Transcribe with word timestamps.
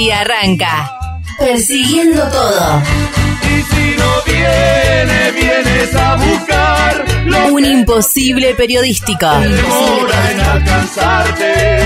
Así 0.00 0.10
arranca, 0.10 0.90
persiguiendo 1.38 2.22
todo. 2.28 2.82
Y 3.42 3.62
si 3.70 3.96
no 3.98 4.22
viene, 4.24 5.30
vienes 5.32 5.94
a 5.94 6.16
buscar 6.16 7.04
lo 7.26 7.48
Un 7.52 7.66
imposible 7.66 8.54
periodístico. 8.54 9.26
que 9.42 9.48
demora 9.48 10.30
en 10.30 10.40
alcanzarte. 10.40 11.82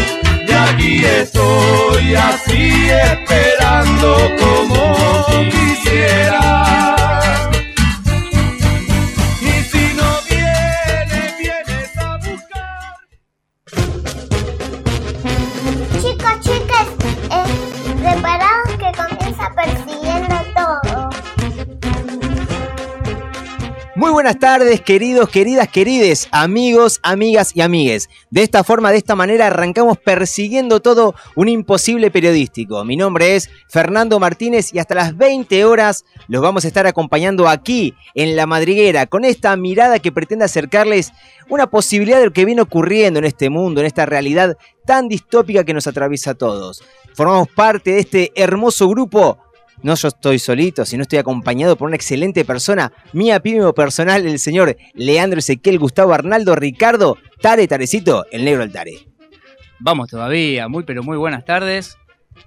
Y 0.47 0.53
aquí 0.53 1.05
estoy 1.05 2.15
así 2.15 2.89
esperando 2.89 4.31
como 4.39 5.27
quisiera. 5.51 7.14
Buenas 24.15 24.39
tardes, 24.39 24.81
queridos, 24.81 25.29
queridas, 25.29 25.67
querides, 25.67 26.29
amigos, 26.31 27.01
amigas 27.03 27.51
y 27.57 27.63
amigues. 27.63 28.09
De 28.31 28.45
esta 28.45 28.63
forma, 28.63 28.93
de 28.93 28.99
esta 28.99 29.17
manera, 29.17 29.49
arrancamos 29.49 29.99
persiguiendo 29.99 30.79
todo 30.79 31.17
un 31.35 31.49
imposible 31.49 32.13
periodístico. 32.13 32.85
Mi 32.85 32.97
nombre 32.97 33.35
es 33.35 33.51
Fernando 33.69 34.21
Martínez 34.21 34.73
y 34.73 34.79
hasta 34.79 34.95
las 34.95 35.17
20 35.17 35.65
horas 35.65 36.05
los 36.29 36.41
vamos 36.43 36.65
a 36.65 36.69
estar 36.69 36.87
acompañando 36.87 37.49
aquí, 37.49 37.93
en 38.15 38.37
La 38.37 38.47
Madriguera, 38.47 39.07
con 39.07 39.25
esta 39.25 39.57
mirada 39.57 39.99
que 39.99 40.13
pretende 40.13 40.45
acercarles 40.45 41.13
una 41.49 41.69
posibilidad 41.69 42.21
de 42.21 42.27
lo 42.27 42.33
que 42.33 42.45
viene 42.45 42.63
ocurriendo 42.63 43.19
en 43.19 43.25
este 43.25 43.51
mundo, 43.51 43.81
en 43.81 43.89
esta 43.89 44.07
realidad 44.07 44.57
tan 44.87 45.09
distópica 45.09 45.65
que 45.65 45.75
nos 45.75 45.89
atraviesa 45.89 46.31
a 46.31 46.35
todos. 46.35 46.85
Formamos 47.15 47.49
parte 47.49 47.91
de 47.91 47.99
este 47.99 48.33
hermoso 48.37 48.89
grupo 48.89 49.39
no 49.85 49.95
yo 49.95 50.09
estoy 50.09 50.39
solito, 50.39 50.87
sino 50.87 51.03
estoy 51.03 51.19
acompañado 51.19 51.77
por 51.77 51.87
una 51.87 51.97
excelente 51.97 52.45
persona, 52.47 52.91
mi 53.13 53.31
apímimo 53.31 53.75
personal, 53.75 54.27
el 54.27 54.39
señor 54.39 54.77
Leandro 54.95 55.39
Ezequiel 55.39 55.79
Gustavo 55.79 56.15
Arnaldo 56.15 56.57
Ricardo 56.57 57.19
Tare 57.43 57.69
Tarecito, 57.69 58.25
el 58.33 58.47
negro 58.47 58.61
del 58.61 58.73
Tare. 58.73 59.07
Vamos 59.79 60.09
todavía, 60.09 60.69
muy 60.69 60.85
pero 60.85 61.03
muy 61.03 61.19
buenas 61.19 61.45
tardes. 61.45 61.99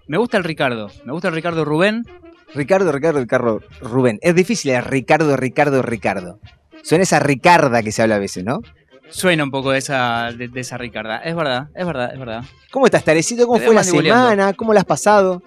Me 0.07 0.17
gusta 0.17 0.37
el 0.37 0.43
Ricardo, 0.43 0.89
me 1.05 1.13
gusta 1.13 1.27
el 1.27 1.35
Ricardo 1.35 1.63
Rubén. 1.63 2.05
Ricardo, 2.55 2.91
Ricardo, 2.91 3.19
Ricardo, 3.19 3.61
Rubén. 3.81 4.17
Es 4.23 4.33
difícil, 4.33 4.71
es 4.71 4.83
Ricardo, 4.83 5.37
Ricardo, 5.37 5.83
Ricardo. 5.83 6.39
Suena 6.81 7.03
esa 7.03 7.19
Ricarda 7.19 7.83
que 7.83 7.91
se 7.91 8.01
habla 8.01 8.15
a 8.15 8.19
veces, 8.19 8.43
¿no? 8.45 8.61
Suena 9.09 9.43
un 9.43 9.51
poco 9.51 9.71
de 9.71 9.77
esa, 9.77 10.31
de, 10.35 10.47
de 10.47 10.59
esa 10.59 10.77
Ricarda. 10.79 11.19
Es 11.19 11.35
verdad, 11.35 11.67
es 11.75 11.85
verdad, 11.85 12.11
es 12.11 12.19
verdad. 12.19 12.43
¿Cómo 12.71 12.87
estás, 12.87 13.03
Tarecito? 13.03 13.45
¿Cómo 13.45 13.59
Te 13.59 13.65
fue 13.65 13.75
la 13.75 13.83
semana? 13.83 14.53
¿Cómo 14.53 14.73
la 14.73 14.79
has 14.79 14.85
pasado? 14.85 15.43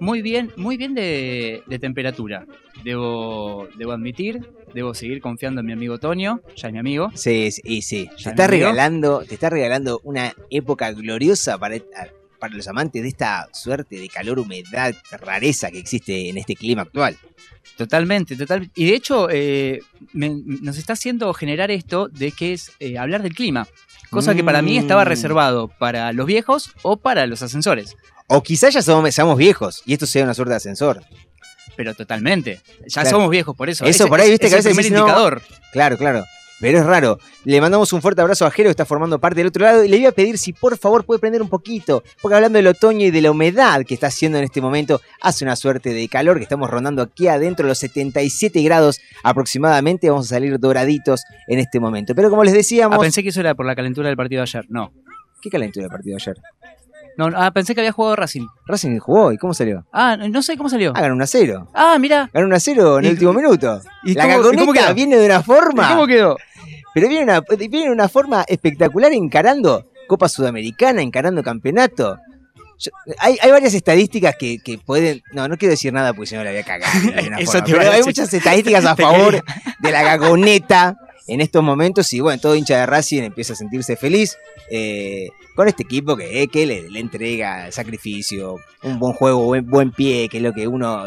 Muy 0.00 0.22
bien, 0.22 0.52
muy 0.56 0.76
bien 0.76 0.94
de, 0.94 1.62
de 1.66 1.78
temperatura. 1.78 2.46
Debo, 2.84 3.66
debo 3.78 3.92
admitir, 3.92 4.40
debo 4.74 4.94
seguir 4.94 5.20
confiando 5.20 5.60
en 5.60 5.66
mi 5.66 5.72
amigo 5.72 5.98
Tonio, 5.98 6.40
ya 6.54 6.68
es 6.68 6.72
mi 6.72 6.78
amigo. 6.78 7.10
Sí, 7.14 7.50
sí, 7.50 7.82
sí. 7.82 8.10
Te 8.16 8.22
¿Ya 8.24 8.30
está 8.30 8.46
regalando, 8.46 9.24
te 9.26 9.34
está 9.34 9.48
regalando 9.50 10.00
una 10.04 10.34
época 10.50 10.92
gloriosa 10.92 11.56
para, 11.58 11.76
para 12.38 12.54
los 12.54 12.68
amantes 12.68 13.02
de 13.02 13.08
esta 13.08 13.48
suerte 13.52 13.96
de 13.96 14.08
calor, 14.08 14.38
humedad, 14.38 14.94
rareza 15.20 15.70
que 15.70 15.78
existe 15.78 16.28
en 16.28 16.36
este 16.38 16.54
clima 16.54 16.82
actual. 16.82 17.16
Totalmente, 17.78 18.36
totalmente. 18.36 18.72
Y 18.76 18.86
de 18.86 18.94
hecho, 18.94 19.28
eh, 19.30 19.80
me- 20.12 20.42
nos 20.44 20.76
está 20.78 20.92
haciendo 20.92 21.32
generar 21.34 21.70
esto 21.70 22.08
de 22.08 22.32
que 22.32 22.52
es 22.52 22.70
eh, 22.80 22.98
hablar 22.98 23.22
del 23.22 23.34
clima. 23.34 23.66
Cosa 24.10 24.34
que 24.34 24.44
para 24.44 24.62
mí 24.62 24.78
estaba 24.78 25.04
Mm. 25.04 25.08
reservado 25.08 25.68
para 25.68 26.12
los 26.12 26.26
viejos 26.26 26.70
o 26.82 26.96
para 26.96 27.26
los 27.26 27.42
ascensores. 27.42 27.96
O 28.28 28.42
quizás 28.42 28.74
ya 28.74 28.82
somos, 28.82 29.14
seamos 29.14 29.36
viejos 29.38 29.82
y 29.86 29.92
esto 29.92 30.06
sea 30.06 30.24
una 30.24 30.34
suerte 30.34 30.50
de 30.50 30.56
ascensor. 30.56 31.02
Pero 31.76 31.94
totalmente. 31.94 32.60
Ya 32.86 33.02
Claro. 33.02 33.10
somos 33.10 33.30
viejos 33.30 33.54
por 33.54 33.68
eso. 33.68 33.84
Eso 33.84 34.04
Ese 34.04 34.06
por 34.08 34.20
ahí, 34.20 34.26
es- 34.26 34.30
viste, 34.32 34.46
es 34.46 34.50
que 34.50 34.56
a 34.56 34.58
el 34.58 34.64
veces 34.64 34.70
primer 34.76 34.84
decís, 34.84 34.98
no, 34.98 35.06
indicador. 35.06 35.42
Claro, 35.72 35.96
claro. 35.98 36.24
Pero 36.58 36.78
es 36.78 36.86
raro. 36.86 37.18
Le 37.44 37.60
mandamos 37.60 37.92
un 37.92 38.00
fuerte 38.00 38.22
abrazo 38.22 38.46
a 38.46 38.50
Jero 38.50 38.68
que 38.68 38.70
está 38.70 38.86
formando 38.86 39.18
parte 39.18 39.40
del 39.40 39.48
otro 39.48 39.62
lado 39.62 39.84
y 39.84 39.88
le 39.88 39.98
iba 39.98 40.08
a 40.08 40.12
pedir 40.12 40.38
si 40.38 40.54
por 40.54 40.78
favor 40.78 41.04
puede 41.04 41.18
prender 41.20 41.42
un 41.42 41.50
poquito. 41.50 42.02
Porque 42.22 42.34
hablando 42.34 42.56
del 42.56 42.66
otoño 42.68 43.04
y 43.06 43.10
de 43.10 43.20
la 43.20 43.30
humedad 43.30 43.84
que 43.84 43.92
está 43.92 44.06
haciendo 44.06 44.38
en 44.38 44.44
este 44.44 44.62
momento, 44.62 45.02
hace 45.20 45.44
una 45.44 45.54
suerte 45.54 45.92
de 45.92 46.08
calor 46.08 46.38
que 46.38 46.44
estamos 46.44 46.70
rondando 46.70 47.02
aquí 47.02 47.28
adentro 47.28 47.64
de 47.66 47.68
los 47.72 47.78
77 47.78 48.62
grados 48.62 49.00
aproximadamente. 49.22 50.08
Vamos 50.08 50.26
a 50.26 50.36
salir 50.36 50.58
doraditos 50.58 51.24
en 51.46 51.58
este 51.58 51.78
momento. 51.78 52.14
Pero 52.14 52.30
como 52.30 52.42
les 52.42 52.54
Ah, 52.54 52.56
decíamos... 52.56 52.98
pensé 53.00 53.22
que 53.22 53.28
eso 53.28 53.40
era 53.40 53.54
por 53.54 53.66
la 53.66 53.76
calentura 53.76 54.08
del 54.08 54.16
partido 54.16 54.38
de 54.38 54.44
ayer. 54.44 54.64
No. 54.70 54.92
¿Qué 55.42 55.50
calentura 55.50 55.84
el 55.84 55.90
partido 55.92 56.16
de 56.16 56.22
ayer? 56.22 56.36
No, 57.16 57.30
ah, 57.34 57.50
pensé 57.50 57.74
que 57.74 57.80
había 57.80 57.92
jugado 57.92 58.14
Racing. 58.16 58.46
Racing 58.66 58.98
jugó 58.98 59.32
y 59.32 59.38
¿cómo 59.38 59.54
salió? 59.54 59.86
Ah, 59.92 60.16
no 60.16 60.42
sé 60.42 60.56
cómo 60.56 60.68
salió. 60.68 60.92
Ah, 60.94 61.00
ganó 61.00 61.14
1 61.14 61.24
a 61.24 61.26
0. 61.26 61.68
Ah, 61.74 61.96
mira. 61.98 62.28
Ganó 62.32 62.46
1 62.46 62.56
a 62.56 62.60
0 62.60 62.98
en 62.98 63.04
¿Y- 63.04 63.06
el 63.08 63.12
último 63.14 63.32
minuto. 63.32 63.80
¿y 64.04 64.14
la 64.14 64.22
cómo- 64.36 64.52
y 64.52 64.56
cómo 64.56 64.72
quedó? 64.72 64.94
viene 64.94 65.16
de 65.16 65.26
una 65.26 65.42
forma. 65.42 65.88
¿Cómo 65.88 66.06
quedó? 66.06 66.36
Pero 66.94 67.08
viene 67.08 67.24
una, 67.24 67.40
viene 67.68 67.90
una 67.90 68.08
forma 68.08 68.44
espectacular 68.46 69.12
encarando 69.12 69.90
Copa 70.08 70.28
Sudamericana, 70.28 71.00
encarando 71.02 71.42
campeonato. 71.42 72.18
Yo- 72.78 72.90
hay, 73.18 73.38
hay 73.40 73.50
varias 73.50 73.72
estadísticas 73.72 74.36
que, 74.38 74.58
que 74.58 74.76
pueden. 74.78 75.22
No, 75.32 75.48
no 75.48 75.56
quiero 75.56 75.70
decir 75.70 75.92
nada 75.94 76.12
porque 76.12 76.26
si 76.28 76.34
no 76.36 76.44
la 76.44 76.50
voy 76.50 76.60
a 76.60 76.64
cagar. 76.64 76.92
de 77.00 77.08
Eso 77.38 77.52
forma, 77.52 77.64
te 77.66 77.72
a 77.72 77.78
pero 77.78 77.92
hay 77.92 78.02
muchas 78.02 78.32
estadísticas 78.34 78.84
a 78.84 78.94
favor 78.96 79.42
de 79.80 79.90
la 79.90 80.02
gagoneta 80.02 80.96
en 81.26 81.40
estos 81.40 81.62
momentos. 81.62 82.12
Y 82.12 82.20
bueno, 82.20 82.40
todo 82.40 82.54
hincha 82.54 82.78
de 82.78 82.86
Racing 82.86 83.22
empieza 83.22 83.52
a 83.52 83.56
sentirse 83.56 83.96
feliz 83.96 84.36
eh, 84.70 85.30
con 85.54 85.68
este 85.68 85.82
equipo 85.82 86.16
que, 86.16 86.42
eh, 86.42 86.66
le, 86.66 87.00
entrega 87.00 87.70
sacrificio, 87.72 88.56
un 88.82 88.98
buen 88.98 89.12
juego, 89.14 89.44
buen, 89.44 89.68
buen 89.68 89.90
pie, 89.90 90.28
que 90.28 90.38
es 90.38 90.42
lo 90.42 90.52
que 90.52 90.68
uno 90.68 91.06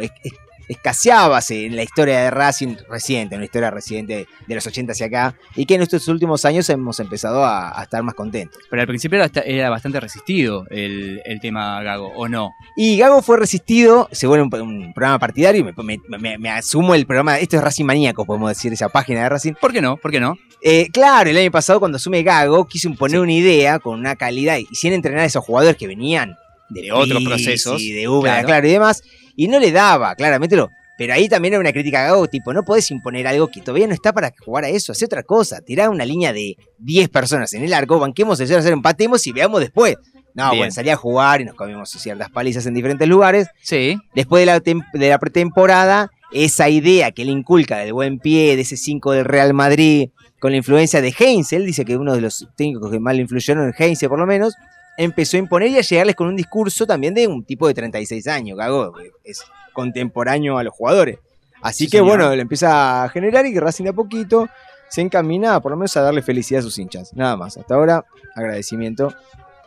escaseaba 0.70 1.40
en 1.50 1.76
la 1.76 1.84
historia 1.84 2.20
de 2.22 2.32
Racing 2.32 2.76
reciente, 2.90 3.36
en 3.36 3.42
la 3.42 3.46
historia 3.46 3.72
reciente 3.72 4.28
de 4.48 4.56
los 4.56 4.66
80 4.66 4.92
hacia 4.94 5.08
acá, 5.08 5.36
y 5.56 5.66
que 5.66 5.76
en 5.76 5.82
estos 5.82 6.08
últimos 6.08 6.46
años 6.46 6.70
hemos 6.70 7.00
empezado 7.00 7.44
a, 7.44 7.78
a 7.78 7.84
estar 7.84 8.02
más 8.04 8.14
contentos. 8.16 8.62
Pero 8.70 8.82
al 8.82 8.88
principio 8.88 9.22
era, 9.22 9.42
era 9.44 9.70
bastante 9.70 10.00
resistido 10.00 10.66
el, 10.70 11.22
el 11.26 11.40
tema 11.42 11.82
Gago, 11.84 12.12
¿o 12.16 12.28
no? 12.28 12.52
Y 12.78 12.98
Gago 12.98 13.22
fue 13.22 13.38
resistido, 13.38 14.08
se 14.12 14.28
vuelve 14.28 14.44
un, 14.46 14.62
un 14.62 14.94
programa 14.94 15.20
partidario, 15.20 15.62
y 15.62 15.64
me, 15.64 15.98
me- 16.08 16.18
me- 16.20 16.38
me 16.38 16.50
asumo 16.50 16.96
el 16.96 17.06
programa, 17.06 17.40
esto 17.40 17.58
es 17.58 17.64
Racing 17.64 17.86
Maníaco, 17.86 18.26
podemos 18.26 18.50
decir, 18.50 18.72
esa 18.72 18.90
página 18.90 19.24
de 19.24 19.30
Racing. 19.30 19.54
¿Por 19.60 19.74
qué 19.74 19.82
no? 19.82 19.98
¿Por 19.98 20.12
qué 20.12 20.20
no? 20.20 20.38
Eh, 20.62 20.90
claro, 20.92 21.30
el 21.30 21.38
año 21.38 21.52
pasado 21.52 21.80
cuando 21.80 21.96
asume 21.96 22.22
Gago, 22.22 22.68
quiso 22.68 22.88
imponer 22.90 23.20
una 23.20 23.34
idea 23.34 23.80
con 23.80 23.98
una 24.00 24.16
calidad 24.16 24.58
y 24.58 24.66
sin 24.76 24.94
entrenar 24.94 25.22
a 25.22 25.26
esos 25.26 25.44
jugadores 25.44 25.78
que 25.78 25.88
venían 25.88 26.36
De 26.70 26.92
otros 26.92 27.24
procesos. 27.24 27.82
de 27.82 28.08
Úbeda, 28.08 28.34
Claro. 28.34 28.48
claro. 28.48 28.68
y 28.68 28.72
demás, 28.72 29.02
y 29.40 29.48
no 29.48 29.58
le 29.58 29.72
daba, 29.72 30.16
claramente 30.16 30.58
lo. 30.58 30.70
Pero 30.98 31.14
ahí 31.14 31.30
también 31.30 31.54
era 31.54 31.62
una 31.62 31.72
crítica 31.72 32.02
a 32.02 32.08
Gago, 32.10 32.28
tipo, 32.28 32.52
no 32.52 32.64
podés 32.64 32.92
imponer 32.92 33.26
algo 33.26 33.48
que 33.48 33.62
todavía 33.62 33.88
no 33.88 33.94
está 33.94 34.12
para 34.12 34.34
jugar 34.44 34.66
a 34.66 34.68
eso, 34.68 34.92
hace 34.92 35.06
otra 35.06 35.24
cosa, 35.24 35.62
tirá 35.62 35.90
una 35.90 36.04
línea 36.04 36.34
de 36.34 36.58
10 36.80 37.08
personas 37.08 37.54
en 37.54 37.64
el 37.64 37.74
arco, 37.74 37.98
banquemos 38.00 38.38
el 38.42 38.48
0 38.48 38.60
a 38.60 38.64
0, 38.64 38.74
empatemos 38.74 39.26
y 39.28 39.32
veamos 39.32 39.62
después. 39.62 39.96
No, 40.34 40.50
Bien. 40.50 40.60
bueno, 40.60 40.72
salí 40.74 40.90
a 40.90 40.98
jugar 40.98 41.40
y 41.40 41.46
nos 41.46 41.56
comimos 41.56 41.90
ciertas 41.90 42.30
palizas 42.30 42.66
en 42.66 42.74
diferentes 42.74 43.08
lugares. 43.08 43.48
Sí. 43.62 43.96
Después 44.14 44.42
de 44.42 44.46
la, 44.46 44.60
de 44.60 45.10
la 45.10 45.20
pretemporada, 45.20 46.12
esa 46.34 46.68
idea 46.68 47.12
que 47.12 47.24
le 47.24 47.32
inculca 47.32 47.78
del 47.78 47.94
buen 47.94 48.20
pie, 48.20 48.58
de 48.58 48.64
ese 48.64 48.76
5 48.76 49.14
del 49.14 49.24
Real 49.24 49.54
Madrid, 49.54 50.10
con 50.40 50.52
la 50.52 50.58
influencia 50.58 51.00
de 51.00 51.16
Heinz, 51.18 51.54
él 51.54 51.66
dice 51.66 51.86
que 51.86 51.96
uno 51.96 52.14
de 52.14 52.20
los 52.20 52.46
técnicos 52.58 52.92
que 52.92 53.00
más 53.00 53.16
le 53.16 53.22
influyeron 53.22 53.68
en 53.68 53.74
Heinz 53.78 54.02
por 54.10 54.20
lo 54.20 54.28
menos, 54.28 54.54
empezó 55.00 55.38
a 55.38 55.40
imponer 55.40 55.70
y 55.70 55.78
a 55.78 55.82
llegarles 55.82 56.16
con 56.16 56.28
un 56.28 56.36
discurso 56.36 56.86
también 56.86 57.14
de 57.14 57.26
un 57.26 57.44
tipo 57.44 57.68
de 57.68 57.74
36 57.74 58.28
años, 58.28 58.58
Gago, 58.58 58.94
es 59.24 59.42
contemporáneo 59.74 60.58
a 60.58 60.64
los 60.64 60.74
jugadores. 60.74 61.18
Así 61.62 61.86
Sí, 61.86 61.92
que 61.92 61.98
señor. 61.98 62.18
bueno, 62.18 62.36
le 62.36 62.42
empieza 62.42 63.04
a 63.04 63.10
generar 63.10 63.46
y 63.46 63.54
que 63.54 63.60
Racing 63.60 63.86
de 63.86 63.90
a 63.92 63.94
poquito 63.94 64.48
se 64.90 65.02
encamina 65.02 65.60
por 65.62 65.72
lo 65.72 65.78
menos 65.78 65.96
a 65.98 66.02
darle 66.02 66.22
felicidad 66.22 66.60
a 66.60 66.64
sus 66.64 66.78
hinchas. 66.80 67.14
Nada 67.14 67.36
más. 67.38 67.58
Hasta 67.58 67.76
ahora, 67.76 68.06
agradecimiento. 68.36 69.14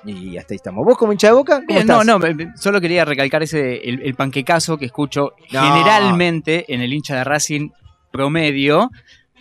Y 0.04 0.36
hasta 0.36 0.52
ahí 0.52 0.56
estamos. 0.56 0.84
¿Vos 0.84 0.98
como 0.98 1.12
hincha 1.12 1.28
de 1.28 1.34
boca? 1.34 1.56
¿Cómo 1.56 1.66
Bien, 1.68 1.86
no, 1.86 2.00
estás? 2.02 2.36
no, 2.36 2.52
solo 2.56 2.80
quería 2.80 3.04
recalcar 3.04 3.42
ese 3.44 3.88
el, 3.88 4.02
el 4.02 4.14
panquecazo 4.14 4.76
que 4.76 4.86
escucho 4.86 5.32
No. 5.52 5.62
generalmente 5.62 6.64
en 6.74 6.80
el 6.80 6.92
hincha 6.92 7.16
de 7.16 7.24
Racing 7.24 7.70
promedio 8.10 8.90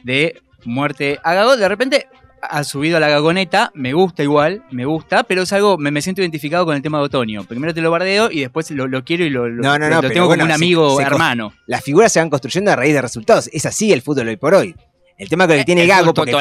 de 0.03 0.39
muerte 0.65 1.19
a 1.23 1.33
Gago. 1.33 1.57
De 1.57 1.67
repente 1.67 2.07
ha 2.41 2.63
subido 2.63 2.97
a 2.97 2.99
la 2.99 3.09
gagoneta, 3.09 3.71
me 3.73 3.93
gusta 3.93 4.23
igual, 4.23 4.63
me 4.71 4.85
gusta, 4.85 5.23
pero 5.23 5.43
es 5.43 5.53
algo, 5.53 5.77
me, 5.77 5.91
me 5.91 6.01
siento 6.01 6.21
identificado 6.21 6.65
con 6.65 6.75
el 6.75 6.81
tema 6.81 6.97
de 6.99 7.05
Otoño. 7.05 7.43
Primero 7.45 7.73
te 7.73 7.81
lo 7.81 7.91
bardeo 7.91 8.29
y 8.31 8.41
después 8.41 8.69
lo, 8.71 8.87
lo 8.87 9.03
quiero 9.03 9.23
y 9.25 9.29
lo, 9.29 9.47
lo- 9.47 9.61
No, 9.63 9.77
no, 9.79 9.89
no, 9.89 9.95
lo 9.95 10.01
pero 10.01 10.13
tengo 10.13 10.27
bueno, 10.27 10.43
como 10.43 10.51
un 10.51 10.55
amigo 10.55 10.97
se 10.97 11.03
hermano. 11.03 11.53
las 11.67 11.83
figuras 11.83 12.11
se 12.11 12.19
van 12.19 12.29
construyendo 12.29 12.71
a 12.71 12.75
raíz 12.75 12.93
de 12.93 13.01
resultados. 13.01 13.49
Es 13.53 13.65
así 13.65 13.91
el 13.93 14.01
fútbol 14.01 14.27
hoy 14.27 14.37
por 14.37 14.53
hoy. 14.55 14.75
El 15.17 15.29
tema 15.29 15.47
que 15.47 15.59
Eh, 15.59 15.65
tiene 15.65 15.83
el 15.83 15.87
Gago, 15.87 16.15
porque. 16.15 16.31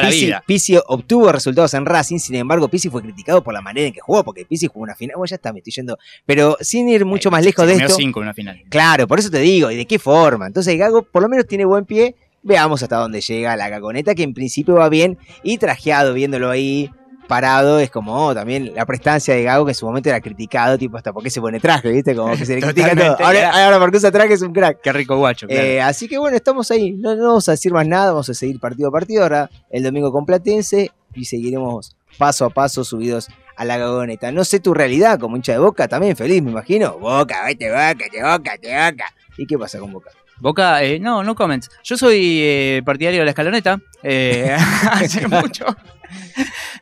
Pizzi 0.47 0.75
obtuvo 0.87 1.31
resultados 1.31 1.71
en 1.75 1.85
Racing, 1.85 2.17
sin 2.17 2.33
embargo, 2.37 2.67
Pizzi 2.67 2.89
fue 2.89 3.03
criticado 3.03 3.43
por 3.43 3.53
la 3.53 3.61
manera 3.61 3.85
en 3.85 3.93
que 3.93 3.99
jugó, 4.01 4.23
porque 4.23 4.43
Pizzi 4.43 4.65
jugó 4.65 4.81
una 4.81 4.95
final. 4.95 5.17
Bueno, 5.17 5.29
ya 5.29 5.35
está, 5.35 5.53
me 5.53 5.59
estoy 5.59 5.71
yendo. 5.71 5.99
Pero 6.25 6.57
sin 6.61 6.89
ir 6.89 7.05
mucho 7.05 7.29
más 7.29 7.45
lejos 7.45 7.67
Se 7.67 7.75
de 7.77 7.83
esto. 7.83 7.95
cinco 7.95 8.21
en 8.21 8.23
una 8.23 8.33
final. 8.33 8.59
Claro, 8.69 9.07
por 9.07 9.19
eso 9.19 9.29
te 9.29 9.37
digo, 9.37 9.69
¿y 9.69 9.75
de 9.75 9.85
qué 9.85 9.99
forma? 9.99 10.47
Entonces 10.47 10.75
Gago 10.79 11.03
por 11.03 11.21
lo 11.21 11.29
menos 11.29 11.45
tiene 11.45 11.63
buen 11.63 11.85
pie 11.85 12.15
veamos 12.43 12.83
hasta 12.83 12.97
dónde 12.97 13.21
llega 13.21 13.55
la 13.55 13.69
gagoneta, 13.69 14.15
que 14.15 14.23
en 14.23 14.33
principio 14.33 14.75
va 14.75 14.89
bien, 14.89 15.17
y 15.43 15.57
trajeado, 15.57 16.13
viéndolo 16.13 16.49
ahí 16.49 16.89
parado, 17.31 17.79
es 17.79 17.89
como 17.89 18.27
oh, 18.27 18.35
también 18.35 18.73
la 18.75 18.85
prestancia 18.85 19.33
de 19.33 19.43
Gago, 19.43 19.63
que 19.63 19.71
en 19.71 19.75
su 19.75 19.85
momento 19.85 20.09
era 20.09 20.19
criticado, 20.19 20.77
tipo, 20.77 20.97
hasta 20.97 21.13
por 21.13 21.23
qué 21.23 21.29
se 21.29 21.39
pone 21.39 21.61
traje, 21.61 21.89
¿viste? 21.89 22.13
Como 22.13 22.35
que 22.35 22.45
se 22.45 22.55
le 22.55 22.61
critica 22.73 22.93
todo. 22.93 23.25
Ahora, 23.25 23.51
ahora 23.51 23.79
porque 23.79 23.97
usa 23.97 24.11
traje 24.11 24.33
es 24.33 24.41
un 24.41 24.51
crack. 24.51 24.81
Qué 24.81 24.91
rico 24.91 25.15
guacho, 25.15 25.47
claro. 25.47 25.63
Eh, 25.63 25.79
así 25.79 26.09
que 26.09 26.17
bueno, 26.17 26.35
estamos 26.35 26.69
ahí. 26.71 26.91
No, 26.91 27.15
no 27.15 27.27
vamos 27.27 27.47
a 27.47 27.53
decir 27.53 27.71
más 27.71 27.87
nada, 27.87 28.07
vamos 28.07 28.29
a 28.29 28.33
seguir 28.33 28.59
partido 28.59 28.89
a 28.89 28.91
partido. 28.91 29.23
Ahora 29.23 29.49
el 29.69 29.81
domingo 29.81 30.11
con 30.11 30.25
Platense 30.25 30.91
y 31.15 31.23
seguiremos 31.23 31.95
paso 32.17 32.43
a 32.43 32.49
paso 32.49 32.83
subidos 32.83 33.29
a 33.55 33.63
la 33.63 33.77
gagoneta. 33.77 34.33
No 34.33 34.43
sé 34.43 34.59
tu 34.59 34.73
realidad 34.73 35.17
como 35.17 35.37
hincha 35.37 35.53
de 35.53 35.59
boca, 35.59 35.87
también 35.87 36.17
feliz, 36.17 36.43
me 36.43 36.51
imagino. 36.51 36.97
Boca, 36.99 37.45
vete 37.45 37.69
boca, 37.69 38.05
te 38.11 38.21
boca, 38.21 38.57
te 38.61 38.91
boca. 38.91 39.05
¿Y 39.37 39.45
qué 39.45 39.57
pasa 39.57 39.79
con 39.79 39.93
boca? 39.93 40.11
Boca, 40.41 40.83
eh, 40.83 40.99
no, 40.99 41.23
no 41.23 41.35
comments. 41.35 41.69
Yo 41.83 41.95
soy 41.97 42.39
eh, 42.41 42.81
partidario 42.85 43.19
de 43.19 43.25
la 43.25 43.31
escaloneta. 43.31 43.79
eh, 44.03 44.55
hace 44.91 45.27
mucho. 45.29 45.65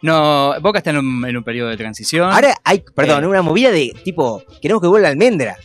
No, 0.01 0.55
Boca 0.61 0.79
está 0.79 0.91
en 0.91 0.97
un, 0.97 1.25
en 1.25 1.37
un 1.37 1.43
periodo 1.43 1.69
de 1.69 1.77
transición. 1.77 2.31
Ahora 2.31 2.55
hay, 2.63 2.83
perdón, 2.95 3.23
Eh. 3.23 3.27
una 3.27 3.41
movida 3.41 3.69
de 3.71 3.93
tipo, 4.03 4.43
queremos 4.61 4.81
que 4.81 4.87
vuelva 4.87 5.09
almendra. 5.09 5.57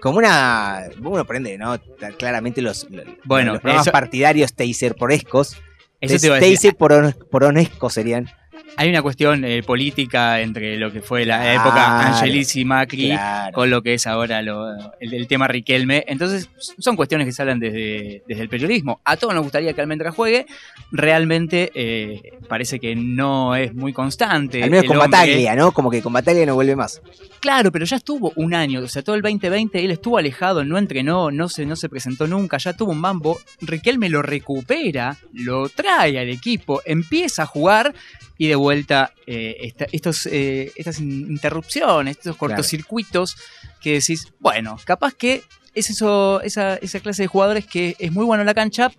Como 0.00 0.18
una. 0.18 0.82
Uno 1.02 1.24
prende, 1.24 1.56
¿no? 1.58 1.78
Claramente 2.18 2.60
los, 2.62 2.86
los, 2.90 3.04
Bueno, 3.24 3.52
los 3.54 3.60
programas 3.62 3.86
eso- 3.86 3.92
partidarios 3.92 4.54
taser 4.54 4.94
porescos. 4.94 5.56
Eso 6.00 6.18
te 6.18 6.26
iba 6.26 6.36
a 6.36 6.40
decir. 6.40 6.56
Taser 6.56 6.76
poron- 6.76 7.16
poronescos 7.30 7.94
serían. 7.94 8.30
Hay 8.76 8.88
una 8.88 9.02
cuestión 9.02 9.44
eh, 9.44 9.62
política 9.62 10.40
entre 10.40 10.76
lo 10.78 10.90
que 10.92 11.00
fue 11.00 11.24
la 11.24 11.40
Claro. 11.40 11.60
época 11.60 12.06
Angelici 12.08 12.64
Macri 12.64 13.08
Claro. 13.10 13.52
con 13.52 13.70
lo 13.70 13.82
que 13.82 13.94
es 13.94 14.06
ahora 14.06 14.42
lo- 14.42 14.72
el, 15.00 15.14
el 15.14 15.26
tema 15.28 15.46
Riquelme. 15.46 16.04
Entonces, 16.08 16.48
son 16.78 16.96
cuestiones 16.96 17.26
que 17.26 17.32
se 17.32 17.42
hablan 17.42 17.60
desde, 17.60 18.22
desde 18.26 18.42
el 18.42 18.48
periodismo. 18.48 19.00
A 19.04 19.16
todos 19.16 19.32
nos 19.34 19.42
gustaría 19.44 19.72
que 19.74 19.80
Almendra 19.80 20.10
juegue. 20.10 20.46
Realmente 20.90 21.70
eh, 21.74 22.32
parece 22.48 22.80
que 22.80 22.94
no 22.96 23.54
es 23.56 23.74
muy 23.74 23.92
constante. 23.92 24.62
Al 24.62 24.70
menos 24.70 24.86
con 24.86 24.96
hombre. 24.96 25.10
Bataglia, 25.10 25.54
¿no? 25.54 25.72
Como 25.72 25.90
que 25.90 26.02
con 26.02 26.12
Bataglia 26.12 26.46
no 26.46 26.54
vuelve 26.54 26.76
más. 26.76 27.00
Claro, 27.40 27.70
pero 27.70 27.84
ya 27.84 27.96
estuvo 27.96 28.32
un 28.36 28.54
año, 28.54 28.80
o 28.80 28.88
sea, 28.88 29.02
todo 29.02 29.14
el 29.16 29.22
2020 29.22 29.84
él 29.84 29.90
estuvo 29.90 30.16
alejado, 30.16 30.64
no 30.64 30.78
entrenó, 30.78 31.30
no 31.30 31.48
se, 31.50 31.66
no 31.66 31.76
se 31.76 31.88
presentó 31.90 32.26
nunca, 32.26 32.56
ya 32.58 32.72
tuvo 32.72 32.92
un 32.92 33.00
mambo. 33.00 33.38
Riquelme 33.60 34.08
lo 34.08 34.22
recupera, 34.22 35.18
lo 35.32 35.68
trae 35.68 36.18
al 36.18 36.28
equipo, 36.30 36.80
empieza 36.86 37.42
a 37.42 37.46
jugar 37.46 37.92
y 38.38 38.48
de 38.48 38.54
vuelta 38.56 39.12
eh, 39.26 39.56
esta- 39.60 39.86
estos, 39.92 40.26
eh, 40.26 40.72
estas 40.76 40.98
in- 41.00 41.30
interrupciones, 41.30 42.16
estos 42.18 42.36
cortocircuitos 42.36 43.36
que 43.80 43.92
decís, 43.94 44.28
bueno, 44.40 44.78
capaz 44.84 45.14
que 45.14 45.42
es 45.74 45.90
eso, 45.90 46.40
esa, 46.42 46.76
esa 46.76 47.00
clase 47.00 47.22
de 47.22 47.26
jugadores 47.28 47.66
que 47.66 47.96
es 47.98 48.12
muy 48.12 48.24
bueno 48.24 48.42
en 48.42 48.46
la 48.46 48.54
cancha, 48.54 48.90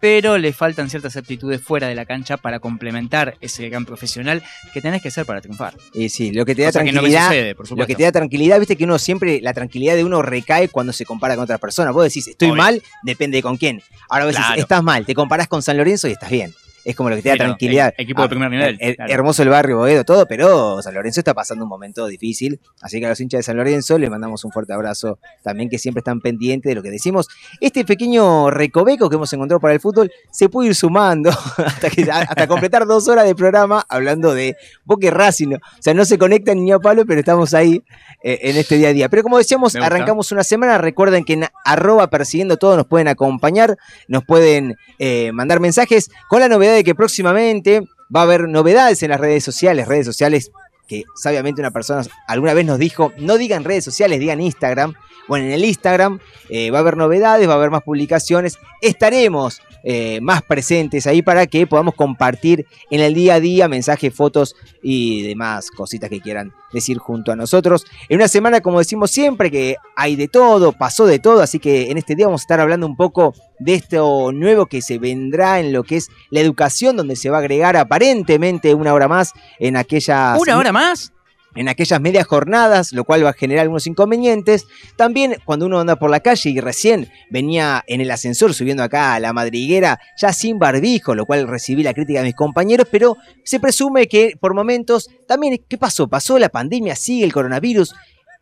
pero 0.00 0.36
le 0.36 0.52
faltan 0.52 0.90
ciertas 0.90 1.16
aptitudes 1.16 1.62
fuera 1.62 1.88
de 1.88 1.94
la 1.94 2.04
cancha 2.04 2.36
para 2.36 2.58
complementar 2.60 3.36
ese 3.40 3.68
gran 3.70 3.86
profesional 3.86 4.42
que 4.74 4.82
tenés 4.82 5.00
que 5.00 5.10
ser 5.10 5.24
para 5.24 5.40
triunfar. 5.40 5.74
Y 5.94 6.10
sí, 6.10 6.30
lo 6.32 6.44
que 6.44 6.54
te 6.54 6.62
da 6.62 6.72
que 6.72 6.78
no 6.80 6.90
tranquilidad. 6.90 7.28
sucede, 7.28 7.54
por 7.54 7.78
lo 7.78 7.86
que 7.86 7.94
te 7.94 8.02
da 8.02 8.12
tranquilidad, 8.12 8.58
viste 8.58 8.76
que 8.76 8.84
uno 8.84 8.98
siempre, 8.98 9.40
la 9.40 9.54
tranquilidad 9.54 9.94
de 9.94 10.04
uno 10.04 10.20
recae 10.20 10.68
cuando 10.68 10.92
se 10.92 11.06
compara 11.06 11.36
con 11.36 11.44
otras 11.44 11.58
personas. 11.60 11.94
Vos 11.94 12.04
decís, 12.04 12.26
estoy 12.28 12.50
Obvio. 12.50 12.62
mal, 12.62 12.82
depende 13.02 13.38
de 13.38 13.42
con 13.42 13.56
quién. 13.56 13.80
Ahora 14.10 14.26
vos 14.26 14.34
decís, 14.34 14.50
estás 14.58 14.82
mal, 14.82 15.06
te 15.06 15.14
comparás 15.14 15.48
con 15.48 15.62
San 15.62 15.76
Lorenzo 15.78 16.06
y 16.08 16.12
estás 16.12 16.30
bien. 16.30 16.52
Es 16.84 16.94
como 16.96 17.08
lo 17.10 17.16
que 17.16 17.22
te 17.22 17.28
da 17.30 17.36
tranquilidad. 17.36 17.94
e- 17.96 18.02
equipo 18.02 18.20
de 18.22 18.26
Ah, 18.26 18.28
primer 18.28 18.50
nivel, 18.50 18.78
her- 18.80 18.96
claro. 18.96 19.12
Hermoso 19.12 19.42
el 19.42 19.48
barrio, 19.48 19.78
Boedo, 19.78 20.04
todo, 20.04 20.26
pero 20.26 20.82
San 20.82 20.94
Lorenzo 20.94 21.20
está 21.20 21.34
pasando 21.34 21.64
un 21.64 21.70
momento 21.70 22.06
difícil. 22.06 22.60
Así 22.82 23.00
que 23.00 23.06
a 23.06 23.08
los 23.08 23.20
hinchas 23.20 23.38
de 23.38 23.42
San 23.42 23.56
Lorenzo 23.56 23.98
les 23.98 24.10
mandamos 24.10 24.44
un 24.44 24.52
fuerte 24.52 24.72
abrazo 24.72 25.18
también, 25.42 25.68
que 25.70 25.78
siempre 25.78 26.00
están 26.00 26.20
pendientes 26.20 26.68
de 26.70 26.74
lo 26.74 26.82
que 26.82 26.90
decimos. 26.90 27.28
Este 27.60 27.84
pequeño 27.84 28.50
recoveco 28.50 29.08
que 29.08 29.16
hemos 29.16 29.32
encontrado 29.32 29.60
para 29.60 29.74
el 29.74 29.80
fútbol 29.80 30.10
se 30.30 30.48
puede 30.48 30.68
ir 30.68 30.74
sumando 30.74 31.30
hasta, 31.56 31.90
que, 31.90 32.02
hasta 32.10 32.46
completar 32.46 32.86
dos 32.86 33.08
horas 33.08 33.24
de 33.24 33.34
programa 33.34 33.84
hablando 33.88 34.34
de 34.34 34.56
y 35.00 35.10
Racing. 35.10 35.54
O 35.54 35.58
sea, 35.80 35.94
no 35.94 36.04
se 36.04 36.18
conectan 36.18 36.62
ni 36.64 36.72
a 36.72 36.78
palo, 36.78 37.04
pero 37.06 37.20
estamos 37.20 37.52
ahí 37.54 37.82
eh, 38.22 38.38
en 38.42 38.56
este 38.56 38.76
día 38.76 38.88
a 38.88 38.92
día. 38.92 39.08
Pero 39.08 39.22
como 39.22 39.38
decíamos, 39.38 39.74
arrancamos 39.76 40.32
una 40.32 40.44
semana. 40.44 40.78
Recuerden 40.78 41.24
que 41.24 41.34
en 41.34 41.44
arroba 41.64 42.08
persiguiendo 42.10 42.56
todo 42.56 42.76
nos 42.76 42.86
pueden 42.86 43.08
acompañar, 43.08 43.76
nos 44.08 44.24
pueden 44.24 44.76
eh, 44.98 45.32
mandar 45.32 45.60
mensajes 45.60 46.10
con 46.28 46.40
la 46.40 46.48
novedad 46.48 46.73
de 46.74 46.84
que 46.84 46.94
próximamente 46.94 47.88
va 48.14 48.20
a 48.20 48.22
haber 48.24 48.48
novedades 48.48 49.02
en 49.02 49.10
las 49.10 49.20
redes 49.20 49.44
sociales, 49.44 49.88
redes 49.88 50.06
sociales 50.06 50.50
que 50.86 51.04
sabiamente 51.16 51.60
una 51.60 51.70
persona 51.70 52.02
alguna 52.28 52.54
vez 52.54 52.66
nos 52.66 52.78
dijo, 52.78 53.12
no 53.18 53.38
digan 53.38 53.64
redes 53.64 53.84
sociales, 53.84 54.20
digan 54.20 54.40
Instagram. 54.40 54.94
Bueno, 55.28 55.46
en 55.46 55.52
el 55.52 55.64
Instagram 55.64 56.20
eh, 56.50 56.70
va 56.70 56.78
a 56.78 56.80
haber 56.82 56.96
novedades, 56.96 57.48
va 57.48 57.54
a 57.54 57.56
haber 57.56 57.70
más 57.70 57.82
publicaciones, 57.82 58.58
estaremos 58.82 59.62
eh, 59.84 60.18
más 60.22 60.42
presentes 60.42 61.06
ahí 61.06 61.20
para 61.20 61.46
que 61.46 61.66
podamos 61.66 61.94
compartir 61.94 62.66
en 62.90 63.00
el 63.00 63.12
día 63.12 63.34
a 63.34 63.40
día 63.40 63.68
mensajes, 63.68 64.14
fotos 64.14 64.56
y 64.82 65.22
demás 65.22 65.70
cositas 65.70 66.08
que 66.08 66.20
quieran 66.20 66.52
decir 66.72 66.98
junto 66.98 67.32
a 67.32 67.36
nosotros. 67.36 67.86
En 68.08 68.16
una 68.16 68.28
semana, 68.28 68.60
como 68.60 68.78
decimos 68.78 69.10
siempre, 69.10 69.50
que 69.50 69.76
hay 69.96 70.16
de 70.16 70.28
todo, 70.28 70.72
pasó 70.72 71.06
de 71.06 71.18
todo, 71.18 71.42
así 71.42 71.58
que 71.58 71.90
en 71.90 71.98
este 71.98 72.14
día 72.14 72.26
vamos 72.26 72.42
a 72.42 72.44
estar 72.44 72.60
hablando 72.60 72.86
un 72.86 72.96
poco 72.96 73.34
de 73.58 73.74
esto 73.74 74.32
nuevo 74.32 74.66
que 74.66 74.82
se 74.82 74.98
vendrá 74.98 75.60
en 75.60 75.72
lo 75.72 75.84
que 75.84 75.96
es 75.96 76.08
la 76.30 76.40
educación, 76.40 76.96
donde 76.96 77.16
se 77.16 77.30
va 77.30 77.36
a 77.36 77.40
agregar 77.40 77.76
aparentemente 77.76 78.74
una 78.74 78.92
hora 78.92 79.08
más 79.08 79.32
en 79.58 79.76
aquellas 79.76 80.38
¿Una 80.40 80.58
hora 80.58 80.72
más? 80.72 81.13
En 81.54 81.68
aquellas 81.68 82.00
medias 82.00 82.26
jornadas, 82.26 82.92
lo 82.92 83.04
cual 83.04 83.24
va 83.24 83.30
a 83.30 83.34
generar 83.34 83.62
algunos 83.62 83.86
inconvenientes. 83.86 84.66
También 84.96 85.36
cuando 85.44 85.66
uno 85.66 85.80
anda 85.80 85.96
por 85.96 86.10
la 86.10 86.20
calle 86.20 86.50
y 86.50 86.60
recién 86.60 87.10
venía 87.30 87.84
en 87.86 88.00
el 88.00 88.10
ascensor 88.10 88.54
subiendo 88.54 88.82
acá 88.82 89.14
a 89.14 89.20
la 89.20 89.32
madriguera, 89.32 89.98
ya 90.20 90.32
sin 90.32 90.58
barbijo, 90.58 91.14
lo 91.14 91.26
cual 91.26 91.46
recibí 91.48 91.82
la 91.82 91.94
crítica 91.94 92.20
de 92.20 92.26
mis 92.26 92.34
compañeros, 92.34 92.86
pero 92.90 93.16
se 93.44 93.60
presume 93.60 94.06
que 94.08 94.34
por 94.40 94.54
momentos 94.54 95.08
también, 95.26 95.62
¿qué 95.68 95.78
pasó? 95.78 96.08
Pasó 96.08 96.38
la 96.38 96.48
pandemia, 96.48 96.96
sigue 96.96 97.24
el 97.24 97.32
coronavirus. 97.32 97.94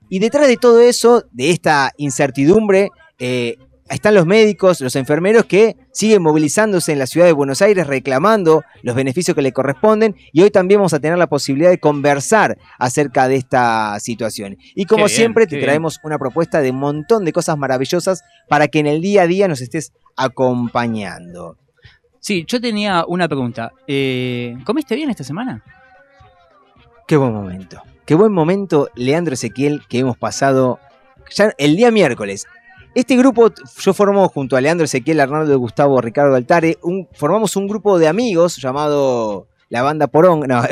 Y 0.08 0.18
detrás 0.18 0.46
de 0.46 0.56
todo 0.56 0.80
eso, 0.80 1.24
de 1.32 1.50
esta 1.50 1.92
incertidumbre, 1.96 2.90
eh, 3.18 3.56
están 3.94 4.14
los 4.14 4.26
médicos, 4.26 4.80
los 4.80 4.96
enfermeros 4.96 5.44
que 5.44 5.76
siguen 5.92 6.22
movilizándose 6.22 6.92
en 6.92 6.98
la 6.98 7.06
ciudad 7.06 7.26
de 7.26 7.32
Buenos 7.32 7.60
Aires 7.60 7.86
reclamando 7.86 8.64
los 8.82 8.94
beneficios 8.94 9.34
que 9.34 9.42
le 9.42 9.52
corresponden 9.52 10.16
y 10.32 10.42
hoy 10.42 10.50
también 10.50 10.80
vamos 10.80 10.94
a 10.94 11.00
tener 11.00 11.18
la 11.18 11.26
posibilidad 11.26 11.70
de 11.70 11.78
conversar 11.78 12.58
acerca 12.78 13.28
de 13.28 13.36
esta 13.36 13.98
situación. 14.00 14.56
Y 14.74 14.86
como 14.86 15.04
bien, 15.04 15.16
siempre 15.16 15.46
te 15.46 15.56
bien. 15.56 15.66
traemos 15.66 16.00
una 16.04 16.18
propuesta 16.18 16.60
de 16.62 16.70
un 16.70 16.78
montón 16.78 17.24
de 17.24 17.32
cosas 17.32 17.58
maravillosas 17.58 18.22
para 18.48 18.68
que 18.68 18.78
en 18.78 18.86
el 18.86 19.02
día 19.02 19.22
a 19.22 19.26
día 19.26 19.46
nos 19.46 19.60
estés 19.60 19.92
acompañando. 20.16 21.58
Sí, 22.18 22.44
yo 22.46 22.60
tenía 22.60 23.04
una 23.06 23.28
pregunta. 23.28 23.72
Eh, 23.86 24.56
¿Comiste 24.64 24.94
bien 24.94 25.10
esta 25.10 25.24
semana? 25.24 25.62
Qué 27.06 27.16
buen 27.16 27.32
momento. 27.32 27.82
Qué 28.06 28.14
buen 28.14 28.32
momento, 28.32 28.88
Leandro 28.94 29.34
Ezequiel, 29.34 29.82
que 29.88 29.98
hemos 29.98 30.16
pasado 30.16 30.78
ya 31.30 31.52
el 31.58 31.76
día 31.76 31.90
miércoles. 31.90 32.46
Este 32.94 33.16
grupo, 33.16 33.50
yo 33.78 33.94
formo 33.94 34.28
junto 34.28 34.56
a 34.56 34.60
Leandro 34.60 34.84
Ezequiel, 34.84 35.20
Arnaldo 35.20 35.58
Gustavo, 35.58 36.00
Ricardo 36.00 36.34
Altare, 36.34 36.78
un, 36.82 37.08
formamos 37.12 37.56
un 37.56 37.66
grupo 37.66 37.98
de 37.98 38.06
amigos 38.06 38.56
llamado 38.56 39.48
la 39.70 39.82
banda 39.82 40.06
Porón. 40.06 40.46
No, 40.48 40.62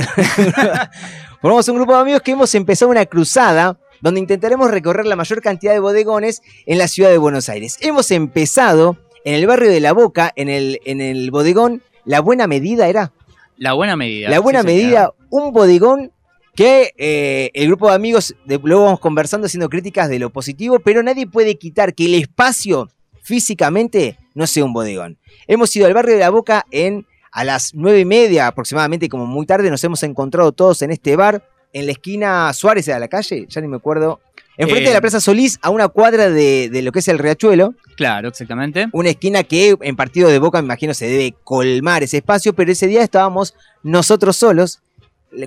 formamos 1.40 1.68
un 1.68 1.76
grupo 1.76 1.94
de 1.94 2.00
amigos 2.00 2.20
que 2.20 2.32
hemos 2.32 2.54
empezado 2.54 2.90
una 2.90 3.06
cruzada 3.06 3.78
donde 4.02 4.20
intentaremos 4.20 4.70
recorrer 4.70 5.06
la 5.06 5.16
mayor 5.16 5.40
cantidad 5.40 5.72
de 5.72 5.80
bodegones 5.80 6.42
en 6.66 6.76
la 6.76 6.88
ciudad 6.88 7.08
de 7.08 7.16
Buenos 7.16 7.48
Aires. 7.48 7.78
Hemos 7.80 8.10
empezado 8.10 8.98
en 9.24 9.34
el 9.34 9.46
barrio 9.46 9.70
de 9.70 9.80
La 9.80 9.92
Boca, 9.92 10.32
en 10.36 10.50
el, 10.50 10.80
en 10.84 11.00
el 11.00 11.30
bodegón 11.30 11.82
La 12.04 12.20
Buena 12.20 12.46
Medida, 12.46 12.88
¿era? 12.88 13.12
La 13.56 13.74
buena 13.74 13.94
medida. 13.94 14.30
La 14.30 14.40
buena 14.40 14.62
sí, 14.62 14.68
señor. 14.68 14.82
medida, 14.82 15.14
un 15.28 15.52
bodegón 15.52 16.12
que 16.54 16.92
eh, 16.98 17.50
el 17.54 17.68
grupo 17.68 17.88
de 17.88 17.94
amigos, 17.94 18.34
de, 18.44 18.58
luego 18.62 18.84
vamos 18.84 19.00
conversando, 19.00 19.46
haciendo 19.46 19.68
críticas 19.68 20.08
de 20.08 20.18
lo 20.18 20.30
positivo, 20.30 20.78
pero 20.80 21.02
nadie 21.02 21.26
puede 21.26 21.56
quitar 21.56 21.94
que 21.94 22.06
el 22.06 22.14
espacio 22.14 22.88
físicamente 23.22 24.18
no 24.34 24.46
sea 24.46 24.64
un 24.64 24.72
bodegón. 24.72 25.18
Hemos 25.46 25.74
ido 25.76 25.86
al 25.86 25.94
barrio 25.94 26.14
de 26.14 26.20
La 26.20 26.30
Boca 26.30 26.66
en 26.70 27.06
a 27.32 27.44
las 27.44 27.74
nueve 27.74 28.00
y 28.00 28.04
media 28.04 28.48
aproximadamente, 28.48 29.08
como 29.08 29.24
muy 29.24 29.46
tarde, 29.46 29.70
nos 29.70 29.84
hemos 29.84 30.02
encontrado 30.02 30.50
todos 30.50 30.82
en 30.82 30.90
este 30.90 31.14
bar, 31.14 31.48
en 31.72 31.86
la 31.86 31.92
esquina 31.92 32.52
Suárez 32.52 32.86
de 32.86 32.98
la 32.98 33.06
calle, 33.06 33.46
ya 33.48 33.60
ni 33.60 33.68
me 33.68 33.76
acuerdo. 33.76 34.18
Enfrente 34.56 34.86
Eh. 34.86 34.88
de 34.88 34.94
la 34.94 35.00
Plaza 35.00 35.20
Solís, 35.20 35.58
a 35.62 35.70
una 35.70 35.86
cuadra 35.86 36.28
de, 36.28 36.68
de 36.68 36.82
lo 36.82 36.90
que 36.90 36.98
es 36.98 37.06
el 37.08 37.20
Riachuelo, 37.20 37.74
Claro, 37.96 38.28
exactamente. 38.28 38.88
una 38.92 39.10
esquina 39.10 39.44
que 39.44 39.76
en 39.80 39.94
partido 39.94 40.28
de 40.28 40.40
Boca 40.40 40.60
me 40.60 40.66
imagino 40.66 40.92
se 40.92 41.06
debe 41.06 41.34
colmar 41.44 42.02
ese 42.02 42.16
espacio, 42.16 42.52
pero 42.52 42.72
ese 42.72 42.88
día 42.88 43.02
estábamos 43.04 43.54
nosotros 43.84 44.36
solos, 44.36 44.80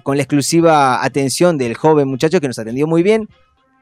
con 0.04 0.18
la 0.18 0.24
exclusiva 0.24 1.04
atención 1.04 1.58
del 1.58 1.76
joven 1.76 2.08
muchacho 2.08 2.40
que 2.40 2.48
nos 2.48 2.60
atendió 2.60 2.88
muy 2.88 3.04
bien, 3.04 3.30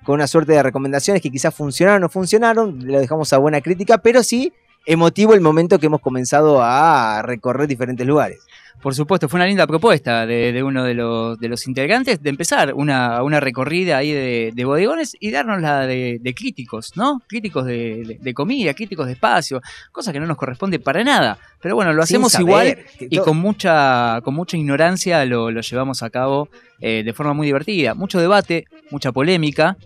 con 0.03 0.15
una 0.15 0.27
suerte 0.27 0.53
de 0.53 0.63
recomendaciones 0.63 1.21
que 1.21 1.29
quizás 1.29 1.53
funcionaron 1.53 2.01
o 2.01 2.05
no 2.05 2.09
funcionaron, 2.09 2.87
lo 2.87 2.99
dejamos 2.99 3.31
a 3.33 3.37
buena 3.37 3.61
crítica, 3.61 3.99
pero 3.99 4.23
sí 4.23 4.53
emotivo 4.85 5.33
el 5.33 5.41
momento 5.41 5.79
que 5.79 5.85
hemos 5.87 6.01
comenzado 6.01 6.61
a 6.61 7.21
recorrer 7.23 7.67
diferentes 7.67 8.05
lugares. 8.05 8.39
Por 8.81 8.95
supuesto, 8.95 9.29
fue 9.29 9.37
una 9.37 9.45
linda 9.45 9.67
propuesta 9.67 10.25
de, 10.25 10.51
de 10.51 10.63
uno 10.63 10.83
de 10.83 10.95
los, 10.95 11.39
de 11.39 11.49
los 11.49 11.67
integrantes 11.67 12.23
de 12.23 12.31
empezar 12.31 12.73
una, 12.73 13.21
una 13.21 13.39
recorrida 13.39 13.97
ahí 13.97 14.11
de, 14.11 14.51
de 14.55 14.65
bodegones 14.65 15.15
y 15.19 15.29
darnos 15.29 15.61
la 15.61 15.85
de, 15.85 16.33
críticos, 16.35 16.97
¿no? 16.97 17.21
Críticos 17.27 17.67
de, 17.67 18.33
comida, 18.33 18.73
críticos 18.73 19.05
de 19.05 19.13
espacio, 19.13 19.61
cosa 19.91 20.11
que 20.11 20.19
no 20.19 20.25
nos 20.25 20.35
corresponde 20.35 20.79
para 20.79 21.03
nada. 21.03 21.37
Pero 21.61 21.75
bueno, 21.75 21.93
lo 21.93 22.01
hacemos 22.01 22.33
igual 22.39 22.79
y 22.99 23.19
con 23.19 23.37
mucha, 23.37 24.19
con 24.23 24.33
mucha 24.33 24.57
ignorancia 24.57 25.23
lo, 25.25 25.51
lo 25.51 25.61
llevamos 25.61 26.01
a 26.01 26.09
cabo 26.09 26.49
eh, 26.79 27.03
de 27.05 27.13
forma 27.13 27.33
muy 27.33 27.45
divertida. 27.45 27.93
Mucho 27.93 28.19
debate, 28.19 28.65
mucha 28.89 29.11
polémica. 29.11 29.77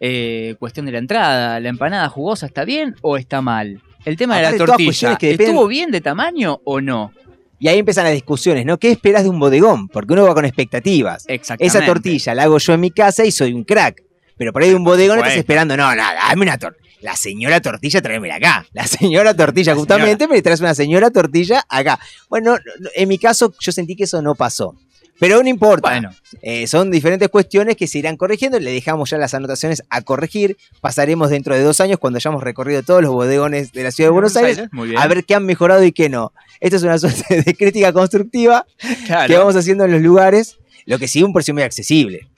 eh, 0.00 0.56
cuestión 0.58 0.86
de 0.86 0.92
la 0.92 0.98
entrada, 0.98 1.60
la 1.60 1.68
empanada 1.68 2.08
jugosa, 2.08 2.46
¿está 2.46 2.64
bien 2.64 2.96
o 3.02 3.16
está 3.16 3.42
mal? 3.42 3.80
El 4.04 4.16
tema 4.16 4.36
de 4.36 4.42
la 4.42 4.56
tortilla, 4.56 4.86
cuestiones 4.86 5.18
que 5.18 5.32
dependen- 5.36 5.48
¿estuvo 5.48 5.66
bien 5.66 5.90
de 5.90 6.00
tamaño 6.00 6.60
o 6.64 6.80
no? 6.80 7.12
Y 7.58 7.68
ahí 7.68 7.78
empiezan 7.78 8.04
las 8.04 8.14
discusiones, 8.14 8.64
¿no? 8.64 8.78
¿Qué 8.78 8.90
esperas 8.90 9.22
de 9.22 9.28
un 9.28 9.38
bodegón? 9.38 9.88
Porque 9.88 10.14
uno 10.14 10.24
va 10.24 10.34
con 10.34 10.46
expectativas. 10.46 11.24
Exactamente. 11.28 11.78
Esa 11.78 11.86
tortilla 11.86 12.34
la 12.34 12.44
hago 12.44 12.56
yo 12.58 12.72
en 12.72 12.80
mi 12.80 12.90
casa 12.90 13.24
y 13.24 13.30
soy 13.30 13.52
un 13.52 13.64
crack. 13.64 14.02
Pero 14.38 14.52
por 14.54 14.62
ahí 14.62 14.70
de 14.70 14.74
un 14.76 14.84
bodegón 14.84 15.18
estás 15.18 15.36
esperando, 15.36 15.76
no, 15.76 15.94
nada, 15.94 16.14
dame 16.28 16.42
una 16.42 16.56
tortilla. 16.56 16.80
La 17.02 17.16
señora 17.16 17.60
tortilla, 17.60 18.00
tráemela 18.00 18.36
acá. 18.36 18.66
La 18.72 18.86
señora 18.86 19.34
tortilla, 19.34 19.72
La 19.72 19.78
justamente, 19.78 20.26
me 20.28 20.40
traes 20.42 20.60
una 20.60 20.74
señora 20.74 21.10
tortilla 21.10 21.64
acá. 21.68 21.98
Bueno, 22.30 22.52
no, 22.52 22.58
no, 22.78 22.88
en 22.94 23.08
mi 23.08 23.18
caso, 23.18 23.54
yo 23.60 23.72
sentí 23.72 23.96
que 23.96 24.04
eso 24.04 24.20
no 24.22 24.34
pasó. 24.34 24.74
Pero 25.20 25.40
no 25.42 25.48
importa. 25.48 25.90
Bueno, 25.90 26.10
Eh, 26.42 26.66
son 26.66 26.90
diferentes 26.90 27.28
cuestiones 27.28 27.76
que 27.76 27.86
se 27.86 27.98
irán 27.98 28.16
corrigiendo. 28.16 28.58
Le 28.58 28.72
dejamos 28.72 29.10
ya 29.10 29.18
las 29.18 29.34
anotaciones 29.34 29.82
a 29.90 30.00
corregir. 30.02 30.56
Pasaremos 30.80 31.30
dentro 31.30 31.54
de 31.54 31.62
dos 31.62 31.80
años, 31.80 31.98
cuando 31.98 32.16
hayamos 32.16 32.42
recorrido 32.42 32.82
todos 32.82 33.02
los 33.02 33.12
bodegones 33.12 33.72
de 33.72 33.82
la 33.84 33.90
ciudad 33.92 34.08
de 34.08 34.12
Buenos 34.12 34.36
Aires, 34.36 34.62
a 34.96 35.06
ver 35.08 35.24
qué 35.24 35.34
han 35.34 35.44
mejorado 35.46 35.84
y 35.84 35.92
qué 35.92 36.08
no. 36.08 36.32
Esto 36.58 36.76
es 36.76 36.82
una 36.82 36.98
suerte 36.98 37.42
de 37.46 37.54
crítica 37.54 37.92
constructiva 37.92 38.66
Claro. 39.06 39.28
que 39.28 39.36
vamos 39.36 39.54
haciendo 39.56 39.84
en 39.84 39.92
los 39.92 40.00
lugares. 40.02 40.56
Lo 40.86 40.98
que 40.98 41.06
sí, 41.06 41.22
un 41.22 41.32
precio 41.32 41.52
muy 41.54 41.62
accesible. 41.62 42.28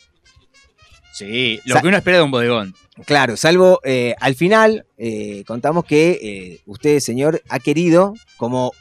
Sí, 1.13 1.61
lo 1.65 1.77
Sa- 1.77 1.83
que 1.83 1.89
uno 1.89 1.97
espera 1.97 2.19
de 2.19 2.23
un 2.25 2.31
bodegón. 2.31 2.75
Claro, 3.07 3.37
salvo 3.37 3.81
eh, 3.85 4.15
al 4.21 4.35
final, 4.35 4.85
eh, 4.99 5.45
contamos 5.47 5.85
que 5.85 6.61
usted, 6.67 7.01
señor, 7.01 7.43
ha 7.49 7.59
querido, 7.59 8.15
como 8.37 8.73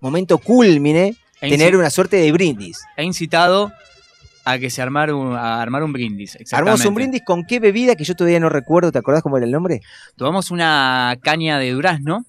momento 0.00 0.38
culmine, 0.38 1.16
tener 1.40 1.76
una 1.76 1.90
suerte 1.90 2.16
de 2.16 2.32
brindis. 2.32 2.80
he 2.96 3.04
incitado 3.04 3.72
a 4.44 4.58
que 4.58 4.70
se 4.70 4.80
armara 4.80 5.14
un, 5.14 5.36
a 5.36 5.60
armar 5.60 5.82
un 5.82 5.92
brindis. 5.92 6.38
Armamos 6.52 6.84
un 6.86 6.94
brindis 6.94 7.22
con 7.24 7.44
qué 7.44 7.60
bebida 7.60 7.96
que 7.96 8.04
yo 8.04 8.14
todavía 8.14 8.40
no 8.40 8.48
recuerdo. 8.48 8.90
¿Te 8.90 8.98
acordás 8.98 9.22
cómo 9.22 9.36
era 9.36 9.44
el 9.46 9.52
nombre? 9.52 9.82
Tomamos 10.16 10.50
una 10.50 11.16
caña 11.22 11.58
de 11.58 11.70
durazno, 11.70 12.24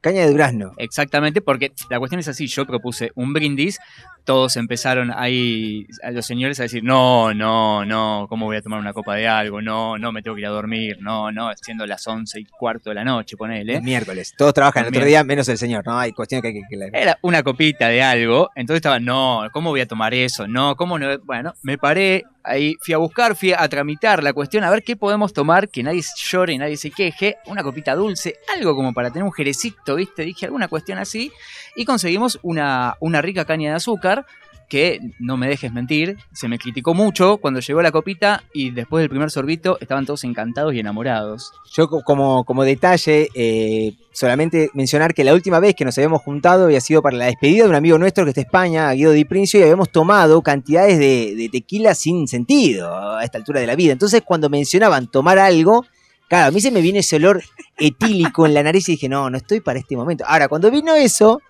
Caña 0.00 0.20
de 0.20 0.30
durazno. 0.30 0.72
exactamente, 0.76 1.40
porque 1.40 1.72
la 1.88 1.98
cuestión 1.98 2.20
es 2.20 2.28
así, 2.28 2.46
yo 2.46 2.66
propuse 2.66 3.10
un 3.14 3.32
brindis, 3.32 3.78
todos 4.24 4.56
empezaron 4.56 5.12
ahí, 5.14 5.86
a 6.02 6.10
los 6.10 6.24
señores 6.24 6.58
a 6.60 6.64
decir, 6.64 6.82
no, 6.82 7.34
no, 7.34 7.84
no, 7.84 8.26
¿cómo 8.28 8.46
voy 8.46 8.56
a 8.56 8.62
tomar 8.62 8.80
una 8.80 8.92
copa 8.92 9.14
de 9.14 9.28
algo? 9.28 9.60
No, 9.60 9.98
no, 9.98 10.12
me 10.12 10.22
tengo 10.22 10.34
que 10.34 10.40
ir 10.40 10.46
a 10.46 10.50
dormir, 10.50 10.96
no, 11.00 11.30
no, 11.30 11.50
siendo 11.60 11.86
las 11.86 12.06
once 12.06 12.40
y 12.40 12.44
cuarto 12.44 12.90
de 12.90 12.94
la 12.94 13.04
noche, 13.04 13.36
ponele. 13.36 13.76
El 13.76 13.82
miércoles. 13.82 14.34
Todos 14.36 14.54
trabajan 14.54 14.84
el 14.84 14.88
otro 14.88 15.04
día, 15.04 15.22
menos 15.24 15.48
el 15.48 15.58
señor. 15.58 15.86
No, 15.86 15.98
hay 15.98 16.12
cuestión 16.12 16.40
que 16.40 16.48
hay 16.48 16.54
que... 16.54 16.90
Era 16.92 17.18
una 17.22 17.42
copita 17.42 17.88
de 17.88 18.02
algo, 18.02 18.50
entonces 18.54 18.78
estaba, 18.78 18.98
no, 18.98 19.46
¿cómo 19.52 19.70
voy 19.70 19.80
a 19.80 19.86
tomar 19.86 20.14
eso? 20.14 20.46
No, 20.46 20.74
¿cómo 20.76 20.98
no? 20.98 21.18
Bueno, 21.18 21.54
me 21.62 21.76
paré, 21.76 22.24
ahí 22.42 22.76
fui 22.80 22.94
a 22.94 22.98
buscar, 22.98 23.36
fui 23.36 23.52
a 23.52 23.68
tramitar 23.68 24.22
la 24.22 24.32
cuestión, 24.32 24.64
a 24.64 24.70
ver 24.70 24.82
qué 24.82 24.96
podemos 24.96 25.32
tomar, 25.32 25.68
que 25.68 25.82
nadie 25.82 26.02
llore, 26.16 26.56
nadie 26.58 26.76
se 26.76 26.90
queje, 26.90 27.36
una 27.46 27.62
copita 27.62 27.94
dulce, 27.94 28.36
algo 28.56 28.74
como 28.74 28.92
para 28.92 29.10
tener 29.10 29.24
un 29.24 29.32
jerecito, 29.32 29.96
¿viste? 29.96 30.22
Dije 30.22 30.46
alguna 30.46 30.68
cuestión 30.68 30.98
así, 30.98 31.32
y 31.76 31.84
conseguimos 31.84 32.38
una, 32.42 32.96
una 33.00 33.20
rica 33.22 33.44
caña 33.44 33.70
de 33.70 33.76
azúcar, 33.76 34.26
que 34.66 34.98
no 35.20 35.36
me 35.36 35.46
dejes 35.46 35.72
mentir, 35.72 36.16
se 36.32 36.48
me 36.48 36.58
criticó 36.58 36.94
mucho 36.94 37.36
cuando 37.36 37.60
llegó 37.60 37.82
la 37.82 37.92
copita 37.92 38.42
y 38.54 38.70
después 38.70 39.02
del 39.02 39.10
primer 39.10 39.30
sorbito 39.30 39.76
estaban 39.78 40.06
todos 40.06 40.24
encantados 40.24 40.72
y 40.74 40.80
enamorados. 40.80 41.52
Yo 41.74 41.86
co- 41.88 42.02
como, 42.02 42.44
como 42.44 42.64
detalle, 42.64 43.28
eh, 43.34 43.92
solamente 44.12 44.70
mencionar 44.72 45.12
que 45.12 45.22
la 45.22 45.34
última 45.34 45.60
vez 45.60 45.74
que 45.74 45.84
nos 45.84 45.96
habíamos 45.98 46.22
juntado 46.22 46.64
había 46.64 46.80
sido 46.80 47.02
para 47.02 47.16
la 47.18 47.26
despedida 47.26 47.64
de 47.64 47.68
un 47.68 47.74
amigo 47.76 47.98
nuestro 47.98 48.24
que 48.24 48.30
está 48.30 48.40
en 48.40 48.46
España, 48.46 48.90
Guido 48.92 49.12
Di 49.12 49.26
Princio, 49.26 49.60
y 49.60 49.64
habíamos 49.64 49.90
tomado 49.92 50.40
cantidades 50.40 50.98
de, 50.98 51.34
de 51.36 51.48
tequila 51.50 51.94
sin 51.94 52.26
sentido 52.26 53.16
a 53.16 53.22
esta 53.22 53.36
altura 53.38 53.60
de 53.60 53.66
la 53.66 53.76
vida. 53.76 53.92
Entonces 53.92 54.22
cuando 54.24 54.48
mencionaban 54.48 55.08
tomar 55.08 55.38
algo, 55.38 55.84
claro, 56.26 56.48
a 56.48 56.50
mí 56.50 56.60
se 56.62 56.70
me 56.70 56.80
viene 56.80 57.00
ese 57.00 57.16
olor 57.16 57.42
etílico 57.78 58.46
en 58.46 58.54
la 58.54 58.62
nariz 58.62 58.88
y 58.88 58.92
dije, 58.92 59.10
no, 59.10 59.28
no 59.28 59.36
estoy 59.36 59.60
para 59.60 59.78
este 59.78 59.94
momento. 59.94 60.24
Ahora, 60.26 60.48
cuando 60.48 60.70
vino 60.70 60.94
eso, 60.94 61.42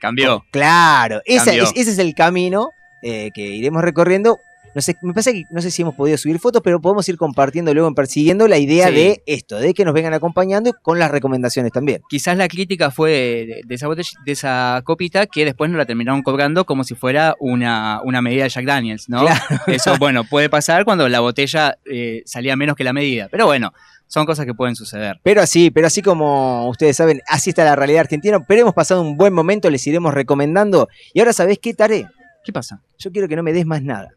Cambió. 0.00 0.44
claro, 0.50 1.20
esa 1.24 1.46
Cambió. 1.46 1.64
es- 1.64 1.72
ese 1.76 1.90
es 1.92 1.98
el 1.98 2.14
camino 2.14 2.70
eh, 3.02 3.30
que 3.34 3.42
iremos 3.42 3.82
recorriendo. 3.82 4.40
No 4.76 4.82
sé, 4.82 4.94
me 5.02 5.14
pasa 5.14 5.32
que 5.32 5.44
no 5.50 5.62
sé 5.62 5.70
si 5.70 5.80
hemos 5.82 5.94
podido 5.94 6.18
subir 6.18 6.38
fotos, 6.38 6.60
pero 6.62 6.80
podemos 6.80 7.08
ir 7.08 7.16
compartiendo 7.16 7.72
luego 7.72 7.88
en 7.88 7.94
persiguiendo 7.94 8.46
la 8.46 8.58
idea 8.58 8.88
Sí. 8.88 8.94
de 8.94 9.22
esto, 9.26 9.56
de 9.58 9.72
que 9.72 9.84
nos 9.86 9.94
vengan 9.94 10.12
acompañando 10.12 10.72
con 10.82 10.98
las 10.98 11.10
recomendaciones 11.10 11.72
también. 11.72 12.02
quizás 12.10 12.36
la 12.36 12.46
crítica 12.46 12.90
fue 12.90 13.10
de, 13.10 13.60
de 13.66 13.74
esa 13.74 13.88
botella- 13.88 14.18
de 14.24 14.32
esa 14.32 14.82
copita 14.84 15.26
que 15.26 15.46
después 15.46 15.70
nos 15.70 15.78
la 15.78 15.86
terminaron 15.86 16.22
cobrando 16.22 16.66
como 16.66 16.84
si 16.84 16.94
fuera 16.94 17.34
una, 17.40 18.00
una 18.04 18.20
medida 18.20 18.44
de 18.44 18.50
Jack 18.50 18.66
Daniels, 18.66 19.08
¿no? 19.08 19.22
Claro. 19.22 19.40
Eso, 19.66 19.96
bueno, 19.98 20.24
puede 20.24 20.50
pasar 20.50 20.84
cuando 20.84 21.08
la 21.08 21.20
botella 21.20 21.78
eh, 21.90 22.22
salía 22.26 22.54
menos 22.54 22.76
que 22.76 22.84
la 22.84 22.92
medida. 22.92 23.28
Pero 23.30 23.46
bueno, 23.46 23.72
son 24.08 24.26
cosas 24.26 24.44
que 24.44 24.52
pueden 24.52 24.76
suceder. 24.76 25.18
Pero 25.22 25.40
así, 25.40 25.70
pero 25.70 25.86
así 25.86 26.02
como 26.02 26.68
ustedes 26.68 26.96
saben, 26.98 27.22
así 27.28 27.48
está 27.50 27.64
la 27.64 27.76
realidad 27.76 28.00
argentina. 28.00 28.40
Pero 28.46 28.60
hemos 28.60 28.74
pasado 28.74 29.00
un 29.00 29.16
buen 29.16 29.32
momento, 29.32 29.70
les 29.70 29.86
iremos 29.86 30.12
recomendando. 30.12 30.88
Y 31.14 31.20
ahora, 31.20 31.32
¿sabés 31.32 31.58
qué, 31.60 31.72
Tare? 31.72 32.06
¿Qué 32.44 32.52
pasa? 32.52 32.82
Yo 32.98 33.10
quiero 33.10 33.26
que 33.26 33.36
no 33.36 33.42
me 33.42 33.54
des 33.54 33.64
más 33.64 33.82
nada. 33.82 34.10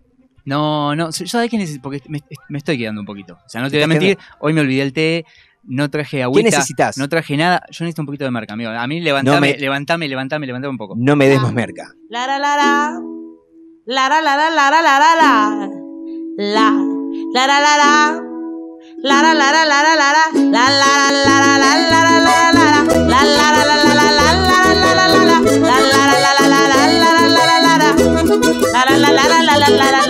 No, 0.46 0.96
no, 0.96 1.12
yo 1.12 1.28
sabés 1.28 1.50
que 1.50 1.58
necesito, 1.58 1.82
porque 1.84 2.02
me, 2.08 2.22
me 2.50 2.58
estoy 2.58 2.78
quedando 2.78 3.02
un 3.02 3.06
poquito. 3.08 3.34
O 3.46 3.50
sea, 3.50 3.62
no 3.62 3.70
te 3.70 3.78
voy 3.78 3.84
a 3.84 3.88
mentir, 3.88 4.18
hoy 4.40 4.54
me 4.54 4.62
olvidé 4.62 4.82
el 4.82 4.94
té, 4.94 5.26
no 5.64 5.90
traje 5.90 6.18
¿Qué 6.18 6.24
agüita, 6.24 6.50
necesitas? 6.50 6.98
no 6.98 7.08
traje 7.10 7.36
nada. 7.38 7.62
Yo 7.70 7.84
necesito 7.86 8.02
un 8.02 8.06
poquito 8.08 8.24
de 8.26 8.32
marca, 8.32 8.54
amigo. 8.54 8.72
A 8.72 8.88
mí 8.88 9.02
levantame, 9.02 9.54
me- 9.54 9.58
levantame, 9.60 10.08
levantame, 10.08 10.48
levantame 10.48 10.72
un 10.72 10.78
poco. 10.78 10.96
No 10.98 11.16
me 11.16 11.28
des 11.28 11.42
más 11.42 11.54
merca. 11.54 11.92
La 12.10 12.26
la 12.26 12.40
la 12.40 12.56
la. 12.56 13.00
La 13.86 14.08
la 14.10 14.22
la 14.22 14.36
la 14.38 14.50
la 14.50 14.70
la 14.70 14.82
la 14.82 15.00
la 15.00 15.16
la. 15.16 15.70
La 16.38 16.72
la 17.34 17.48
la 17.48 17.60
la 17.60 17.78
la. 17.78 18.22
La 19.02 19.22
la 19.22 19.34
la 19.34 19.50
la 19.52 19.66
la 19.66 19.84
la 19.84 19.96
la 19.96 20.12
la. 20.12 20.24
La 20.52 20.70
la 20.70 20.90
la 20.90 21.12
la 21.12 21.36
la 21.50 21.78
la 21.78 22.00
la 22.00 22.20
la 22.20 22.54
la 22.54 22.66
la. 22.70 22.82
La 23.08 23.24
la 23.24 23.46
la 23.52 23.64
la 23.66 23.76
la 23.76 23.94
la 23.94 24.04
la 24.04 24.20
la 24.20 24.56
la 24.60 24.96
la 24.96 25.08
la 25.10 25.24
la. 25.26 25.38
La 25.60 25.76
la 25.80 26.00
la 26.00 26.18
la 26.20 26.34
la 26.38 26.44
la 26.44 26.60
la 26.60 26.96
la 27.00 27.10
la 27.10 27.36
la 27.40 27.58
la 27.60 27.74
la. 27.78 27.90
La 28.74 28.82
la 28.86 28.98
la 28.98 29.12
la 29.12 29.24
la 29.24 29.42
la 29.42 29.58
la 29.58 29.68
la 29.68 29.70
la 29.70 29.92
la 29.92 30.08
la. 30.08 30.09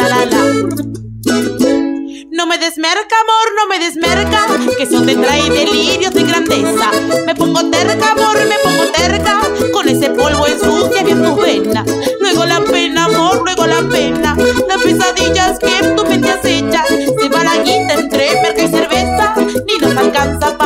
Desmerca, 2.60 3.16
amor, 3.22 3.56
no 3.56 3.68
me 3.68 3.80
desmerca, 3.80 4.46
que 4.76 4.84
eso 4.84 5.02
te 5.02 5.16
trae 5.16 5.50
delirios 5.50 6.14
de 6.14 6.24
grandeza. 6.24 6.92
Me 7.26 7.34
pongo 7.34 7.70
terca, 7.70 8.12
amor, 8.12 8.38
me 8.46 8.58
pongo 8.62 8.92
terca, 8.92 9.40
con 9.72 9.88
ese 9.88 10.10
polvo 10.10 10.46
ensucia 10.46 11.04
bien 11.04 11.24
tus 11.24 11.38
venas. 11.42 11.86
Luego 12.20 12.46
la 12.46 12.60
pena, 12.62 13.06
amor, 13.06 13.44
luego 13.46 13.66
la 13.66 13.82
pena, 13.90 14.36
las 14.68 14.84
pesadillas 14.84 15.58
que 15.58 15.78
en 15.78 15.96
tu 15.96 16.06
mente 16.06 16.30
acechan. 16.30 16.86
Se 17.20 17.30
va 17.30 17.46
la 17.46 17.58
guita 17.64 17.94
entre 17.94 18.42
merca 18.42 18.62
y 18.62 18.70
cerveza, 18.70 19.36
ni 19.66 19.78
nos 19.78 19.96
alcanza 19.96 20.58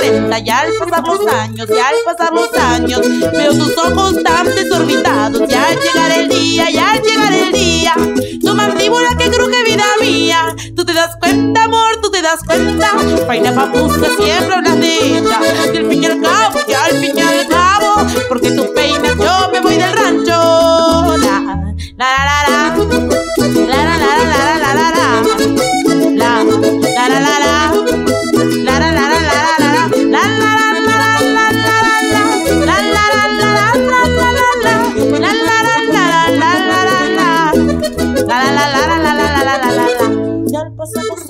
renta. 0.00 0.38
Y 0.38 0.50
al 0.50 0.72
pasar 0.78 1.06
los 1.06 1.26
años, 1.26 1.68
y 1.68 1.78
al 1.78 1.94
pasar 2.04 2.32
los 2.32 2.52
años, 2.54 3.00
veo 3.32 3.52
tus 3.52 3.76
ojos 3.78 4.22
tan 4.22 4.46
desorbitados. 4.54 5.42
Y 5.48 5.54
al 5.54 5.78
llegar 5.80 6.12
el 6.18 6.28
día, 6.28 6.70
y 6.70 6.78
al 6.78 7.02
llegar 7.02 7.32
el 7.32 7.52
día, 7.52 7.94
tu 8.42 8.54
mandíbula 8.54 9.16
que 9.18 9.30
cruje 9.30 9.64
vida 9.64 9.84
mía. 10.00 10.54
Tú 10.76 10.84
te 10.84 10.92
das 10.92 11.16
cuenta, 11.20 11.64
amor, 11.64 12.00
tú 12.02 12.10
te 12.10 12.22
das 12.22 12.40
cuenta. 12.46 12.90
Faina 13.26 13.54
papusa 13.54 14.06
siempre 14.18 14.76
de 14.76 15.18
ella. 15.18 15.40
Y 15.72 15.76
al 15.76 15.88
fin 15.88 16.02
y 16.02 16.06
al 16.06 16.20
cabo, 16.20 16.60
y 16.66 16.72
al 16.72 16.96
fin 16.98 17.12
y 17.16 17.20
al 17.20 17.48
cabo, 17.48 18.06
porque 18.28 18.50
tú 18.52 18.72
peinas, 18.74 19.16
yo 19.16 19.50
me 19.52 19.60
voy 19.60 19.76
del 19.76 19.92
rancho. 19.92 21.16
La, 21.18 21.74
la, 21.96 22.08
la, 22.24 22.48
la. 22.48 23.09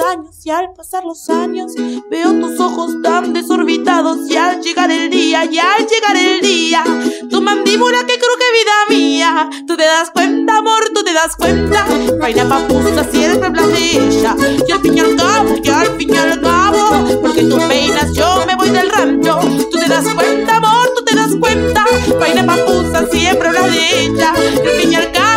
daños 0.00 0.46
y 0.46 0.50
al 0.50 0.72
pasar 0.72 1.04
los 1.04 1.28
años 1.28 1.72
veo 2.10 2.32
tus 2.40 2.58
ojos 2.58 3.02
tan 3.02 3.32
desorbitados 3.34 4.18
y 4.30 4.36
al 4.36 4.62
llegar 4.62 4.90
el 4.90 5.10
día 5.10 5.44
y 5.44 5.58
al 5.58 5.86
llegar 5.86 6.16
el 6.16 6.40
día 6.40 6.82
tu 7.28 7.42
mandíbula 7.42 7.98
que 8.06 8.18
cruje 8.18 8.46
vida 8.58 8.72
mía 8.88 9.50
tú 9.66 9.76
te 9.76 9.84
das 9.84 10.10
cuenta 10.10 10.56
amor 10.56 10.90
tú 10.94 11.04
te 11.04 11.12
das 11.12 11.36
cuenta 11.36 11.86
vaina 12.18 12.48
papusa 12.48 13.04
siempre 13.10 13.46
hablas 13.46 13.68
de 13.68 13.90
ella 13.98 14.36
y 14.66 14.72
al 14.72 14.80
fin 14.80 14.96
y 14.96 15.00
al 15.00 15.16
cabo 15.16 15.54
y 15.62 15.68
al 15.68 15.96
fin 15.98 16.14
y 16.14 16.16
al 16.16 16.40
cabo 16.40 17.20
porque 17.20 17.44
tú 17.44 17.58
peinas 17.68 18.12
yo 18.14 18.44
me 18.46 18.56
voy 18.56 18.70
del 18.70 18.90
rancho 18.90 19.38
tú 19.70 19.78
te 19.78 19.88
das 19.88 20.06
cuenta 20.14 20.56
amor 20.56 20.88
tú 20.96 21.04
te 21.04 21.14
das 21.14 21.32
cuenta 21.38 21.84
vaina 22.18 22.46
papusa 22.46 23.06
siempre 23.12 23.48
hablas 23.48 23.70
de 23.70 24.04
ella 24.04 24.32
y 24.34 24.66
al 24.66 24.80
fin 24.80 24.92
y 24.92 24.94
al 24.94 25.12
cabo 25.12 25.29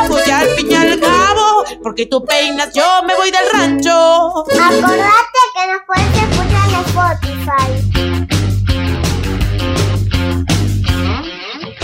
porque 1.83 2.05
tú 2.05 2.23
peinas, 2.25 2.73
yo 2.73 3.03
me 3.05 3.13
voy 3.15 3.29
del 3.29 3.49
rancho. 3.51 4.39
Acordate 4.39 5.39
que 5.53 5.67
nos 5.71 5.81
puedes 5.85 6.23
escuchar 6.23 6.69
en 6.69 6.75
Spotify. 6.85 8.32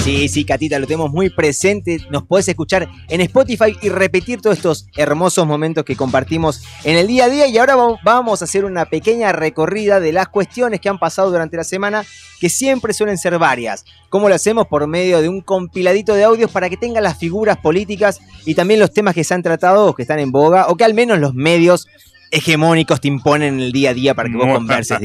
Sí, 0.10 0.28
sí, 0.28 0.44
Catita, 0.44 0.80
lo 0.80 0.88
tenemos 0.88 1.12
muy 1.12 1.30
presente. 1.30 2.00
Nos 2.10 2.24
podés 2.24 2.48
escuchar 2.48 2.90
en 3.10 3.22
Spotify 3.22 3.78
y 3.80 3.90
repetir 3.90 4.42
todos 4.42 4.58
estos 4.58 4.88
hermosos 4.98 5.46
momentos 5.46 5.84
que 5.86 5.96
compartimos 5.96 6.64
en 6.84 6.98
el 6.98 7.06
día 7.06 7.26
a 7.26 7.30
día. 7.30 7.46
Y 7.46 7.60
ahora 7.60 7.76
va- 7.76 8.00
vamos 8.04 8.42
a 8.42 8.46
hacer 8.46 8.66
una 8.66 8.86
pequeña 8.86 9.32
recorrida 9.34 10.00
de 10.00 10.12
las 10.12 10.28
cuestiones 10.30 10.80
que 10.82 10.90
han 10.90 10.98
pasado 10.98 11.30
durante 11.30 11.58
la 11.58 11.64
semana, 11.64 12.04
que 12.40 12.50
siempre 12.50 12.92
suelen 12.94 13.20
ser 13.20 13.38
varias. 13.38 13.86
¿Cómo 14.10 14.30
lo 14.30 14.34
hacemos? 14.34 14.66
Por 14.66 14.88
medio 14.88 15.22
de 15.22 15.30
un 15.30 15.42
compiladito 15.42 16.16
de 16.16 16.24
audios 16.24 16.50
para 16.50 16.72
que 16.72 16.78
tengan 16.78 17.04
las 17.04 17.20
figuras 17.20 17.58
políticas 17.58 18.20
y 18.46 18.56
también 18.56 18.80
los 18.80 18.92
temas 18.92 19.14
que 19.14 19.24
se 19.24 19.36
han 19.36 19.44
tratado 19.44 19.86
o 19.86 19.94
que 19.94 20.02
están 20.02 20.18
en 20.18 20.32
boga, 20.32 20.70
o 20.70 20.76
que 20.76 20.86
al 20.86 20.96
menos 20.96 21.20
los 21.20 21.36
medios 21.36 21.88
hegemónicos 22.32 23.02
te 23.02 23.08
imponen 23.08 23.56
en 23.56 23.60
el 23.60 23.72
día 23.72 23.92
a 23.92 23.94
día 23.94 24.14
para 24.14 24.30
que 24.30 24.36
vos 24.36 24.48
converses 24.48 25.00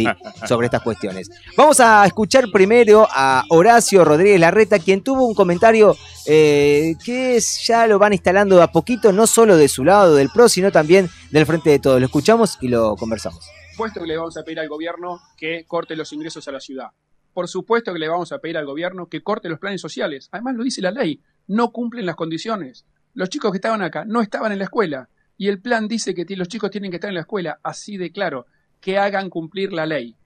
sobre 0.47 0.67
estas 0.67 0.83
cuestiones. 0.83 1.31
Vamos 1.57 1.81
a 1.81 2.05
escuchar 2.07 2.45
primero 2.53 3.07
a 3.11 3.45
Horacio 3.49 4.05
Rodríguez 4.05 4.41
Larreta, 4.41 4.79
quien 4.79 5.03
tuvo 5.03 5.27
un 5.27 5.35
comentario 5.35 5.97
eh, 6.27 6.95
que 7.05 7.41
ya 7.65 7.87
lo 7.87 7.99
van 7.99 8.13
instalando 8.13 8.63
a 8.63 8.71
poquito, 8.73 9.13
no 9.13 9.27
solo 9.27 9.57
de 9.57 9.69
su 9.69 9.85
lado, 9.85 10.15
del 10.15 10.31
PRO, 10.31 10.49
sino 10.49 10.73
también 10.73 11.09
del 11.31 11.47
Frente 11.47 11.71
de 11.71 11.79
Todos. 11.79 12.01
Lo 12.01 12.07
escuchamos 12.07 12.59
y 12.61 12.69
lo 12.69 12.97
conversamos. 12.97 13.45
supuesto 13.71 14.01
que 14.01 14.07
le 14.07 14.17
vamos 14.17 14.37
a 14.37 14.45
pedir 14.45 14.61
al 14.61 14.69
gobierno 14.69 15.21
que 15.37 15.65
corte 15.67 15.97
los 15.97 16.13
ingresos 16.13 16.47
a 16.49 16.53
la 16.53 16.61
ciudad. 16.61 16.89
Por 17.33 17.49
supuesto 17.49 17.93
que 17.93 17.99
le 17.99 18.09
vamos 18.09 18.31
a 18.31 18.39
pedir 18.39 18.57
al 18.57 18.67
gobierno 18.67 19.09
que 19.09 19.23
corte 19.23 19.49
los 19.49 19.59
planes 19.59 19.81
sociales. 19.81 20.29
Además 20.31 20.55
lo 20.55 20.63
dice 20.63 20.81
la 20.81 20.93
ley, 20.93 21.21
no 21.49 21.73
cumplen 21.73 22.07
las 22.07 22.15
condiciones. 22.15 22.87
Los 23.15 23.29
chicos 23.29 23.51
que 23.51 23.59
estaban 23.59 23.83
acá 23.83 24.05
no 24.05 24.21
estaban 24.21 24.53
en 24.53 24.59
la 24.59 24.65
escuela 24.65 25.09
y 25.37 25.49
el 25.49 25.61
plan 25.61 25.89
dice 25.89 26.15
que 26.15 26.25
los 26.37 26.49
chicos 26.49 26.71
tienen 26.71 26.91
que 26.91 26.97
estar 26.97 27.09
en 27.09 27.15
la 27.15 27.23
escuela, 27.23 27.59
así 27.63 27.97
de 27.97 28.11
claro, 28.11 28.47
que 28.81 28.99
hagan 28.99 29.31
cumplir 29.31 29.73
la 29.73 29.87
ley. 29.87 30.17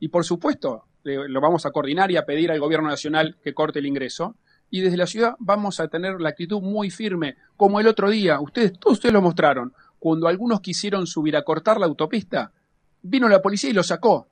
Y 0.00 0.08
por 0.08 0.24
supuesto, 0.24 0.84
lo 1.04 1.40
vamos 1.40 1.66
a 1.66 1.70
coordinar 1.70 2.10
y 2.10 2.16
a 2.16 2.24
pedir 2.24 2.50
al 2.50 2.60
gobierno 2.60 2.88
nacional 2.88 3.36
que 3.42 3.54
corte 3.54 3.78
el 3.78 3.86
ingreso. 3.86 4.36
Y 4.70 4.80
desde 4.80 4.96
la 4.96 5.06
ciudad 5.06 5.34
vamos 5.38 5.80
a 5.80 5.88
tener 5.88 6.20
la 6.20 6.30
actitud 6.30 6.60
muy 6.60 6.90
firme, 6.90 7.36
como 7.56 7.80
el 7.80 7.86
otro 7.86 8.10
día, 8.10 8.40
ustedes, 8.40 8.78
todos 8.78 8.98
ustedes 8.98 9.12
lo 9.12 9.22
mostraron, 9.22 9.72
cuando 9.98 10.28
algunos 10.28 10.60
quisieron 10.60 11.06
subir 11.06 11.36
a 11.36 11.42
cortar 11.42 11.80
la 11.80 11.86
autopista, 11.86 12.52
vino 13.02 13.28
la 13.28 13.40
policía 13.40 13.70
y 13.70 13.72
lo 13.72 13.82
sacó. 13.82 14.28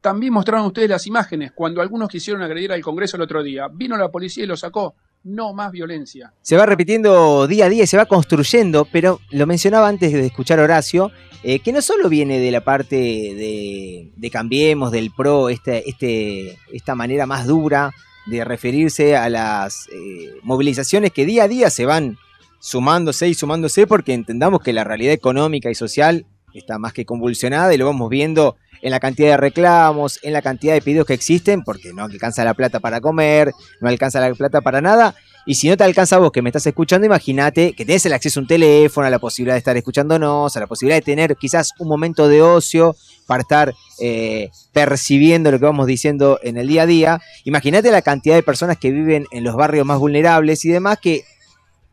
También 0.00 0.32
mostraron 0.32 0.66
ustedes 0.66 0.90
las 0.90 1.06
imágenes, 1.06 1.52
cuando 1.52 1.80
algunos 1.80 2.08
quisieron 2.08 2.42
agredir 2.42 2.72
al 2.72 2.82
Congreso 2.82 3.16
el 3.16 3.22
otro 3.22 3.42
día, 3.42 3.68
vino 3.72 3.96
la 3.96 4.08
policía 4.08 4.44
y 4.44 4.46
lo 4.46 4.56
sacó. 4.56 4.96
No 5.28 5.52
más 5.52 5.72
violencia. 5.72 6.32
Se 6.40 6.56
va 6.56 6.66
repitiendo 6.66 7.48
día 7.48 7.66
a 7.66 7.68
día 7.68 7.84
se 7.88 7.96
va 7.96 8.06
construyendo, 8.06 8.84
pero 8.92 9.18
lo 9.30 9.44
mencionaba 9.44 9.88
antes 9.88 10.12
de 10.12 10.24
escuchar 10.24 10.60
Horacio, 10.60 11.10
eh, 11.42 11.58
que 11.58 11.72
no 11.72 11.82
solo 11.82 12.08
viene 12.08 12.38
de 12.38 12.52
la 12.52 12.60
parte 12.60 12.94
de, 12.94 14.12
de 14.14 14.30
Cambiemos, 14.30 14.92
del 14.92 15.10
PRO, 15.10 15.48
este, 15.48 15.90
este, 15.90 16.56
esta 16.72 16.94
manera 16.94 17.26
más 17.26 17.44
dura 17.44 17.92
de 18.26 18.44
referirse 18.44 19.16
a 19.16 19.28
las 19.28 19.88
eh, 19.88 20.30
movilizaciones 20.44 21.10
que 21.10 21.26
día 21.26 21.42
a 21.42 21.48
día 21.48 21.70
se 21.70 21.86
van 21.86 22.18
sumándose 22.60 23.28
y 23.28 23.34
sumándose 23.34 23.88
porque 23.88 24.14
entendamos 24.14 24.60
que 24.60 24.72
la 24.72 24.84
realidad 24.84 25.12
económica 25.12 25.72
y 25.72 25.74
social 25.74 26.24
está 26.58 26.78
más 26.78 26.92
que 26.92 27.04
convulsionada 27.04 27.72
y 27.74 27.78
lo 27.78 27.86
vamos 27.86 28.08
viendo 28.08 28.56
en 28.82 28.90
la 28.90 29.00
cantidad 29.00 29.30
de 29.30 29.36
reclamos, 29.36 30.18
en 30.22 30.32
la 30.32 30.42
cantidad 30.42 30.74
de 30.74 30.82
pedidos 30.82 31.06
que 31.06 31.14
existen, 31.14 31.62
porque 31.64 31.92
no 31.92 32.04
alcanza 32.04 32.44
la 32.44 32.54
plata 32.54 32.80
para 32.80 33.00
comer, 33.00 33.52
no 33.80 33.88
alcanza 33.88 34.20
la 34.20 34.34
plata 34.34 34.60
para 34.60 34.80
nada, 34.80 35.14
y 35.48 35.54
si 35.54 35.68
no 35.68 35.76
te 35.76 35.84
alcanza 35.84 36.18
vos 36.18 36.32
que 36.32 36.42
me 36.42 36.48
estás 36.48 36.66
escuchando, 36.66 37.06
imagínate 37.06 37.72
que 37.72 37.86
tenés 37.86 38.04
el 38.04 38.12
acceso 38.12 38.40
a 38.40 38.42
un 38.42 38.48
teléfono, 38.48 39.06
a 39.06 39.10
la 39.10 39.20
posibilidad 39.20 39.54
de 39.54 39.58
estar 39.58 39.76
escuchándonos, 39.76 40.56
a 40.56 40.60
la 40.60 40.66
posibilidad 40.66 40.96
de 40.96 41.02
tener 41.02 41.36
quizás 41.36 41.70
un 41.78 41.86
momento 41.86 42.26
de 42.28 42.42
ocio 42.42 42.96
para 43.28 43.42
estar 43.42 43.72
eh, 44.00 44.50
percibiendo 44.72 45.52
lo 45.52 45.60
que 45.60 45.64
vamos 45.64 45.86
diciendo 45.86 46.40
en 46.42 46.56
el 46.56 46.66
día 46.66 46.82
a 46.82 46.86
día. 46.86 47.20
Imagínate 47.44 47.92
la 47.92 48.02
cantidad 48.02 48.34
de 48.34 48.42
personas 48.42 48.76
que 48.76 48.90
viven 48.90 49.26
en 49.30 49.44
los 49.44 49.54
barrios 49.54 49.86
más 49.86 50.00
vulnerables 50.00 50.64
y 50.64 50.68
demás 50.68 50.98
que 51.00 51.22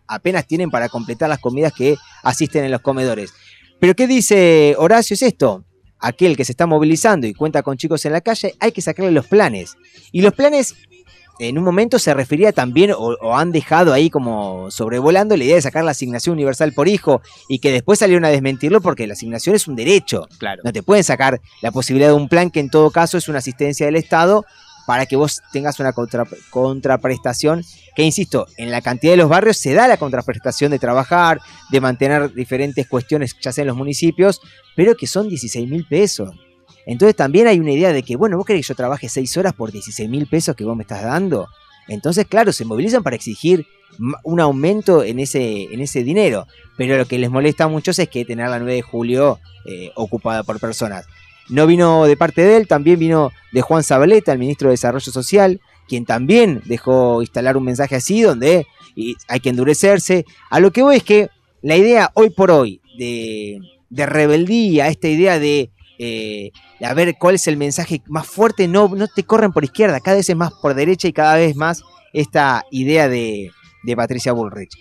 apenas 0.07 0.47
tienen 0.47 0.71
para 0.71 0.89
completar 0.89 1.29
las 1.29 1.39
comidas 1.39 1.73
que 1.73 1.95
asisten 2.23 2.65
en 2.65 2.71
los 2.71 2.81
comedores. 2.81 3.33
Pero 3.83 3.95
¿qué 3.95 4.07
dice 4.07 4.75
Horacio? 4.77 5.13
Es 5.13 5.21
esto. 5.23 5.65
Aquel 5.99 6.37
que 6.37 6.45
se 6.45 6.53
está 6.53 6.65
movilizando 6.65 7.27
y 7.27 7.33
cuenta 7.33 7.63
con 7.63 7.75
chicos 7.75 8.05
en 8.05 8.13
la 8.13 8.21
calle, 8.21 8.55
hay 8.61 8.71
que 8.71 8.81
sacarle 8.81 9.11
los 9.11 9.27
planes. 9.27 9.75
Y 10.13 10.21
los 10.21 10.33
planes 10.33 10.73
en 11.39 11.57
un 11.57 11.65
momento 11.65 11.99
se 11.99 12.13
refería 12.13 12.53
también 12.53 12.91
o, 12.91 12.95
o, 12.97 13.35
han 13.35 13.51
dejado 13.51 13.91
ahí 13.91 14.09
como 14.09 14.71
sobrevolando 14.71 15.35
la 15.35 15.43
idea 15.43 15.55
de 15.55 15.61
sacar 15.61 15.83
la 15.83 15.91
asignación 15.91 16.31
universal 16.31 16.71
por 16.71 16.87
hijo 16.87 17.21
y 17.49 17.59
que 17.59 17.73
después 17.73 17.99
salieron 17.99 18.23
a 18.23 18.29
desmentirlo 18.29 18.79
porque 18.79 19.05
la 19.05 19.15
asignación 19.15 19.53
es 19.53 19.67
un 19.67 19.75
derecho. 19.75 20.29
Claro. 20.37 20.61
No 20.63 20.71
te 20.71 20.81
pueden 20.81 21.03
sacar 21.03 21.41
la 21.61 21.73
posibilidad 21.73 22.07
de 22.07 22.15
un 22.15 22.29
plan 22.29 22.51
que 22.51 22.61
en 22.61 22.69
todo 22.69 22.89
caso 22.89 23.17
es 23.17 23.27
una 23.27 23.39
asistencia 23.39 23.85
del 23.85 23.97
Estado 23.97 24.45
para 24.85 25.05
que 25.05 25.15
vos 25.15 25.41
tengas 25.51 25.79
una 25.79 25.93
contra, 25.93 26.25
contraprestación 26.49 27.63
que, 27.95 28.03
insisto, 28.03 28.47
en 28.57 28.71
la 28.71 28.81
cantidad 28.81 29.13
de 29.13 29.17
los 29.17 29.29
barrios 29.29 29.57
se 29.57 29.73
da 29.73 29.87
la 29.87 29.97
contraprestación 29.97 30.71
de 30.71 30.79
trabajar, 30.79 31.39
de 31.71 31.81
mantener 31.81 32.33
diferentes 32.33 32.87
cuestiones 32.87 33.35
ya 33.39 33.51
sea 33.51 33.63
en 33.63 33.67
los 33.67 33.77
municipios, 33.77 34.41
pero 34.75 34.95
que 34.95 35.07
son 35.07 35.29
16 35.29 35.69
mil 35.69 35.85
pesos. 35.87 36.31
Entonces 36.85 37.15
también 37.15 37.47
hay 37.47 37.59
una 37.59 37.71
idea 37.71 37.93
de 37.93 38.03
que, 38.03 38.15
bueno, 38.15 38.37
vos 38.37 38.45
querés 38.45 38.65
que 38.65 38.69
yo 38.69 38.75
trabaje 38.75 39.07
6 39.07 39.37
horas 39.37 39.53
por 39.53 39.71
16 39.71 40.09
mil 40.09 40.27
pesos 40.27 40.55
que 40.55 40.65
vos 40.65 40.75
me 40.75 40.83
estás 40.83 41.03
dando. 41.03 41.47
Entonces, 41.87 42.25
claro, 42.27 42.51
se 42.51 42.65
movilizan 42.65 43.03
para 43.03 43.15
exigir 43.15 43.65
un 44.23 44.39
aumento 44.39 45.03
en 45.03 45.19
ese, 45.19 45.65
en 45.73 45.81
ese 45.81 46.03
dinero. 46.03 46.47
Pero 46.77 46.97
lo 46.97 47.05
que 47.05 47.19
les 47.19 47.29
molesta 47.29 47.65
a 47.65 47.67
muchos 47.67 47.99
es 47.99 48.09
que 48.09 48.25
tener 48.25 48.49
la 48.49 48.59
9 48.59 48.73
de 48.73 48.81
julio 48.81 49.39
eh, 49.65 49.91
ocupada 49.95 50.43
por 50.43 50.59
personas. 50.59 51.05
No 51.49 51.67
vino 51.67 52.05
de 52.05 52.17
parte 52.17 52.41
de 52.41 52.57
él, 52.57 52.67
también 52.67 52.99
vino 52.99 53.31
de 53.51 53.61
Juan 53.61 53.83
Zabaleta, 53.83 54.31
el 54.31 54.39
ministro 54.39 54.69
de 54.69 54.73
Desarrollo 54.73 55.11
Social, 55.11 55.61
quien 55.87 56.05
también 56.05 56.61
dejó 56.65 57.21
instalar 57.21 57.57
un 57.57 57.65
mensaje 57.65 57.95
así 57.95 58.21
donde 58.21 58.65
hay 59.27 59.39
que 59.39 59.49
endurecerse. 59.49 60.25
A 60.49 60.59
lo 60.59 60.71
que 60.71 60.81
voy 60.81 60.97
es 60.97 61.03
que 61.03 61.29
la 61.61 61.75
idea 61.75 62.11
hoy 62.13 62.29
por 62.29 62.51
hoy 62.51 62.81
de, 62.97 63.59
de 63.89 64.05
rebeldía, 64.05 64.87
esta 64.87 65.07
idea 65.07 65.39
de 65.39 65.71
eh, 65.99 66.51
a 66.81 66.93
ver 66.93 67.15
cuál 67.17 67.35
es 67.35 67.47
el 67.47 67.57
mensaje 67.57 68.01
más 68.07 68.27
fuerte, 68.27 68.67
no, 68.67 68.89
no 68.89 69.07
te 69.07 69.23
corren 69.23 69.51
por 69.51 69.63
izquierda, 69.63 69.99
cada 69.99 70.17
vez 70.17 70.29
es 70.29 70.35
más 70.35 70.51
por 70.61 70.73
derecha 70.73 71.07
y 71.07 71.13
cada 71.13 71.35
vez 71.35 71.55
más 71.55 71.83
esta 72.11 72.65
idea 72.71 73.07
de, 73.07 73.51
de 73.83 73.95
Patricia 73.95 74.33
Bullrich. 74.33 74.75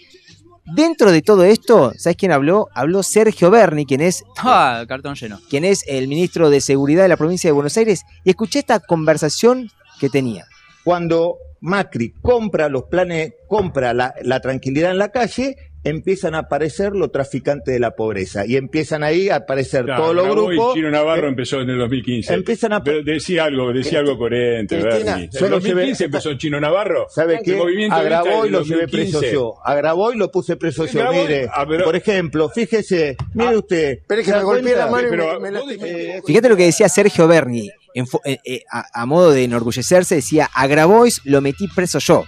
Dentro 0.64 1.10
de 1.10 1.22
todo 1.22 1.44
esto, 1.44 1.92
¿sabes 1.96 2.16
quién 2.16 2.30
habló? 2.30 2.68
Habló 2.74 3.02
Sergio 3.02 3.50
Berni, 3.50 3.84
quien 3.84 4.00
es, 4.00 4.22
ah, 4.38 4.84
cartón 4.88 5.14
lleno. 5.16 5.40
quien 5.50 5.64
es 5.64 5.84
el 5.88 6.06
ministro 6.08 6.50
de 6.50 6.60
Seguridad 6.60 7.02
de 7.02 7.08
la 7.08 7.16
provincia 7.16 7.48
de 7.48 7.52
Buenos 7.52 7.76
Aires, 7.76 8.02
y 8.24 8.30
escuché 8.30 8.60
esta 8.60 8.78
conversación 8.78 9.70
que 9.98 10.08
tenía. 10.08 10.46
Cuando 10.84 11.36
Macri 11.60 12.12
compra 12.22 12.68
los 12.68 12.84
planes, 12.84 13.32
compra 13.48 13.92
la, 13.92 14.14
la 14.22 14.40
tranquilidad 14.40 14.92
en 14.92 14.98
la 14.98 15.10
calle, 15.10 15.56
empiezan 15.84 16.34
a 16.34 16.38
aparecer 16.40 16.92
los 16.92 17.10
traficantes 17.10 17.72
de 17.74 17.80
la 17.80 17.92
pobreza 17.96 18.46
y 18.46 18.56
empiezan 18.56 19.02
ahí 19.02 19.28
a 19.30 19.36
aparecer 19.36 19.84
Claro, 19.84 20.02
todos 20.02 20.14
los 20.16 20.28
grupos. 20.28 20.74
Chino 20.74 20.90
Navarro 20.90 21.26
eh, 21.26 21.30
empezó 21.30 21.60
en 21.60 21.70
el 21.70 21.78
2015. 21.78 22.34
empiezan 22.34 22.72
a- 22.72 22.84
Pero 22.84 23.02
decía 23.02 23.44
algo, 23.44 23.72
decía 23.72 23.98
algo 23.98 24.16
coherente, 24.16 24.78
Cristina. 24.80 25.14
En 25.16 25.22
el 25.22 25.30
lo 25.50 25.58
llevé- 25.58 25.72
2015 25.72 26.04
empezó 26.04 26.34
Chino 26.34 26.60
Navarro. 26.60 27.06
¿Sabe 27.10 27.40
qué? 27.44 27.56
movimiento 27.56 27.96
A 27.96 27.98
de 28.02 28.04
vista 28.08 28.22
Grabois 28.22 28.42
del 28.44 28.52
lo 28.52 28.62
llevé 28.62 28.88
preso 28.88 29.12
2015. 29.20 29.32
yo. 29.34 29.54
A 29.64 29.74
Grabois 29.74 30.16
lo 30.16 30.30
puse 30.30 30.56
preso 30.56 30.86
yo. 30.86 31.12
Mire, 31.12 31.48
ah, 31.52 31.64
pero- 31.68 31.84
por 31.84 31.96
ejemplo, 31.96 32.48
fíjese, 32.48 33.16
mire 33.34 33.56
usted. 33.58 33.92
Espere 33.98 34.22
que 34.22 34.30
¿se 34.30 34.36
me 34.36 34.42
golpeé 34.44 34.76
la 34.76 34.86
mano 34.86 35.06
y 35.08 35.10
Pero 35.10 35.40
me. 35.40 35.48
Eh, 35.82 36.22
Fíjate 36.24 36.48
lo 36.48 36.56
que 36.56 36.64
decía 36.66 36.88
Sergio 36.88 37.26
Berni, 37.26 37.68
en 37.94 38.06
eh, 38.24 38.38
eh, 38.44 38.62
a, 38.70 39.02
a 39.02 39.06
modo 39.06 39.32
de 39.32 39.44
enorgullecerse, 39.44 40.14
decía, 40.14 40.48
a 40.54 40.66
Grabois 40.68 41.20
lo 41.24 41.40
metí 41.40 41.66
preso 41.68 41.98
yo. 41.98 42.24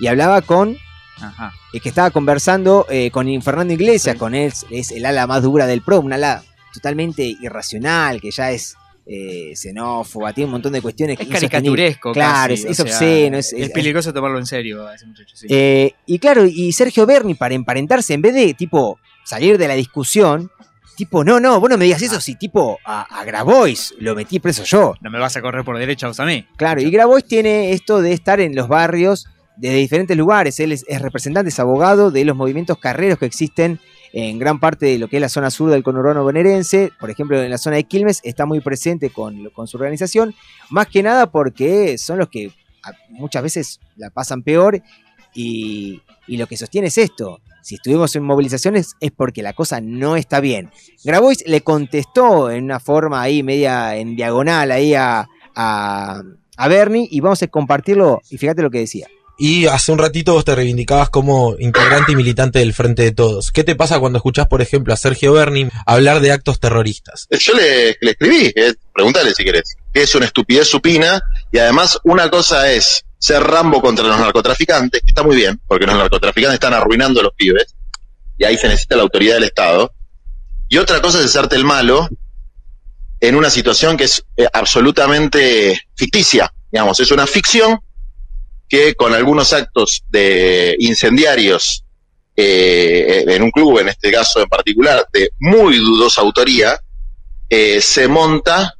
Y 0.00 0.06
hablaba 0.06 0.40
con 0.42 0.76
Ajá. 1.20 1.52
que 1.72 1.88
estaba 1.88 2.10
conversando 2.10 2.86
eh, 2.90 3.10
con 3.10 3.26
Fernando 3.42 3.72
Iglesias, 3.72 4.14
Sí. 4.14 4.18
con 4.18 4.34
él, 4.34 4.52
es 4.70 4.90
el 4.92 5.04
ala 5.06 5.26
más 5.26 5.42
dura 5.42 5.66
del 5.66 5.82
PRO, 5.82 6.00
un 6.00 6.12
ala 6.12 6.42
totalmente 6.72 7.22
irracional, 7.24 8.20
que 8.20 8.30
ya 8.30 8.50
es 8.50 8.76
eh, 9.06 9.52
xenófoba, 9.54 10.32
tiene 10.32 10.46
un 10.46 10.52
montón 10.52 10.72
de 10.72 10.80
cuestiones. 10.80 11.20
Es 11.20 11.28
caricaturesco. 11.28 12.12
Claro, 12.12 12.54
casi, 12.54 12.64
es, 12.64 12.70
es 12.70 12.76
sea, 12.78 12.84
obsceno. 12.86 13.36
Es, 13.36 13.52
es 13.52 13.60
es- 13.66 13.70
peligroso 13.70 14.12
tomarlo 14.12 14.38
en 14.38 14.46
serio 14.46 14.86
a 14.86 14.94
ese 14.94 15.06
muchacho. 15.06 15.36
Sí. 15.36 15.46
eh, 15.50 15.92
y 16.06 16.18
claro, 16.18 16.46
y 16.46 16.72
Sergio 16.72 17.04
Berni, 17.06 17.34
para 17.34 17.54
emparentarse, 17.54 18.14
en 18.14 18.22
vez 18.22 18.34
de 18.34 18.54
tipo 18.54 18.98
salir 19.24 19.58
de 19.58 19.68
la 19.68 19.74
discusión, 19.74 20.50
tipo, 20.96 21.22
no, 21.24 21.38
no, 21.38 21.60
vos 21.60 21.68
no 21.68 21.76
me 21.76 21.84
digas 21.84 22.00
eso, 22.02 22.20
si 22.20 22.34
tipo 22.36 22.78
a, 22.84 23.02
a 23.02 23.24
Grabois 23.24 23.94
lo 23.98 24.14
metí 24.14 24.38
preso 24.40 24.64
yo. 24.64 24.94
no 25.00 25.10
me 25.10 25.18
vas 25.18 25.36
a 25.36 25.42
correr 25.42 25.64
por 25.64 25.76
derecha 25.76 26.06
vos 26.08 26.18
a 26.20 26.24
mí. 26.24 26.46
Claro, 26.56 26.80
y 26.80 26.90
Grabois 26.90 27.24
tiene 27.26 27.72
esto 27.72 28.00
de 28.00 28.12
estar 28.12 28.40
en 28.40 28.54
los 28.54 28.68
barrios 28.68 29.26
desde 29.56 29.76
diferentes 29.76 30.16
lugares. 30.16 30.58
Él 30.60 30.72
es, 30.72 30.84
es 30.88 31.00
representante, 31.00 31.48
es 31.48 31.60
abogado 31.60 32.10
de 32.10 32.24
los 32.24 32.36
movimientos 32.36 32.78
carreros 32.78 33.18
que 33.18 33.26
existen 33.26 33.80
en 34.12 34.38
gran 34.38 34.60
parte 34.60 34.86
de 34.86 34.98
lo 34.98 35.08
que 35.08 35.16
es 35.16 35.20
la 35.20 35.28
zona 35.28 35.50
sur 35.50 35.70
del 35.70 35.82
conurbano 35.82 36.22
bonaerense. 36.22 36.92
Por 37.00 37.10
ejemplo, 37.10 37.42
en 37.42 37.50
la 37.50 37.58
zona 37.58 37.76
de 37.76 37.84
Quilmes 37.84 38.20
está 38.22 38.46
muy 38.46 38.60
presente 38.60 39.10
con, 39.10 39.50
con 39.50 39.66
su 39.66 39.76
organización, 39.76 40.34
más 40.70 40.86
que 40.86 41.02
nada 41.02 41.30
porque 41.30 41.98
son 41.98 42.18
los 42.18 42.28
que 42.28 42.52
muchas 43.08 43.42
veces 43.42 43.80
la 43.96 44.10
pasan 44.10 44.42
peor 44.42 44.80
y, 45.34 46.00
y 46.28 46.36
lo 46.36 46.46
que 46.46 46.56
sostiene 46.56 46.88
es 46.88 46.98
esto. 46.98 47.40
si 47.62 47.76
estuvimos 47.76 48.14
en 48.14 48.22
movilizaciones 48.22 48.94
es 49.00 49.10
porque 49.10 49.42
la 49.42 49.52
cosa 49.54 49.80
no 49.80 50.16
está 50.16 50.38
bien. 50.38 50.70
Grabois 51.02 51.42
le 51.46 51.62
contestó 51.62 52.50
en 52.50 52.64
una 52.64 52.78
forma 52.78 53.20
ahí 53.20 53.42
media 53.42 53.96
en 53.96 54.14
diagonal 54.16 54.70
ahí 54.70 54.94
a, 54.94 55.26
a, 55.56 56.22
a 56.56 56.68
Bernie 56.68 57.08
y 57.10 57.20
vamos 57.20 57.42
a 57.42 57.48
compartirlo 57.48 58.20
y 58.30 58.36
fíjate 58.38 58.62
lo 58.62 58.70
que 58.70 58.78
decía. 58.80 59.08
Y 59.36 59.66
hace 59.66 59.90
un 59.90 59.98
ratito 59.98 60.34
vos 60.34 60.44
te 60.44 60.54
reivindicabas 60.54 61.10
como 61.10 61.56
integrante 61.58 62.12
y 62.12 62.16
militante 62.16 62.60
del 62.60 62.72
Frente 62.72 63.02
de 63.02 63.12
Todos. 63.12 63.50
¿Qué 63.50 63.64
te 63.64 63.74
pasa 63.74 63.98
cuando 63.98 64.18
escuchás, 64.18 64.46
por 64.46 64.62
ejemplo, 64.62 64.94
a 64.94 64.96
Sergio 64.96 65.32
Berni 65.32 65.68
hablar 65.86 66.20
de 66.20 66.30
actos 66.30 66.60
terroristas? 66.60 67.26
Yo 67.30 67.54
le, 67.54 67.96
le 68.00 68.10
escribí, 68.12 68.52
eh, 68.54 68.74
pregúntale 68.92 69.34
si 69.34 69.44
querés. 69.44 69.74
Es 69.92 70.14
una 70.14 70.26
estupidez 70.26 70.68
supina 70.68 71.20
y 71.50 71.58
además 71.58 71.98
una 72.04 72.30
cosa 72.30 72.70
es 72.70 73.04
ser 73.18 73.42
Rambo 73.42 73.80
contra 73.80 74.04
los 74.04 74.18
narcotraficantes, 74.18 75.00
que 75.00 75.08
está 75.08 75.22
muy 75.22 75.34
bien, 75.34 75.60
porque 75.66 75.86
los 75.86 75.96
narcotraficantes 75.96 76.54
están 76.54 76.74
arruinando 76.74 77.20
a 77.20 77.24
los 77.24 77.32
pibes 77.34 77.74
y 78.38 78.44
ahí 78.44 78.56
se 78.56 78.68
necesita 78.68 78.96
la 78.96 79.02
autoridad 79.02 79.34
del 79.34 79.44
Estado. 79.44 79.92
Y 80.68 80.78
otra 80.78 81.00
cosa 81.00 81.18
es 81.18 81.26
hacerte 81.26 81.56
el 81.56 81.64
malo 81.64 82.08
en 83.20 83.34
una 83.34 83.50
situación 83.50 83.96
que 83.96 84.04
es 84.04 84.24
eh, 84.36 84.46
absolutamente 84.52 85.80
ficticia, 85.96 86.52
digamos, 86.70 87.00
es 87.00 87.10
una 87.10 87.26
ficción 87.26 87.80
que 88.68 88.94
con 88.94 89.12
algunos 89.14 89.52
actos 89.52 90.02
de 90.08 90.74
incendiarios 90.78 91.84
eh, 92.36 93.24
en 93.28 93.42
un 93.42 93.50
club, 93.50 93.78
en 93.78 93.88
este 93.88 94.10
caso 94.10 94.40
en 94.42 94.48
particular, 94.48 95.06
de 95.12 95.30
muy 95.40 95.76
dudosa 95.78 96.20
autoría, 96.20 96.78
eh, 97.48 97.80
se 97.80 98.08
monta 98.08 98.74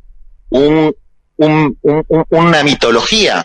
un, 0.50 0.92
un- 1.36 1.78
un- 1.82 2.04
un- 2.08 2.24
una 2.30 2.62
mitología. 2.64 3.44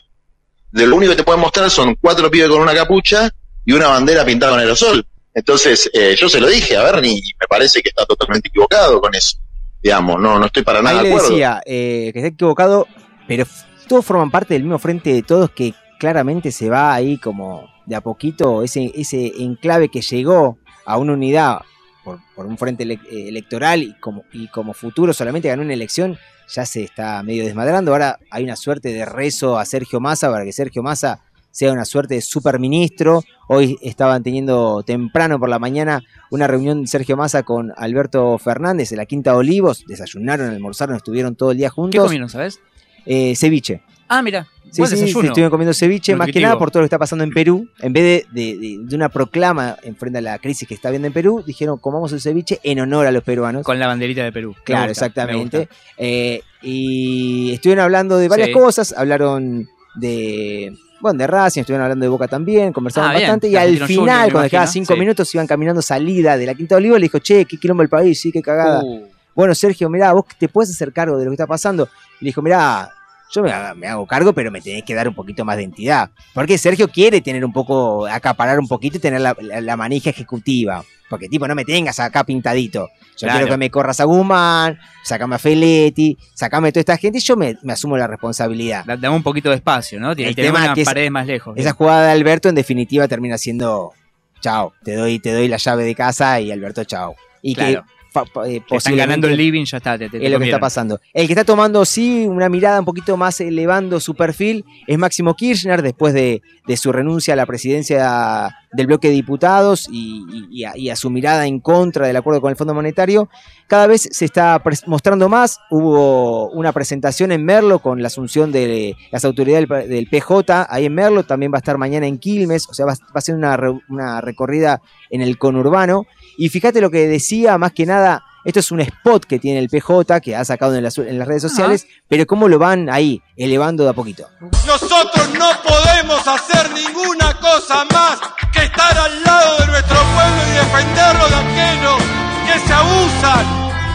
De 0.72 0.86
lo 0.88 0.96
único 0.96 1.12
que 1.12 1.18
te 1.18 1.24
pueden 1.24 1.42
mostrar 1.42 1.70
son 1.70 1.96
cuatro 2.02 2.30
pibes 2.32 2.50
con 2.50 2.62
una 2.62 2.74
capucha 2.74 3.30
y 3.66 3.74
una 3.74 3.88
bandera 3.88 4.26
pintada 4.26 4.54
con 4.54 4.60
aerosol. 4.62 5.06
Entonces, 5.34 5.90
eh, 5.94 6.16
yo 6.20 6.28
se 6.30 6.40
lo 6.40 6.48
dije 6.48 6.76
a 6.76 6.84
Bernie 6.84 7.14
y 7.18 7.34
me 7.40 7.48
parece 7.48 7.82
que 7.82 7.90
está 7.90 8.06
totalmente 8.06 8.50
equivocado 8.50 9.00
con 9.00 9.14
eso. 9.14 9.38
Digamos, 9.82 10.20
no, 10.20 10.40
no 10.40 10.46
estoy 10.48 10.64
para 10.64 10.82
nada 10.82 11.00
Ahí 11.00 11.04
de 11.06 11.10
le 11.10 11.16
acuerdo. 11.16 11.30
decía 11.30 11.62
eh, 11.66 12.10
que 12.14 12.20
está 12.20 12.28
equivocado, 12.30 12.88
pero 13.28 13.46
todos 13.88 14.04
forman 14.06 14.32
parte 14.32 14.56
del 14.56 14.64
mismo 14.64 14.80
frente 14.80 15.14
de 15.14 15.22
todos 15.24 15.52
que 15.52 15.74
claramente 16.00 16.52
se 16.52 16.70
va 16.70 16.94
ahí 16.94 17.18
como 17.18 17.68
de 17.86 17.96
a 17.96 18.02
poquito 18.02 18.64
ese, 18.64 18.92
ese 18.96 19.34
enclave 19.40 19.90
que 19.90 20.02
llegó 20.02 20.58
a 20.86 20.98
una 20.98 21.14
unidad 21.14 21.60
por, 22.04 22.20
por 22.36 22.46
un 22.48 22.58
frente 22.58 22.84
ele- 22.84 23.00
eh, 23.12 23.28
electoral 23.28 23.84
y 23.84 23.94
como, 24.00 24.24
y 24.34 24.48
como 24.48 24.74
futuro 24.74 25.14
solamente 25.14 25.50
ganó 25.50 25.62
una 25.62 25.74
elección, 25.74 26.18
ya 26.48 26.66
se 26.66 26.84
está 26.84 27.22
medio 27.22 27.44
desmadrando. 27.46 27.92
Ahora 27.92 28.18
hay 28.32 28.44
una 28.44 28.56
suerte 28.56 28.92
de 28.94 29.06
rezo 29.06 29.60
a 29.60 29.66
Sergio 29.66 30.00
Massa 30.00 30.32
para 30.32 30.44
que 30.46 30.52
Sergio 30.54 30.82
Massa 30.82 31.22
sea 31.52 31.72
una 31.74 31.84
suerte 31.86 32.16
de 32.16 32.22
superministro. 32.22 33.22
Hoy 33.48 33.78
estaban 33.82 34.24
teniendo 34.24 34.84
temprano 34.84 35.40
por 35.40 35.50
la 35.50 35.60
mañana 35.60 36.02
una 36.32 36.48
reunión 36.48 36.82
de 36.84 36.88
Sergio 36.88 37.18
Massa 37.18 37.44
con 37.44 37.74
Alberto 37.76 38.38
Fernández 38.38 38.92
en 38.92 38.98
la 39.00 39.06
Quinta 39.06 39.36
Olivos. 39.36 39.84
Desayunaron, 39.88 40.50
almorzaron, 40.50 40.96
estuvieron 40.96 41.36
todo 41.36 41.52
el 41.52 41.58
día 41.58 41.70
¿Qué 41.70 41.74
juntos. 41.76 42.04
comieron, 42.04 42.30
sabes? 42.30 42.60
Eh, 43.06 43.36
ceviche. 43.36 43.82
Ah, 44.08 44.22
mira. 44.22 44.48
Sí, 44.72 44.86
sí, 44.86 44.98
sí, 44.98 45.04
estuvieron 45.06 45.50
comiendo 45.50 45.74
ceviche, 45.74 46.16
más 46.16 46.30
que 46.32 46.40
nada 46.40 46.58
por 46.58 46.70
todo 46.72 46.82
lo 46.82 46.84
que 46.84 46.88
está 46.88 47.00
pasando 47.00 47.24
en 47.24 47.32
Perú. 47.32 47.68
En 47.80 47.92
vez 47.94 48.26
de, 48.32 48.42
de- 48.42 48.58
de- 48.58 48.78
de 48.82 48.96
una 48.96 49.10
proclama 49.10 49.78
en 49.84 49.96
frente 49.96 50.20
a 50.20 50.22
la 50.22 50.38
crisis 50.40 50.68
que 50.68 50.74
está 50.74 50.90
viendo 50.90 51.08
en 51.08 51.14
Perú, 51.14 51.44
dijeron 51.46 51.78
comamos 51.80 52.12
el 52.14 52.22
ceviche 52.22 52.60
en 52.64 52.80
honor 52.80 53.06
a 53.08 53.12
los 53.12 53.24
peruanos. 53.24 53.64
Con 53.64 53.80
la 53.80 53.88
banderita 53.88 54.24
de 54.24 54.32
Perú. 54.32 54.56
Claro, 54.64 54.90
gusta, 54.90 55.06
exactamente. 55.08 55.70
Eh, 55.98 56.42
y 56.62 57.52
estuvieron 57.54 57.84
hablando 57.84 58.18
de 58.18 58.28
varias 58.28 58.48
Sí. 58.50 58.54
cosas, 58.54 58.94
hablaron 58.96 59.68
de. 59.96 60.74
Bueno, 61.02 61.18
de 61.20 61.28
Racing, 61.28 61.62
estuvieron 61.62 61.84
hablando 61.86 62.04
de 62.04 62.10
Boca 62.10 62.28
también, 62.28 62.74
conversaron 62.74 63.10
Ah, 63.12 63.14
bien. 63.14 63.24
bastante. 63.24 63.48
Y 63.48 63.56
al 63.56 63.70
final, 63.78 63.88
Junior, 63.88 64.32
cuando 64.32 64.40
imagino. 64.50 64.68
cinco 64.68 64.94
Sí. 64.96 65.00
minutos, 65.00 65.34
iban 65.34 65.48
caminando 65.48 65.82
salida 65.82 66.38
de 66.38 66.46
la 66.46 66.54
Quinta 66.56 66.76
de 66.76 66.80
Olivo, 66.80 66.96
le 66.98 67.04
dijo, 67.04 67.20
che, 67.20 67.46
qué 67.46 67.58
quilombo 67.58 67.84
el 67.84 67.90
país, 67.90 68.20
sí, 68.20 68.32
qué 68.32 68.42
cagada. 68.42 68.82
Uh, 68.84 69.06
Bueno, 69.36 69.56
Sergio, 69.56 69.90
mirá, 69.90 70.12
vos 70.12 70.26
te 70.38 70.50
puedes 70.50 70.70
hacer 70.72 70.92
cargo 70.92 71.18
de 71.18 71.24
lo 71.24 71.32
que 71.32 71.36
está 71.36 71.48
pasando. 71.48 71.88
Y 72.20 72.26
le 72.26 72.30
dijo, 72.30 72.42
mirá, 72.42 72.92
yo 73.32 73.44
me, 73.44 73.88
hago 73.88 74.06
cargo, 74.08 74.34
pero 74.34 74.50
me 74.52 74.62
tenés 74.62 74.84
que 74.84 74.94
dar 74.96 75.08
un 75.08 75.14
poquito 75.16 75.46
más 75.46 75.58
de 75.58 75.64
entidad. 75.64 76.10
Porque 76.34 76.58
Sergio 76.58 76.88
quiere 76.88 77.22
tener 77.22 77.46
un 77.46 77.54
poco, 77.54 78.08
acaparar 78.08 78.60
un 78.60 78.68
poquito 78.68 78.98
y 78.98 79.00
tener 79.00 79.22
la, 79.22 79.36
la- 79.40 79.62
la 79.62 79.78
manija 79.78 80.10
ejecutiva. 80.10 80.84
Porque, 81.10 81.28
tipo, 81.28 81.48
no 81.48 81.56
me 81.56 81.66
tengas 81.66 82.00
acá 82.00 82.24
pintadito. 82.24 82.88
Yo 83.18 83.26
Claro. 83.28 83.40
quiero 83.40 83.54
que 83.54 83.58
me 83.58 83.72
corras 83.72 84.00
a 84.00 84.04
Guzmán, 84.04 84.78
sacame 85.04 85.36
a 85.36 85.40
Feletti, 85.40 86.16
sacame 86.36 86.68
a 86.68 86.72
toda 86.72 86.82
esta 86.82 86.98
gente 86.98 87.18
y 87.18 87.22
yo 87.22 87.36
me, 87.36 87.58
me 87.64 87.74
asumo 87.74 87.98
la 87.98 88.06
responsabilidad. 88.08 88.86
da- 88.86 88.96
dame 88.96 89.16
un 89.16 89.24
poquito 89.24 89.50
de 89.50 89.56
espacio, 89.56 90.00
¿no? 90.00 90.16
Tiene 90.16 90.30
El 90.30 90.36
que 90.36 90.42
tener 90.44 90.54
tema 90.54 90.66
unas 90.66 90.76
que 90.76 90.82
es- 90.82 90.86
paredes 90.88 91.12
más 91.12 91.26
lejos. 91.28 91.56
Esa 91.58 91.74
jugada 91.74 92.06
de 92.06 92.12
Alberto, 92.12 92.48
en 92.50 92.56
definitiva, 92.56 93.08
termina 93.08 93.38
siendo, 93.40 93.92
chao, 94.40 94.74
te 94.84 94.96
doy, 94.96 95.20
te 95.20 95.34
doy 95.34 95.48
la 95.48 95.58
llave 95.58 95.84
de 95.84 95.96
casa 95.96 96.40
y 96.42 96.52
Alberto, 96.52 96.84
chao. 96.84 97.16
Y 97.42 97.56
Claro. 97.56 97.84
que 97.84 97.99
eh, 98.46 98.62
están 98.78 98.94
ganando 98.98 99.28
el 99.28 99.38
living, 99.38 99.66
ya 99.66 99.78
está. 99.78 99.98
Te, 99.98 100.10
te- 100.10 100.20
te 100.20 100.26
es 100.26 100.32
lo 100.32 100.38
que 100.40 100.46
está 100.46 100.58
pasando. 100.62 101.00
El 101.14 101.28
que 101.28 101.34
está 101.34 101.44
tomando, 101.46 101.86
sí, 101.86 102.26
una 102.28 102.50
mirada 102.50 102.80
un 102.80 102.86
poquito 102.86 103.16
más 103.18 103.40
elevando 103.42 104.00
su 104.00 104.16
perfil 104.16 104.66
es 104.88 104.98
Máximo 104.98 105.36
Kirchner 105.36 105.82
después 105.82 106.14
de, 106.14 106.42
de 106.68 106.78
su 106.78 106.92
renuncia 106.92 107.34
a 107.34 107.38
la 107.38 107.46
presidencia 107.46 108.50
del 108.72 108.86
bloque 108.88 109.08
de 109.08 109.16
diputados 109.16 109.88
y, 109.92 110.24
y- 110.32 110.60
y 110.62 110.64
a, 110.64 110.78
y 110.78 110.90
a 110.90 110.96
su 110.96 111.10
mirada 111.10 111.48
en 111.48 111.60
contra 111.60 112.06
del 112.08 112.16
acuerdo 112.18 112.42
con 112.42 112.50
el 112.52 112.56
Fondo 112.56 112.74
Monetario. 112.74 113.30
Cada 113.68 113.86
vez 113.88 114.08
se 114.12 114.26
está 114.26 114.62
mostrando 114.88 115.30
más. 115.30 115.60
Hubo 115.70 116.50
una 116.52 116.72
presentación 116.72 117.32
en 117.32 117.46
Merlo 117.46 117.80
con 117.80 118.02
la 118.02 118.08
asunción 118.08 118.52
de 118.52 118.96
las 119.12 119.26
autoridades 119.26 119.68
del, 119.70 119.90
del 119.90 120.08
PJ 120.08 120.68
ahí 120.70 120.86
en 120.86 120.94
Merlo. 120.96 121.24
También 121.24 121.52
va 121.52 121.58
a 121.58 121.60
estar 121.60 121.78
mañana 121.78 122.08
en 122.08 122.18
Quilmes. 122.18 122.68
O 122.70 122.74
sea, 122.74 122.86
va, 122.86 122.94
va 122.94 122.98
a 123.14 123.22
ser 123.22 123.36
una, 123.36 123.58
una 123.90 124.22
recorrida 124.22 124.82
en 125.12 125.22
el 125.22 125.38
conurbano. 125.38 126.06
Y 126.40 126.48
fíjate 126.48 126.80
lo 126.80 126.90
que 126.90 127.06
decía, 127.06 127.58
más 127.58 127.74
que 127.74 127.86
nada, 127.86 128.24
esto 128.46 128.62
es 128.62 128.72
un 128.72 128.80
spot 128.80 129.26
que 129.26 129.40
tiene 129.40 129.60
el 129.60 129.68
PJ, 129.68 130.22
que 130.22 130.38
ha 130.38 130.46
sacado 130.46 130.74
en 130.74 130.84
las, 130.86 130.98
en 130.98 131.20
las 131.20 131.28
redes 131.28 131.42
sociales, 131.42 131.86
pero 132.08 132.26
cómo 132.26 132.48
lo 132.48 132.58
van 132.58 132.90
ahí, 132.90 133.22
elevando 133.36 133.84
de 133.84 133.90
a 133.90 133.94
poquito. 133.94 134.26
Nosotros 134.66 135.30
no 135.38 135.50
podemos 135.68 136.26
hacer 136.26 136.72
ninguna 136.72 137.34
cosa 137.42 137.84
más 137.92 138.22
que 138.54 138.64
estar 138.64 138.98
al 138.98 139.22
lado 139.22 139.58
de 139.58 139.68
nuestro 139.68 139.98
pueblo 139.98 140.42
y 140.48 140.54
defenderlo 140.54 141.28
de 141.28 141.36
aquellos 141.36 142.04
que 142.48 142.68
se 142.68 142.74
abusan 142.74 143.46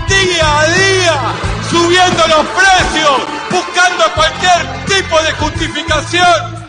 día 0.07 0.61
a 0.61 0.65
día, 0.67 1.35
subiendo 1.71 2.29
los 2.29 2.47
precios, 2.53 3.23
buscando 3.51 4.05
cualquier 4.15 4.85
tipo 4.85 5.23
de 5.23 5.33
justificación 5.33 6.67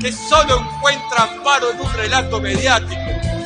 que 0.00 0.10
solo 0.10 0.58
encuentra 0.58 1.22
amparo 1.22 1.70
en 1.70 1.80
un 1.80 1.92
relato 1.92 2.40
mediático. 2.40 3.00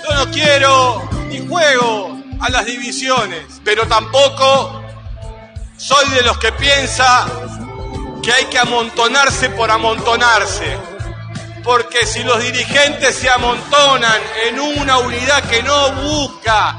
Yo 0.08 0.14
no 0.14 0.30
quiero 0.30 1.09
ni 1.30 1.46
juego 1.46 2.20
a 2.40 2.50
las 2.50 2.66
divisiones, 2.66 3.44
pero 3.64 3.86
tampoco 3.86 4.82
soy 5.76 6.08
de 6.10 6.22
los 6.22 6.36
que 6.38 6.50
piensa 6.52 7.26
que 8.20 8.32
hay 8.32 8.44
que 8.46 8.58
amontonarse 8.58 9.48
por 9.50 9.70
amontonarse. 9.70 10.76
Porque 11.62 12.06
si 12.06 12.24
los 12.24 12.42
dirigentes 12.42 13.14
se 13.14 13.30
amontonan 13.30 14.20
en 14.46 14.58
una 14.58 14.98
unidad 14.98 15.44
que 15.44 15.62
no 15.62 15.92
busca 15.92 16.76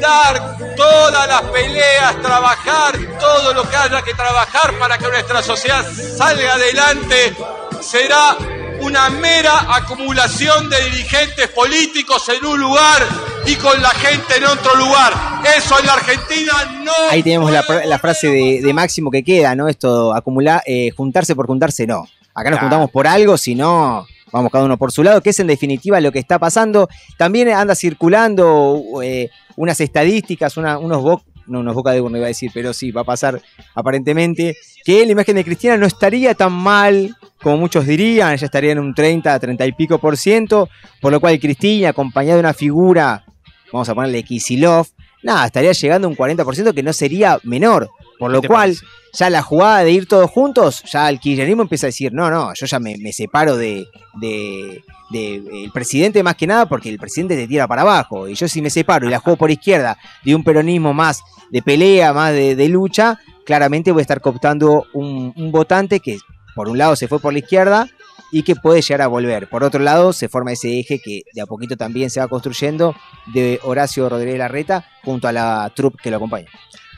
dar 0.00 0.56
todas 0.76 1.26
las 1.26 1.42
peleas, 1.42 2.20
trabajar 2.20 2.98
todo 3.18 3.54
lo 3.54 3.68
que 3.68 3.76
haya 3.76 4.02
que 4.02 4.12
trabajar 4.12 4.76
para 4.78 4.98
que 4.98 5.06
nuestra 5.06 5.40
sociedad 5.40 5.84
salga 6.18 6.54
adelante, 6.54 7.36
será 7.80 8.36
una 8.84 9.08
mera 9.10 9.74
acumulación 9.74 10.68
de 10.68 10.76
dirigentes 10.90 11.48
políticos 11.48 12.28
en 12.28 12.44
un 12.46 12.60
lugar 12.60 13.02
y 13.46 13.54
con 13.56 13.80
la 13.80 13.88
gente 13.90 14.36
en 14.36 14.44
otro 14.44 14.74
lugar. 14.76 15.12
Eso 15.56 15.78
en 15.80 15.86
la 15.86 15.94
Argentina 15.94 16.52
no 16.84 16.92
Ahí 17.10 17.22
tenemos 17.22 17.50
la, 17.50 17.62
fra- 17.62 17.84
la 17.86 17.98
frase 17.98 18.28
de, 18.28 18.60
de 18.62 18.72
Máximo 18.74 19.10
que 19.10 19.22
queda, 19.24 19.54
¿no? 19.54 19.68
Esto, 19.68 20.14
acumular, 20.14 20.62
eh, 20.66 20.90
juntarse 20.96 21.34
por 21.34 21.46
juntarse, 21.46 21.86
no. 21.86 22.06
Acá 22.34 22.50
nos 22.50 22.58
Claro. 22.58 22.60
juntamos 22.60 22.90
por 22.90 23.06
algo, 23.06 23.36
si 23.38 23.54
no, 23.54 24.06
vamos 24.32 24.50
cada 24.52 24.64
uno 24.64 24.76
por 24.76 24.90
su 24.92 25.02
lado, 25.02 25.20
que 25.20 25.30
es 25.30 25.38
en 25.40 25.46
definitiva 25.46 26.00
lo 26.00 26.10
que 26.12 26.18
está 26.18 26.38
pasando. 26.38 26.88
También 27.16 27.48
anda 27.50 27.74
circulando 27.74 28.82
eh, 29.02 29.30
unas 29.56 29.80
estadísticas, 29.80 30.56
una- 30.56 30.78
unos 30.78 31.02
bo- 31.46 31.52
no, 31.52 31.60
unos 31.60 31.74
boca 31.74 31.92
de 31.92 32.00
urna 32.00 32.18
iba 32.18 32.26
a 32.26 32.28
decir, 32.28 32.50
pero 32.54 32.72
sí, 32.72 32.90
va 32.90 33.02
a 33.02 33.04
pasar 33.04 33.40
aparentemente, 33.74 34.56
que 34.84 35.04
la 35.04 35.12
imagen 35.12 35.36
de 35.36 35.44
Cristina 35.44 35.76
no 35.76 35.86
estaría 35.86 36.34
tan 36.34 36.52
mal 36.52 37.14
como 37.42 37.58
muchos 37.58 37.86
dirían, 37.86 38.32
ella 38.32 38.46
estaría 38.46 38.72
en 38.72 38.78
un 38.78 38.94
30, 38.94 39.38
30 39.38 39.66
y 39.66 39.72
pico 39.72 39.98
por 39.98 40.16
ciento, 40.16 40.68
por 41.00 41.12
lo 41.12 41.20
cual 41.20 41.38
Cristina, 41.38 41.90
acompañada 41.90 42.36
de 42.36 42.40
una 42.40 42.54
figura, 42.54 43.24
vamos 43.72 43.88
a 43.88 43.94
ponerle 43.94 44.22
Kisilov, 44.22 44.86
nada, 45.22 45.46
estaría 45.46 45.72
llegando 45.72 46.06
a 46.06 46.10
un 46.10 46.16
40% 46.16 46.72
que 46.72 46.82
no 46.82 46.92
sería 46.94 47.38
menor. 47.42 47.90
Por 48.18 48.30
lo 48.30 48.40
¿Qué 48.40 48.46
te 48.48 48.52
cual, 48.54 48.70
parece? 48.70 48.86
ya 49.12 49.28
la 49.28 49.42
jugada 49.42 49.84
de 49.84 49.90
ir 49.90 50.06
todos 50.06 50.30
juntos, 50.30 50.82
ya 50.90 51.08
el 51.10 51.18
kirchnerismo 51.20 51.62
empieza 51.62 51.86
a 51.86 51.88
decir, 51.88 52.12
no, 52.14 52.30
no, 52.30 52.54
yo 52.54 52.64
ya 52.64 52.78
me, 52.78 52.96
me 52.96 53.12
separo 53.12 53.56
de, 53.56 53.86
de- 54.20 54.82
de 55.14 55.64
el 55.64 55.70
presidente 55.72 56.22
más 56.22 56.34
que 56.34 56.46
nada 56.46 56.66
porque 56.66 56.88
el 56.88 56.98
presidente 56.98 57.36
te 57.36 57.46
tira 57.46 57.66
para 57.66 57.82
abajo. 57.82 58.28
Y 58.28 58.34
yo 58.34 58.48
si 58.48 58.60
me 58.60 58.70
separo 58.70 59.06
y 59.06 59.10
la 59.10 59.18
juego 59.18 59.36
por 59.36 59.50
izquierda 59.50 59.96
de 60.24 60.34
un 60.34 60.44
peronismo 60.44 60.92
más 60.92 61.22
de 61.50 61.62
pelea, 61.62 62.12
más 62.12 62.32
de, 62.32 62.56
de 62.56 62.68
lucha, 62.68 63.18
claramente 63.44 63.92
voy 63.92 64.00
a 64.00 64.02
estar 64.02 64.20
cooptando 64.20 64.86
un, 64.92 65.32
un 65.36 65.52
votante 65.52 66.00
que 66.00 66.18
por 66.54 66.68
un 66.68 66.78
lado 66.78 66.96
se 66.96 67.08
fue 67.08 67.18
por 67.18 67.32
la 67.32 67.40
izquierda 67.40 67.88
y 68.30 68.42
que 68.42 68.56
puede 68.56 68.82
llegar 68.82 69.02
a 69.02 69.06
volver. 69.06 69.48
Por 69.48 69.62
otro 69.62 69.80
lado, 69.80 70.12
se 70.12 70.28
forma 70.28 70.52
ese 70.52 70.80
eje 70.80 70.98
que 70.98 71.22
de 71.32 71.40
a 71.40 71.46
poquito 71.46 71.76
también 71.76 72.10
se 72.10 72.20
va 72.20 72.28
construyendo 72.28 72.94
de 73.32 73.60
Horacio 73.62 74.08
Rodríguez 74.08 74.38
Larreta 74.38 74.84
junto 75.04 75.28
a 75.28 75.32
la 75.32 75.70
troupe 75.74 75.98
que 76.02 76.10
lo 76.10 76.16
acompaña. 76.16 76.48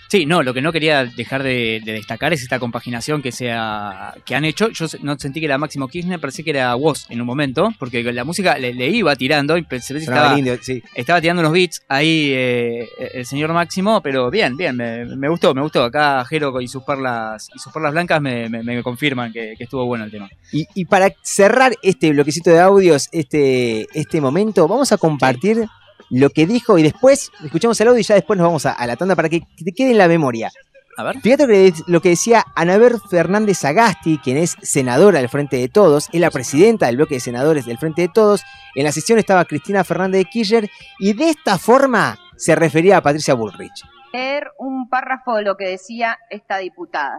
Sí, 0.09 0.25
no, 0.25 0.43
lo 0.43 0.55
que 0.55 0.63
no 0.63 0.73
quería 0.73 1.05
dejar 1.05 1.43
de, 1.43 1.81
de 1.85 1.93
destacar 1.93 2.33
es 2.33 2.43
esta 2.43 2.59
compaginación 2.59 3.23
que, 3.23 3.33
sea, 3.33 4.15
que 4.25 4.35
han 4.37 4.45
hecho. 4.45 4.69
Yo 4.71 4.87
no 5.03 5.19
sentí 5.19 5.41
que 5.41 5.47
era 5.47 5.59
Máximo 5.59 5.89
Kirchner, 5.89 6.21
parecía 6.21 6.45
que 6.45 6.51
era 6.51 6.75
Woz 6.77 7.07
en 7.11 7.21
un 7.21 7.27
momento, 7.27 7.71
porque 7.79 8.03
la 8.13 8.25
música 8.25 8.57
le, 8.59 8.73
le 8.73 8.89
iba 8.89 9.15
tirando 9.17 9.57
y 9.57 9.63
pensé 9.63 9.95
que 9.95 10.01
estaba, 10.01 10.35
lindo, 10.35 10.57
sí. 10.63 10.83
estaba 10.95 11.21
tirando 11.21 11.41
unos 11.41 11.53
beats 11.53 11.83
ahí 11.89 12.31
eh, 12.35 12.89
el 13.15 13.27
señor 13.27 13.53
Máximo, 13.53 14.01
pero 14.01 14.31
bien, 14.31 14.57
bien, 14.57 14.77
me, 14.77 15.05
me 15.05 15.29
gustó, 15.29 15.55
me 15.55 15.63
gustó. 15.63 15.83
Acá 15.85 16.25
Jero 16.25 16.61
y 16.61 16.69
sus 16.69 16.85
perlas, 16.85 17.49
y 17.55 17.59
sus 17.59 17.73
perlas 17.73 17.93
blancas 17.93 18.21
me, 18.21 18.49
me- 18.49 18.63
me 18.63 18.83
confirman 18.83 19.33
que, 19.33 19.55
que 19.59 19.65
estuvo 19.65 19.85
bueno 19.87 20.05
el 20.05 20.11
tema. 20.11 20.29
Y, 20.53 20.67
y 20.75 20.85
para 20.85 21.13
cerrar 21.23 21.73
este 21.83 22.11
bloquecito 22.13 22.51
de 22.51 22.61
audios, 22.61 23.09
este, 23.13 23.87
este 23.93 24.21
momento, 24.21 24.69
vamos 24.69 24.93
a 24.93 24.99
compartir 24.99 25.67
lo 26.11 26.31
que 26.31 26.47
dijo 26.47 26.79
y 26.79 26.83
después 26.83 27.31
escuchamos 27.45 27.81
el 27.81 27.89
audio 27.89 28.01
y 28.01 28.05
ya 28.05 28.15
después 28.15 28.39
nos 28.39 28.47
vamos 28.47 28.67
a, 28.67 28.73
a 28.73 28.87
la 28.87 28.97
tanda 28.97 29.17
para 29.17 29.29
que 29.29 29.41
te 29.41 29.73
quede 29.73 29.93
en 29.93 29.99
la 29.99 30.09
memoria. 30.09 30.51
A 30.99 31.05
ver. 31.05 31.21
Fíjate 31.21 31.43
lo 31.47 31.53
que, 31.53 31.73
lo 31.89 32.01
que 32.01 32.09
decía 32.11 32.45
Anaber 32.55 32.95
Fernández 33.11 33.63
Agasti, 33.67 34.17
quien 34.19 34.39
es 34.39 34.57
senadora 34.63 35.19
del 35.19 35.29
Frente 35.29 35.59
de 35.59 35.69
Todos, 35.69 36.09
es 36.11 36.21
la 36.21 36.31
presidenta 36.31 36.87
del 36.87 36.97
bloque 36.97 37.17
de 37.17 37.21
senadores 37.21 37.67
del 37.67 37.77
Frente 37.77 38.03
de 38.03 38.09
Todos. 38.09 38.43
En 38.75 38.85
la 38.85 38.93
sesión 38.93 39.19
estaba 39.19 39.45
Cristina 39.45 39.85
Fernández 39.85 40.21
de 40.21 40.31
Kirchner 40.31 40.71
y 40.99 41.13
de 41.13 41.29
esta 41.29 41.59
forma 41.59 42.19
se 42.37 42.55
refería 42.55 42.97
a 42.97 43.03
Patricia 43.03 43.35
Bullrich. 43.35 43.85
leer 44.15 44.53
un 44.59 44.89
párrafo 44.89 45.35
de 45.37 45.43
lo 45.43 45.59
que 45.59 45.69
decía 45.69 46.19
esta 46.31 46.57
diputada. 46.59 47.19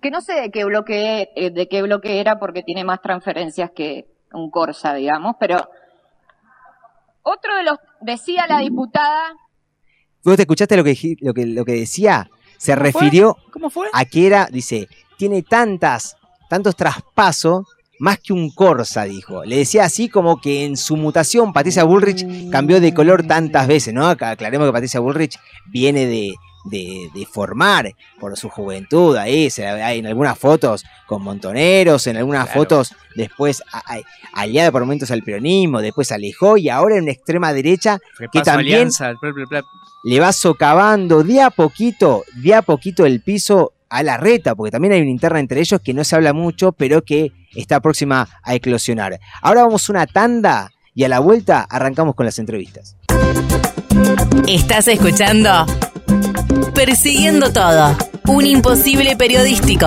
Que 0.00 0.12
no 0.12 0.20
sé 0.20 0.34
de 0.34 0.50
qué 0.52 0.64
bloque, 0.64 1.30
eh, 1.34 1.50
de 1.50 1.68
qué 1.68 1.82
bloque 1.82 2.20
era 2.20 2.38
porque 2.38 2.62
tiene 2.62 2.84
más 2.84 3.02
transferencias 3.02 3.72
que 3.72 4.06
un 4.32 4.50
Corsa, 4.50 4.94
digamos, 4.94 5.34
pero 5.40 5.68
otro 7.28 7.56
de 7.56 7.64
los, 7.64 7.78
decía 8.00 8.46
la 8.48 8.58
diputada, 8.58 9.34
¿Vos 10.24 10.36
te 10.36 10.42
escuchaste 10.42 10.76
lo 10.76 10.84
que, 10.84 11.16
lo 11.20 11.32
que, 11.32 11.46
lo 11.46 11.64
que 11.64 11.72
decía? 11.72 12.28
Se 12.58 12.74
¿Cómo 12.74 12.90
fue? 12.90 12.92
refirió 12.92 13.36
¿Cómo 13.52 13.70
fue? 13.70 13.88
a 13.92 14.04
que 14.04 14.26
era, 14.26 14.48
dice, 14.50 14.88
tiene 15.16 15.42
tantas, 15.42 16.16
tantos 16.50 16.76
traspasos, 16.76 17.64
más 18.00 18.18
que 18.18 18.32
un 18.32 18.50
Corsa, 18.50 19.04
dijo. 19.04 19.44
Le 19.44 19.56
decía 19.56 19.84
así 19.84 20.08
como 20.08 20.40
que 20.40 20.64
en 20.64 20.76
su 20.76 20.96
mutación 20.96 21.52
Patricia 21.52 21.84
Bullrich 21.84 22.50
cambió 22.50 22.80
de 22.80 22.94
color 22.94 23.26
tantas 23.26 23.66
veces, 23.66 23.92
¿no? 23.92 24.06
Acá 24.06 24.30
Aclaremos 24.30 24.68
que 24.68 24.72
Patricia 24.72 25.00
Bullrich 25.00 25.38
viene 25.66 26.06
de, 26.06 26.34
de, 26.64 27.08
de 27.14 27.24
formar 27.26 27.92
por 28.20 28.36
su 28.36 28.48
juventud, 28.48 29.16
ahí 29.16 29.48
se 29.50 29.66
ahí 29.66 30.00
en 30.00 30.06
algunas 30.06 30.38
fotos 30.38 30.84
con 31.06 31.22
montoneros, 31.22 32.06
en 32.06 32.16
algunas 32.16 32.46
Claro. 32.46 32.60
fotos 32.60 32.94
después 33.16 33.62
a- 33.72 33.78
a- 33.94 34.00
aliada 34.32 34.70
por 34.72 34.82
momentos 34.82 35.10
al 35.10 35.22
peronismo, 35.22 35.80
después 35.80 36.08
se 36.08 36.14
alejó 36.14 36.56
y 36.56 36.68
ahora 36.68 36.96
en 36.96 37.04
una 37.04 37.12
extrema 37.12 37.52
derecha 37.52 37.98
que 38.32 38.40
también 38.42 38.74
alianza, 38.76 39.12
bla, 39.20 39.32
bla, 39.32 39.44
bla. 39.48 39.62
le 40.04 40.20
va 40.20 40.32
socavando 40.32 41.22
de 41.24 41.40
a 41.42 41.50
poquito, 41.50 42.24
de 42.36 42.54
a 42.54 42.62
poquito 42.62 43.06
el 43.06 43.20
piso 43.22 43.72
a 43.88 44.02
la 44.02 44.16
reta, 44.18 44.54
porque 44.54 44.70
también 44.70 44.92
hay 44.92 45.00
una 45.00 45.10
interna 45.10 45.40
entre 45.40 45.60
ellos 45.60 45.80
que 45.82 45.94
no 45.94 46.04
se 46.04 46.14
habla 46.16 46.32
mucho, 46.34 46.72
pero 46.72 47.02
que 47.02 47.32
está 47.56 47.80
próxima 47.80 48.28
a 48.42 48.54
eclosionar. 48.54 49.18
Ahora 49.40 49.62
vamos 49.62 49.88
a 49.88 49.92
una 49.92 50.06
tanda 50.06 50.70
y 50.94 51.04
a 51.04 51.08
la 51.08 51.20
vuelta 51.20 51.62
arrancamos 51.62 52.14
con 52.14 52.26
las 52.26 52.38
entrevistas. 52.38 52.96
Estás 54.46 54.88
escuchando 54.88 55.66
Persiguiendo 56.74 57.52
Todo, 57.52 57.96
un 58.28 58.46
imposible 58.46 59.16
periodístico. 59.16 59.86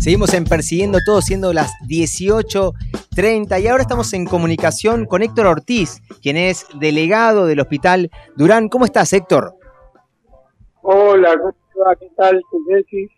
Seguimos 0.00 0.34
en 0.34 0.44
Persiguiendo 0.44 0.98
Todo, 1.04 1.20
siendo 1.20 1.52
las 1.52 1.72
18.30 1.88 3.60
y 3.60 3.66
ahora 3.66 3.82
estamos 3.82 4.12
en 4.12 4.24
comunicación 4.24 5.04
con 5.06 5.22
Héctor 5.22 5.46
Ortiz, 5.46 6.00
quien 6.22 6.36
es 6.36 6.66
delegado 6.78 7.46
del 7.46 7.60
Hospital 7.60 8.10
Durán. 8.36 8.68
¿Cómo 8.68 8.84
estás, 8.84 9.12
Héctor? 9.12 9.54
Hola, 10.82 11.36
¿cómo 11.38 11.54
va? 11.84 11.96
¿Qué 11.96 12.08
tal, 12.16 12.40
Jessy? 12.68 13.08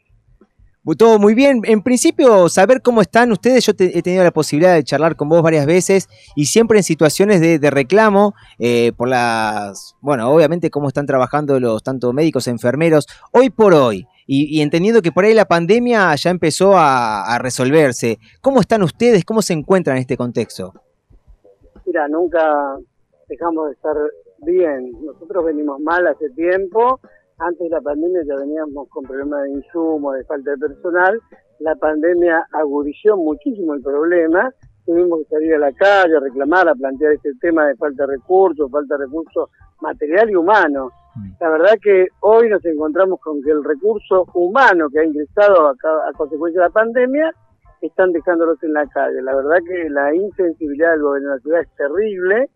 Todo 0.96 1.18
muy 1.18 1.34
bien. 1.34 1.60
En 1.64 1.82
principio, 1.82 2.48
saber 2.48 2.80
cómo 2.82 3.00
están 3.00 3.30
ustedes. 3.32 3.66
Yo 3.66 3.72
he 3.78 4.02
tenido 4.02 4.24
la 4.24 4.30
posibilidad 4.30 4.74
de 4.74 4.84
charlar 4.84 5.16
con 5.16 5.28
vos 5.28 5.42
varias 5.42 5.66
veces 5.66 6.08
y 6.34 6.46
siempre 6.46 6.78
en 6.78 6.84
situaciones 6.84 7.40
de, 7.40 7.58
de 7.58 7.70
reclamo 7.70 8.34
eh, 8.58 8.92
por 8.96 9.08
las, 9.08 9.96
bueno, 10.00 10.30
obviamente 10.30 10.70
cómo 10.70 10.88
están 10.88 11.06
trabajando 11.06 11.58
los 11.60 11.82
tanto 11.82 12.12
médicos, 12.12 12.48
enfermeros, 12.48 13.06
hoy 13.32 13.50
por 13.50 13.74
hoy. 13.74 14.06
Y, 14.30 14.60
entendiendo 14.60 15.00
que 15.00 15.10
por 15.10 15.24
ahí 15.24 15.32
la 15.32 15.46
pandemia 15.46 16.14
ya 16.14 16.28
empezó 16.28 16.74
a 16.76 17.38
resolverse. 17.40 18.18
¿Cómo 18.42 18.60
están 18.60 18.82
ustedes? 18.82 19.24
¿Cómo 19.24 19.40
se 19.40 19.54
encuentran 19.54 19.96
en 19.96 20.02
este 20.02 20.18
contexto? 20.18 20.74
Mira, 21.88 22.06
nunca 22.08 22.38
dejamos 23.28 23.68
de 23.68 23.72
estar 23.72 23.96
bien. 24.40 24.92
Nosotros 25.02 25.42
venimos 25.46 25.80
mal 25.80 26.06
hace 26.06 26.28
tiempo. 26.30 27.00
Antes 27.38 27.60
de 27.60 27.68
la 27.70 27.80
pandemia 27.80 28.22
ya 28.26 28.34
veníamos 28.36 28.88
con 28.88 29.04
problemas 29.04 29.42
de 29.44 29.50
insumo, 29.52 30.12
de 30.12 30.24
falta 30.24 30.50
de 30.50 30.58
personal. 30.58 31.20
La 31.60 31.74
pandemia 31.76 32.44
agudizó 32.52 33.16
muchísimo 33.16 33.74
el 33.74 33.82
problema. 33.82 34.50
Tuvimos 34.84 35.20
que 35.20 35.34
salir 35.36 35.54
a 35.54 35.58
la 35.58 35.72
calle 35.72 36.16
a 36.16 36.20
reclamar, 36.20 36.68
a 36.68 36.74
plantear 36.74 37.12
este 37.12 37.30
tema 37.40 37.66
de 37.66 37.76
falta 37.76 38.06
de 38.06 38.14
recursos, 38.14 38.70
falta 38.70 38.96
de 38.96 39.04
recursos 39.04 39.50
material 39.80 40.30
y 40.30 40.34
humano. 40.34 40.90
La 41.40 41.50
verdad 41.50 41.74
que 41.82 42.06
hoy 42.20 42.48
nos 42.48 42.64
encontramos 42.64 43.20
con 43.20 43.40
que 43.42 43.50
el 43.50 43.62
recurso 43.62 44.26
humano 44.34 44.88
que 44.90 45.00
ha 45.00 45.04
ingresado 45.04 45.68
a, 45.68 45.72
a 45.72 46.12
consecuencia 46.16 46.60
de 46.62 46.66
la 46.68 46.72
pandemia 46.72 47.32
están 47.82 48.12
dejándolos 48.12 48.60
en 48.64 48.72
la 48.72 48.86
calle. 48.86 49.20
La 49.22 49.36
verdad 49.36 49.58
que 49.66 49.88
la 49.90 50.12
insensibilidad 50.14 50.92
del 50.92 51.02
gobierno 51.02 51.28
de 51.30 51.34
la 51.36 51.40
ciudad 51.42 51.60
es 51.60 51.74
terrible, 51.76 52.50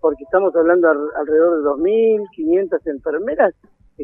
porque 0.00 0.24
estamos 0.24 0.54
hablando 0.56 0.88
al- 0.88 1.10
alrededor 1.16 1.58
de 1.62 1.68
2.500 1.82 2.80
enfermeras 2.86 3.54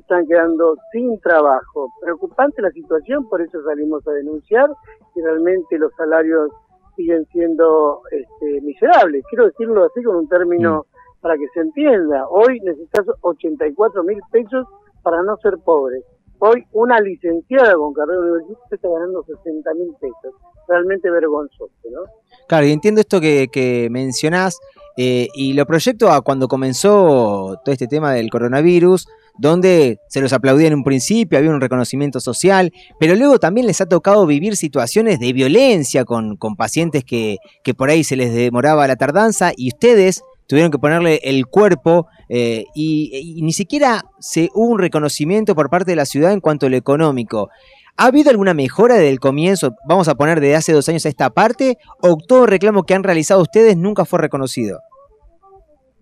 están 0.01 0.27
quedando 0.27 0.77
sin 0.93 1.21
trabajo. 1.21 1.91
Preocupante 2.01 2.63
la 2.63 2.71
situación, 2.71 3.29
por 3.29 3.41
eso 3.41 3.63
salimos 3.65 4.07
a 4.07 4.13
denunciar 4.13 4.69
y 5.15 5.23
realmente 5.23 5.79
los 5.79 5.93
salarios 5.97 6.51
siguen 6.97 7.27
siendo 7.33 8.03
este, 8.11 8.61
miserables. 8.63 9.25
Quiero 9.29 9.47
decirlo 9.47 9.85
así 9.85 10.03
con 10.03 10.17
un 10.17 10.29
término 10.29 10.87
para 11.21 11.37
que 11.37 11.47
se 11.55 11.61
entienda. 11.61 12.29
Hoy 12.29 12.61
necesitas 12.61 13.07
84 13.21 14.05
mil 14.05 14.19
pesos 14.31 14.67
para 15.03 15.23
no 15.23 15.37
ser 15.39 15.59
pobre. 15.65 16.03
Hoy 16.39 16.65
una 16.73 17.01
licenciada 17.01 17.75
con 17.75 17.95
carrera 17.95 18.21
universitaria 18.21 18.69
está 18.71 18.89
ganando 18.89 19.23
60 19.25 19.75
mil 19.75 19.95
pesos. 20.01 20.35
Realmente 20.69 21.11
vergonzoso, 21.11 21.71
¿no? 21.91 22.03
Claro, 22.49 22.67
y 22.67 22.73
entiendo 22.73 23.01
esto 23.01 23.21
que, 23.21 23.49
que 23.53 23.89
mencionás 23.91 24.59
eh, 24.97 25.29
y 25.35 25.55
lo 25.55 25.67
proyecto 25.67 26.11
a 26.11 26.21
cuando 26.21 26.49
comenzó 26.49 27.61
todo 27.65 27.73
este 27.73 27.89
tema 27.89 28.13
del 28.13 28.31
coronavirus, 28.31 29.09
donde 29.37 29.99
se 30.09 30.21
los 30.21 30.33
aplaudía 30.33 30.69
en 30.69 30.75
un 30.75 30.85
principio, 30.85 31.39
había 31.39 31.51
un 31.51 31.61
reconocimiento 31.61 32.21
social, 32.21 32.73
pero 33.01 33.17
luego 33.17 33.39
también 33.39 33.67
les 33.67 33.81
ha 33.81 33.87
tocado 33.87 34.27
vivir 34.27 34.57
situaciones 34.57 35.19
de 35.19 35.33
violencia 35.33 36.05
con, 36.05 36.37
pacientes 36.57 37.05
que, 37.05 37.39
que 37.63 37.75
por 37.75 37.91
ahí 37.91 38.05
se 38.05 38.17
les 38.17 38.33
demoraba 38.33 38.87
la 38.87 38.97
tardanza 38.97 39.53
y 39.57 39.69
ustedes 39.69 40.23
tuvieron 40.47 40.71
que 40.71 40.79
ponerle 40.79 41.21
el 41.25 41.47
cuerpo 41.47 42.07
eh, 42.29 42.65
y, 42.75 43.11
y 43.13 43.43
ni 43.43 43.53
siquiera 43.53 44.05
se 44.21 44.51
hubo 44.55 44.73
un 44.73 44.79
reconocimiento 44.79 45.55
por 45.55 45.71
parte 45.71 45.93
de 45.93 45.97
la 45.97 46.07
ciudad 46.07 46.33
en 46.33 46.41
cuanto 46.41 46.67
a 46.67 46.69
lo 46.69 46.77
económico. 46.77 47.51
¿Ha 47.97 48.07
habido 48.07 48.31
alguna 48.31 48.55
mejora 48.55 48.95
desde 48.95 49.11
el 49.11 49.21
comienzo, 49.21 49.77
vamos 49.87 50.09
a 50.09 50.17
poner 50.17 50.41
desde 50.41 50.57
hace 50.57 50.73
dos 50.73 50.89
años 50.89 51.07
a 51.07 51.09
esta 51.09 51.31
parte, 51.31 51.79
o 52.03 52.17
todo 52.17 52.47
reclamo 52.47 52.83
que 52.83 52.95
han 52.95 53.05
realizado 53.05 53.41
ustedes 53.41 53.77
nunca 53.77 54.05
fue 54.05 54.19
reconocido? 54.19 54.81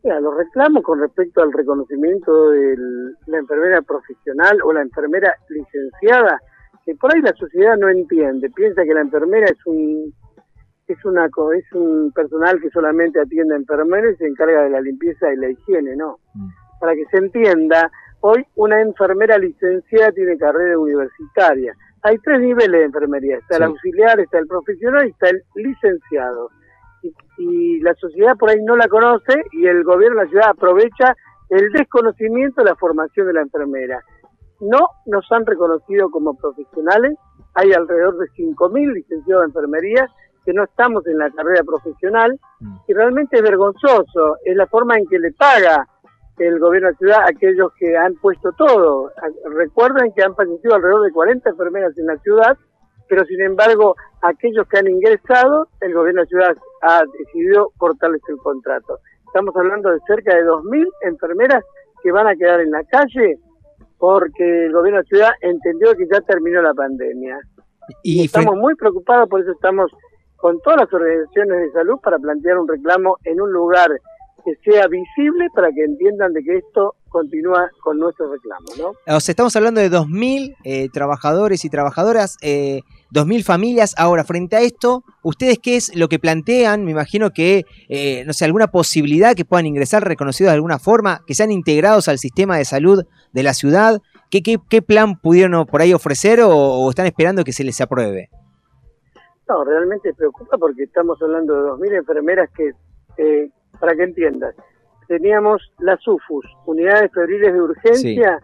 Mira, 0.05 0.21
los 0.21 0.37
reclamos 0.37 0.83
con 0.83 1.01
respecto 1.01 1.43
al 1.43 1.53
reconocimiento 1.53 2.51
de 2.51 2.77
la 3.27 3.38
enfermera 3.38 3.83
profesional 3.83 4.59
o 4.65 4.73
la 4.73 4.83
enfermera 4.83 5.33
licenciada, 5.49 6.41
que 6.85 6.97
por 6.97 7.15
ahí 7.15 7.21
la 7.21 7.33
sociedad 7.35 7.77
no 7.77 7.88
entiende, 7.88 8.51
piensa 8.51 8.83
que 8.83 8.95
la 8.95 9.03
enfermera 9.03 9.47
es 9.47 9.65
un 9.67 10.12
es 10.88 11.05
una 11.05 11.27
es 11.57 11.73
un 11.73 12.12
personal 12.12 12.61
que 12.61 12.69
solamente 12.71 13.21
atiende 13.21 13.55
a 13.55 13.59
enfermeros 13.59 14.15
y 14.15 14.17
se 14.17 14.27
encarga 14.27 14.65
de 14.65 14.71
la 14.71 14.81
limpieza 14.81 15.33
y 15.33 15.37
la 15.37 15.51
higiene, 15.51 15.95
no. 15.95 16.19
Para 16.81 16.95
que 16.95 17.07
se 17.07 17.19
entienda, 17.19 17.91
hoy 18.21 18.45
una 18.57 18.81
enfermera 18.81 19.38
licenciada 19.38 20.11
tiene 20.11 20.37
carrera 20.37 20.77
universitaria. 20.79 21.75
Hay 22.03 22.19
tres 22.19 22.41
niveles 22.41 22.81
de 22.81 22.87
enfermería, 22.87 23.38
está 23.38 23.57
el 23.59 23.62
auxiliar, 23.62 24.19
está 24.19 24.41
el 24.41 24.49
profesional 24.49 25.07
y 25.07 25.11
está 25.11 25.29
el 25.29 25.43
licenciado 25.55 26.51
y, 27.03 27.12
y 27.38 27.81
la 27.81 27.95
sociedad 27.95 28.37
por 28.38 28.51
ahí 28.51 28.62
no 28.62 28.77
la 28.77 28.88
conoce 28.88 29.35
y 29.53 29.67
el 29.67 29.85
gobierno 29.85 30.19
de 30.21 30.25
la 30.25 30.31
ciudad 30.31 30.49
aprovecha 30.51 31.15
el 31.51 31.71
desconocimiento 31.73 32.62
de 32.62 32.71
la 32.71 32.77
formación 32.77 33.27
de 33.27 33.33
la 33.35 33.43
enfermera. 33.43 34.01
No 34.61 34.79
nos 35.07 35.31
han 35.33 35.45
reconocido 35.45 36.11
como 36.11 36.35
profesionales, 36.35 37.17
hay 37.55 37.73
alrededor 37.73 38.17
de 38.19 38.27
5.000 38.37 38.93
licenciados 38.95 39.43
de 39.43 39.47
enfermería 39.49 40.09
que 40.45 40.53
no 40.53 40.65
estamos 40.65 41.07
en 41.07 41.19
la 41.19 41.31
carrera 41.31 41.62
profesional 41.65 42.38
y 42.88 42.95
realmente 42.95 43.37
es 43.37 43.43
vergonzoso, 43.43 44.37
es 44.45 44.57
la 44.57 44.67
forma 44.67 44.97
en 44.97 45.07
que 45.07 45.19
le 45.19 45.33
paga 45.33 45.87
el 46.38 46.59
gobierno 46.59 46.88
de 46.88 46.93
la 46.93 46.99
ciudad 46.99 47.19
aquellos 47.29 47.73
que 47.79 47.97
han 47.97 48.15
puesto 48.17 48.51
todo. 48.53 49.09
A- 49.09 49.49
Recuerden 49.51 50.12
que 50.15 50.23
han 50.25 50.35
fallecido 50.35 50.75
alrededor 50.75 51.03
de 51.05 51.12
40 51.12 51.51
enfermeras 51.51 51.97
en 51.99 52.07
la 52.07 52.17
ciudad, 52.19 52.57
pero 53.12 53.27
sin 53.27 53.42
embargo, 53.42 53.94
aquellos 54.22 54.66
que 54.68 54.79
han 54.79 54.87
ingresado, 54.87 55.68
el 55.83 55.92
gobierno 55.92 56.22
de 56.22 56.25
la 56.25 56.29
ciudad 56.29 56.57
ha 56.81 57.03
decidido 57.18 57.70
cortarles 57.77 58.22
el 58.27 58.38
contrato. 58.38 59.01
Estamos 59.27 59.55
hablando 59.55 59.90
de 59.90 59.98
cerca 60.07 60.35
de 60.35 60.42
2.000 60.46 60.87
enfermeras 61.03 61.62
que 62.03 62.11
van 62.11 62.27
a 62.27 62.35
quedar 62.35 62.61
en 62.61 62.70
la 62.70 62.83
calle 62.85 63.38
porque 63.98 64.64
el 64.64 64.72
gobierno 64.72 65.01
de 65.01 65.03
la 65.03 65.09
ciudad 65.11 65.31
entendió 65.42 65.94
que 65.94 66.07
ya 66.11 66.22
terminó 66.22 66.62
la 66.62 66.72
pandemia. 66.72 67.38
Y 68.03 68.25
estamos 68.25 68.57
muy 68.57 68.75
preocupados, 68.77 69.29
por 69.29 69.42
eso 69.42 69.53
estamos 69.53 69.92
con 70.37 70.59
todas 70.62 70.81
las 70.81 70.94
organizaciones 70.94 71.66
de 71.66 71.72
salud 71.72 71.98
para 72.03 72.18
plantear 72.18 72.57
un 72.57 72.66
reclamo 72.66 73.18
en 73.25 73.42
un 73.42 73.53
lugar 73.53 73.90
que 74.42 74.55
sea 74.64 74.87
visible 74.88 75.48
para 75.55 75.68
que 75.70 75.85
entiendan 75.85 76.33
de 76.33 76.42
que 76.42 76.57
esto 76.57 76.94
continúa 77.09 77.70
con 77.83 77.98
nuestro 77.98 78.33
reclamo, 78.33 78.66
¿no? 78.79 79.14
O 79.14 79.20
sea, 79.20 79.33
estamos 79.33 79.55
hablando 79.55 79.81
de 79.81 79.90
2.000 79.90 80.57
eh, 80.64 80.88
trabajadores 80.88 81.64
y 81.64 81.70
trabajadoras, 81.70 82.37
eh, 82.42 82.81
2.000 83.12 83.44
familias. 83.44 83.94
Ahora, 83.98 84.25
frente 84.25 84.57
a 84.57 84.61
esto, 84.61 85.05
¿ustedes 85.22 85.59
qué 85.62 85.77
es 85.77 85.94
lo 85.94 86.09
que 86.09 86.18
plantean? 86.18 86.85
Me 86.85 86.90
imagino 86.92 87.31
que, 87.31 87.64
eh, 87.88 88.25
no 88.27 88.33
sé, 88.33 88.44
alguna 88.44 88.68
posibilidad 88.68 89.35
que 89.35 89.44
puedan 89.44 89.66
ingresar 89.66 90.03
reconocidos 90.07 90.51
de 90.51 90.55
alguna 90.55 90.79
forma, 90.79 91.20
que 91.27 91.35
sean 91.35 91.53
integrados 91.53 92.09
al 92.09 92.18
sistema 92.18 92.57
de 92.57 92.64
salud 92.64 93.05
de 93.33 93.42
la 93.42 93.55
ciudad. 93.55 94.01
¿Qué, 94.31 94.42
qué, 94.42 94.57
qué 94.70 94.81
plan 94.81 95.20
pudieron 95.20 95.66
por 95.66 95.83
ahí 95.83 95.92
ofrecer 95.92 96.40
o, 96.40 96.51
o 96.51 96.88
están 96.88 97.07
esperando 97.07 97.44
que 97.44 97.53
se 97.53 97.64
les 97.64 97.81
apruebe? 97.81 98.31
No, 99.48 99.64
realmente 99.64 100.14
preocupa 100.14 100.57
porque 100.57 100.85
estamos 100.85 101.20
hablando 101.20 101.55
de 101.55 101.70
2.000 101.70 101.98
enfermeras 101.98 102.48
que, 102.57 102.70
eh, 103.18 103.51
para 103.79 103.94
que 103.94 104.05
entiendas, 104.05 104.55
teníamos 105.07 105.61
las 105.79 106.01
UFUS, 106.09 106.46
unidades 106.64 107.11
febriles 107.12 107.53
de 107.53 107.61
urgencia, 107.61 108.38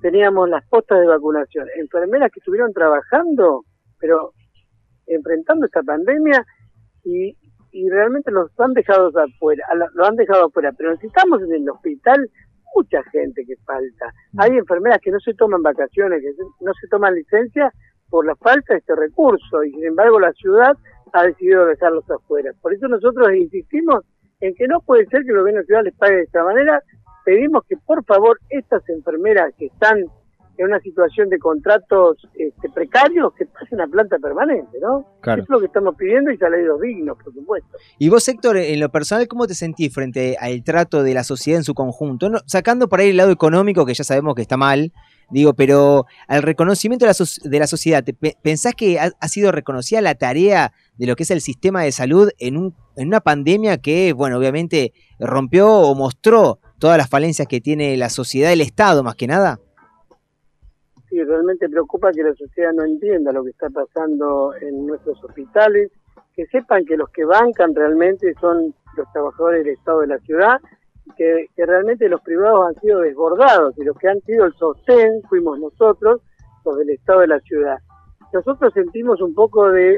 teníamos 0.00 0.48
las 0.48 0.64
postas 0.68 1.00
de 1.00 1.06
vacunación, 1.08 1.66
enfermeras 1.80 2.30
que 2.30 2.38
estuvieron 2.38 2.72
trabajando, 2.72 3.64
pero 3.98 4.32
enfrentando 5.06 5.66
esta 5.66 5.82
pandemia 5.82 6.44
y, 7.04 7.36
y 7.72 7.88
realmente 7.88 8.30
los 8.30 8.50
han 8.58 8.72
dejado 8.72 9.08
afuera, 9.08 9.64
lo 9.94 10.04
han 10.04 10.16
dejado 10.16 10.46
afuera, 10.46 10.72
pero 10.76 10.90
necesitamos 10.90 11.42
en 11.42 11.52
el 11.52 11.70
hospital 11.70 12.30
mucha 12.74 13.02
gente 13.04 13.44
que 13.46 13.56
falta. 13.64 14.12
Hay 14.38 14.52
enfermeras 14.56 14.98
que 15.02 15.10
no 15.10 15.20
se 15.20 15.34
toman 15.34 15.62
vacaciones, 15.62 16.20
que 16.20 16.32
no 16.60 16.72
se 16.74 16.88
toman 16.88 17.14
licencia 17.14 17.72
por 18.10 18.26
la 18.26 18.36
falta 18.36 18.74
de 18.74 18.80
este 18.80 18.94
recurso 18.94 19.64
y 19.64 19.72
sin 19.72 19.84
embargo 19.84 20.20
la 20.20 20.32
ciudad 20.32 20.76
ha 21.12 21.22
decidido 21.24 21.66
dejarlos 21.66 22.08
afuera. 22.10 22.52
Por 22.60 22.74
eso 22.74 22.86
nosotros 22.88 23.34
insistimos 23.34 24.04
en 24.40 24.54
que 24.54 24.68
no 24.68 24.80
puede 24.80 25.06
ser 25.06 25.24
que 25.24 25.30
el 25.30 25.38
gobierno 25.38 25.62
ciudad 25.64 25.84
les 25.84 25.96
pague 25.96 26.16
de 26.16 26.22
esta 26.22 26.44
manera. 26.44 26.82
Pedimos 27.24 27.64
que 27.66 27.76
por 27.78 28.04
favor 28.04 28.38
estas 28.50 28.86
enfermeras 28.88 29.52
que 29.58 29.66
están 29.66 30.04
en 30.58 30.66
una 30.66 30.80
situación 30.80 31.28
de 31.28 31.38
contratos 31.38 32.16
este, 32.34 32.68
precarios, 32.70 33.32
que 33.34 33.46
pasen 33.46 33.80
a 33.80 33.86
planta 33.86 34.18
permanente, 34.18 34.78
¿no? 34.80 35.06
Claro. 35.20 35.42
Es 35.42 35.48
lo 35.48 35.60
que 35.60 35.66
estamos 35.66 35.94
pidiendo 35.96 36.30
y 36.30 36.36
salarios 36.38 36.80
dignos, 36.80 37.16
por 37.22 37.32
supuesto. 37.34 37.76
Y 37.98 38.08
vos, 38.08 38.26
Héctor, 38.28 38.56
en 38.56 38.80
lo 38.80 38.88
personal, 38.90 39.26
¿cómo 39.28 39.46
te 39.46 39.54
sentís 39.54 39.92
frente 39.92 40.36
al 40.40 40.62
trato 40.64 41.02
de 41.02 41.14
la 41.14 41.24
sociedad 41.24 41.58
en 41.58 41.64
su 41.64 41.74
conjunto? 41.74 42.28
No- 42.28 42.40
sacando 42.46 42.88
por 42.88 43.00
ahí 43.00 43.10
el 43.10 43.16
lado 43.16 43.30
económico, 43.32 43.84
que 43.86 43.94
ya 43.94 44.04
sabemos 44.04 44.34
que 44.34 44.42
está 44.42 44.56
mal, 44.56 44.92
digo, 45.30 45.54
pero 45.54 46.06
al 46.28 46.42
reconocimiento 46.42 47.04
de 47.04 47.08
la, 47.08 47.14
soc- 47.14 47.42
de 47.42 47.58
la 47.58 47.66
sociedad, 47.66 48.04
¿te 48.04 48.14
pe- 48.14 48.36
¿pensás 48.42 48.74
que 48.74 48.98
ha, 49.00 49.10
ha 49.20 49.28
sido 49.28 49.50
reconocida 49.52 50.00
la 50.00 50.14
tarea 50.14 50.72
de 50.96 51.06
lo 51.06 51.16
que 51.16 51.24
es 51.24 51.30
el 51.30 51.40
sistema 51.40 51.82
de 51.82 51.92
salud 51.92 52.30
en, 52.38 52.56
un, 52.56 52.74
en 52.96 53.08
una 53.08 53.20
pandemia 53.20 53.78
que, 53.78 54.12
bueno, 54.12 54.38
obviamente 54.38 54.92
rompió 55.18 55.68
o 55.68 55.94
mostró 55.94 56.60
todas 56.78 56.96
las 56.98 57.08
falencias 57.08 57.48
que 57.48 57.60
tiene 57.60 57.96
la 57.96 58.08
sociedad, 58.10 58.52
el 58.52 58.60
Estado 58.60 59.02
más 59.02 59.16
que 59.16 59.26
nada? 59.26 59.58
Sí, 61.16 61.24
realmente 61.24 61.66
preocupa 61.70 62.12
que 62.12 62.22
la 62.22 62.34
sociedad 62.34 62.74
no 62.74 62.84
entienda 62.84 63.32
lo 63.32 63.42
que 63.42 63.48
está 63.48 63.70
pasando 63.70 64.52
en 64.60 64.86
nuestros 64.86 65.24
hospitales, 65.24 65.90
que 66.34 66.44
sepan 66.48 66.84
que 66.84 66.94
los 66.94 67.08
que 67.08 67.24
bancan 67.24 67.74
realmente 67.74 68.34
son 68.38 68.74
los 68.98 69.10
trabajadores 69.14 69.64
del 69.64 69.72
Estado 69.72 70.00
de 70.00 70.08
la 70.08 70.18
ciudad, 70.18 70.60
que, 71.16 71.48
realmente 71.56 72.10
los 72.10 72.20
privados 72.20 72.68
han 72.68 72.80
sido 72.82 73.00
desbordados 73.00 73.78
y 73.78 73.84
los 73.84 73.96
que 73.96 74.10
han 74.10 74.20
sido 74.26 74.44
el 74.44 74.52
sostén 74.56 75.22
fuimos 75.26 75.58
nosotros, 75.58 76.20
los 76.66 76.76
del 76.76 76.90
Estado 76.90 77.20
de 77.20 77.28
la 77.28 77.40
ciudad. 77.40 77.78
Nosotros 78.34 78.74
sentimos 78.74 79.22
un 79.22 79.34
poco 79.34 79.70
de 79.70 79.96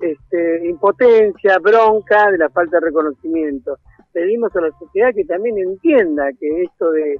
este, 0.00 0.66
impotencia, 0.66 1.58
bronca 1.58 2.30
de 2.30 2.38
la 2.38 2.48
falta 2.48 2.78
de 2.78 2.86
reconocimiento. 2.86 3.76
Pedimos 4.14 4.56
a 4.56 4.62
la 4.62 4.70
sociedad 4.78 5.12
que 5.14 5.26
también 5.26 5.58
entienda 5.58 6.30
que 6.40 6.62
esto 6.62 6.90
de 6.90 7.18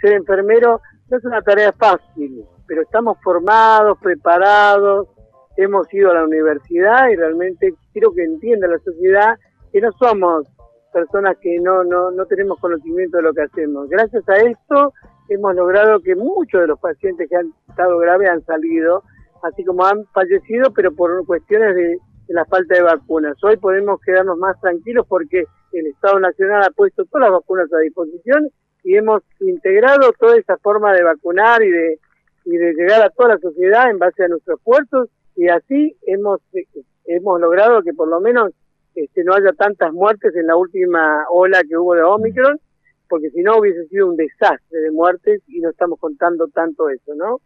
ser 0.00 0.14
enfermero 0.14 0.80
no 1.08 1.18
es 1.18 1.24
una 1.24 1.40
tarea 1.40 1.70
fácil, 1.72 2.44
pero 2.66 2.82
estamos 2.82 3.18
formados, 3.22 3.98
preparados, 4.00 5.08
hemos 5.56 5.92
ido 5.92 6.10
a 6.10 6.14
la 6.14 6.24
universidad 6.24 7.08
y 7.10 7.16
realmente 7.16 7.74
quiero 7.92 8.12
que 8.12 8.24
entienda 8.24 8.66
la 8.66 8.78
sociedad 8.78 9.36
que 9.72 9.80
no 9.80 9.92
somos 9.92 10.46
personas 10.92 11.36
que 11.40 11.58
no, 11.60 11.84
no, 11.84 12.10
no 12.10 12.26
tenemos 12.26 12.58
conocimiento 12.60 13.16
de 13.16 13.24
lo 13.24 13.34
que 13.34 13.42
hacemos. 13.42 13.88
Gracias 13.88 14.28
a 14.28 14.36
esto 14.36 14.92
hemos 15.28 15.54
logrado 15.54 16.00
que 16.00 16.14
muchos 16.14 16.60
de 16.60 16.66
los 16.68 16.78
pacientes 16.78 17.28
que 17.28 17.36
han 17.36 17.52
estado 17.68 17.98
graves 17.98 18.28
han 18.28 18.44
salido, 18.44 19.02
así 19.42 19.64
como 19.64 19.84
han 19.84 20.04
fallecido, 20.12 20.72
pero 20.72 20.94
por 20.94 21.24
cuestiones 21.26 21.74
de, 21.74 21.98
de 22.26 22.34
la 22.34 22.44
falta 22.44 22.74
de 22.74 22.82
vacunas. 22.82 23.36
Hoy 23.42 23.56
podemos 23.56 24.00
quedarnos 24.00 24.38
más 24.38 24.60
tranquilos 24.60 25.06
porque 25.08 25.44
el 25.72 25.86
Estado 25.86 26.20
Nacional 26.20 26.62
ha 26.62 26.70
puesto 26.70 27.04
todas 27.06 27.28
las 27.28 27.40
vacunas 27.40 27.72
a 27.72 27.78
disposición 27.78 28.48
y 28.84 28.96
hemos 28.96 29.22
integrado 29.40 30.12
toda 30.18 30.36
esa 30.36 30.56
forma 30.58 30.92
de 30.92 31.02
vacunar 31.02 31.62
y 31.62 31.70
de, 31.70 31.98
y 32.44 32.56
de 32.56 32.74
llegar 32.74 33.02
a 33.02 33.10
toda 33.10 33.30
la 33.30 33.38
sociedad 33.38 33.90
en 33.90 33.98
base 33.98 34.24
a 34.24 34.28
nuestros 34.28 34.58
esfuerzos 34.58 35.08
y 35.36 35.48
así 35.48 35.96
hemos, 36.06 36.40
hemos 37.06 37.40
logrado 37.40 37.82
que 37.82 37.92
por 37.92 38.08
lo 38.08 38.20
menos 38.20 38.52
este, 38.94 39.24
no 39.24 39.34
haya 39.34 39.52
tantas 39.52 39.92
muertes 39.92 40.34
en 40.36 40.46
la 40.46 40.56
última 40.56 41.24
ola 41.30 41.62
que 41.68 41.76
hubo 41.76 41.94
de 41.94 42.02
Omicron, 42.02 42.60
porque 43.08 43.30
si 43.30 43.42
no 43.42 43.58
hubiese 43.58 43.86
sido 43.88 44.08
un 44.08 44.16
desastre 44.16 44.78
de 44.80 44.90
muertes 44.90 45.42
y 45.48 45.60
no 45.60 45.70
estamos 45.70 45.98
contando 45.98 46.46
tanto 46.48 46.88
eso, 46.88 47.14
¿no? 47.14 47.40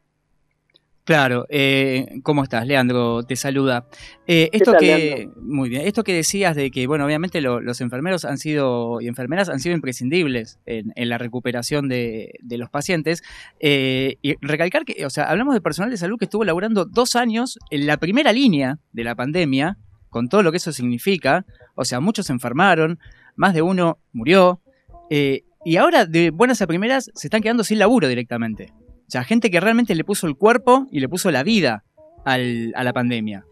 Claro, 1.09 1.47
eh, 1.49 2.21
¿cómo 2.23 2.43
estás? 2.43 2.67
Leandro 2.67 3.23
te 3.23 3.35
saluda. 3.35 3.87
Eh, 4.27 4.51
esto 4.53 4.73
tal, 4.73 4.81
que 4.81 4.87
Leandro? 4.99 5.41
muy 5.41 5.71
bien, 5.71 5.87
esto 5.87 6.05
que 6.05 6.13
decías 6.13 6.55
de 6.55 6.71
que 6.71 6.87
bueno, 6.87 7.07
obviamente 7.07 7.41
lo- 7.41 7.63
los 7.63 7.81
enfermeros 7.81 8.27
han 8.27 8.37
sido 8.37 9.01
y 9.01 9.09
enfermeras 9.09 9.49
han 9.49 9.59
sido 9.59 9.75
imprescindibles 9.75 10.59
en, 10.67 10.93
en 10.97 11.09
la 11.09 11.17
recuperación 11.17 11.89
de, 11.89 12.35
de 12.43 12.59
los 12.59 12.69
pacientes 12.69 13.23
eh, 13.59 14.17
y 14.21 14.35
recalcar 14.43 14.85
que, 14.85 15.07
o 15.07 15.09
sea, 15.09 15.25
hablamos 15.31 15.55
de 15.55 15.63
personal 15.63 15.91
de 15.91 15.97
salud 15.97 16.19
que 16.19 16.27
estuvo 16.27 16.45
laburando 16.45 16.85
dos 16.85 17.17
años 17.17 17.59
en 17.71 17.87
la 17.87 17.97
primera 17.97 18.31
línea 18.35 18.79
de 18.93 19.05
la 19.05 19.15
pandemia, 19.15 19.79
con 20.11 20.29
todo 20.29 20.43
lo 20.43 20.51
que 20.51 20.59
eso 20.59 20.73
significa. 20.73 21.47
O 21.75 21.87
sea, 21.87 22.01
muchos 22.01 22.27
se 22.27 22.35
enfermaron, 22.35 22.99
más 23.35 23.55
de 23.55 23.63
uno 23.63 23.97
murió 24.13 24.61
eh, 25.09 25.45
y 25.65 25.77
ahora 25.79 26.05
de 26.05 26.29
buenas 26.29 26.61
a 26.61 26.67
primeras 26.67 27.11
se 27.15 27.29
están 27.29 27.41
quedando 27.41 27.65
sin 27.65 27.79
laburo 27.79 28.09
directamente. 28.09 28.75
O 29.09 29.11
sea, 29.11 29.25
gente 29.25 29.51
que 29.51 29.59
realmente 29.59 29.95
le 29.95 30.05
puso 30.05 30.27
el 30.27 30.37
cuerpo 30.37 30.87
y 30.91 31.01
le 31.01 31.09
puso 31.09 31.31
la 31.31 31.43
vida 31.43 31.83
al- 32.25 32.73
a 32.77 32.85
la 32.85 32.93
pandemia. 32.93 33.45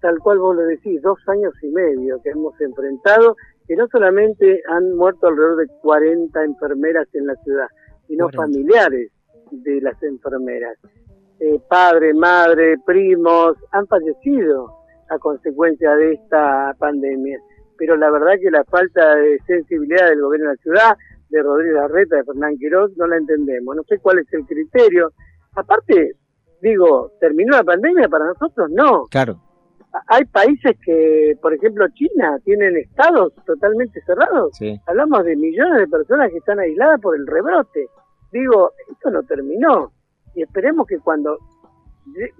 tal 0.00 0.18
cual 0.18 0.38
vos 0.40 0.56
lo 0.56 0.62
decís, 0.62 1.00
dos 1.00 1.18
años 1.28 1.52
y 1.62 1.68
medio 1.68 2.20
que 2.22 2.30
hemos 2.30 2.60
enfrentado, 2.60 3.36
que 3.68 3.76
no 3.76 3.86
solamente 3.86 4.60
han 4.68 4.96
muerto 4.96 5.28
alrededor 5.28 5.58
de 5.58 5.66
40 5.80 6.42
enfermeras 6.44 7.06
en 7.12 7.26
la 7.28 7.36
ciudad, 7.44 7.66
sino 8.08 8.24
40. 8.24 8.42
familiares 8.42 9.12
de 9.52 9.80
las 9.80 10.02
enfermeras. 10.02 10.76
Eh, 11.38 11.56
padre, 11.68 12.14
madre, 12.14 12.78
primos, 12.84 13.56
han 13.70 13.86
fallecido 13.86 14.72
a 15.08 15.18
consecuencia 15.20 15.94
de 15.94 16.14
esta 16.14 16.74
pandemia. 16.80 17.38
Pero 17.78 17.96
la 17.96 18.10
verdad 18.10 18.32
que 18.42 18.50
la 18.50 18.64
falta 18.64 19.14
de 19.14 19.38
sensibilidad 19.46 20.08
del 20.08 20.20
gobierno 20.20 20.48
de 20.50 20.56
la 20.56 20.62
ciudad, 20.62 20.96
de 21.32 21.42
Rodríguez 21.42 21.74
Larreta, 21.74 22.16
de 22.16 22.24
Fernán 22.24 22.56
Quiroz, 22.58 22.92
no 22.96 23.06
la 23.06 23.16
entendemos. 23.16 23.74
No 23.74 23.82
sé 23.84 23.98
cuál 23.98 24.18
es 24.18 24.32
el 24.32 24.46
criterio. 24.46 25.12
Aparte, 25.54 26.12
digo, 26.60 27.12
¿terminó 27.20 27.56
la 27.56 27.64
pandemia? 27.64 28.08
Para 28.08 28.26
nosotros 28.26 28.70
no. 28.70 29.06
Claro. 29.10 29.40
Hay 30.08 30.24
países 30.26 30.76
que, 30.84 31.34
por 31.42 31.52
ejemplo, 31.52 31.86
China, 31.94 32.38
tienen 32.44 32.76
estados 32.76 33.34
totalmente 33.44 34.00
cerrados. 34.02 34.50
Sí. 34.56 34.78
Hablamos 34.86 35.24
de 35.24 35.36
millones 35.36 35.80
de 35.80 35.88
personas 35.88 36.30
que 36.30 36.38
están 36.38 36.60
aisladas 36.60 37.00
por 37.00 37.16
el 37.16 37.26
rebrote. 37.26 37.88
Digo, 38.30 38.72
esto 38.90 39.10
no 39.10 39.22
terminó. 39.22 39.92
Y 40.34 40.42
esperemos 40.42 40.86
que 40.86 40.98
cuando... 40.98 41.38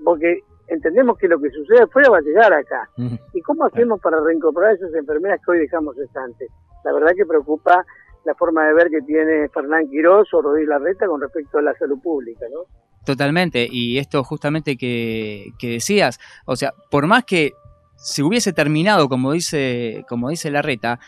Porque 0.03 0.40
entendemos 0.68 1.18
que 1.18 1.28
lo 1.28 1.38
que 1.38 1.51
sucede 1.51 1.82
afuera 1.82 2.11
va 2.11 2.18
a 2.18 2.22
llegar 2.22 2.53
acá. 2.53 2.88
¿Y 3.34 3.40
cómo 3.43 3.64
hacemos 3.64 4.01
para 4.01 4.20
reincorporar 4.20 4.70
a 4.70 4.74
esas 4.74 4.95
enfermeras 4.95 5.40
que 5.45 5.53
hoy 5.53 5.59
dejamos 5.61 5.97
cesantes? 5.97 6.51
La 6.84 6.93
verdad 6.93 7.12
que 7.14 7.26
preocupa 7.26 7.84
la 8.25 8.35
forma 8.35 8.66
de 8.66 8.75
ver 8.75 8.89
que 8.91 9.01
tiene 9.03 9.49
Fernán 9.49 9.89
Quirós 9.89 10.33
o 10.33 10.43
Rodríguez 10.43 10.68
Larreta 10.68 11.07
con 11.07 11.20
respecto 11.20 11.59
a 11.59 11.62
la 11.62 11.75
salud 11.75 12.01
pública, 12.01 12.47
¿no? 12.53 12.64
Totalmente. 13.05 13.66
Y 13.70 13.99
esto 13.99 14.23
justamente 14.23 14.77
que, 14.77 15.53
que 15.59 15.70
decías, 15.70 16.20
o 16.47 16.57
sea, 16.57 16.73
por 16.91 17.07
más 17.07 17.25
que 17.25 17.53
se 17.97 18.23
hubiese 18.23 18.53
terminado, 18.53 19.09
como 19.09 19.33
dice, 19.33 20.05
como 20.09 20.31
dice 20.31 20.51
Larreta, 20.51 21.01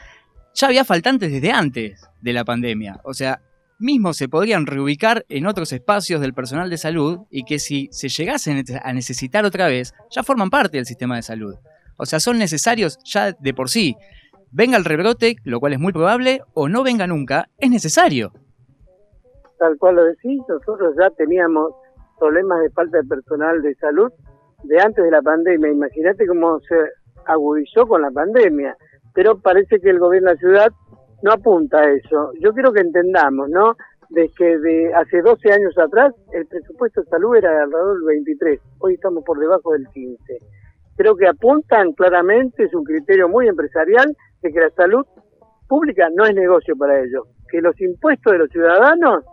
ya 0.54 0.66
había 0.68 0.84
faltantes 0.84 1.32
desde 1.32 1.50
antes 1.50 2.08
de 2.20 2.32
la 2.32 2.44
pandemia. 2.44 3.00
O 3.04 3.14
sea, 3.14 3.40
mismo 3.78 4.14
se 4.14 4.28
podrían 4.28 4.66
reubicar 4.66 5.24
en 5.28 5.46
otros 5.46 5.72
espacios 5.72 6.20
del 6.20 6.34
personal 6.34 6.70
de 6.70 6.78
salud 6.78 7.20
y 7.30 7.44
que 7.44 7.58
si 7.58 7.88
se 7.90 8.08
llegasen 8.08 8.64
a 8.82 8.92
necesitar 8.92 9.44
otra 9.44 9.66
vez, 9.66 9.94
ya 10.10 10.22
forman 10.22 10.50
parte 10.50 10.76
del 10.76 10.86
sistema 10.86 11.16
de 11.16 11.22
salud. 11.22 11.56
O 11.96 12.06
sea, 12.06 12.20
son 12.20 12.38
necesarios 12.38 12.98
ya 13.04 13.32
de 13.32 13.54
por 13.54 13.70
sí. 13.70 13.96
Venga 14.56 14.76
el 14.76 14.84
rebrote, 14.84 15.34
lo 15.42 15.58
cual 15.58 15.72
es 15.72 15.80
muy 15.80 15.92
probable, 15.92 16.42
o 16.54 16.68
no 16.68 16.84
venga 16.84 17.08
nunca, 17.08 17.48
es 17.58 17.70
necesario. 17.70 18.30
Tal 19.58 19.76
cual 19.78 19.96
lo 19.96 20.04
decís, 20.04 20.40
nosotros 20.48 20.94
ya 20.96 21.10
teníamos 21.10 21.72
problemas 22.20 22.60
de 22.60 22.70
falta 22.70 22.98
de 22.98 23.08
personal 23.08 23.60
de 23.62 23.74
salud 23.74 24.12
de 24.62 24.80
antes 24.80 25.04
de 25.04 25.10
la 25.10 25.22
pandemia. 25.22 25.72
Imagínate 25.72 26.24
cómo 26.28 26.60
se 26.60 26.76
agudizó 27.26 27.84
con 27.88 28.02
la 28.02 28.12
pandemia. 28.12 28.76
Pero 29.12 29.40
parece 29.40 29.80
que 29.80 29.90
el 29.90 29.98
gobierno 29.98 30.28
de 30.28 30.34
la 30.34 30.38
ciudad 30.38 30.72
no 31.24 31.32
apunta 31.32 31.80
a 31.80 31.90
eso. 31.90 32.30
Yo 32.38 32.52
quiero 32.52 32.72
que 32.72 32.82
entendamos, 32.82 33.50
¿no? 33.50 33.74
De 34.10 34.30
que 34.38 34.56
de 34.58 34.94
hace 34.94 35.20
12 35.20 35.50
años 35.50 35.76
atrás 35.76 36.14
el 36.32 36.46
presupuesto 36.46 37.00
de 37.00 37.08
salud 37.08 37.34
era 37.34 37.50
de 37.50 37.62
alrededor 37.62 37.96
del 37.96 38.04
23, 38.04 38.60
hoy 38.78 38.94
estamos 38.94 39.24
por 39.24 39.36
debajo 39.40 39.72
del 39.72 39.88
15. 39.88 40.38
Creo 40.96 41.16
que 41.16 41.26
apuntan 41.26 41.92
claramente, 41.94 42.62
es 42.62 42.74
un 42.74 42.84
criterio 42.84 43.28
muy 43.28 43.48
empresarial, 43.48 44.16
de 44.44 44.52
que 44.52 44.60
la 44.60 44.70
salud 44.70 45.06
pública 45.66 46.08
no 46.14 46.24
es 46.26 46.34
negocio 46.34 46.76
para 46.76 47.00
ellos, 47.00 47.26
que 47.50 47.60
los 47.62 47.80
impuestos 47.80 48.32
de 48.32 48.38
los 48.38 48.50
ciudadanos 48.50 49.24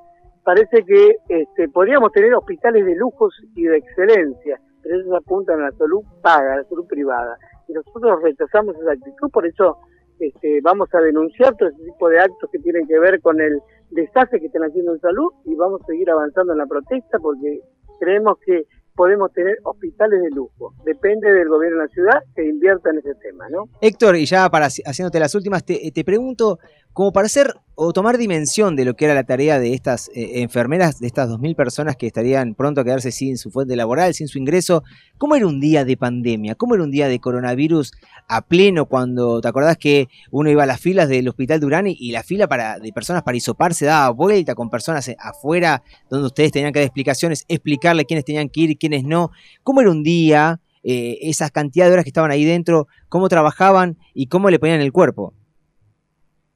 parece 0.44 0.84
que 0.86 1.18
este, 1.28 1.68
podríamos 1.70 2.12
tener 2.14 2.34
hospitales 2.34 2.86
de 2.86 2.96
lujos 2.96 3.36
y 3.54 3.64
de 3.64 3.78
excelencia, 3.78 4.60
pero 4.82 4.96
ellos 4.96 5.14
apuntan 5.14 5.60
a 5.60 5.66
la 5.66 5.72
salud 5.74 6.02
paga, 6.22 6.54
a 6.54 6.58
la 6.58 6.64
salud 6.64 6.88
privada. 6.88 7.38
Y 7.68 7.74
nosotros 7.74 8.24
rechazamos 8.24 8.76
esa 8.78 8.94
actitud, 8.94 9.30
por 9.32 9.46
eso 9.46 9.78
este, 10.20 10.62
vamos 10.62 10.88
a 10.94 11.02
denunciar 11.02 11.56
todo 11.58 11.70
ese 11.70 11.84
tipo 11.84 12.08
de 12.10 12.20
actos 12.20 12.50
que 12.50 12.60
tienen 12.60 12.88
que 12.88 12.98
ver 12.98 13.20
con 13.22 13.40
el 13.42 13.60
desastre 13.92 14.40
que 14.40 14.48
están 14.48 14.64
haciendo 14.64 14.94
en 14.94 15.00
salud 15.02 15.32
y 15.44 15.56
vamos 15.56 15.82
a 15.82 15.86
seguir 15.86 16.10
avanzando 16.10 16.54
en 16.54 16.60
la 16.60 16.66
protesta 16.66 17.20
porque 17.20 17.60
creemos 18.00 18.38
que 18.46 18.64
podemos 19.02 19.34
tener 19.34 19.58
hospitales 19.64 20.22
de 20.22 20.30
lujo. 20.30 20.76
Depende 20.86 21.34
del 21.34 21.50
gobierno 21.50 21.80
de 21.80 21.88
la 21.88 21.92
ciudad 21.92 22.24
que 22.36 22.48
invierta 22.48 22.92
en 22.92 23.00
ese 23.00 23.16
tema, 23.16 23.50
¿no? 23.50 23.68
Héctor, 23.82 24.16
y 24.16 24.28
ya 24.28 24.48
para 24.48 24.68
haciéndote 24.68 25.20
las 25.20 25.34
últimas, 25.34 25.66
te, 25.66 25.92
te 25.92 26.04
pregunto, 26.04 26.60
como 26.94 27.12
para 27.12 27.26
hacer 27.26 27.56
o 27.84 27.94
tomar 27.94 28.18
dimensión 28.18 28.76
de 28.76 28.86
lo 28.86 28.96
que 28.96 29.06
era 29.06 29.16
la 29.16 29.24
tarea 29.24 29.60
de 29.60 29.74
estas 29.74 30.10
eh, 30.10 30.42
enfermeras, 30.42 31.00
de 31.00 31.08
estas 31.08 31.30
2.000 31.30 31.56
personas 31.56 31.96
que 31.96 32.06
estarían 32.06 32.54
pronto 32.54 32.82
a 32.82 32.84
quedarse 32.84 33.12
sin 33.12 33.38
su 33.38 33.50
fuente 33.50 33.76
laboral, 33.76 34.14
sin 34.14 34.28
su 34.28 34.38
ingreso, 34.38 34.84
¿cómo 35.18 35.36
era 35.36 35.48
un 35.48 35.60
día 35.60 35.84
de 35.84 35.98
pandemia? 35.98 36.54
¿Cómo 36.56 36.76
era 36.76 36.84
un 36.84 36.92
día 36.92 37.08
de 37.08 37.20
coronavirus 37.20 37.94
a 38.28 38.42
pleno 38.42 38.86
cuando, 38.86 39.42
te 39.42 39.48
acordás 39.48 39.78
que 39.78 40.10
uno 40.30 40.52
iba 40.52 40.64
a 40.64 40.68
las 40.68 40.80
filas 40.80 41.10
del 41.10 41.28
Hospital 41.28 41.60
Durán 41.60 41.88
y, 41.88 41.96
y 42.00 42.12
la 42.12 42.24
fila 42.24 42.48
para, 42.48 42.78
de 42.78 42.94
personas 42.94 43.24
para 43.24 43.38
hisopar 43.38 43.74
se 43.74 43.86
daba 43.86 44.10
vuelta 44.12 44.54
con 44.54 44.70
personas 44.70 45.10
afuera 45.18 45.82
donde 46.10 46.28
ustedes 46.28 46.52
tenían 46.52 46.74
que 46.74 46.80
dar 46.80 46.86
explicaciones, 46.86 47.46
explicarle 47.48 48.06
quiénes 48.06 48.26
tenían 48.26 48.50
que 48.50 48.62
ir 48.62 48.78
quiénes 48.78 49.04
no? 49.04 49.32
¿Cómo 49.64 49.82
era 49.82 49.90
un 49.90 50.04
día? 50.04 50.60
Eh, 50.84 51.20
esas 51.22 51.52
cantidades 51.52 51.92
de 51.92 51.94
horas 51.94 52.06
que 52.06 52.10
estaban 52.10 52.32
ahí 52.32 52.44
dentro, 52.44 52.88
cómo 53.08 53.30
trabajaban 53.30 53.98
y 54.16 54.28
cómo 54.28 54.50
le 54.50 54.58
ponían 54.58 54.82
el 54.82 54.92
cuerpo. 54.92 55.34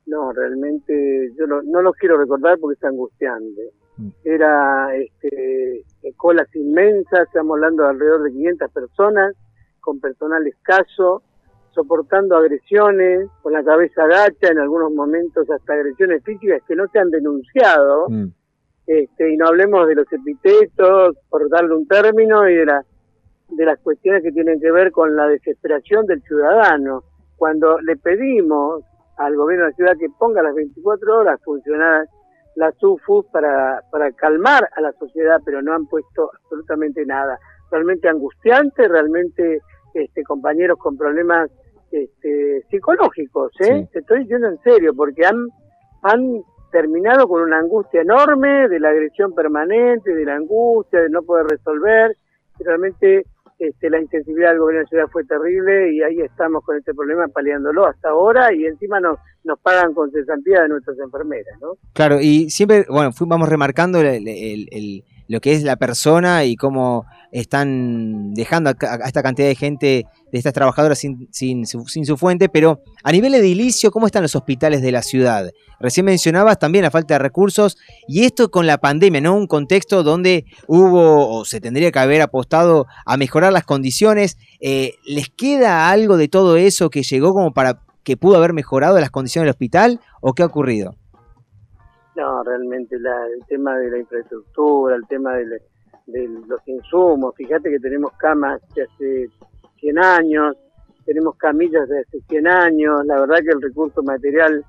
No, 0.07 0.31
realmente 0.31 1.31
yo 1.37 1.47
no, 1.47 1.61
no 1.63 1.81
lo 1.81 1.93
quiero 1.93 2.17
recordar 2.17 2.59
porque 2.59 2.77
es 2.77 2.83
angustiante. 2.83 3.71
Era 4.23 4.93
este, 4.95 5.83
colas 6.17 6.53
inmensas, 6.53 7.27
estamos 7.27 7.55
hablando 7.55 7.83
de 7.83 7.89
alrededor 7.89 8.23
de 8.23 8.31
500 8.31 8.71
personas, 8.71 9.35
con 9.79 9.99
personal 9.99 10.45
escaso, 10.45 11.23
soportando 11.71 12.35
agresiones, 12.35 13.29
con 13.41 13.53
la 13.53 13.63
cabeza 13.63 14.03
agacha, 14.03 14.49
en 14.49 14.59
algunos 14.59 14.91
momentos 14.91 15.49
hasta 15.49 15.73
agresiones 15.73 16.23
físicas 16.23 16.61
que 16.67 16.75
no 16.75 16.87
se 16.87 16.99
han 16.99 17.09
denunciado. 17.09 18.09
Mm. 18.09 18.27
Este, 18.87 19.33
y 19.33 19.37
no 19.37 19.47
hablemos 19.47 19.87
de 19.87 19.95
los 19.95 20.11
epitetos, 20.11 21.17
por 21.29 21.49
darle 21.49 21.75
un 21.75 21.87
término, 21.87 22.47
y 22.47 22.55
de, 22.55 22.65
la, 22.65 22.85
de 23.49 23.65
las 23.65 23.79
cuestiones 23.79 24.21
que 24.21 24.31
tienen 24.31 24.59
que 24.59 24.71
ver 24.71 24.91
con 24.91 25.15
la 25.15 25.27
desesperación 25.27 26.05
del 26.05 26.21
ciudadano. 26.21 27.03
Cuando 27.35 27.79
le 27.81 27.95
pedimos 27.97 28.83
al 29.17 29.35
gobierno 29.35 29.65
de 29.65 29.71
la 29.71 29.75
ciudad 29.75 29.97
que 29.97 30.09
ponga 30.17 30.43
las 30.43 30.55
24 30.55 31.19
horas 31.19 31.39
funcionar 31.43 32.05
las 32.55 32.73
UFUs 32.81 33.25
para, 33.27 33.81
para 33.91 34.11
calmar 34.13 34.67
a 34.75 34.81
la 34.81 34.91
sociedad, 34.93 35.39
pero 35.43 35.61
no 35.61 35.73
han 35.73 35.87
puesto 35.87 36.31
absolutamente 36.33 37.05
nada. 37.05 37.37
Realmente 37.69 38.07
angustiante, 38.07 38.87
realmente 38.87 39.59
este, 39.93 40.23
compañeros 40.23 40.77
con 40.79 40.97
problemas 40.97 41.49
este, 41.91 42.63
psicológicos, 42.69 43.51
¿eh? 43.59 43.87
Te 43.91 43.99
estoy 43.99 44.21
diciendo 44.21 44.47
en 44.47 44.57
serio, 44.61 44.93
porque 44.95 45.25
han, 45.25 45.47
han 46.01 46.41
terminado 46.71 47.27
con 47.27 47.41
una 47.41 47.59
angustia 47.59 48.01
enorme 48.01 48.67
de 48.67 48.79
la 48.79 48.89
agresión 48.89 49.33
permanente, 49.33 50.13
de 50.13 50.25
la 50.25 50.35
angustia, 50.35 51.01
de 51.01 51.09
no 51.09 51.23
poder 51.23 51.47
resolver. 51.47 52.15
Realmente 52.59 53.25
este, 53.57 53.89
la 53.89 54.01
intensividad 54.01 54.49
del 54.49 54.59
gobierno 54.59 54.79
de 54.79 54.83
la 54.83 54.89
ciudad 54.89 55.07
fue 55.11 55.23
terrible 55.25 55.93
y 55.93 56.01
ahí 56.01 56.19
estamos 56.21 56.63
con 56.63 56.77
este 56.77 56.93
problema 56.93 57.27
paliándolo 57.27 57.85
hasta 57.85 58.09
ahora 58.09 58.53
y 58.53 58.65
encima 58.65 58.99
nos, 58.99 59.17
nos 59.43 59.59
pagan 59.59 59.93
con 59.93 60.11
cesantía 60.11 60.63
de 60.63 60.69
nuestras 60.69 60.97
enfermeras, 60.99 61.57
¿no? 61.61 61.73
Claro, 61.93 62.19
y 62.19 62.49
siempre, 62.49 62.85
bueno, 62.89 63.11
vamos 63.21 63.47
remarcando 63.47 63.99
el, 64.01 64.27
el, 64.27 64.67
el, 64.71 65.03
lo 65.27 65.41
que 65.41 65.53
es 65.53 65.63
la 65.63 65.75
persona 65.75 66.43
y 66.45 66.55
cómo 66.55 67.05
están 67.31 68.33
dejando 68.33 68.69
a, 68.69 68.75
a 68.79 69.07
esta 69.07 69.23
cantidad 69.23 69.47
de 69.47 69.55
gente, 69.55 70.05
de 70.31 70.37
estas 70.37 70.53
trabajadoras 70.53 70.99
sin, 70.99 71.65
su, 71.65 71.85
sin 71.87 72.05
su 72.05 72.17
fuente, 72.17 72.49
pero 72.49 72.81
a 73.03 73.11
nivel 73.11 73.35
edilicio, 73.35 73.91
¿cómo 73.91 74.05
están 74.05 74.23
los 74.23 74.35
hospitales 74.35 74.81
de 74.81 74.91
la 74.91 75.01
ciudad? 75.01 75.51
Recién 75.79 76.05
mencionabas 76.05 76.59
también 76.59 76.83
la 76.83 76.91
falta 76.91 77.15
de 77.15 77.19
recursos 77.19 77.77
y 78.07 78.23
esto 78.23 78.49
con 78.49 78.67
la 78.67 78.77
pandemia, 78.77 79.21
¿no? 79.21 79.35
Un 79.35 79.47
contexto 79.47 80.03
donde 80.03 80.45
hubo 80.67 81.29
o 81.29 81.45
se 81.45 81.59
tendría 81.59 81.91
que 81.91 81.99
haber 81.99 82.21
apostado 82.21 82.87
a 83.05 83.17
mejorar 83.17 83.51
las 83.51 83.65
condiciones. 83.65 84.37
Eh, 84.61 84.93
¿Les 85.05 85.29
queda 85.29 85.89
algo 85.89 86.17
de 86.17 86.27
todo 86.27 86.57
eso 86.57 86.89
que 86.89 87.03
llegó 87.03 87.33
como 87.33 87.53
para 87.53 87.81
que 88.03 88.17
pudo 88.17 88.37
haber 88.37 88.53
mejorado 88.53 88.99
las 88.99 89.09
condiciones 89.09 89.45
del 89.45 89.51
hospital 89.51 89.99
o 90.21 90.33
qué 90.33 90.43
ha 90.43 90.45
ocurrido? 90.45 90.95
No, 92.15 92.43
realmente 92.43 92.97
la, 92.99 93.27
el 93.27 93.45
tema 93.47 93.77
de 93.77 93.91
la 93.91 93.97
infraestructura, 93.97 94.95
el 94.95 95.05
tema 95.07 95.35
de, 95.35 95.61
de, 96.07 96.27
los 96.47 96.65
insumos, 96.67 97.35
fíjate 97.35 97.69
que 97.69 97.79
tenemos 97.79 98.13
camas 98.13 98.61
de 98.73 98.83
hace 98.83 99.29
100 99.79 99.99
años, 99.99 100.55
tenemos 101.05 101.35
camillas 101.35 101.87
de 101.89 101.99
hace 101.99 102.21
100 102.29 102.47
años, 102.47 103.05
la 103.05 103.19
verdad 103.19 103.39
que 103.43 103.51
el 103.51 103.61
recurso 103.61 104.01
material 104.01 104.63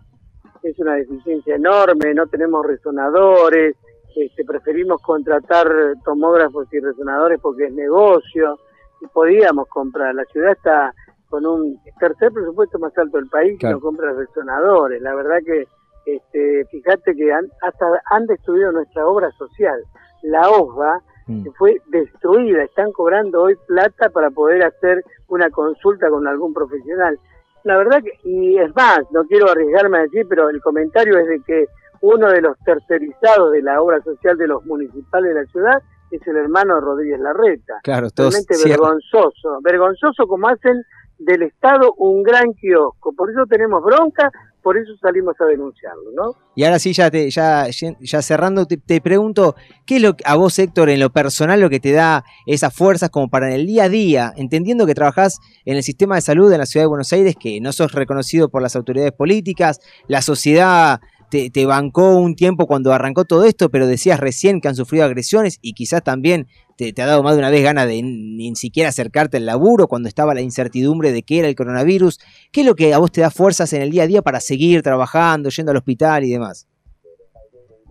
es 0.62 0.78
una 0.80 0.94
deficiencia 0.94 1.54
enorme, 1.54 2.14
no 2.14 2.26
tenemos 2.26 2.66
resonadores, 2.66 3.76
este, 4.16 4.44
preferimos 4.44 5.00
contratar 5.02 5.68
tomógrafos 6.04 6.66
y 6.72 6.80
resonadores 6.80 7.38
porque 7.40 7.66
es 7.66 7.72
negocio, 7.74 8.58
y 9.00 9.06
podíamos 9.06 9.68
comprar, 9.68 10.14
la 10.14 10.24
ciudad 10.24 10.52
está 10.52 10.94
con 11.28 11.46
un 11.46 11.78
tercer 12.00 12.32
presupuesto 12.32 12.78
más 12.78 12.96
alto 12.98 13.18
del 13.18 13.28
país 13.28 13.58
claro. 13.58 13.76
que 13.76 13.80
no 13.80 13.86
compra 13.86 14.12
resonadores, 14.14 15.00
la 15.00 15.14
verdad 15.14 15.38
que 15.44 15.68
este, 16.06 16.64
fíjate 16.70 17.14
que 17.14 17.32
han, 17.32 17.46
hasta 17.62 17.86
han 18.10 18.26
destruido 18.26 18.72
nuestra 18.72 19.06
obra 19.06 19.30
social. 19.32 19.82
La 20.22 20.48
OSVA 20.48 21.02
mm. 21.26 21.48
fue 21.58 21.80
destruida, 21.88 22.62
están 22.62 22.92
cobrando 22.92 23.42
hoy 23.42 23.56
plata 23.66 24.08
para 24.10 24.30
poder 24.30 24.64
hacer 24.64 25.04
una 25.28 25.50
consulta 25.50 26.08
con 26.08 26.26
algún 26.26 26.54
profesional. 26.54 27.18
La 27.64 27.76
verdad 27.76 28.00
que, 28.02 28.12
y 28.22 28.56
es 28.58 28.74
más, 28.76 29.00
no 29.10 29.24
quiero 29.24 29.50
arriesgarme 29.50 29.98
a 29.98 30.02
decir, 30.02 30.24
pero 30.28 30.48
el 30.48 30.60
comentario 30.60 31.18
es 31.18 31.26
de 31.26 31.40
que 31.44 31.66
uno 32.00 32.28
de 32.28 32.40
los 32.40 32.56
tercerizados 32.60 33.50
de 33.52 33.62
la 33.62 33.82
obra 33.82 34.00
social 34.02 34.38
de 34.38 34.46
los 34.46 34.64
municipales 34.64 35.34
de 35.34 35.40
la 35.42 35.46
ciudad 35.46 35.82
es 36.10 36.24
el 36.26 36.36
hermano 36.36 36.80
Rodríguez 36.80 37.18
Larreta. 37.18 37.80
Claro, 37.82 38.08
Realmente 38.16 38.54
vergonzoso, 38.64 39.58
vergonzoso 39.62 40.26
como 40.28 40.48
hacen 40.48 40.84
del 41.18 41.42
Estado 41.42 41.94
un 41.98 42.22
gran 42.22 42.52
kiosco. 42.54 43.12
Por 43.12 43.30
eso 43.30 43.44
tenemos 43.48 43.82
bronca, 43.82 44.30
por 44.62 44.76
eso 44.76 44.96
salimos 45.00 45.36
a 45.40 45.44
denunciarlo, 45.44 46.10
¿no? 46.12 46.34
Y 46.56 46.64
ahora 46.64 46.80
sí, 46.80 46.92
ya 46.92 47.08
te, 47.08 47.30
ya, 47.30 47.68
ya 48.00 48.22
cerrando, 48.22 48.66
te, 48.66 49.00
pregunto, 49.00 49.54
¿qué 49.86 49.96
es 49.96 50.02
lo 50.02 50.16
a 50.24 50.34
vos, 50.34 50.58
Héctor, 50.58 50.90
en 50.90 50.98
lo 50.98 51.10
personal, 51.10 51.60
lo 51.60 51.70
que 51.70 51.78
te 51.78 51.92
da 51.92 52.24
esas 52.46 52.74
fuerzas 52.74 53.10
como 53.10 53.28
para 53.28 53.46
en 53.46 53.60
el 53.60 53.66
día 53.66 53.84
a 53.84 53.88
día, 53.88 54.32
entendiendo 54.36 54.84
que 54.84 54.94
trabajás 54.94 55.38
en 55.64 55.76
el 55.76 55.84
sistema 55.84 56.16
de 56.16 56.22
salud 56.22 56.52
en 56.52 56.58
la 56.58 56.66
ciudad 56.66 56.82
de 56.82 56.88
Buenos 56.88 57.12
Aires, 57.12 57.36
que 57.38 57.60
no 57.60 57.72
sos 57.72 57.92
reconocido 57.92 58.48
por 58.48 58.60
las 58.60 58.74
autoridades 58.74 59.12
políticas, 59.12 59.78
la 60.08 60.20
sociedad 60.20 61.00
te, 61.30 61.50
te, 61.50 61.64
bancó 61.64 62.16
un 62.16 62.34
tiempo 62.34 62.66
cuando 62.66 62.92
arrancó 62.92 63.24
todo 63.24 63.44
esto, 63.44 63.68
pero 63.68 63.86
decías 63.86 64.18
recién 64.18 64.60
que 64.60 64.66
han 64.66 64.74
sufrido 64.74 65.04
agresiones 65.04 65.58
y 65.62 65.74
quizás 65.74 66.02
también 66.02 66.48
te, 66.76 67.02
ha 67.02 67.06
dado 67.06 67.22
más 67.22 67.34
de 67.34 67.40
una 67.40 67.50
vez 67.50 67.62
ganas 67.62 67.86
de 67.86 68.02
ni, 68.02 68.54
siquiera 68.54 68.90
acercarte 68.90 69.38
al 69.38 69.46
laburo 69.46 69.86
cuando 69.88 70.08
estaba 70.08 70.34
la 70.34 70.40
incertidumbre 70.40 71.12
de 71.12 71.22
qué 71.22 71.40
era 71.40 71.48
el 71.48 71.54
coronavirus. 71.54 72.18
¿Qué 72.52 72.60
es 72.60 72.66
lo 72.66 72.74
que 72.74 72.92
a 72.94 72.98
vos 72.98 73.10
te 73.10 73.22
da 73.22 73.30
fuerzas 73.30 73.72
en 73.72 73.82
el 73.82 73.90
día 73.90 74.04
a 74.04 74.06
día 74.06 74.22
para 74.22 74.40
seguir 74.40 74.82
trabajando, 74.82 75.48
yendo 75.48 75.70
al 75.70 75.78
hospital 75.78 76.24
y 76.24 76.32
demás? 76.32 76.68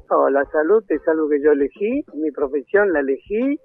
No, 0.10 0.30
la 0.30 0.46
salud 0.52 0.84
es 0.90 1.02
algo 1.08 1.28
que 1.30 1.42
yo 1.42 1.52
elegí, 1.52 2.04
mi 2.14 2.32
profesión 2.32 2.94
la 2.94 3.00
elegí, 3.00 3.60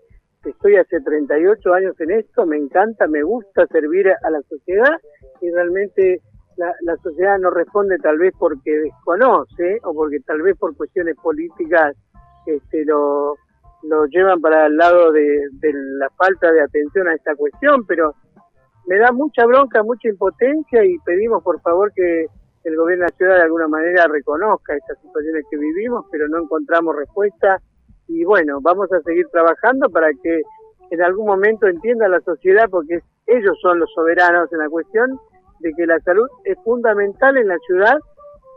estoy 0.45 0.77
hace 0.77 1.01
38 1.01 1.75
años 1.75 2.01
en 2.01 2.13
esto, 2.13 2.47
me 2.47 2.57
encanta, 2.57 3.07
me 3.07 3.23
gusta 3.23 3.67
servir 3.67 4.09
a 4.09 4.31
la 4.31 4.41
sociedad 4.49 4.97
y 5.43 5.51
realmente 5.51 6.23
la, 6.57 6.73
la 6.81 6.97
sociedad 6.97 7.39
no 7.39 7.51
responde 7.51 7.99
tal 7.99 8.19
vez 8.19 8.33
porque 8.39 8.71
desconoce 8.71 9.81
o 9.85 9.93
porque 9.93 10.21
tal 10.21 10.41
vez 10.41 10.57
por 10.59 10.75
cuestiones 10.77 11.15
políticas 11.23 11.95
este, 12.47 12.85
lo, 12.87 13.37
lo 13.83 14.07
llevan 14.07 14.41
para 14.41 14.67
el 14.67 14.77
lado 14.77 15.13
de, 15.13 15.49
de 15.53 15.73
la 15.73 16.09
falta 16.11 16.53
de 16.53 16.63
atención 16.63 17.09
a 17.09 17.15
esta 17.15 17.35
cuestión, 17.35 17.87
pero 17.87 18.15
me 18.87 18.99
da 18.99 19.13
mucha 19.13 19.47
bronca, 19.47 19.83
mucha 19.83 20.09
impotencia 20.09 20.85
y 20.85 20.99
pedimos 21.05 21.43
por 21.43 21.61
favor 21.61 21.93
que 21.95 22.27
el 22.65 22.77
gobierno 22.77 23.05
de 23.05 23.11
la 23.11 23.17
ciudad 23.17 23.37
de 23.37 23.43
alguna 23.43 23.69
manera 23.69 24.07
reconozca 24.07 24.75
estas 24.75 24.99
situaciones 25.01 25.45
que 25.51 25.57
vivimos, 25.57 26.05
pero 26.11 26.29
no 26.29 26.43
encontramos 26.43 26.95
respuesta. 26.97 27.61
Y 28.07 28.25
bueno, 28.25 28.59
vamos 28.61 28.93
a 28.93 29.01
seguir 29.01 29.27
trabajando 29.29 29.89
para 29.89 30.09
que 30.23 30.43
en 30.91 31.03
algún 31.03 31.27
momento 31.27 31.67
entienda 31.67 32.09
la 32.09 32.21
sociedad, 32.21 32.69
porque 32.71 33.01
ellos 33.27 33.57
son 33.63 33.79
los 33.79 33.91
soberanos 33.95 34.53
en 34.53 34.59
la 34.59 34.69
cuestión 34.69 35.19
de 35.61 35.73
que 35.75 35.87
la 35.87 36.01
salud 36.01 36.27
es 36.45 36.59
fundamental 36.65 37.37
en 37.37 37.49
la 37.49 37.59
ciudad 37.67 37.99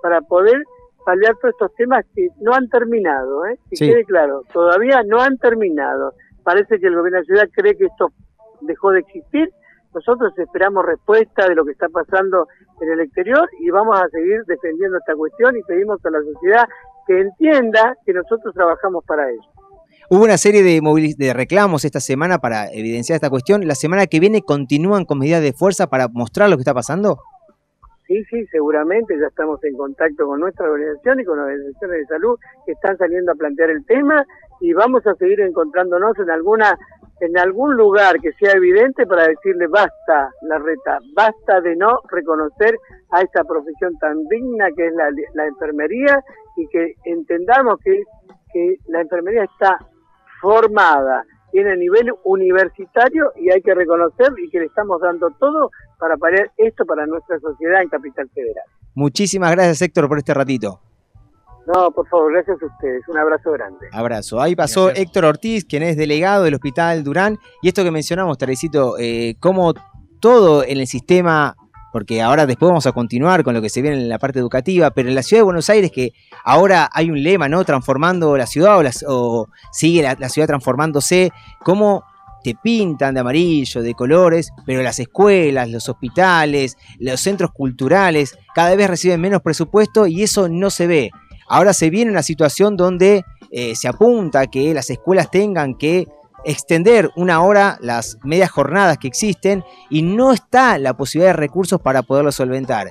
para 0.01 0.21
poder 0.21 0.63
paliar 1.05 1.35
todos 1.41 1.53
estos 1.53 1.73
temas 1.75 2.05
que 2.15 2.27
no 2.41 2.53
han 2.53 2.67
terminado, 2.69 3.45
¿eh? 3.45 3.57
que 3.69 3.75
Sí. 3.75 3.89
quede 3.89 4.05
claro, 4.05 4.43
todavía 4.53 5.01
no 5.05 5.21
han 5.21 5.37
terminado. 5.37 6.13
Parece 6.43 6.79
que 6.79 6.87
el 6.87 6.95
gobierno 6.95 7.19
de 7.19 7.21
la 7.21 7.25
ciudad 7.25 7.49
cree 7.53 7.75
que 7.77 7.85
esto 7.85 8.09
dejó 8.61 8.91
de 8.91 8.99
existir. 8.99 9.49
Nosotros 9.93 10.33
esperamos 10.37 10.85
respuesta 10.85 11.47
de 11.47 11.55
lo 11.55 11.63
que 11.65 11.71
está 11.71 11.87
pasando 11.89 12.47
en 12.81 12.91
el 12.91 12.99
exterior 13.01 13.47
y 13.59 13.69
vamos 13.69 13.99
a 13.99 14.07
seguir 14.09 14.43
defendiendo 14.47 14.97
esta 14.97 15.15
cuestión 15.15 15.55
y 15.55 15.61
pedimos 15.63 16.03
a 16.03 16.09
la 16.09 16.19
sociedad 16.19 16.67
que 17.07 17.19
entienda 17.21 17.95
que 18.05 18.13
nosotros 18.13 18.53
trabajamos 18.53 19.03
para 19.05 19.29
ello. 19.29 19.41
Hubo 20.09 20.23
una 20.23 20.37
serie 20.37 20.63
de, 20.63 20.81
de 21.17 21.33
reclamos 21.33 21.85
esta 21.85 21.99
semana 21.99 22.39
para 22.39 22.71
evidenciar 22.71 23.15
esta 23.15 23.29
cuestión. 23.29 23.65
¿La 23.67 23.75
semana 23.75 24.07
que 24.07 24.19
viene 24.19 24.41
continúan 24.41 25.05
con 25.05 25.19
medidas 25.19 25.41
de 25.41 25.53
fuerza 25.53 25.87
para 25.87 26.07
mostrar 26.07 26.49
lo 26.49 26.57
que 26.57 26.61
está 26.61 26.73
pasando? 26.73 27.19
Sí, 28.07 28.23
sí, 28.25 28.45
seguramente 28.47 29.17
ya 29.17 29.27
estamos 29.27 29.63
en 29.63 29.77
contacto 29.77 30.27
con 30.27 30.41
nuestra 30.41 30.69
organización 30.69 31.21
y 31.21 31.25
con 31.25 31.37
las 31.37 31.45
organizaciones 31.45 31.99
de 31.99 32.05
salud 32.07 32.39
que 32.65 32.73
están 32.73 32.97
saliendo 32.97 33.31
a 33.31 33.35
plantear 33.35 33.69
el 33.69 33.85
tema 33.85 34.25
y 34.59 34.73
vamos 34.73 35.07
a 35.07 35.15
seguir 35.15 35.39
encontrándonos 35.41 36.17
en 36.19 36.29
alguna 36.29 36.77
en 37.21 37.37
algún 37.37 37.77
lugar 37.77 38.19
que 38.19 38.33
sea 38.33 38.51
evidente 38.53 39.05
para 39.05 39.27
decirle 39.27 39.67
basta 39.67 40.31
la 40.41 40.59
reta, 40.59 40.99
basta 41.15 41.61
de 41.61 41.75
no 41.77 41.99
reconocer 42.09 42.77
a 43.11 43.21
esta 43.21 43.45
profesión 43.45 43.97
tan 43.99 44.27
digna 44.27 44.67
que 44.75 44.87
es 44.87 44.93
la, 44.93 45.09
la 45.33 45.45
enfermería 45.45 46.21
y 46.57 46.67
que 46.67 46.95
entendamos 47.05 47.79
que, 47.83 48.03
que 48.51 48.75
la 48.87 49.01
enfermería 49.01 49.43
está 49.45 49.77
formada, 50.41 51.23
tiene 51.53 51.77
nivel 51.77 52.11
universitario 52.23 53.31
y 53.39 53.51
hay 53.51 53.61
que 53.61 53.75
reconocer 53.75 54.33
y 54.43 54.49
que 54.49 54.59
le 54.59 54.65
estamos 54.65 54.99
dando 54.99 55.29
todo 55.39 55.69
para 55.99 56.17
parar 56.17 56.51
esto 56.57 56.83
para 56.83 57.05
nuestra 57.05 57.39
sociedad 57.39 57.83
en 57.83 57.89
Capital 57.89 58.27
Federal. 58.33 58.65
Muchísimas 58.95 59.51
gracias, 59.51 59.83
Héctor, 59.83 60.07
por 60.09 60.17
este 60.17 60.33
ratito. 60.33 60.81
No, 61.67 61.91
por 61.91 62.07
favor, 62.07 62.33
gracias 62.33 62.61
a 62.61 62.65
ustedes. 62.65 63.07
Un 63.07 63.17
abrazo 63.17 63.51
grande. 63.51 63.87
Abrazo. 63.93 64.41
Ahí 64.41 64.55
pasó 64.55 64.89
Héctor 64.89 65.25
Ortiz, 65.25 65.63
quien 65.63 65.83
es 65.83 65.95
delegado 65.95 66.43
del 66.43 66.55
Hospital 66.55 67.03
Durán. 67.03 67.37
Y 67.61 67.67
esto 67.67 67.83
que 67.83 67.91
mencionamos, 67.91 68.37
Tarecito, 68.37 68.95
eh, 68.97 69.35
cómo 69.39 69.73
todo 70.19 70.63
en 70.63 70.79
el 70.79 70.87
sistema, 70.87 71.55
porque 71.93 72.23
ahora 72.23 72.47
después 72.47 72.69
vamos 72.69 72.87
a 72.87 72.91
continuar 72.91 73.43
con 73.43 73.53
lo 73.53 73.61
que 73.61 73.69
se 73.69 73.83
viene 73.83 73.97
en 73.97 74.09
la 74.09 74.17
parte 74.17 74.39
educativa, 74.39 74.91
pero 74.91 75.09
en 75.09 75.15
la 75.15 75.21
ciudad 75.21 75.41
de 75.41 75.45
Buenos 75.45 75.69
Aires, 75.69 75.91
que 75.91 76.11
ahora 76.43 76.89
hay 76.91 77.11
un 77.11 77.21
lema, 77.21 77.47
¿no? 77.47 77.63
Transformando 77.63 78.35
la 78.35 78.47
ciudad 78.47 78.79
o, 78.79 78.83
o 79.07 79.49
sigue 79.71 80.01
la, 80.01 80.17
la 80.19 80.27
ciudad 80.27 80.47
transformándose, 80.47 81.31
cómo 81.63 82.03
te 82.43 82.55
pintan 82.55 83.13
de 83.13 83.19
amarillo, 83.19 83.83
de 83.83 83.93
colores, 83.93 84.49
pero 84.65 84.81
las 84.81 84.99
escuelas, 84.99 85.69
los 85.69 85.87
hospitales, 85.87 86.77
los 86.99 87.21
centros 87.21 87.51
culturales 87.51 88.37
cada 88.55 88.75
vez 88.75 88.89
reciben 88.89 89.21
menos 89.21 89.43
presupuesto 89.43 90.07
y 90.07 90.23
eso 90.23 90.49
no 90.49 90.71
se 90.71 90.87
ve. 90.87 91.11
Ahora 91.47 91.73
se 91.73 91.91
viene 91.91 92.09
una 92.09 92.23
situación 92.23 92.75
donde 92.75 93.23
eh, 93.51 93.75
se 93.75 93.87
apunta 93.87 94.39
a 94.39 94.47
que 94.47 94.73
las 94.73 94.89
escuelas 94.89 95.29
tengan 95.29 95.75
que 95.75 96.07
extender 96.45 97.09
una 97.15 97.41
hora 97.41 97.77
las 97.81 98.17
medias 98.23 98.51
jornadas 98.51 98.97
que 98.97 99.07
existen 99.07 99.63
y 99.89 100.01
no 100.01 100.33
está 100.33 100.77
la 100.77 100.95
posibilidad 100.95 101.31
de 101.33 101.37
recursos 101.37 101.81
para 101.81 102.03
poderlo 102.03 102.31
solventar. 102.31 102.89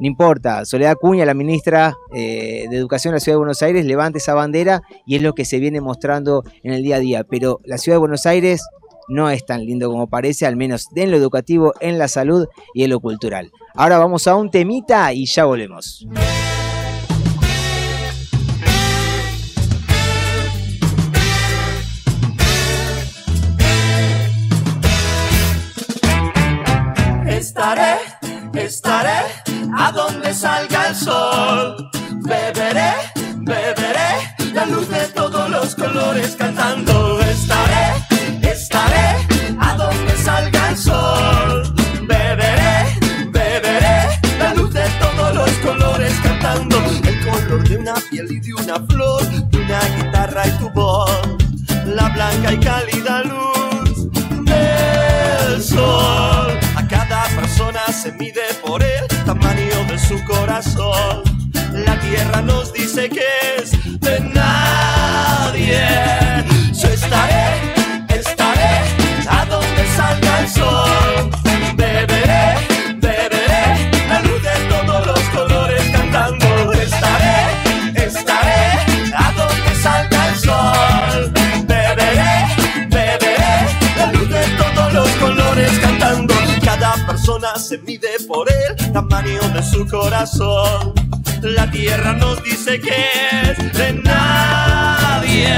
No 0.00 0.06
importa, 0.06 0.64
Soledad 0.64 0.96
Cuña, 0.98 1.26
la 1.26 1.34
ministra 1.34 1.94
eh, 2.14 2.66
de 2.70 2.76
Educación 2.76 3.12
de 3.12 3.16
la 3.16 3.20
Ciudad 3.20 3.34
de 3.34 3.40
Buenos 3.40 3.62
Aires, 3.62 3.84
levanta 3.84 4.16
esa 4.16 4.32
bandera 4.32 4.80
y 5.06 5.16
es 5.16 5.22
lo 5.22 5.34
que 5.34 5.44
se 5.44 5.58
viene 5.58 5.82
mostrando 5.82 6.42
en 6.62 6.72
el 6.72 6.82
día 6.82 6.96
a 6.96 7.00
día. 7.00 7.24
Pero 7.24 7.60
la 7.64 7.76
Ciudad 7.76 7.96
de 7.96 8.00
Buenos 8.00 8.24
Aires 8.24 8.62
no 9.08 9.28
es 9.28 9.44
tan 9.44 9.66
lindo 9.66 9.90
como 9.90 10.08
parece, 10.08 10.46
al 10.46 10.56
menos 10.56 10.86
en 10.94 11.10
lo 11.10 11.18
educativo, 11.18 11.74
en 11.80 11.98
la 11.98 12.08
salud 12.08 12.46
y 12.72 12.84
en 12.84 12.90
lo 12.90 13.00
cultural. 13.00 13.50
Ahora 13.74 13.98
vamos 13.98 14.26
a 14.26 14.36
un 14.36 14.50
temita 14.50 15.12
y 15.12 15.26
ya 15.26 15.44
volvemos. 15.44 16.06
Estaré, 27.60 27.98
estaré 28.54 29.20
a 29.76 29.92
donde 29.92 30.32
salga 30.32 30.88
el 30.88 30.96
sol. 30.96 31.90
Beberé, 32.22 32.94
beberé 33.36 34.34
la 34.54 34.64
luz 34.64 34.88
de 34.88 35.06
todos 35.08 35.50
los 35.50 35.74
colores 35.74 36.36
cantando. 36.36 37.20
Estaré, 37.20 38.50
estaré 38.50 39.28
a 39.60 39.74
donde 39.74 40.16
salga 40.16 40.70
el 40.70 40.76
sol. 40.78 41.74
Beberé, 42.08 42.98
beberé 43.28 44.08
la 44.38 44.54
luz 44.54 44.72
de 44.72 44.88
todos 44.98 45.34
los 45.34 45.50
colores 45.58 46.14
cantando. 46.22 46.78
El 47.04 47.20
color 47.26 47.68
de 47.68 47.76
una 47.76 47.94
piel 48.10 48.26
y 48.32 48.40
de 48.40 48.54
una 48.54 48.76
flor, 48.86 49.22
de 49.28 49.58
una 49.58 49.80
guitarra 49.98 50.46
y 50.46 50.50
tu 50.52 50.70
voz. 50.70 51.10
La 51.84 52.08
blanca 52.08 52.54
y 52.54 52.58
cálida 52.58 52.99
su 60.62 61.29
tamaño 89.08 89.40
de 89.54 89.62
su 89.62 89.86
corazón. 89.86 90.92
La 91.42 91.70
tierra 91.70 92.12
nos 92.12 92.42
dice 92.42 92.78
que 92.80 93.50
es 93.50 93.72
de 93.72 93.94
nadie. 93.94 95.54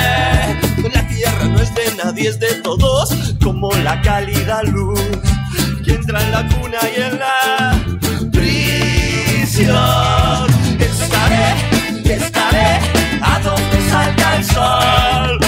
La 0.94 1.06
tierra 1.08 1.44
no 1.48 1.58
es 1.58 1.74
de 1.74 1.92
nadie, 1.96 2.28
es 2.28 2.38
de 2.38 2.54
todos, 2.62 3.34
como 3.42 3.72
la 3.82 4.00
cálida 4.02 4.62
luz 4.62 5.00
que 5.84 5.94
entra 5.94 6.22
en 6.22 6.30
la 6.30 6.46
cuna 6.48 6.78
y 6.96 7.00
en 7.00 7.18
la 7.18 7.74
prisión. 8.30 9.72
Estaré, 10.78 12.14
estaré 12.14 12.78
a 13.22 13.40
donde 13.40 13.90
salga 13.90 14.36
el 14.36 14.44
sol. 14.44 15.41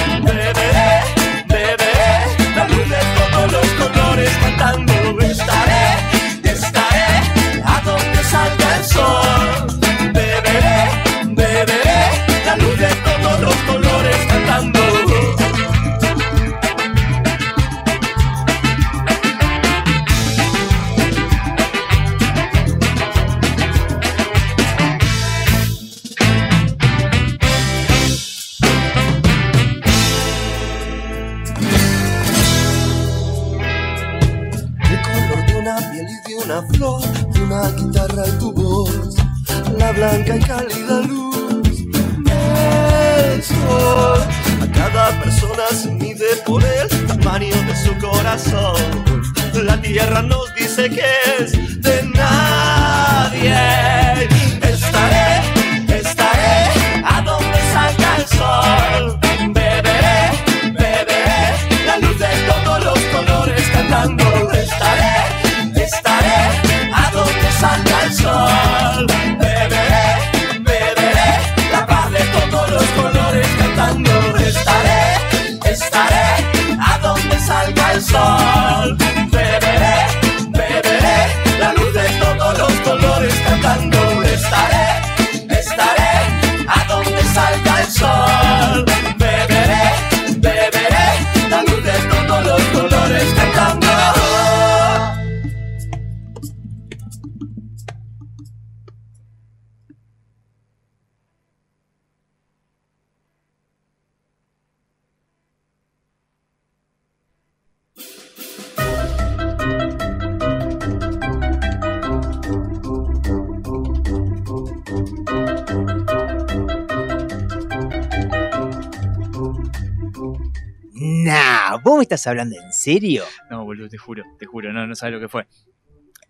Estás 122.25 122.31
hablando 122.33 122.57
en 122.61 122.73
serio? 122.73 123.25
No, 123.51 123.65
boludo, 123.65 123.89
te 123.89 123.99
juro, 123.99 124.23
te 124.39 124.47
juro, 124.47 124.73
no, 124.73 124.87
no 124.87 124.95
sabes 124.95 125.15
lo 125.15 125.21
que 125.21 125.29
fue. 125.29 125.47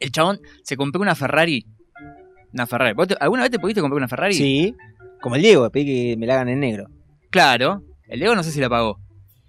El 0.00 0.10
chabón 0.10 0.40
se 0.64 0.76
compró 0.76 1.00
una 1.00 1.14
Ferrari. 1.14 1.66
Una 2.52 2.66
Ferrari. 2.66 2.94
¿Vos 2.94 3.08
te- 3.08 3.16
¿Alguna 3.20 3.42
vez 3.42 3.50
te 3.52 3.58
pudiste 3.58 3.80
comprar 3.80 3.98
una 3.98 4.08
Ferrari? 4.08 4.34
Sí. 4.34 4.74
Como 5.20 5.36
el 5.36 5.42
Diego, 5.42 5.70
pedí 5.70 5.86
que 5.86 6.16
me 6.16 6.26
la 6.26 6.34
hagan 6.34 6.48
en 6.48 6.60
negro. 6.60 6.86
Claro. 7.30 7.82
El 8.08 8.18
Diego 8.18 8.34
no 8.34 8.42
sé 8.42 8.50
si 8.50 8.60
la 8.60 8.68
pagó. 8.68 9.00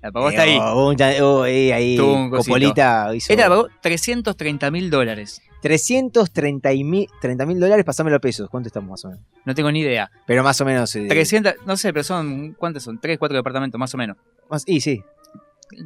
La 0.02 0.12
pagó 0.12 0.28
hasta 0.28 0.44
ahí. 0.44 0.58
Oh, 0.62 0.90
un 0.90 0.96
oh, 1.24 1.46
eh, 1.48 1.74
ahí, 1.74 1.98
Tuvo 1.98 2.14
un 2.14 2.30
cosito. 2.30 2.54
Copolita 2.54 3.16
hizo 3.16 3.34
Esta 3.34 3.44
la 3.44 3.50
pagó 3.50 3.68
330 3.82 4.70
mil 4.72 4.90
dólares. 4.92 5.42
330 5.64 7.46
mil 7.46 7.60
dólares, 7.60 7.84
pasámelo 7.84 8.18
a 8.18 8.20
pesos. 8.20 8.48
¿Cuánto 8.50 8.68
estamos 8.68 8.90
más 8.92 9.06
o 9.06 9.10
menos? 9.10 9.24
No 9.46 9.56
tengo 9.56 9.72
ni 9.72 9.80
idea. 9.80 10.12
Pero 10.28 10.44
más 10.44 10.62
o 10.62 10.66
menos. 10.66 10.96
eh, 10.96 11.08
300, 11.08 11.56
no 11.66 11.76
sé, 11.76 11.92
pero 11.92 12.04
son, 12.04 12.54
¿cuántos 12.54 12.84
son? 12.84 13.00
3, 13.00 13.18
4 13.18 13.36
departamentos, 13.36 13.80
más 13.80 13.94
o 13.94 13.98
menos. 13.98 14.18
más- 14.50 14.64
y 14.68 14.80
sí. 14.80 15.02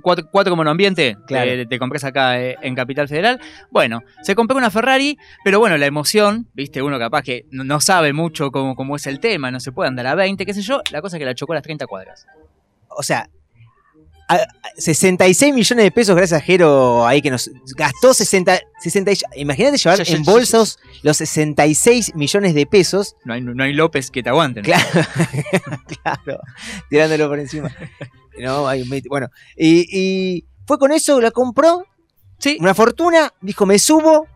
Cuatro, 0.01 0.27
cuatro 0.31 0.55
monoambiente, 0.55 1.15
Claro. 1.25 1.51
te, 1.51 1.65
te 1.65 1.79
compras 1.79 2.03
acá 2.03 2.39
eh, 2.41 2.57
en 2.61 2.75
Capital 2.75 3.07
Federal. 3.07 3.39
Bueno, 3.71 4.01
se 4.23 4.35
compró 4.35 4.57
una 4.57 4.69
Ferrari, 4.69 5.17
pero 5.43 5.59
bueno, 5.59 5.77
la 5.77 5.85
emoción, 5.85 6.47
viste, 6.53 6.81
uno 6.81 6.99
capaz 6.99 7.21
que 7.23 7.45
no, 7.51 7.63
no 7.63 7.79
sabe 7.79 8.11
mucho 8.13 8.51
cómo, 8.51 8.75
cómo 8.75 8.95
es 8.97 9.07
el 9.07 9.19
tema, 9.19 9.51
no 9.51 9.59
se 9.59 9.71
puede 9.71 9.87
andar 9.87 10.05
a 10.07 10.15
20, 10.15 10.45
qué 10.45 10.53
sé 10.53 10.61
yo, 10.61 10.81
la 10.91 11.01
cosa 11.01 11.15
es 11.15 11.19
que 11.19 11.25
la 11.25 11.33
chocó 11.33 11.53
a 11.53 11.55
las 11.55 11.63
30 11.63 11.87
cuadras. 11.87 12.25
O 12.89 13.03
sea, 13.03 13.29
a- 14.27 14.35
a- 14.35 14.47
66 14.77 15.53
millones 15.55 15.83
de 15.85 15.91
pesos 15.91 16.15
gracias 16.15 16.39
a 16.41 16.43
Jero 16.45 17.07
ahí 17.07 17.21
que 17.21 17.31
nos 17.31 17.49
gastó 17.75 18.13
60. 18.13 18.59
60 18.81 19.11
Imagínate 19.35 19.77
llevar 19.77 20.01
en 20.07 20.23
bolsos 20.23 20.77
los 21.01 21.17
66 21.17 22.13
millones 22.15 22.53
de 22.53 22.65
pesos. 22.67 23.15
No 23.25 23.33
hay, 23.33 23.41
no 23.41 23.63
hay 23.63 23.73
López 23.73 24.11
que 24.11 24.21
te 24.21 24.29
aguanten. 24.29 24.63
Claro, 24.63 24.85
claro, 26.03 26.39
tirándolo 26.89 27.27
por 27.27 27.39
encima. 27.39 27.75
No, 28.37 28.67
hay 28.67 28.81
un 28.81 28.89
met- 28.89 29.07
bueno, 29.09 29.27
y, 29.57 29.85
y 29.91 30.45
fue 30.67 30.77
con 30.77 30.91
eso, 30.91 31.19
la 31.21 31.31
compró. 31.31 31.83
Sí. 32.37 32.57
Una 32.59 32.73
fortuna, 32.73 33.33
dijo, 33.41 33.65
me 33.65 33.79
subo. 33.79 34.27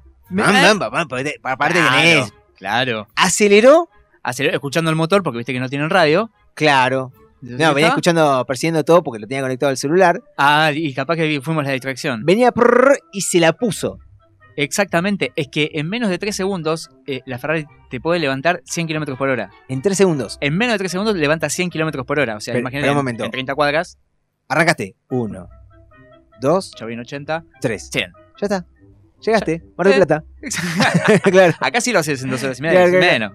Aparte 1.44 1.80
Claro, 1.80 1.96
tenés. 2.02 2.34
Claro. 2.58 3.08
Aceleró. 3.16 3.89
Aceleró, 4.24 4.56
escuchando 4.56 4.89
el 4.89 4.96
motor, 4.96 5.22
porque 5.24 5.38
viste 5.38 5.54
que 5.54 5.60
no 5.60 5.70
tienen 5.70 5.89
radio. 5.89 6.30
Claro. 6.54 7.12
¿Ya 7.41 7.68
No, 7.68 7.74
venía 7.74 7.89
escuchando, 7.89 8.46
persiguiendo 8.46 8.84
todo 8.86 9.04
porque 9.04 9.20
lo 9.20 9.28
tenía 9.28 9.41
conectado 9.41 9.70
al 9.70 9.78
celular. 9.78 10.22
Ah, 10.38 10.72
y 10.74 10.94
capaz 10.94 11.16
que 11.18 11.41
fuimos 11.41 11.66
la 11.66 11.72
distracción. 11.72 12.24
Venía 12.26 12.52
prrr, 12.54 12.98
y 13.12 13.22
se 13.22 13.39
la 13.39 13.52
puso. 13.54 14.00
Exactamente, 14.56 15.32
es 15.36 15.47
que 15.47 15.72
en 15.74 15.89
menos 15.89 16.10
de 16.10 16.18
3 16.18 16.36
segundos 16.36 16.89
eh, 17.08 17.22
la 17.26 17.38
Ferrari 17.39 17.66
te 17.89 17.99
puede 17.99 18.20
levantar 18.20 18.62
100 18.66 18.88
kilómetros 18.88 19.18
por 19.18 19.30
hora. 19.30 19.49
En 19.68 19.82
3 19.82 19.97
segundos. 19.97 20.38
En 20.41 20.58
menos 20.58 20.74
de 20.74 20.78
3 20.80 20.91
segundos 20.91 21.16
levanta 21.16 21.49
100 21.49 21.70
kilómetros 21.70 22.06
por 22.06 22.20
hora. 22.20 22.36
O 22.36 22.39
sea, 22.39 22.54
Pero- 22.54 22.62
imagínate 22.62 22.84
pero 22.84 22.91
un 22.93 22.97
momento. 22.97 23.24
en 23.26 23.32
30 23.32 23.56
cuadras, 23.56 23.97
Arrancaste. 24.49 24.95
Uno, 25.10 25.47
dos, 26.41 26.74
yo 26.78 26.86
vi 26.86 26.93
en 26.93 26.99
80, 26.99 27.43
tres. 27.62 27.89
100. 27.91 28.12
Ya 28.41 28.45
está. 28.45 28.66
Llegaste. 29.22 29.64
Mar 29.78 29.88
del. 29.88 29.95
Plata. 29.95 30.24
claro. 31.32 31.54
Acá 31.62 31.80
sí 31.82 31.91
lo 31.93 31.99
haces 31.99 32.22
en 32.24 32.30
dos 32.30 32.43
horas 32.43 32.60
y 32.60 32.62
media, 32.62 32.80
Claro, 32.86 32.91
claro, 32.99 33.14
menos. 33.14 33.32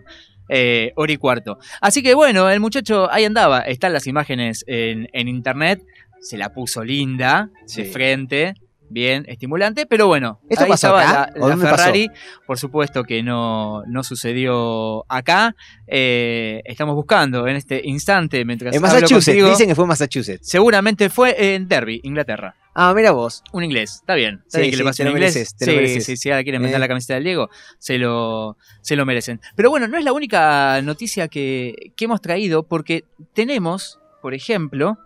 Eh, 0.51 0.93
hora 0.97 1.13
y 1.13 1.17
cuarto. 1.17 1.59
Así 1.81 2.03
que 2.03 2.15
bueno, 2.15 2.49
el 2.51 2.61
muchacho 2.61 3.11
ahí 3.11 3.25
andaba. 3.25 3.61
Están 3.61 3.93
las 3.95 4.07
imágenes 4.07 4.65
en, 4.67 5.09
en 5.15 5.29
internet. 5.29 5.83
Se 6.21 6.37
la 6.37 6.53
puso 6.53 6.85
linda, 6.85 7.49
Sí. 7.67 7.83
de 7.85 7.91
frente, 7.91 8.55
bien, 8.91 9.25
estimulante. 9.29 9.87
Pero 9.87 10.07
bueno, 10.07 10.41
¿Esto 10.49 10.65
ahí 10.65 10.71
pasó 10.71 10.99
estaba 10.99 11.23
acá? 11.23 11.33
la. 11.37 11.57
Ferrari. 11.57 12.09
Por 12.47 12.59
supuesto 12.59 13.05
que 13.05 13.23
no, 13.23 13.83
no 13.87 14.03
sucedió 14.03 15.05
acá. 15.11 15.55
Eh, 15.87 16.63
estamos 16.65 16.95
buscando 16.95 17.47
en 17.49 17.57
este 17.57 17.81
instante, 17.85 18.45
mientras 18.45 18.75
En 18.75 18.83
Massachusetts. 18.83 19.27
contigo, 19.27 19.49
Dicen 19.51 19.69
que 19.69 19.75
fue 19.75 19.85
en 19.85 19.89
Massachusetts. 19.89 20.49
Seguramente 20.49 21.09
fue 21.11 21.55
en 21.55 21.69
Derby, 21.69 22.01
Inglaterra. 22.03 22.55
Ah, 22.81 22.93
mira 22.95 23.11
vos. 23.11 23.43
Un 23.53 23.65
inglés, 23.65 23.97
está 23.97 24.15
bien. 24.15 24.41
Está 24.47 24.59
Sí, 24.59 24.63
bien 24.63 24.71
que 24.71 24.77
sí, 24.77 24.83
le 24.83 24.89
pase 24.89 25.05
lo 25.05 25.11
inglés. 25.11 25.35
mereces, 25.35 25.57
te 25.57 25.67
lo 25.67 25.73
sí, 25.73 25.77
mereces. 25.77 26.05
sí, 26.05 26.17
sí, 26.17 26.31
ahora 26.31 26.43
quieren 26.45 26.63
vender 26.63 26.77
Eh. 26.77 26.81
la 26.81 26.87
camiseta 26.89 27.15
del 27.15 27.25
Diego, 27.25 27.51
se 27.79 27.99
lo, 27.99 28.57
se 28.83 28.95
lo 28.95 29.05
merecen. 29.05 29.41
Pero 29.57 29.71
bueno, 29.71 29.89
no 29.89 29.99
es 29.99 30.05
la 30.05 30.13
única 30.13 30.81
noticia 30.83 31.27
que, 31.27 31.93
que 31.97 32.05
hemos 32.05 32.21
traído, 32.21 32.63
porque 32.63 33.05
tenemos, 33.35 33.99
por 34.23 34.33
ejemplo, 34.35 34.97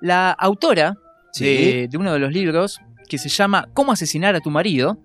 la 0.00 0.30
autora 0.30 0.96
de 1.40 1.88
uno 1.94 2.12
de 2.12 2.18
los 2.20 2.32
libros 2.32 2.80
que 3.08 3.18
se 3.18 3.28
llama 3.28 3.68
¿Cómo 3.74 3.92
asesinar 3.92 4.34
a 4.34 4.40
tu 4.40 4.50
marido? 4.50 4.98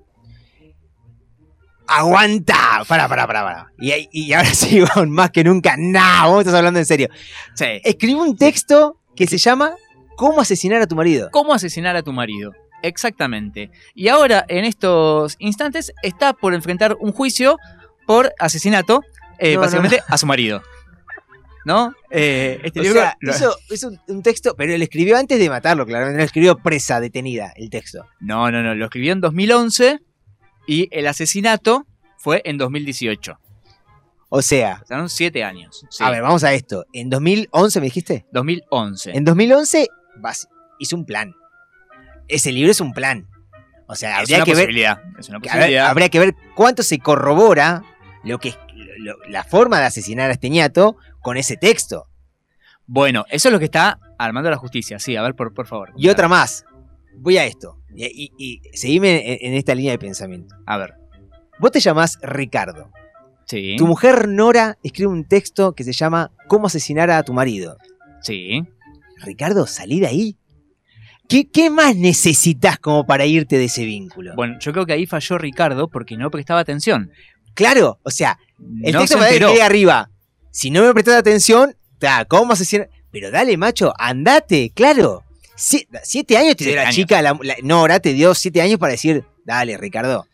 ¡Aguanta! 1.88 2.84
Para, 2.88 3.08
para, 3.08 3.28
para, 3.28 3.44
para. 3.44 3.68
Y, 3.78 4.34
ahora 4.34 4.50
sí, 4.54 4.82
más 5.08 5.32
que 5.32 5.44
nunca. 5.44 5.76
¡No! 5.78 6.32
Vos 6.32 6.40
estás 6.40 6.56
hablando 6.56 6.80
en 6.80 6.86
serio. 6.86 7.10
Sí. 7.56 7.82
Un 8.14 8.38
texto 8.38 8.98
que 9.16 9.28
se 9.28 9.38
llama 9.38 9.76
¿Cómo 10.16 10.42
asesinar 10.42 10.82
a 10.82 10.88
tu 10.88 10.96
marido? 10.96 11.30
¿Cómo 11.32 11.54
asesinar 11.54 11.96
a 11.96 12.04
tu 12.04 12.14
marido? 12.14 12.54
Exactamente. 12.82 13.72
Y 13.96 14.10
ahora, 14.10 14.46
en 14.48 14.66
estos 14.66 15.36
instantes, 15.40 15.94
está 16.04 16.34
por 16.34 16.54
enfrentar 16.54 16.98
un 17.00 17.12
juicio 17.12 17.58
por 18.06 18.34
asesinato, 18.40 19.02
eh, 19.40 19.56
No, 19.56 19.62
básicamente, 19.62 20.02
a 20.08 20.18
su 20.18 20.26
marido. 20.26 20.62
¿No? 21.66 21.94
Eh, 22.12 22.60
este 22.64 22.80
O 22.82 22.84
libro 22.84 23.00
sea, 23.00 23.18
lo- 23.22 23.32
hizo, 23.32 23.56
hizo 23.70 23.88
un- 23.88 24.00
un 24.08 24.22
texto, 24.24 24.54
pero 24.58 24.74
él 24.74 24.82
escribió 24.82 25.18
antes 25.18 25.40
de 25.40 25.50
matarlo, 25.50 25.86
claramente. 25.86 26.18
Lo 26.20 26.24
escribió 26.26 26.58
presa, 26.58 27.00
detenida, 27.00 27.54
el 27.56 27.70
texto. 27.70 28.06
No, 28.20 28.52
no, 28.52 28.62
no. 28.62 28.76
Lo 28.76 28.86
escribió 28.86 29.14
en 29.14 29.22
2011 29.22 30.00
y 30.68 30.90
el 30.92 31.08
asesinato 31.08 31.86
fue 32.18 32.42
en 32.46 32.58
2018. 32.58 33.40
O 34.30 34.42
sea, 34.42 34.80
Pasaron 34.80 35.10
siete 35.10 35.44
años. 35.44 35.86
Sí. 35.90 36.04
a 36.04 36.10
ver, 36.10 36.22
vamos 36.24 36.44
a 36.44 36.54
esto. 36.54 36.86
¿En 36.92 37.10
2011 37.10 37.80
me 37.80 37.86
dijiste? 37.86 38.26
2011. 38.32 39.12
En 39.16 39.24
2011 39.26 39.88
vas- 40.18 40.48
hizo 40.80 40.96
un 40.96 41.06
plan. 41.06 41.34
Ese 42.28 42.52
libro 42.52 42.72
es 42.72 42.82
un 42.82 42.94
plan. 42.94 43.28
O 43.88 43.96
sea, 43.96 44.14
es 44.14 44.20
habría 44.22 44.38
una 44.38 44.46
que 44.46 44.52
ver, 44.52 44.64
posibilidad. 44.66 45.02
Es 45.20 45.30
una 45.30 45.40
posibilidad. 45.40 45.88
habría 45.88 46.10
que 46.10 46.20
ver 46.20 46.36
cuánto 46.56 46.82
se 46.84 46.98
corrobora 47.00 47.84
lo 48.24 48.40
que 48.40 48.56
lo- 48.98 49.18
la 49.30 49.44
forma 49.44 49.80
de 49.80 49.86
asesinar 49.86 50.30
a 50.30 50.34
este 50.34 50.50
ñato 50.50 50.98
con 51.22 51.38
ese 51.38 51.58
texto. 51.58 52.08
Bueno, 52.86 53.26
eso 53.30 53.48
es 53.50 53.54
lo 53.54 53.60
que 53.60 53.66
está 53.66 54.00
armando 54.18 54.50
la 54.50 54.58
justicia. 54.58 55.00
Sí, 55.00 55.16
a 55.16 55.22
ver, 55.22 55.36
por, 55.36 55.54
por 55.54 55.68
favor. 55.68 55.92
Y 55.98 56.10
otra 56.10 56.28
más. 56.28 56.66
Voy 57.18 57.38
a 57.38 57.46
esto. 57.46 57.78
Y, 57.96 58.06
y- 58.06 58.32
y 58.38 58.62
seguime 58.78 59.34
en, 59.34 59.52
en 59.52 59.54
esta 59.58 59.74
línea 59.76 59.92
de 59.92 60.00
pensamiento. 60.00 60.56
A 60.66 60.78
ver. 60.78 60.96
Vos 61.60 61.72
te 61.72 61.80
llamás 61.80 62.18
Ricardo. 62.22 62.92
Sí. 63.46 63.76
Tu 63.78 63.86
mujer 63.86 64.28
Nora 64.28 64.78
escribe 64.84 65.12
un 65.12 65.26
texto 65.26 65.74
que 65.74 65.84
se 65.84 65.94
llama 65.94 66.32
¿Cómo 66.48 66.68
asesinar 66.68 67.12
a 67.12 67.24
tu 67.24 67.34
marido? 67.34 67.78
Sí. 68.22 68.64
Ricardo, 69.24 69.68
salí 69.68 70.00
de 70.00 70.08
ahí. 70.08 70.38
¿Qué, 71.30 71.50
qué 71.50 71.70
más 71.70 71.96
necesitas 71.96 72.80
como 72.80 73.06
para 73.06 73.26
irte 73.26 73.58
de 73.58 73.66
ese 73.66 73.86
vínculo? 73.86 74.34
Bueno, 74.36 74.58
yo 74.60 74.74
creo 74.74 74.86
que 74.86 74.94
ahí 74.94 75.06
falló 75.06 75.38
Ricardo 75.38 75.88
porque 75.88 76.18
no 76.18 76.30
prestaba 76.30 76.60
atención. 76.60 77.12
Claro, 77.54 78.00
o 78.04 78.12
sea, 78.12 78.38
el 78.84 78.94
No 78.94 79.00
texto 79.00 79.18
se 79.18 79.24
para 79.40 79.54
que 79.54 79.62
arriba. 79.62 80.10
Si 80.52 80.70
no 80.72 80.84
me 80.84 80.94
prestas 80.94 81.16
atención, 81.16 81.76
ta, 82.00 82.26
¿cómo 82.26 82.54
asesinar? 82.54 82.90
Pero 83.12 83.30
dale, 83.32 83.58
macho, 83.58 83.94
andate, 83.98 84.72
claro. 84.74 85.24
Sie- 85.56 85.88
siete 86.04 86.38
años 86.38 86.56
te 86.56 86.66
dio 86.66 86.76
la 86.76 86.82
años. 86.84 86.96
chica, 86.96 87.22
la, 87.22 87.38
la- 87.42 87.56
Nora 87.64 88.00
te 88.00 88.14
dio 88.14 88.34
siete 88.34 88.62
años 88.62 88.80
para 88.80 88.92
decir, 88.92 89.24
Dale, 89.46 89.78
Ricardo. 89.78 90.26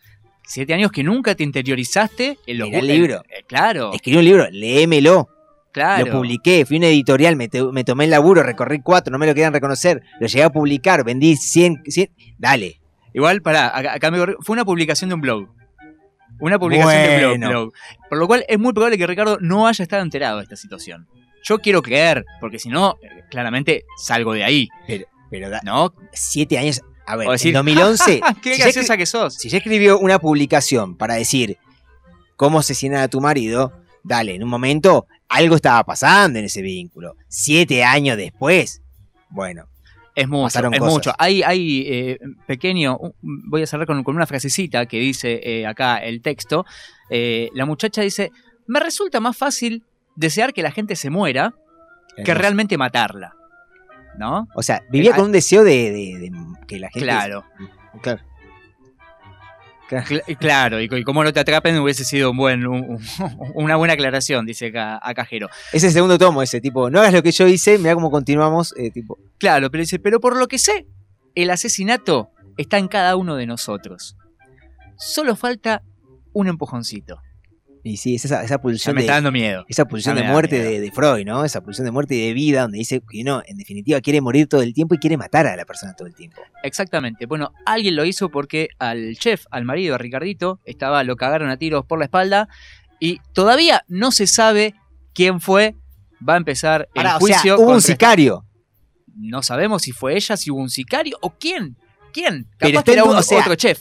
Siete 0.46 0.72
años 0.74 0.90
que 0.92 1.02
nunca 1.02 1.34
te 1.34 1.42
interiorizaste 1.44 2.38
en 2.46 2.58
los 2.58 2.68
el 2.72 2.86
libro. 2.86 3.22
eh, 3.28 3.44
claro, 3.46 3.92
Escribí 3.92 4.18
un 4.18 4.24
libro, 4.24 4.48
léemelo. 4.50 5.28
claro. 5.72 6.06
Lo 6.06 6.12
publiqué, 6.12 6.64
fui 6.64 6.76
a 6.76 6.78
una 6.78 6.88
editorial, 6.88 7.36
me, 7.36 7.48
te- 7.48 7.62
me 7.64 7.84
tomé 7.84 8.04
el 8.04 8.10
laburo, 8.10 8.42
recorrí 8.42 8.80
cuatro, 8.82 9.10
no 9.12 9.18
me 9.18 9.26
lo 9.26 9.34
querían 9.34 9.52
reconocer. 9.52 10.02
Lo 10.20 10.26
llegué 10.26 10.42
a 10.44 10.50
publicar, 10.50 11.04
vendí 11.04 11.36
100, 11.36 11.82
100 11.86 12.10
dale. 12.38 12.80
Igual, 13.12 13.42
pará, 13.42 13.76
acá, 13.76 13.94
acá 13.94 14.10
me 14.10 14.18
fue 14.40 14.52
una 14.54 14.64
publicación 14.64 15.08
de 15.10 15.14
un 15.14 15.20
blog. 15.20 15.48
Una 16.38 16.58
publicación 16.58 17.02
de 17.02 17.36
blog, 17.36 17.50
blog. 17.50 17.72
Por 18.08 18.18
lo 18.18 18.26
cual 18.26 18.44
es 18.48 18.58
muy 18.58 18.72
probable 18.72 18.96
que 18.96 19.06
Ricardo 19.06 19.38
no 19.40 19.66
haya 19.66 19.82
estado 19.82 20.02
enterado 20.02 20.38
de 20.38 20.44
esta 20.44 20.56
situación. 20.56 21.06
Yo 21.42 21.58
quiero 21.58 21.82
creer, 21.82 22.24
porque 22.40 22.58
si 22.58 22.68
no, 22.68 22.96
claramente 23.30 23.84
salgo 23.96 24.32
de 24.34 24.44
ahí. 24.44 24.68
Pero, 24.86 25.06
pero 25.30 25.50
da- 25.50 25.60
¿No? 25.64 25.94
siete 26.12 26.58
años. 26.58 26.82
A 27.06 27.16
ver, 27.16 27.28
decir, 27.28 27.48
en 27.48 27.54
2011. 27.54 28.20
¡Qué 28.42 28.54
si 28.54 28.62
graciosa 28.62 28.96
que 28.96 29.06
sos! 29.06 29.34
Si 29.34 29.48
ya 29.48 29.58
escribió 29.58 29.98
una 29.98 30.18
publicación 30.18 30.96
para 30.96 31.14
decir 31.14 31.58
cómo 32.36 32.58
asesinar 32.60 33.02
a 33.02 33.08
tu 33.08 33.20
marido, 33.20 33.72
dale, 34.04 34.34
en 34.34 34.42
un 34.44 34.48
momento 34.50 35.06
algo 35.28 35.56
estaba 35.56 35.82
pasando 35.84 36.38
en 36.38 36.44
ese 36.44 36.62
vínculo. 36.62 37.16
Siete 37.28 37.84
años 37.84 38.16
después, 38.16 38.82
bueno, 39.30 39.66
Es 40.14 40.28
mucho, 40.28 40.44
Pasaron 40.44 40.74
es 40.74 40.80
cosas. 40.80 40.94
mucho. 40.94 41.12
Hay, 41.18 41.42
hay 41.42 41.84
eh, 41.88 42.18
pequeño, 42.46 42.98
voy 43.22 43.62
a 43.62 43.66
cerrar 43.66 43.86
con, 43.86 44.02
con 44.02 44.16
una 44.16 44.26
frasecita 44.26 44.86
que 44.86 44.98
dice 44.98 45.40
eh, 45.42 45.66
acá 45.66 45.98
el 45.98 46.20
texto. 46.20 46.64
Eh, 47.10 47.48
la 47.54 47.64
muchacha 47.66 48.02
dice, 48.02 48.30
me 48.66 48.80
resulta 48.80 49.20
más 49.20 49.36
fácil 49.36 49.84
desear 50.16 50.52
que 50.52 50.62
la 50.62 50.70
gente 50.72 50.96
se 50.96 51.10
muera 51.10 51.54
que 52.24 52.34
realmente 52.34 52.76
matarla. 52.76 53.34
¿No? 54.18 54.48
o 54.54 54.62
sea, 54.62 54.82
vivía 54.90 55.12
Eh, 55.12 55.14
con 55.14 55.26
un 55.26 55.32
deseo 55.32 55.62
de, 55.64 55.90
de- 55.92 56.18
de 56.18 56.32
que 56.66 56.78
la 56.80 56.88
gente. 56.90 57.00
Claro. 57.06 57.44
Claro. 58.02 58.20
Cl- 59.98 60.38
claro, 60.38 60.80
y, 60.80 60.88
y 60.90 61.02
como 61.04 61.22
no 61.24 61.32
te 61.32 61.40
atrapen 61.40 61.76
hubiese 61.78 62.04
sido 62.04 62.30
un 62.30 62.36
buen, 62.36 62.66
un- 62.66 62.84
un- 62.90 63.00
una 63.54 63.76
buena 63.76 63.94
aclaración, 63.94 64.46
dice 64.46 64.66
acá, 64.68 64.98
acá 65.02 65.24
Jero. 65.24 65.48
Es 65.72 65.82
el 65.84 65.92
segundo 65.92 66.16
tomo 66.18 66.42
ese, 66.42 66.60
tipo, 66.60 66.90
no 66.90 67.00
hagas 67.00 67.12
lo 67.14 67.22
que 67.22 67.32
yo 67.32 67.46
hice, 67.46 67.78
mira 67.78 67.94
cómo 67.94 68.10
continuamos, 68.10 68.74
eh, 68.76 68.90
tipo. 68.90 69.18
Claro, 69.38 69.70
pero 69.70 69.82
dice, 69.82 69.98
pero 69.98 70.20
por 70.20 70.36
lo 70.36 70.46
que 70.48 70.58
sé, 70.58 70.86
el 71.34 71.50
asesinato 71.50 72.30
está 72.56 72.78
en 72.78 72.88
cada 72.88 73.16
uno 73.16 73.36
de 73.36 73.46
nosotros. 73.46 74.16
Solo 74.96 75.34
falta 75.36 75.82
un 76.32 76.48
empujoncito. 76.48 77.20
Y 77.82 77.96
sí, 77.96 78.16
es 78.16 78.24
esa, 78.26 78.42
esa 78.42 78.56
Ya 78.56 78.58
pulsión 78.60 78.94
me 78.94 79.00
de. 79.00 79.06
está 79.06 79.14
dando 79.14 79.32
miedo. 79.32 79.64
Esa 79.68 79.86
pulsión 79.86 80.14
de 80.16 80.22
muerte 80.24 80.62
de, 80.62 80.80
de 80.80 80.92
Freud, 80.92 81.24
¿no? 81.24 81.44
Esa 81.44 81.62
pulsión 81.62 81.86
de 81.86 81.90
muerte 81.90 82.14
y 82.14 82.26
de 82.26 82.34
vida, 82.34 82.62
donde 82.62 82.78
dice 82.78 83.00
que 83.10 83.24
no, 83.24 83.42
en 83.46 83.56
definitiva 83.56 84.00
quiere 84.00 84.20
morir 84.20 84.46
todo 84.48 84.62
el 84.62 84.74
tiempo 84.74 84.94
y 84.94 84.98
quiere 84.98 85.16
matar 85.16 85.46
a 85.46 85.56
la 85.56 85.64
persona 85.64 85.94
todo 85.94 86.06
el 86.06 86.14
tiempo. 86.14 86.40
Exactamente. 86.62 87.24
Bueno, 87.26 87.52
alguien 87.64 87.96
lo 87.96 88.04
hizo 88.04 88.28
porque 88.28 88.68
al 88.78 89.16
chef, 89.16 89.44
al 89.50 89.64
marido 89.64 89.92
de 89.92 89.98
Ricardito, 89.98 90.60
estaba, 90.66 91.02
lo 91.04 91.16
cagaron 91.16 91.48
a 91.48 91.56
tiros 91.56 91.86
por 91.86 91.98
la 91.98 92.04
espalda 92.04 92.48
y 92.98 93.18
todavía 93.32 93.82
no 93.88 94.12
se 94.12 94.26
sabe 94.26 94.74
quién 95.14 95.40
fue. 95.40 95.74
Va 96.28 96.34
a 96.34 96.36
empezar 96.36 96.82
el 96.94 97.02
Pará, 97.02 97.16
o 97.16 97.20
sea, 97.26 97.36
juicio. 97.38 97.54
hubo 97.56 97.62
un 97.62 97.66
contra 97.74 97.86
sicario. 97.86 98.44
No 99.16 99.42
sabemos 99.42 99.82
si 99.82 99.92
fue 99.92 100.16
ella, 100.16 100.36
si 100.36 100.50
hubo 100.50 100.60
un 100.60 100.68
sicario 100.70 101.16
o 101.22 101.30
quién. 101.38 101.76
¿Quién? 102.12 102.46
Pero 102.58 102.72
Capaz 102.72 102.84
que 102.84 102.92
era 102.92 103.04
un- 103.04 103.16
o 103.16 103.22
sea, 103.22 103.40
otro 103.40 103.54
chef. 103.54 103.80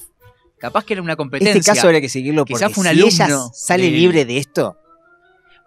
Capaz 0.60 0.84
que 0.86 0.94
era 0.94 1.02
una 1.02 1.16
competencia. 1.16 1.58
Este 1.58 1.72
caso 1.72 1.88
habría 1.88 2.02
que 2.02 2.10
seguirlo 2.10 2.42
porque 2.46 2.54
Quizás 2.56 2.74
fue 2.74 2.82
un 2.88 2.94
si 2.96 3.02
ella 3.22 3.28
sale 3.54 3.84
de- 3.84 3.92
libre 3.92 4.26
de 4.26 4.38
esto, 4.38 4.78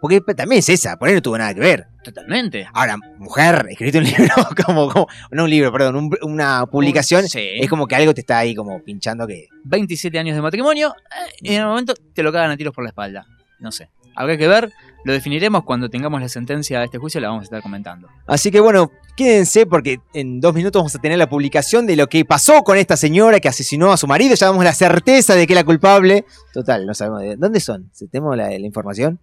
porque 0.00 0.20
también 0.34 0.58
es 0.58 0.68
esa, 0.68 0.96
por 0.98 1.08
ahí 1.08 1.14
no 1.14 1.22
tuvo 1.22 1.38
nada 1.38 1.54
que 1.54 1.60
ver. 1.60 1.86
Totalmente. 2.02 2.66
Ahora, 2.74 2.96
mujer, 3.18 3.66
escribiste 3.70 3.98
un 3.98 4.04
libro, 4.28 4.34
como, 4.66 4.88
como- 4.92 5.06
no 5.30 5.44
un 5.44 5.50
libro, 5.50 5.72
perdón, 5.72 5.96
un- 5.96 6.18
una 6.22 6.66
publicación, 6.66 7.28
Sí. 7.28 7.40
es 7.60 7.68
como 7.70 7.86
que 7.86 7.94
algo 7.94 8.12
te 8.12 8.20
está 8.22 8.38
ahí 8.38 8.54
como 8.54 8.82
pinchando 8.82 9.26
que... 9.26 9.46
27 9.64 10.18
años 10.18 10.34
de 10.34 10.42
matrimonio 10.42 10.94
eh, 10.96 11.32
y 11.42 11.54
en 11.54 11.60
el 11.62 11.66
momento 11.68 11.94
te 12.14 12.22
lo 12.22 12.32
cagan 12.32 12.50
a 12.50 12.56
tiros 12.56 12.74
por 12.74 12.82
la 12.84 12.90
espalda. 12.90 13.24
No 13.60 13.70
sé. 13.70 13.90
Habrá 14.16 14.36
que 14.36 14.48
ver, 14.48 14.72
lo 15.04 15.12
definiremos 15.12 15.64
cuando 15.64 15.88
tengamos 15.90 16.20
la 16.20 16.28
sentencia 16.28 16.78
de 16.78 16.86
este 16.86 16.98
juicio, 16.98 17.20
la 17.20 17.28
vamos 17.28 17.42
a 17.42 17.44
estar 17.44 17.62
comentando. 17.62 18.08
Así 18.26 18.50
que 18.50 18.60
bueno, 18.60 18.90
quédense 19.16 19.66
porque 19.66 20.00
en 20.14 20.40
dos 20.40 20.54
minutos 20.54 20.80
vamos 20.80 20.94
a 20.94 21.00
tener 21.00 21.18
la 21.18 21.28
publicación 21.28 21.86
de 21.86 21.96
lo 21.96 22.06
que 22.06 22.24
pasó 22.24 22.62
con 22.62 22.78
esta 22.78 22.96
señora 22.96 23.40
que 23.40 23.48
asesinó 23.48 23.92
a 23.92 23.96
su 23.96 24.06
marido, 24.06 24.34
ya 24.34 24.46
damos 24.46 24.64
la 24.64 24.74
certeza 24.74 25.34
de 25.34 25.46
que 25.46 25.52
es 25.52 25.56
la 25.56 25.64
culpable. 25.64 26.24
Total, 26.52 26.86
no 26.86 26.94
sabemos 26.94 27.20
de 27.22 27.36
dónde 27.36 27.60
son, 27.60 27.90
¿tenemos 28.10 28.36
la, 28.36 28.48
la 28.48 28.66
información? 28.66 29.20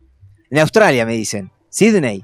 En 0.49 0.59
Australia 0.59 1.05
me 1.05 1.13
dicen, 1.13 1.51
Sydney, 1.69 2.23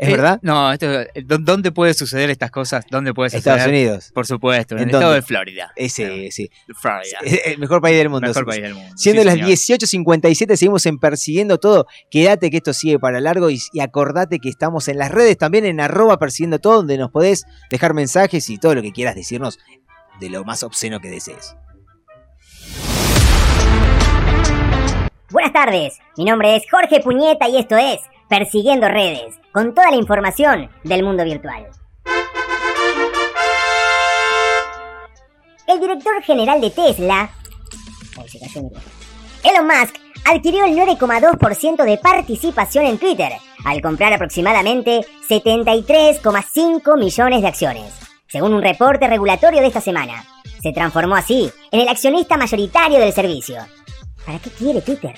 ¿es 0.00 0.08
Eh, 0.08 0.12
verdad? 0.12 0.38
No, 0.42 0.72
esto, 0.72 0.86
eh, 1.02 1.08
¿dó- 1.24 1.36
¿dónde 1.38 1.72
puede 1.72 1.92
suceder 1.92 2.30
estas 2.30 2.50
cosas? 2.50 2.84
¿Dónde 2.90 3.12
puede 3.12 3.28
suceder? 3.30 3.56
Estados 3.56 3.66
Unidos. 3.70 4.10
Por 4.14 4.26
supuesto, 4.26 4.74
en, 4.74 4.82
¿En 4.82 4.88
el 4.88 4.94
estado 4.94 5.12
de 5.12 5.20
Florida. 5.22 5.72
Ese, 5.76 6.30
sí. 6.30 6.50
Florida. 6.74 7.18
Es 7.22 7.40
El 7.46 7.58
mejor 7.58 7.82
país 7.82 7.96
del 7.98 8.08
mundo. 8.08 8.26
Mejor 8.28 8.46
país 8.46 8.62
del 8.62 8.74
mundo. 8.74 8.90
Siendo 8.96 9.20
Sí, 9.22 9.26
las 9.26 9.34
señor. 9.34 9.50
18.57, 9.50 10.56
seguimos 10.56 10.86
en 10.86 10.98
Persiguiendo 10.98 11.58
Todo. 11.58 11.86
Quédate 12.10 12.50
que 12.50 12.56
esto 12.56 12.72
sigue 12.72 12.98
para 12.98 13.20
largo 13.20 13.50
y, 13.50 13.60
y 13.72 13.80
acordate 13.80 14.38
que 14.38 14.48
estamos 14.48 14.88
en 14.88 14.96
las 14.98 15.10
redes 15.10 15.36
también 15.36 15.66
en 15.66 15.80
arroba 15.80 16.18
Persiguiendo 16.18 16.58
Todo, 16.60 16.76
donde 16.76 16.96
nos 16.96 17.10
podés 17.10 17.44
dejar 17.70 17.92
mensajes 17.92 18.48
y 18.48 18.56
todo 18.58 18.74
lo 18.74 18.82
que 18.82 18.92
quieras 18.92 19.14
decirnos 19.14 19.58
de 20.18 20.30
lo 20.30 20.44
más 20.44 20.62
obsceno 20.62 21.00
que 21.00 21.10
desees. 21.10 21.56
Buenas 25.30 25.52
tardes, 25.52 25.98
mi 26.16 26.24
nombre 26.24 26.56
es 26.56 26.64
Jorge 26.70 27.00
Puñeta 27.00 27.48
y 27.48 27.58
esto 27.58 27.76
es 27.76 28.00
Persiguiendo 28.30 28.86
Redes, 28.86 29.40
con 29.50 29.74
toda 29.74 29.90
la 29.90 29.96
información 29.96 30.70
del 30.84 31.02
mundo 31.02 31.24
virtual. 31.24 31.66
El 35.66 35.80
director 35.80 36.22
general 36.22 36.60
de 36.60 36.70
Tesla. 36.70 37.28
Elon 39.42 39.66
Musk, 39.66 39.96
adquirió 40.24 40.64
el 40.64 40.76
9,2% 40.76 41.82
de 41.84 41.98
participación 41.98 42.86
en 42.86 42.98
Twitter, 42.98 43.32
al 43.64 43.82
comprar 43.82 44.12
aproximadamente 44.12 45.00
73,5 45.28 46.98
millones 47.00 47.42
de 47.42 47.48
acciones, 47.48 47.92
según 48.28 48.54
un 48.54 48.62
reporte 48.62 49.08
regulatorio 49.08 49.60
de 49.60 49.66
esta 49.66 49.80
semana. 49.80 50.24
Se 50.62 50.72
transformó 50.72 51.16
así 51.16 51.50
en 51.72 51.80
el 51.80 51.88
accionista 51.88 52.36
mayoritario 52.36 53.00
del 53.00 53.12
servicio. 53.12 53.56
¿Para 54.24 54.38
qué 54.38 54.50
quiere 54.50 54.82
Twitter? 54.82 55.16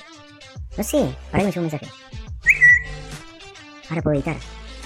No 0.78 0.82
sé, 0.82 1.14
para 1.30 1.44
que 1.44 1.50
me 1.50 1.56
un 1.56 1.70
mensaje. 1.70 1.88
Ahora 3.93 4.03
puedo 4.03 4.16
editar. 4.16 4.36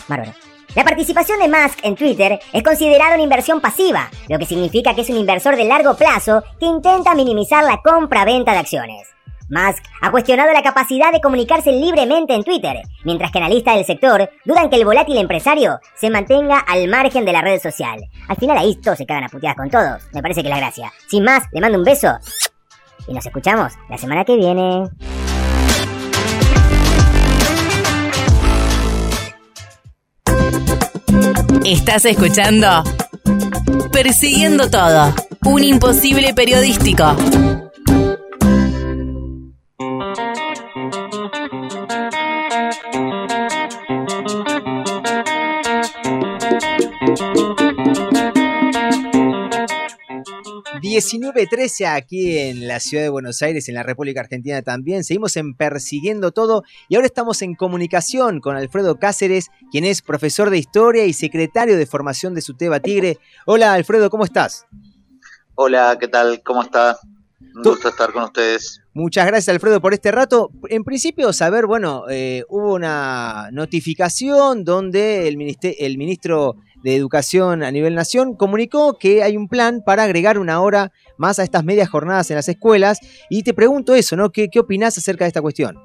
Bárbaro. 0.09 0.33
La 0.75 0.83
participación 0.83 1.39
de 1.39 1.49
Musk 1.49 1.79
en 1.85 1.95
Twitter 1.95 2.41
es 2.53 2.63
considerada 2.65 3.15
una 3.15 3.23
inversión 3.23 3.61
pasiva, 3.61 4.11
lo 4.29 4.37
que 4.37 4.47
significa 4.47 4.95
que 4.95 5.03
es 5.03 5.11
un 5.11 5.17
inversor 5.17 5.55
de 5.55 5.65
largo 5.65 5.97
plazo 5.97 6.43
que 6.59 6.67
intenta 6.67 7.15
minimizar 7.15 7.63
la 7.63 7.81
compra-venta 7.83 8.51
de 8.51 8.59
acciones. 8.59 9.09
Musk 9.49 9.85
ha 10.03 10.11
cuestionado 10.11 10.53
la 10.53 10.65
capacidad 10.65 11.13
de 11.13 11.21
comunicarse 11.21 11.71
libremente 11.71 12.35
en 12.35 12.43
Twitter, 12.43 12.83
mientras 13.05 13.31
que 13.31 13.39
analistas 13.39 13.77
del 13.77 13.87
sector 13.87 14.29
dudan 14.45 14.69
que 14.69 14.77
el 14.77 14.85
volátil 14.85 15.19
empresario 15.19 15.79
se 15.95 16.11
mantenga 16.11 16.59
al 16.59 16.89
margen 16.89 17.25
de 17.25 17.33
la 17.33 17.43
red 17.43 17.61
social. 17.61 18.01
Al 18.27 18.37
final 18.37 18.59
ahí 18.59 18.75
todos 18.75 18.99
se 18.99 19.07
cagan 19.07 19.25
a 19.25 19.29
puteadas 19.29 19.57
con 19.57 19.71
todos, 19.71 20.03
me 20.13 20.21
parece 20.21 20.43
que 20.43 20.49
es 20.49 20.55
la 20.55 20.61
gracia. 20.61 20.93
Sin 21.07 21.23
más, 21.23 21.45
le 21.53 21.61
mando 21.61 21.79
un 21.79 21.85
beso 21.85 22.19
y 23.07 23.15
nos 23.15 23.25
escuchamos 23.25 23.73
la 23.89 23.99
semana 23.99 24.25
que 24.25 24.35
viene. 24.35 24.91
Estás 31.67 32.05
escuchando 32.05 32.85
Persiguiendo 33.91 34.71
Todo, 34.71 35.13
un 35.47 35.65
imposible 35.65 36.33
periodístico. 36.33 37.17
Trece 51.51 51.87
aquí 51.87 52.39
en 52.39 52.67
la 52.67 52.81
ciudad 52.81 53.05
de 53.05 53.11
Buenos 53.11 53.43
Aires, 53.43 53.69
en 53.69 53.75
la 53.75 53.83
República 53.83 54.21
Argentina 54.21 54.63
también. 54.63 55.05
Seguimos 55.05 55.37
en 55.37 55.55
Persiguiendo 55.55 56.33
Todo 56.33 56.63
y 56.89 56.95
ahora 56.95 57.07
estamos 57.07 57.43
en 57.43 57.55
comunicación 57.55 58.41
con 58.41 58.57
Alfredo 58.57 58.99
Cáceres, 58.99 59.49
quien 59.71 59.85
es 59.85 60.01
profesor 60.01 60.49
de 60.49 60.59
historia 60.59 61.05
y 61.05 61.13
secretario 61.13 61.77
de 61.77 61.85
formación 61.87 62.35
de 62.35 62.41
Suteba 62.41 62.81
Tigre. 62.81 63.19
Hola 63.45 63.75
Alfredo, 63.75 64.09
¿cómo 64.09 64.25
estás? 64.25 64.65
Hola, 65.55 65.97
¿qué 66.01 66.09
tal? 66.09 66.43
¿Cómo 66.43 66.63
está? 66.63 66.99
Un 67.55 67.63
gusto 67.63 67.89
estar 67.89 68.13
con 68.13 68.25
ustedes. 68.25 68.81
Muchas 68.95 69.27
gracias 69.27 69.55
Alfredo 69.55 69.83
por 69.83 69.93
este 69.93 70.11
rato. 70.13 70.51
En 70.71 70.83
principio 70.83 71.33
saber, 71.35 71.67
bueno, 71.67 72.05
eh, 72.09 72.45
hubo 72.49 72.75
una 72.75 73.51
notificación 73.53 74.65
donde 74.65 75.29
el, 75.29 75.57
el 75.63 75.99
ministro 75.99 76.57
de 76.83 76.97
Educación 76.97 77.63
a 77.63 77.71
nivel 77.71 77.95
nación 77.95 78.37
comunicó 78.37 78.99
que 78.99 79.23
hay 79.23 79.37
un 79.37 79.49
plan 79.49 79.83
para 79.85 80.05
agregar 80.05 80.39
una 80.39 80.61
hora 80.61 80.93
más 81.17 81.39
a 81.39 81.43
estas 81.43 81.65
medias 81.65 81.89
jornadas 81.89 82.31
en 82.31 82.37
las 82.37 82.49
escuelas. 82.49 82.99
Y 83.31 83.43
te 83.43 83.55
pregunto 83.55 83.95
eso, 83.95 84.17
¿no? 84.17 84.31
¿Qué, 84.31 84.49
qué 84.49 84.61
opinás 84.61 84.97
acerca 84.99 85.25
de 85.25 85.29
esta 85.29 85.43
cuestión? 85.43 85.77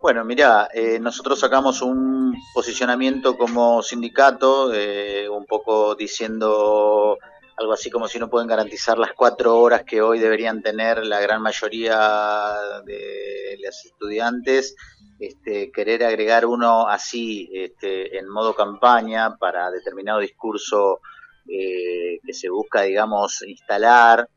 Bueno, 0.00 0.24
mira, 0.24 0.68
eh, 0.72 1.00
nosotros 1.00 1.40
sacamos 1.40 1.82
un 1.82 2.32
posicionamiento 2.54 3.36
como 3.36 3.82
sindicato, 3.82 4.72
eh, 4.72 5.28
un 5.28 5.44
poco 5.44 5.96
diciendo 5.96 7.18
algo 7.56 7.72
así 7.72 7.90
como 7.90 8.06
si 8.06 8.20
no 8.20 8.30
pueden 8.30 8.46
garantizar 8.46 8.96
las 8.96 9.12
cuatro 9.12 9.58
horas 9.58 9.82
que 9.82 10.00
hoy 10.00 10.20
deberían 10.20 10.62
tener 10.62 11.04
la 11.04 11.18
gran 11.20 11.42
mayoría 11.42 12.54
de 12.84 13.58
los 13.60 13.84
estudiantes, 13.84 14.76
este, 15.18 15.70
querer 15.72 16.04
agregar 16.04 16.46
uno 16.46 16.88
así 16.88 17.50
este, 17.52 18.18
en 18.18 18.28
modo 18.28 18.54
campaña 18.54 19.36
para 19.36 19.70
determinado 19.70 20.20
discurso 20.20 21.00
eh, 21.48 22.20
que 22.24 22.32
se 22.32 22.48
busca, 22.48 22.82
digamos, 22.82 23.42
instalar 23.42 24.28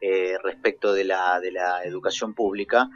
eh, 0.00 0.36
respecto 0.42 0.92
de 0.92 1.04
la, 1.04 1.40
de 1.40 1.52
la 1.52 1.84
educación 1.84 2.34
pública, 2.34 2.88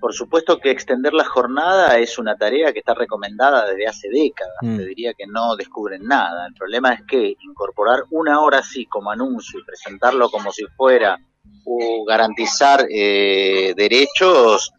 por 0.00 0.12
supuesto 0.12 0.58
que 0.58 0.70
extender 0.70 1.14
la 1.14 1.24
jornada 1.24 1.98
es 1.98 2.18
una 2.18 2.36
tarea 2.36 2.72
que 2.72 2.80
está 2.80 2.94
recomendada 2.94 3.66
desde 3.66 3.86
hace 3.86 4.08
décadas. 4.10 4.56
Mm. 4.60 4.76
Te 4.76 4.86
diría 4.86 5.14
que 5.14 5.26
no 5.26 5.56
descubren 5.56 6.04
nada. 6.04 6.46
El 6.46 6.54
problema 6.54 6.92
es 6.92 7.00
que 7.06 7.34
incorporar 7.40 8.04
una 8.10 8.40
hora 8.40 8.58
así 8.58 8.86
como 8.86 9.10
anuncio 9.10 9.58
y 9.58 9.64
presentarlo 9.64 10.30
como 10.30 10.52
si 10.52 10.64
fuera 10.76 11.18
o 11.64 12.04
garantizar 12.04 12.86
eh, 12.90 13.74
derechos 13.76 14.72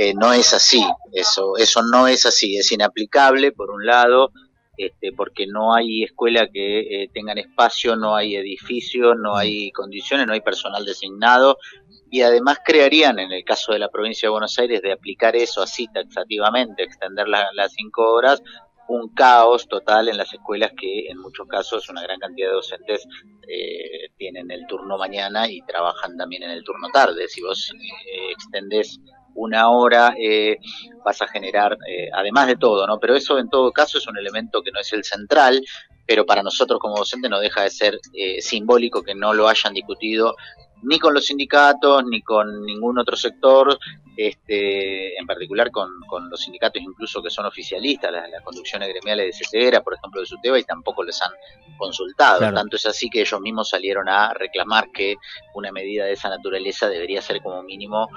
eh, 0.00 0.14
no 0.14 0.32
es 0.32 0.52
así. 0.54 0.82
Eso, 1.12 1.56
eso 1.56 1.82
no 1.82 2.06
es 2.06 2.24
así. 2.26 2.56
Es 2.56 2.70
inaplicable, 2.72 3.52
por 3.52 3.70
un 3.70 3.84
lado, 3.84 4.30
este, 4.76 5.12
porque 5.12 5.46
no 5.46 5.74
hay 5.74 6.04
escuela 6.04 6.48
que 6.52 6.80
eh, 6.80 7.10
tengan 7.12 7.36
espacio, 7.38 7.96
no 7.96 8.14
hay 8.14 8.36
edificios, 8.36 9.16
no 9.18 9.36
hay 9.36 9.72
condiciones, 9.72 10.26
no 10.26 10.32
hay 10.34 10.40
personal 10.40 10.84
designado 10.84 11.58
y 12.10 12.22
además 12.22 12.58
crearían, 12.64 13.18
en 13.18 13.32
el 13.32 13.44
caso 13.44 13.72
de 13.72 13.80
la 13.80 13.88
provincia 13.90 14.26
de 14.28 14.30
Buenos 14.30 14.58
Aires, 14.58 14.80
de 14.80 14.92
aplicar 14.92 15.34
eso 15.36 15.60
así 15.60 15.88
taxativamente, 15.92 16.82
extender 16.84 17.26
la- 17.28 17.50
las 17.54 17.72
cinco 17.72 18.02
horas, 18.14 18.40
un 18.88 19.08
caos 19.14 19.68
total 19.68 20.08
en 20.08 20.16
las 20.16 20.32
escuelas 20.32 20.72
que 20.80 21.08
en 21.10 21.18
muchos 21.18 21.46
casos 21.46 21.90
una 21.90 22.02
gran 22.02 22.18
cantidad 22.18 22.48
de 22.48 22.54
docentes 22.54 23.06
eh, 23.46 24.08
tienen 24.16 24.50
el 24.50 24.66
turno 24.66 24.96
mañana 24.96 25.50
y 25.50 25.60
trabajan 25.62 26.16
también 26.16 26.44
en 26.44 26.50
el 26.50 26.64
turno 26.64 26.88
tarde. 26.90 27.28
Si 27.28 27.42
vos 27.42 27.70
eh, 27.74 28.30
extendés 28.32 28.98
una 29.38 29.70
hora, 29.70 30.14
eh, 30.18 30.58
vas 31.04 31.22
a 31.22 31.28
generar, 31.28 31.76
eh, 31.88 32.10
además 32.12 32.48
de 32.48 32.56
todo, 32.56 32.86
¿no? 32.86 32.98
Pero 32.98 33.14
eso 33.14 33.38
en 33.38 33.48
todo 33.48 33.72
caso 33.72 33.98
es 33.98 34.06
un 34.06 34.18
elemento 34.18 34.62
que 34.62 34.72
no 34.72 34.80
es 34.80 34.92
el 34.92 35.04
central, 35.04 35.62
pero 36.06 36.26
para 36.26 36.42
nosotros 36.42 36.80
como 36.80 36.96
docentes 36.96 37.30
no 37.30 37.38
deja 37.38 37.62
de 37.62 37.70
ser 37.70 37.98
eh, 38.14 38.42
simbólico 38.42 39.02
que 39.02 39.14
no 39.14 39.32
lo 39.32 39.48
hayan 39.48 39.74
discutido 39.74 40.34
ni 40.82 40.98
con 40.98 41.14
los 41.14 41.26
sindicatos, 41.26 42.04
ni 42.08 42.22
con 42.22 42.64
ningún 42.64 42.98
otro 42.98 43.16
sector, 43.16 43.78
este, 44.20 45.16
en 45.16 45.26
particular 45.26 45.70
con, 45.70 45.88
con 46.08 46.28
los 46.28 46.40
sindicatos 46.40 46.82
incluso 46.82 47.22
que 47.22 47.30
son 47.30 47.46
oficialistas, 47.46 48.10
las, 48.10 48.28
las 48.28 48.42
conducciones 48.42 48.88
gremiales 48.88 49.26
de 49.26 49.32
CETERA, 49.32 49.80
por 49.80 49.94
ejemplo, 49.94 50.20
de 50.20 50.26
SUTEBA, 50.26 50.58
y 50.58 50.64
tampoco 50.64 51.04
les 51.04 51.22
han 51.22 51.30
consultado. 51.78 52.38
Claro. 52.38 52.56
Tanto 52.56 52.74
es 52.74 52.86
así 52.86 53.08
que 53.08 53.20
ellos 53.20 53.40
mismos 53.40 53.68
salieron 53.68 54.08
a 54.08 54.34
reclamar 54.34 54.90
que 54.90 55.14
una 55.54 55.70
medida 55.70 56.04
de 56.04 56.14
esa 56.14 56.28
naturaleza 56.30 56.88
debería 56.88 57.22
ser 57.22 57.40
como 57.40 57.62
mínimo 57.62 58.08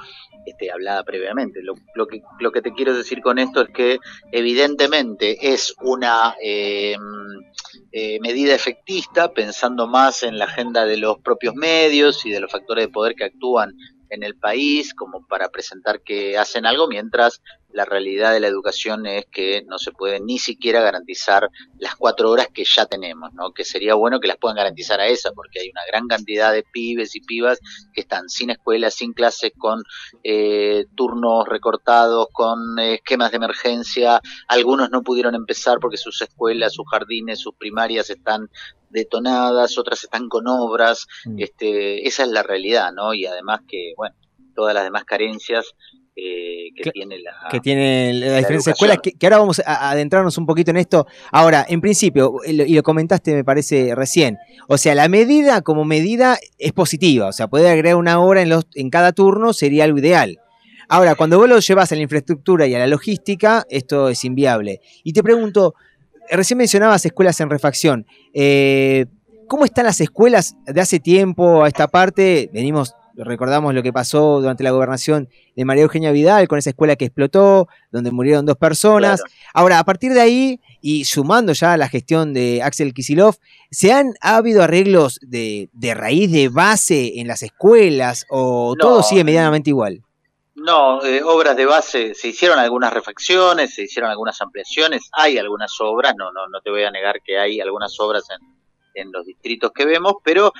este, 0.48 0.72
hablada 0.72 1.04
previamente. 1.04 1.62
Lo, 1.62 1.76
lo 1.94 2.08
que, 2.08 2.24
lo 2.40 2.52
que 2.52 2.64
te 2.64 2.74
quiero 2.74 2.96
decir 2.96 3.22
con 3.22 3.38
esto 3.38 3.62
es 3.62 3.70
que 3.70 4.00
evidentemente 4.32 5.54
es 5.54 5.76
una 5.84 6.36
eh, 6.44 6.96
eh, 7.92 8.20
medida 8.22 8.56
efectista, 8.56 9.34
pensando 9.34 9.86
más 9.86 10.24
en 10.24 10.40
la 10.40 10.46
agenda 10.46 10.86
de 10.86 10.98
los 10.98 11.20
propios 11.20 11.54
medios 11.54 12.26
y 12.26 12.32
de 12.32 12.40
los 12.40 12.52
factores 12.52 12.88
de 12.88 12.92
poder 12.92 13.14
que 13.14 13.26
actúan 13.26 13.76
en 14.12 14.24
el 14.24 14.36
país, 14.36 14.94
como 14.94 15.26
para 15.26 15.50
presentar 15.50 16.02
que 16.02 16.38
hacen 16.38 16.66
algo, 16.66 16.88
mientras 16.88 17.42
la 17.74 17.86
realidad 17.86 18.34
de 18.34 18.40
la 18.40 18.48
educación 18.48 19.06
es 19.06 19.26
que 19.32 19.64
no 19.68 19.78
se 19.78 19.92
puede 19.92 20.20
ni 20.20 20.40
siquiera 20.40 20.82
garantizar 20.82 21.50
las 21.80 21.96
cuatro 21.96 22.30
horas 22.30 22.48
que 22.54 22.64
ya 22.66 22.86
tenemos, 22.86 23.34
¿no? 23.34 23.52
Que 23.52 23.64
sería 23.64 23.96
bueno 23.96 24.20
que 24.20 24.28
las 24.28 24.38
puedan 24.38 24.58
garantizar 24.58 25.00
a 25.00 25.08
esa, 25.08 25.32
porque 25.32 25.60
hay 25.60 25.70
una 25.70 25.82
gran 25.88 26.08
cantidad 26.08 26.54
de 26.54 26.64
pibes 26.64 27.16
y 27.16 27.22
pibas 27.22 27.60
que 27.94 28.02
están 28.02 28.30
sin 28.30 28.50
escuela, 28.50 28.92
sin 28.92 29.14
clases, 29.14 29.52
con 29.58 29.84
eh, 30.24 30.86
turnos 30.96 31.48
recortados, 31.48 32.28
con 32.32 32.80
eh, 32.80 32.96
esquemas 32.96 33.32
de 33.32 33.38
emergencia. 33.38 34.22
Algunos 34.48 34.90
no 34.90 35.04
pudieron 35.04 35.36
empezar 35.36 35.80
porque 35.80 35.98
sus 35.98 36.22
escuelas, 36.22 36.74
sus 36.74 36.90
jardines, 36.90 37.40
sus 37.40 37.56
primarias 37.56 38.10
están 38.10 38.50
detonadas, 38.90 39.78
otras 39.78 40.04
están 40.04 40.30
con 40.30 40.48
obras. 40.48 41.08
Este, 41.38 42.08
esa 42.08 42.24
es 42.24 42.30
la 42.30 42.44
realidad, 42.44 42.92
¿no? 42.94 43.14
Y 43.14 43.26
además 43.26 43.62
que, 43.68 43.94
bueno, 43.96 44.16
todas 44.54 44.76
las 44.76 44.84
demás 44.84 45.06
carencias 45.06 45.74
que 46.76 46.92
tiene 46.92 47.20
la, 47.20 47.32
que 47.50 47.60
tiene 47.60 48.14
la 48.14 48.28
la 48.28 48.38
diferencia 48.38 48.72
escuelas, 48.72 49.00
que, 49.02 49.14
que 49.14 49.26
ahora 49.26 49.40
vamos 49.40 49.60
a 49.60 49.72
a 49.72 49.92
adentrarnos 49.92 50.38
un 50.38 50.46
poquito 50.46 50.72
en 50.72 50.78
esto. 50.78 51.08
Ahora, 51.32 51.66
en 51.68 51.82
principio, 51.82 52.36
y 52.46 52.54
lo, 52.54 52.66
y 52.66 52.74
lo 52.74 52.84
comentaste 52.84 53.34
me 53.34 53.44
parece 53.44 53.96
recién, 53.96 54.38
o 54.68 54.78
sea, 54.78 54.96
la 54.96 55.08
medida 55.08 55.62
como 55.62 55.86
medida 55.86 56.38
es 56.58 56.74
positiva, 56.74 57.28
o 57.28 57.32
sea, 57.32 57.48
poder 57.48 57.68
agregar 57.68 57.96
una 57.96 58.20
hora 58.20 58.42
en, 58.42 58.50
los, 58.50 58.68
en 58.76 58.90
cada 58.90 59.12
turno 59.14 59.54
sería 59.54 59.86
algo 59.86 60.00
ideal. 60.00 60.40
Ahora, 60.90 61.16
cuando 61.16 61.38
vos 61.38 61.48
lo 61.48 61.60
llevas 61.60 61.92
a 61.92 61.96
la 61.96 62.02
infraestructura 62.02 62.68
y 62.68 62.76
a 62.76 62.80
la 62.80 62.88
logística, 62.88 63.66
esto 63.70 64.10
es 64.10 64.26
inviable. 64.26 64.82
Y 65.04 65.14
te 65.14 65.24
pregunto, 65.24 65.74
recién 66.30 66.58
mencionabas 66.58 67.06
escuelas 67.06 67.40
en 67.40 67.50
refacción, 67.50 68.06
eh, 68.34 69.06
¿cómo 69.48 69.64
están 69.64 69.86
las 69.86 70.02
escuelas 70.02 70.56
de 70.66 70.82
hace 70.82 71.00
tiempo 71.00 71.64
a 71.64 71.70
esta 71.70 71.88
parte? 71.88 72.50
Venimos 72.52 72.94
recordamos 73.16 73.74
lo 73.74 73.84
que 73.84 73.94
pasó 73.94 74.40
durante 74.42 74.64
la 74.64 74.72
gobernación 74.72 75.30
de 75.56 75.66
María 75.66 75.84
Eugenia 75.84 76.12
Vidal 76.12 76.48
con 76.48 76.60
esa 76.60 76.72
escuela 76.72 76.96
que 76.96 77.06
explotó, 77.06 77.68
donde 77.92 78.12
murieron 78.12 78.46
dos 78.46 78.58
personas. 78.58 79.24
Ahora, 79.54 79.80
a 79.80 79.84
partir 79.84 80.14
de 80.14 80.22
ahí, 80.22 80.60
y 80.82 81.06
sumando 81.06 81.54
ya 81.54 81.74
a 81.74 81.78
la 81.78 81.90
gestión 81.90 82.34
de 82.34 82.62
Axel 82.64 82.94
Kisilov, 82.94 83.36
¿se 83.70 83.94
han 83.94 84.14
ha 84.22 84.38
habido 84.38 84.64
arreglos 84.64 85.20
de, 85.22 85.70
de 85.74 85.94
raíz, 85.94 86.32
de 86.32 86.50
base 86.50 87.20
en 87.20 87.28
las 87.28 87.44
escuelas 87.44 88.26
o 88.30 88.76
No, 88.78 88.82
todo 88.82 89.04
sigue 89.04 89.24
medianamente 89.24 89.70
igual? 89.70 90.02
No, 90.56 91.04
eh, 91.04 91.24
obras 91.24 91.56
de 91.56 91.66
base, 91.66 92.14
se 92.14 92.28
hicieron 92.28 92.60
algunas 92.60 92.94
refacciones, 92.94 93.74
se 93.74 93.84
hicieron 93.84 94.12
algunas 94.12 94.40
ampliaciones, 94.42 95.10
hay 95.14 95.38
algunas 95.38 95.72
obras, 95.80 96.14
no, 96.16 96.32
no, 96.32 96.48
no 96.48 96.62
te 96.62 96.70
voy 96.70 96.84
a 96.84 96.92
negar 96.92 97.22
que 97.26 97.40
hay 97.40 97.60
algunas 97.60 98.00
obras 98.00 98.26
en, 98.30 99.02
en 99.02 99.12
los 99.12 99.26
distritos 99.26 99.72
que 99.72 99.86
vemos, 99.86 100.16
pero 100.24 100.54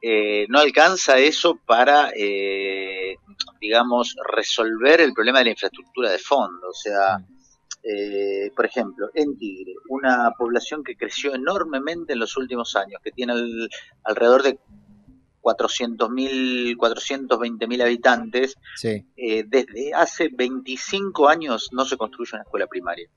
eh, 0.00 0.46
no 0.48 0.58
alcanza 0.60 1.18
eso 1.18 1.58
para, 1.66 2.10
eh, 2.16 3.16
digamos, 3.60 4.14
resolver 4.34 5.00
el 5.00 5.12
problema 5.12 5.38
de 5.40 5.46
la 5.46 5.50
infraestructura 5.52 6.10
de 6.10 6.18
fondo. 6.18 6.68
O 6.68 6.74
sea, 6.74 7.18
eh, 7.82 8.50
por 8.54 8.66
ejemplo, 8.66 9.08
en 9.14 9.36
Tigre, 9.38 9.74
una 9.88 10.30
población 10.36 10.82
que 10.84 10.96
creció 10.96 11.34
enormemente 11.34 12.12
en 12.12 12.18
los 12.20 12.36
últimos 12.36 12.74
años, 12.76 13.00
que 13.02 13.12
tiene 13.12 13.32
al- 13.32 13.68
alrededor 14.04 14.42
de 14.42 14.58
400.000, 15.40 16.76
420.000 16.76 17.82
habitantes, 17.82 18.54
Sí. 18.76 19.04
eh, 19.16 19.44
desde 19.46 19.94
hace 19.94 20.28
25 20.32 21.28
años 21.28 21.68
no 21.72 21.84
se 21.84 21.96
construye 21.96 22.30
una 22.34 22.42
escuela 22.42 22.66
primaria. 22.66 23.08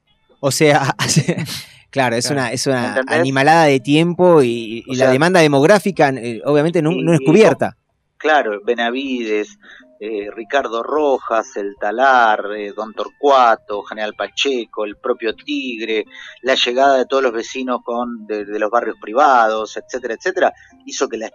O 0.41 0.51
sea, 0.51 0.95
claro, 1.89 2.15
es 2.17 2.25
Claro. 2.27 2.41
una, 2.41 2.51
es 2.51 2.67
una 2.67 2.87
¿Entendés? 2.89 3.19
animalada 3.19 3.65
de 3.65 3.79
tiempo 3.79 4.41
y, 4.43 4.83
la 4.87 4.95
sea, 4.95 5.11
demanda 5.11 5.39
demográfica 5.39 6.09
eh, 6.09 6.41
obviamente 6.43 6.81
no, 6.81 6.91
no 6.91 7.13
es 7.13 7.21
y- 7.21 7.25
cubierta. 7.25 7.77
Claro, 8.17 8.59
Benavides, 8.63 9.57
eh, 9.99 10.29
Ricardo 10.35 10.83
Rojas, 10.83 11.55
El 11.57 11.75
Talar, 11.79 12.43
eh, 12.55 12.71
Don 12.75 12.93
Torcuato, 12.93 13.81
General 13.83 14.13
Pacheco, 14.15 14.85
el 14.85 14.95
propio 14.97 15.33
Tigre, 15.35 16.05
la 16.43 16.53
llegada 16.55 16.97
de 16.97 17.05
todos 17.07 17.23
los 17.23 17.31
vecinos 17.33 17.79
con 17.83 18.27
de, 18.27 18.45
de 18.45 18.59
los 18.59 18.69
barrios 18.69 18.97
privados, 19.01 19.75
etcétera, 19.77 20.13
etcétera, 20.13 20.53
hizo 20.85 21.07
que 21.09 21.17
la 21.17 21.31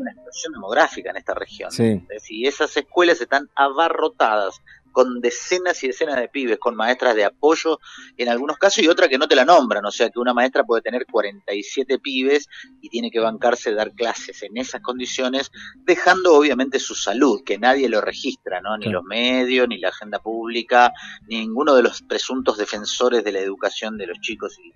una 0.00 0.10
explosión 0.12 0.52
demográfica 0.52 1.10
en 1.10 1.16
esta 1.18 1.34
región. 1.34 1.70
Sí. 1.70 2.02
esas 2.44 2.76
escuelas 2.76 3.20
están 3.20 3.48
abarrotadas 3.54 4.60
con 4.92 5.20
decenas 5.20 5.82
y 5.84 5.88
decenas 5.88 6.16
de 6.16 6.28
pibes, 6.28 6.58
con 6.58 6.76
maestras 6.76 7.14
de 7.14 7.24
apoyo 7.24 7.78
en 8.16 8.28
algunos 8.28 8.58
casos 8.58 8.82
y 8.82 8.88
otra 8.88 9.08
que 9.08 9.18
no 9.18 9.28
te 9.28 9.36
la 9.36 9.44
nombran, 9.44 9.84
o 9.84 9.90
sea 9.90 10.10
que 10.10 10.18
una 10.18 10.34
maestra 10.34 10.64
puede 10.64 10.82
tener 10.82 11.06
47 11.06 11.98
pibes 11.98 12.48
y 12.80 12.88
tiene 12.88 13.10
que 13.10 13.20
bancarse 13.20 13.72
dar 13.72 13.92
clases 13.92 14.42
en 14.42 14.56
esas 14.56 14.80
condiciones, 14.80 15.50
dejando 15.84 16.34
obviamente 16.34 16.78
su 16.78 16.94
salud, 16.94 17.42
que 17.44 17.58
nadie 17.58 17.88
lo 17.88 18.00
registra, 18.00 18.60
¿no? 18.60 18.76
Ni 18.76 18.86
los 18.86 19.04
medios, 19.04 19.68
ni 19.68 19.78
la 19.78 19.88
agenda 19.88 20.18
pública, 20.18 20.92
ni 21.28 21.40
ninguno 21.40 21.74
de 21.74 21.82
los 21.82 22.02
presuntos 22.02 22.58
defensores 22.58 23.24
de 23.24 23.32
la 23.32 23.40
educación 23.40 23.96
de 23.96 24.06
los 24.06 24.20
chicos 24.20 24.58
y, 24.58 24.72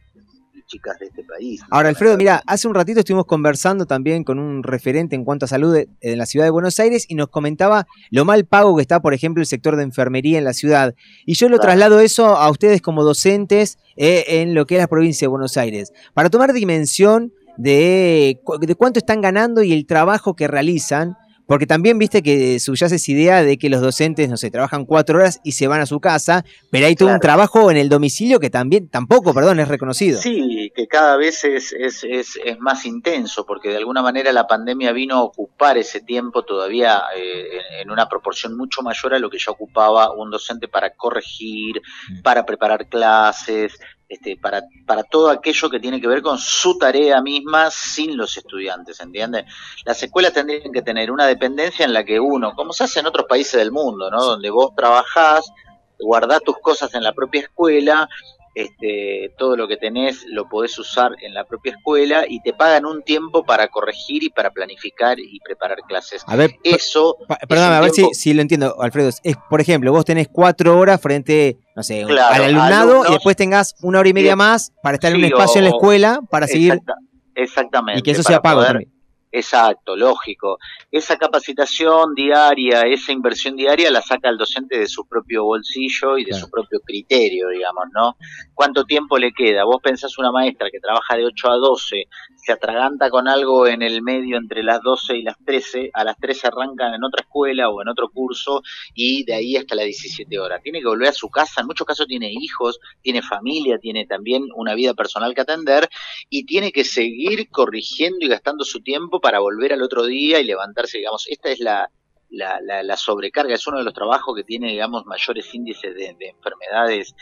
y 0.62 0.66
chicas 0.66 0.98
de 0.98 1.06
este 1.06 1.24
país. 1.24 1.60
Ahora, 1.70 1.88
Alfredo, 1.88 2.16
mira, 2.16 2.42
hace 2.46 2.68
un 2.68 2.74
ratito 2.74 3.00
estuvimos 3.00 3.26
conversando 3.26 3.86
también 3.86 4.24
con 4.24 4.38
un 4.38 4.62
referente 4.62 5.16
en 5.16 5.24
cuanto 5.24 5.44
a 5.44 5.48
salud 5.48 5.74
de- 5.74 5.88
en 6.00 6.18
la 6.18 6.26
ciudad 6.26 6.46
de 6.46 6.50
Buenos 6.50 6.78
Aires 6.80 7.04
y 7.08 7.14
nos 7.14 7.28
comentaba 7.28 7.86
lo 8.10 8.24
mal 8.24 8.44
pago 8.44 8.76
que 8.76 8.82
está, 8.82 9.00
por 9.00 9.14
ejemplo, 9.14 9.40
el 9.40 9.46
sector 9.46 9.76
de 9.76 9.82
enfermería 9.82 10.38
en 10.38 10.44
la 10.44 10.52
ciudad. 10.52 10.94
Y 11.26 11.34
yo 11.34 11.48
lo 11.48 11.56
Claro. 11.56 11.68
traslado 11.72 12.00
eso 12.00 12.26
a 12.36 12.50
ustedes 12.50 12.80
como 12.82 13.02
docentes 13.04 13.78
eh, 13.96 14.24
en 14.40 14.54
lo 14.54 14.64
que 14.66 14.76
es 14.76 14.80
la 14.80 14.86
provincia 14.88 15.26
de 15.26 15.30
Buenos 15.30 15.56
Aires, 15.56 15.92
para 16.14 16.30
tomar 16.30 16.52
dimensión 16.52 17.32
de, 17.58 18.38
de 18.60 18.74
cuánto 18.74 18.98
están 18.98 19.20
ganando 19.20 19.62
y 19.62 19.72
el 19.72 19.86
trabajo 19.86 20.34
que 20.34 20.48
realizan. 20.48 21.16
Porque 21.53 21.66
también 21.66 21.98
viste 21.98 22.22
que 22.22 22.59
subyace 22.59 22.96
esa 22.96 23.12
idea 23.12 23.42
de 23.42 23.59
que 23.59 23.68
los 23.68 23.82
docentes, 23.82 24.26
no 24.30 24.38
sé, 24.38 24.50
trabajan 24.50 24.86
cuatro 24.86 25.18
horas 25.18 25.38
y 25.44 25.53
se 25.53 25.66
van 25.66 25.82
a 25.82 25.84
su 25.84 26.00
casa, 26.00 26.46
pero 26.70 26.86
hay 26.86 26.96
todo 26.96 27.11
un 27.11 27.20
trabajo 27.20 27.70
en 27.70 27.76
el 27.76 27.90
domicilio 27.90 28.40
que 28.40 28.48
también, 28.48 28.88
tampoco, 28.88 29.34
perdón, 29.34 29.61
es 29.61 29.68
reconocido. 29.68 30.18
Sí, 30.18 30.72
que 30.74 30.86
cada 30.86 31.18
vez 31.18 31.44
es, 31.44 31.74
es, 31.74 32.05
es, 32.05 32.40
es 32.42 32.59
más 32.59 32.86
intenso, 32.86 33.44
porque 33.44 33.68
de 33.68 33.76
alguna 33.76 34.00
manera 34.00 34.32
la 34.32 34.46
pandemia 34.46 34.92
vino 34.92 35.16
a 35.16 35.24
ocupar 35.24 35.76
ese 35.76 36.00
tiempo 36.00 36.42
todavía 36.42 37.03
eh, 37.14 37.48
en, 37.53 37.82
en 37.82 37.90
una 37.90 38.09
proporción 38.09 38.57
mucho 38.57 38.80
mayor 38.80 39.12
a 39.12 39.18
lo 39.18 39.28
que 39.28 39.36
ya 39.38 39.53
ocupaba 39.53 40.11
un 40.11 40.30
docente 40.30 40.68
para 40.68 40.94
corregir, 40.94 41.82
para 42.22 42.46
preparar 42.46 42.88
clases, 42.88 43.78
este, 44.12 44.36
para, 44.36 44.62
para 44.84 45.04
todo 45.04 45.30
aquello 45.30 45.70
que 45.70 45.80
tiene 45.80 45.98
que 45.98 46.06
ver 46.06 46.20
con 46.20 46.36
su 46.36 46.76
tarea 46.76 47.22
misma 47.22 47.70
sin 47.70 48.14
los 48.14 48.36
estudiantes, 48.36 49.00
¿entiendes? 49.00 49.46
Las 49.86 50.02
escuelas 50.02 50.34
tendrían 50.34 50.70
que 50.70 50.82
tener 50.82 51.10
una 51.10 51.26
dependencia 51.26 51.86
en 51.86 51.94
la 51.94 52.04
que 52.04 52.20
uno, 52.20 52.52
como 52.54 52.74
se 52.74 52.84
hace 52.84 53.00
en 53.00 53.06
otros 53.06 53.24
países 53.26 53.58
del 53.58 53.72
mundo, 53.72 54.10
¿no? 54.10 54.22
Donde 54.22 54.50
vos 54.50 54.74
trabajás, 54.76 55.50
guardás 55.98 56.42
tus 56.42 56.58
cosas 56.58 56.92
en 56.92 57.02
la 57.02 57.14
propia 57.14 57.40
escuela, 57.40 58.06
este, 58.55 59.32
todo 59.38 59.57
lo 59.57 59.66
que 59.66 59.76
tenés 59.76 60.24
lo 60.26 60.48
podés 60.48 60.78
usar 60.78 61.12
en 61.22 61.32
la 61.34 61.44
propia 61.44 61.72
escuela 61.72 62.24
y 62.28 62.40
te 62.42 62.53
pagan 62.53 62.84
un 62.86 63.03
tiempo 63.03 63.44
para 63.44 63.68
corregir 63.68 64.22
y 64.22 64.28
para 64.30 64.50
planificar 64.50 65.18
y 65.18 65.40
preparar 65.40 65.78
clases. 65.88 66.22
A 66.26 66.36
ver, 66.36 66.57
eso. 66.62 67.16
Es 67.40 67.46
Perdóname, 67.48 67.76
a 67.76 67.80
ver 67.80 67.90
si, 67.90 67.96
tiempo- 67.96 68.14
si 68.14 68.34
lo 68.34 68.42
entiendo, 68.42 68.80
Alfredo. 68.80 69.09
Es, 69.22 69.36
por 69.48 69.61
ejemplo, 69.61 69.90
vos 69.92 70.05
tenés 70.05 70.28
cuatro 70.28 70.78
horas 70.78 71.00
frente, 71.00 71.57
no 71.74 71.82
sé, 71.82 72.05
Claro, 72.07 72.34
al 72.34 72.42
alumnado 72.44 72.90
alumnos. 72.92 73.09
y 73.09 73.12
después 73.14 73.36
tengas 73.36 73.74
una 73.82 74.00
hora 74.00 74.09
y 74.09 74.12
media 74.14 74.36
más 74.36 74.72
para 74.82 74.94
estar 74.96 75.11
en 75.12 75.18
un 75.18 75.24
espacio 75.24 75.59
en 75.61 75.64
la 75.64 75.70
escuela 75.70 76.20
para 76.30 76.46
seguir. 76.46 76.72
Exacta- 76.74 76.94
exactamente. 77.34 77.98
Y 78.00 78.03
que 78.03 78.11
eso 78.11 78.22
sea 78.22 78.40
pago 78.42 78.62
también. 78.64 78.92
Exacto, 79.35 79.97
lógico. 79.97 80.59
Esa 80.91 81.16
capacitación 81.16 82.14
diaria, 82.14 82.83
esa 82.83 83.12
inversión 83.12 83.57
diaria 83.57 83.91
la 83.91 84.03
saca 84.03 84.28
el 84.28 84.37
docente 84.37 84.78
de 84.78 84.87
su 84.87 85.07
propio 85.07 85.45
bolsillo 85.45 86.18
y 86.18 86.24
de 86.24 86.30
Claro. 86.33 86.45
su 86.45 86.51
propio 86.51 86.80
criterio, 86.80 87.49
digamos, 87.49 87.85
¿no? 87.95 88.16
¿Cuánto 88.55 88.85
tiempo 88.85 89.16
le 89.16 89.33
queda? 89.33 89.64
Vos 89.64 89.80
pensás 89.83 90.18
una 90.18 90.30
maestra 90.30 90.70
que 90.70 90.80
trabaja 90.80 91.16
de 91.16 91.24
8 91.24 91.51
a 91.51 91.57
12, 91.57 92.05
se 92.37 92.53
atraganta 92.53 93.09
con 93.09 93.26
algo 93.26 93.66
en 93.66 93.80
el 93.80 94.03
medio 94.03 94.37
entre 94.37 94.62
las 94.62 94.83
12 94.83 95.16
y 95.16 95.22
las 95.22 95.37
13, 95.47 95.91
a 95.95 96.05
las 96.05 96.18
13 96.18 96.49
arrancan 96.49 96.93
en 96.93 97.03
otra 97.03 97.22
escuela 97.22 97.70
o 97.70 97.80
en 97.80 97.89
otro 97.89 98.11
curso 98.11 98.62
y 98.95 99.24
de 99.24 99.33
ahí 99.35 99.57
hasta 99.57 99.74
las 99.76 99.87
17 99.87 100.39
horas. 100.39 100.61
Tiene 100.62 100.80
que 100.80 100.89
volver 100.89 101.09
a 101.09 101.12
su 101.12 101.30
casa, 101.30 101.62
en 101.62 101.68
muchos 101.68 101.87
casos 101.87 102.07
tiene 102.07 102.30
hijos, 102.30 102.78
tiene 103.01 103.22
familia, 103.22 103.78
tiene 103.78 104.05
también 104.05 104.45
una 104.57 104.74
vida 104.74 104.93
personal 104.93 105.35
que 105.35 105.41
atender 105.41 105.89
y 106.28 106.45
tiene 106.45 106.70
que 106.70 106.85
seguir 106.85 107.49
corrigiendo 107.51 108.18
y 108.26 108.28
gastando 108.28 108.64
su 108.64 108.80
tiempo 108.83 109.20
para 109.23 109.39
volver 109.39 109.73
al 109.73 109.83
otro 109.83 110.05
día 110.05 110.41
y 110.41 110.45
levantarse, 110.45 110.99
digamos, 110.99 111.27
esta 111.29 111.51
es 111.51 111.61
la, 111.61 111.89
la, 112.29 112.61
la, 112.61 112.83
la 112.83 112.97
sobrecarga, 112.97 113.55
es 113.55 113.66
uno 113.66 113.79
de 113.79 113.85
los 113.85 113.95
trabajos 113.95 114.35
que 114.37 114.45
tiene, 114.45 114.68
digamos, 114.73 115.07
mayores 115.07 115.55
índices 115.55 115.95
de, 115.95 116.14
de 116.18 116.29
enfermedades 116.29 117.14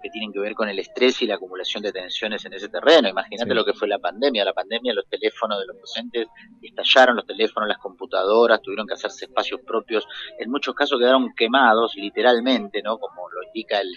que 0.00 0.10
tienen 0.10 0.32
que 0.32 0.38
ver 0.38 0.54
con 0.54 0.68
el 0.68 0.78
estrés 0.78 1.20
y 1.22 1.26
la 1.26 1.34
acumulación 1.34 1.82
de 1.82 1.90
tensiones 1.90 2.44
en 2.44 2.52
ese 2.52 2.68
terreno. 2.68 3.08
Imagínate 3.08 3.50
Sí. 3.50 3.54
lo 3.56 3.64
que 3.64 3.72
fue 3.72 3.88
la 3.88 3.98
pandemia. 3.98 4.44
La 4.44 4.52
pandemia, 4.52 4.94
los 4.94 5.08
teléfonos 5.08 5.58
de 5.58 5.66
los 5.66 5.76
docentes 5.80 6.28
estallaron, 6.62 7.16
los 7.16 7.26
teléfonos, 7.26 7.68
las 7.68 7.78
computadoras, 7.78 8.62
tuvieron 8.62 8.86
que 8.86 8.94
hacerse 8.94 9.24
espacios 9.24 9.60
propios. 9.66 10.06
En 10.38 10.52
muchos 10.52 10.72
casos 10.76 11.00
quedaron 11.00 11.34
quemados, 11.34 11.96
literalmente, 11.96 12.80
¿no? 12.80 12.98
Como 12.98 13.28
lo 13.28 13.42
indica 13.42 13.80
el, 13.80 13.90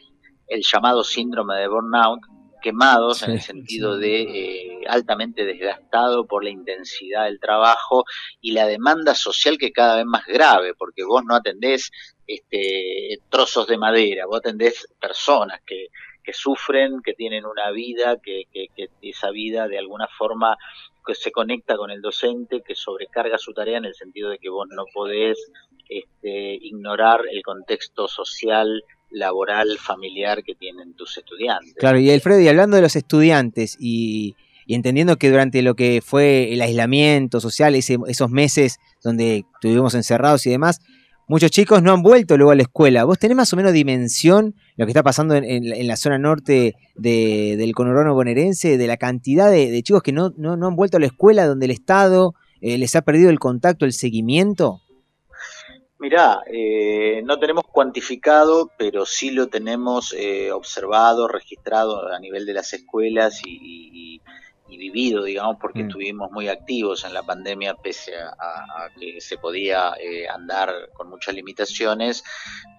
el 0.47 0.63
llamado 0.63 1.03
síndrome 1.03 1.57
de 1.57 1.67
burnout, 1.67 2.21
quemados 2.61 3.23
en 3.23 3.31
el 3.31 3.41
sentido 3.41 3.97
de 3.97 4.21
eh, 4.21 4.81
altamente 4.87 5.45
desgastado 5.45 6.25
por 6.25 6.43
la 6.43 6.49
intensidad 6.49 7.25
del 7.25 7.39
trabajo 7.39 8.05
y 8.39 8.51
la 8.51 8.67
demanda 8.67 9.15
social 9.15 9.57
que 9.57 9.71
cada 9.71 9.97
vez 9.97 10.05
más 10.05 10.25
grave, 10.25 10.73
porque 10.75 11.03
vos 11.03 11.23
no 11.25 11.35
atendés 11.35 11.91
este, 12.27 13.19
trozos 13.29 13.67
de 13.67 13.77
madera, 13.77 14.25
vos 14.25 14.39
atendés 14.39 14.87
personas 14.99 15.61
que, 15.65 15.87
que 16.23 16.33
sufren, 16.33 17.01
que 17.01 17.13
tienen 17.13 17.45
una 17.45 17.71
vida, 17.71 18.17
que, 18.21 18.43
que, 18.51 18.67
que 18.75 18.89
esa 19.01 19.31
vida 19.31 19.67
de 19.67 19.77
alguna 19.77 20.07
forma 20.07 20.57
que 21.05 21.15
se 21.15 21.31
conecta 21.31 21.75
con 21.77 21.91
el 21.91 22.01
docente, 22.01 22.61
que 22.61 22.75
sobrecarga 22.75 23.37
su 23.37 23.53
tarea 23.53 23.77
en 23.77 23.85
el 23.85 23.95
sentido 23.95 24.29
de 24.29 24.37
que 24.37 24.49
vos 24.49 24.67
no 24.69 24.85
podés 24.93 25.51
este, 25.89 26.53
ignorar 26.61 27.21
el 27.29 27.41
contexto 27.43 28.07
social, 28.07 28.83
laboral, 29.11 29.77
familiar 29.79 30.43
que 30.43 30.55
tienen 30.55 30.93
tus 30.93 31.17
estudiantes. 31.17 31.73
Claro, 31.75 31.99
y 31.99 32.09
Alfredo, 32.09 32.39
y 32.41 32.47
hablando 32.47 32.75
de 32.77 32.81
los 32.81 32.95
estudiantes 32.95 33.75
y, 33.79 34.35
y 34.65 34.75
entendiendo 34.75 35.17
que 35.17 35.29
durante 35.29 35.61
lo 35.61 35.75
que 35.75 36.01
fue 36.03 36.53
el 36.53 36.61
aislamiento 36.61 37.39
social, 37.41 37.75
ese- 37.75 37.97
esos 38.07 38.29
meses 38.29 38.77
donde 39.03 39.45
estuvimos 39.55 39.95
encerrados 39.95 40.45
y 40.45 40.49
demás, 40.51 40.79
muchos 41.27 41.51
chicos 41.51 41.81
no 41.83 41.91
han 41.93 42.01
vuelto 42.03 42.37
luego 42.37 42.51
a 42.51 42.55
la 42.55 42.63
escuela. 42.63 43.03
¿Vos 43.05 43.19
tenés 43.19 43.37
más 43.37 43.51
o 43.53 43.55
menos 43.57 43.73
dimensión 43.73 44.55
lo 44.77 44.85
que 44.85 44.91
está 44.91 45.03
pasando 45.03 45.35
en, 45.35 45.87
la- 45.87 45.97
zona 45.97 46.17
norte 46.17 46.75
de- 46.95 47.55
del 47.57 47.73
conurbano 47.73 48.13
bonaerense, 48.13 48.77
de 48.77 48.87
la 48.87 48.97
cantidad 48.97 49.49
de, 49.51 49.71
de 49.71 49.83
chicos 49.83 50.03
que 50.03 50.11
no, 50.13 50.33
no, 50.37 50.55
no 50.57 50.67
han 50.67 50.75
vuelto 50.75 50.97
a 50.97 50.99
la 50.99 51.05
escuela, 51.07 51.45
donde 51.45 51.65
el 51.65 51.71
Estado 51.71 52.33
eh, 52.61 52.77
les 52.77 52.95
ha 52.95 53.01
perdido 53.01 53.29
el 53.29 53.39
contacto, 53.39 53.85
el 53.85 53.93
seguimiento? 53.93 54.81
Mirá, 56.01 56.41
eh, 56.47 57.21
no 57.25 57.37
tenemos 57.37 57.63
cuantificado, 57.71 58.73
pero 58.75 59.05
sí 59.05 59.29
lo 59.31 59.49
tenemos 59.49 60.13
eh, 60.17 60.51
observado, 60.51 61.27
registrado 61.27 62.07
a 62.11 62.19
nivel 62.19 62.45
de 62.47 62.53
las 62.55 62.73
escuelas 62.73 63.39
y, 63.45 64.15
y- 64.17 64.21
y 64.71 64.77
vivido, 64.77 65.23
digamos, 65.23 65.57
porque 65.59 65.83
Mm. 65.83 65.87
estuvimos 65.87 66.31
muy 66.31 66.47
activos 66.47 67.03
en 67.03 67.13
la 67.13 67.23
pandemia, 67.23 67.75
pese 67.75 68.13
a, 68.15 68.89
que 68.97 69.19
se 69.19 69.37
podía 69.37 69.93
eh, 69.99 70.27
andar 70.27 70.89
con 70.93 71.09
muchas 71.09 71.35
limitaciones, 71.35 72.23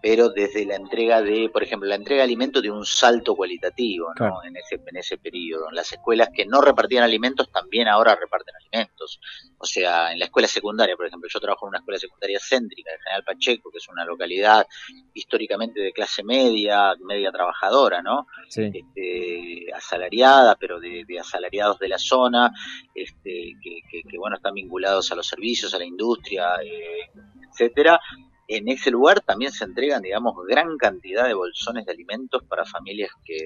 pero 0.03 0.31
desde 0.31 0.65
la 0.65 0.77
entrega 0.77 1.21
de, 1.23 1.51
por 1.53 1.63
ejemplo, 1.63 1.89
la 1.89 1.95
entrega 1.97 2.21
de 2.21 2.25
alimentos 2.25 2.63
de 2.63 2.71
un 2.71 2.85
salto 2.87 3.37
cualitativo, 3.37 4.09
¿no? 4.09 4.15
Claro. 4.15 4.43
En 4.45 4.57
ese, 4.57 4.77
en 4.85 4.97
ese 4.97 5.19
periodo. 5.19 5.71
Las 5.71 5.93
escuelas 5.93 6.31
que 6.35 6.47
no 6.47 6.61
repartían 6.61 7.05
alimentos 7.05 7.51
también 7.53 7.89
ahora 7.89 8.17
reparten 8.17 8.55
alimentos. 8.57 9.21
O 9.59 9.67
sea, 9.67 10.13
en 10.13 10.19
la 10.19 10.25
escuela 10.25 10.49
secundaria, 10.49 10.97
por 10.97 11.07
ejemplo, 11.07 11.29
yo 11.33 11.41
trabajo 11.41 11.67
en 11.67 11.71
una 11.71 11.79
escuela 11.79 11.99
secundaria 11.99 12.39
céntrica 12.41 12.91
de 12.91 12.99
General 12.99 13.25
Pacheco, 13.25 13.71
que 13.71 13.79
es 13.79 13.89
una 13.89 14.05
localidad 14.05 14.67
históricamente 15.15 15.81
de 15.81 15.93
clase 15.93 16.25
media, 16.25 16.95
media 17.01 17.31
trabajadora, 17.31 18.03
¿no? 18.03 18.27
Sí. 18.49 18.71
Este, 18.73 19.73
asalariada, 19.75 20.57
pero 20.57 20.81
de, 20.81 21.05
de 21.07 21.21
asalariados 21.21 21.79
de 21.83 21.89
la 21.89 21.99
zona, 21.99 22.51
este, 22.95 23.53
que, 23.63 23.81
que- 23.91 24.03
que, 24.09 24.19
bueno, 24.19 24.37
están 24.37 24.55
vinculados 24.55 25.13
a 25.13 25.17
los 25.17 25.27
servicios, 25.27 25.75
a 25.75 25.79
la 25.79 25.85
industria, 25.85 26.55
eh, 26.65 27.11
etcétera. 27.51 28.01
En 28.49 28.69
ese 28.69 28.91
lugar 28.91 29.21
también 29.21 29.53
se 29.53 29.65
entregan, 29.65 30.03
digamos, 30.03 30.35
gran 30.47 30.77
cantidad 30.77 31.27
de 31.27 31.35
bolsones 31.35 31.87
de 31.87 31.93
alimentos 31.93 32.43
para 32.45 32.65
familias 32.67 33.11
que, 33.25 33.39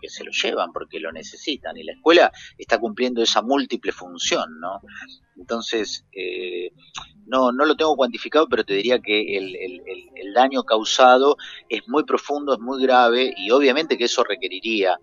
que, 0.00 0.08
se 0.08 0.22
lo 0.22 0.30
llevan 0.30 0.70
porque 0.72 1.00
lo 1.00 1.10
necesitan. 1.10 1.76
Y 1.76 1.82
la 1.82 1.92
escuela 1.92 2.30
está 2.58 2.78
cumpliendo 2.78 3.22
esa 3.22 3.42
múltiple 3.42 3.90
función, 3.90 4.60
¿no? 4.60 4.80
Entonces, 5.36 6.04
eh, 6.12 6.70
no, 7.26 7.50
no 7.52 7.64
lo 7.64 7.74
tengo 7.74 7.96
cuantificado, 7.96 8.46
pero 8.48 8.64
te 8.64 8.74
diría 8.74 9.00
que 9.00 9.36
el- 9.38 9.56
el 9.56 10.32
daño 10.34 10.62
causado 10.64 11.36
es 11.68 11.82
muy 11.88 12.04
profundo, 12.04 12.54
es 12.54 12.60
muy 12.60 12.82
grave 12.82 13.32
y 13.36 13.50
obviamente 13.50 13.96
que 13.96 14.04
eso 14.04 14.22
requeriría 14.24 14.98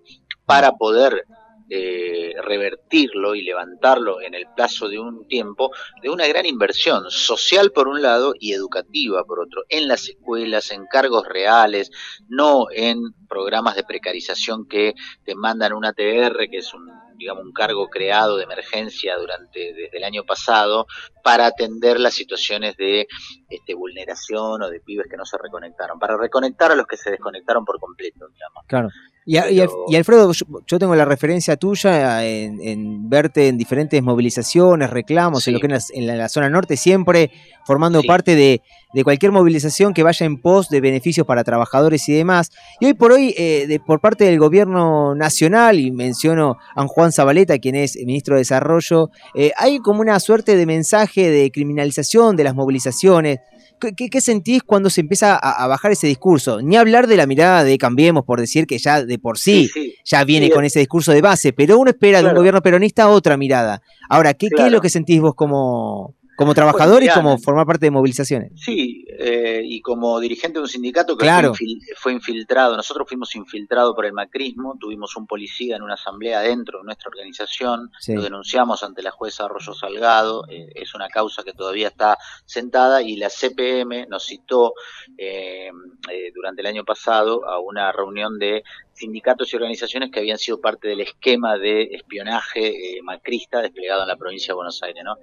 para 0.46 0.74
poder 0.74 1.26
eh, 1.74 2.34
revertirlo 2.44 3.34
y 3.34 3.44
levantarlo 3.44 4.20
en 4.20 4.34
el 4.34 4.46
plazo 4.58 4.90
de 4.90 5.00
un 5.00 5.26
tiempo, 5.30 5.72
de 6.02 6.10
una 6.10 6.28
gran 6.28 6.46
inversión 6.46 7.10
social 7.10 7.72
por 7.72 7.88
un 7.88 8.02
lado 8.02 8.34
y 8.38 8.52
educativa 8.52 9.24
por 9.24 9.40
otro, 9.40 9.64
en 9.70 9.88
las 9.88 10.10
escuelas, 10.10 10.70
en 10.72 10.86
cargos 10.88 11.26
reales, 11.26 11.90
no 12.28 12.66
en 12.72 13.00
programas 13.30 13.78
de 13.78 13.86
precarización 13.86 14.68
que 14.68 14.96
te 15.24 15.34
mandan 15.34 15.72
un 15.72 15.86
ATR, 15.86 16.50
que 16.50 16.58
es 16.58 16.74
un 16.74 16.92
digamos 17.16 17.46
un 17.46 17.54
cargo 17.54 17.88
creado 17.88 18.36
de 18.36 18.44
emergencia 18.44 19.16
durante 19.16 19.74
desde 19.74 19.98
el 19.98 20.04
año 20.04 20.26
pasado 20.26 20.88
para 21.24 21.46
atender 21.46 22.02
las 22.02 22.16
situaciones 22.16 22.76
de 22.76 23.08
este, 23.48 23.76
vulneración 23.76 24.62
o 24.62 24.70
de 24.70 24.82
pibes 24.82 25.08
que 25.10 25.16
no 25.16 25.26
se 25.26 25.38
reconectaron, 25.38 26.00
para 26.00 26.18
reconectar 26.18 26.72
a 26.72 26.76
los 26.76 26.86
que 26.86 26.98
se 26.98 27.12
desconectaron 27.12 27.64
por 27.64 27.80
completo, 27.80 28.28
digamos. 28.28 28.66
Claro. 28.68 28.90
Y, 29.24 29.38
a- 29.38 29.52
y 29.52 29.60
Al- 29.60 29.70
y 29.88 29.96
Alfredo, 29.96 30.32
yo, 30.32 30.46
yo 30.66 30.80
tengo 30.80 30.96
la 30.96 31.06
referencia 31.06 31.56
tuya 31.56 32.26
en, 32.26 32.60
en 32.62 33.08
verte 33.10 33.50
en 33.50 33.58
diferentes 33.58 34.02
movilizaciones, 34.02 34.90
reclamos, 34.90 35.48
en 35.48 35.54
lo 35.54 35.60
que 35.60 35.68
en 35.68 35.74
la, 35.74 35.80
en 35.94 36.18
la 36.18 36.28
zona 36.30 36.50
norte, 36.50 36.76
siempre 36.76 37.30
formando 37.64 38.02
parte 38.08 38.36
de, 38.36 38.62
de 38.94 39.04
cualquier 39.04 39.32
movilización 39.32 39.94
que 39.94 40.02
vaya 40.02 40.26
en 40.26 40.42
pos 40.42 40.70
de 40.70 40.82
beneficios 40.82 41.28
para 41.28 41.44
trabajadores 41.44 42.10
y 42.10 42.14
demás. 42.14 42.52
Y 42.80 42.88
hoy 42.88 42.94
por 42.96 43.12
hoy, 43.12 43.36
eh, 43.38 43.68
de- 43.68 43.80
por 43.80 44.02
parte 44.02 44.24
del 44.26 44.40
gobierno 44.40 45.14
nacional, 45.14 45.80
y 45.80 45.92
menciono 45.92 46.58
a 46.76 46.88
Juan 46.88 47.12
Zabaleta, 47.12 47.60
quien 47.60 47.76
es 47.76 47.96
ministro 47.98 48.34
de 48.36 48.40
Desarrollo, 48.42 49.12
eh, 49.36 49.52
hay 49.56 49.78
como 49.78 50.02
una 50.02 50.20
suerte 50.20 50.56
de 50.56 50.66
mensaje 50.66 51.30
de 51.30 51.52
criminalización 51.52 52.36
de 52.36 52.44
las 52.44 52.56
movilizaciones. 52.56 53.38
¿Qué, 53.82 54.22
sentís 54.22 54.64
cuando 54.64 54.90
se 54.90 55.02
empieza 55.02 55.34
a, 55.36 55.64
a 55.64 55.68
bajar 55.68 55.92
ese 55.92 56.08
discurso? 56.08 56.62
Ni 56.62 56.78
hablar 56.78 57.08
de 57.08 57.18
la 57.18 57.26
mirada 57.26 57.64
de 57.64 57.78
Cambiemos, 57.78 58.24
por 58.24 58.40
decir 58.40 58.68
que 58.68 58.78
ya 58.78 59.04
de 59.04 59.18
por 59.20 59.38
sí, 59.38 59.70
ya 60.06 60.24
viene 60.24 60.46
Sí, 60.48 60.52
con 60.52 60.64
ese 60.64 60.80
discurso 60.80 61.12
de 61.12 61.22
base, 61.22 61.52
pero 61.54 61.78
uno 61.80 61.90
espera 61.90 62.20
de 62.20 62.24
un 62.26 62.30
Claro. 62.30 62.40
gobierno 62.40 62.62
peronista 62.62 63.10
otra 63.10 63.36
mirada. 63.38 63.82
Ahora, 64.10 64.34
¿qué, 64.34 64.48
qué 64.48 64.56
es 64.56 64.60
Claro. 64.60 64.72
lo 64.72 64.82
que 64.82 64.90
sentís 64.90 65.20
vos 65.20 65.34
como, 65.36 66.14
Como 66.38 66.54
trabajador 66.56 67.04
y 67.04 67.10
como 67.10 67.38
formar 67.38 67.66
parte 67.68 67.86
de 67.86 67.92
movilizaciones. 67.92 68.52
Sí, 68.56 69.06
eh, 69.10 69.62
y 69.64 69.82
como 69.82 70.20
dirigente 70.20 70.58
de 70.60 70.64
un 70.64 70.68
sindicato 70.68 71.16
que 71.16 71.26
Claro. 71.26 71.54
fue, 71.54 71.66
infil- 71.68 71.82
fue 71.98 72.14
infiltrado, 72.14 72.76
nosotros 72.76 73.08
fuimos 73.08 73.36
infiltrados 73.36 73.94
por 73.94 74.06
el 74.06 74.14
macrismo, 74.14 74.76
tuvimos 74.80 75.16
un 75.18 75.28
policía 75.28 75.76
en 75.76 75.84
una 75.84 75.94
asamblea 75.96 76.40
dentro 76.42 76.80
de 76.80 76.86
nuestra 76.86 77.10
organización, 77.10 77.92
Sí. 78.00 78.14
lo 78.16 78.22
denunciamos 78.24 78.82
ante 78.84 79.04
la 79.04 79.12
jueza 79.12 79.46
Arroyo 79.46 79.74
Salgado, 79.74 80.46
eh, 80.50 80.70
es 80.74 80.96
una 80.96 81.10
causa 81.10 81.44
que 81.44 81.54
todavía 81.54 81.90
está 81.90 82.18
sentada 82.46 83.02
y 83.04 83.18
la 83.18 83.30
CPM 83.30 84.08
nos 84.08 84.26
citó 84.26 84.74
eh, 85.18 85.70
eh, 86.10 86.32
durante 86.34 86.62
el 86.62 86.68
año 86.68 86.84
pasado 86.84 87.48
a 87.48 87.60
una 87.60 87.92
reunión 87.92 88.40
de 88.40 88.64
sindicatos 88.94 89.52
y 89.52 89.56
organizaciones 89.58 90.10
que 90.12 90.20
habían 90.20 90.38
sido 90.38 90.60
parte 90.60 90.88
del 90.88 91.02
esquema 91.02 91.58
de 91.58 91.84
espionaje 91.94 92.98
eh, 92.98 93.02
macrista 93.04 93.62
desplegado 93.62 94.02
en 94.04 94.08
la 94.08 94.16
provincia 94.16 94.48
de 94.54 94.56
Buenos 94.56 94.82
Aires, 94.84 95.04
¿no? 95.04 95.16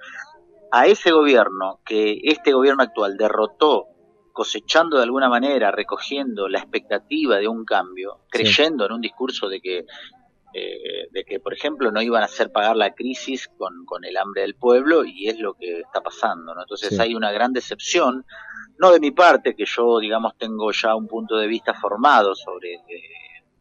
A 0.71 0.87
ese 0.87 1.11
gobierno 1.13 1.81
que 1.85 2.21
este 2.25 2.53
gobierno 2.53 2.83
actual 2.83 3.17
derrotó 3.17 3.87
cosechando 4.33 4.99
de 4.99 5.03
alguna 5.03 5.29
manera, 5.29 5.71
recogiendo 5.73 6.49
la 6.49 6.59
expectativa 6.61 7.37
de 7.39 7.49
un 7.49 7.65
cambio, 7.65 8.21
creyendo 8.31 8.87
en 8.87 8.93
un 8.93 9.01
discurso 9.01 9.49
de 9.49 9.61
que, 9.61 9.79
eh, 10.55 11.09
de 11.11 11.25
que, 11.25 11.41
por 11.41 11.53
ejemplo, 11.55 11.91
no 11.91 12.01
iban 12.01 12.23
a 12.23 12.27
hacer 12.27 12.53
pagar 12.53 12.77
la 12.77 12.95
crisis 12.95 13.49
con, 13.59 13.85
con 13.85 14.05
el 14.05 14.17
hambre 14.17 14.43
del 14.43 14.55
pueblo 14.55 15.05
y 15.05 15.29
es 15.29 15.39
lo 15.41 15.55
que 15.55 15.81
está 15.81 16.01
pasando. 16.03 16.55
¿no? 16.55 16.61
Entonces 16.63 16.91
Sí. 16.91 17.01
hay 17.01 17.15
una 17.17 17.33
gran 17.33 17.53
decepción, 17.53 18.25
no 18.79 18.93
de 18.93 19.01
mi 19.01 19.11
parte, 19.11 19.57
que 19.57 19.65
yo, 19.67 19.99
digamos, 19.99 20.37
tengo 20.39 20.71
ya 20.71 20.95
un 20.95 21.09
punto 21.09 21.37
de 21.37 21.49
vista 21.49 21.75
formado 21.75 22.37
sobre 22.37 22.75
eh, 22.75 22.81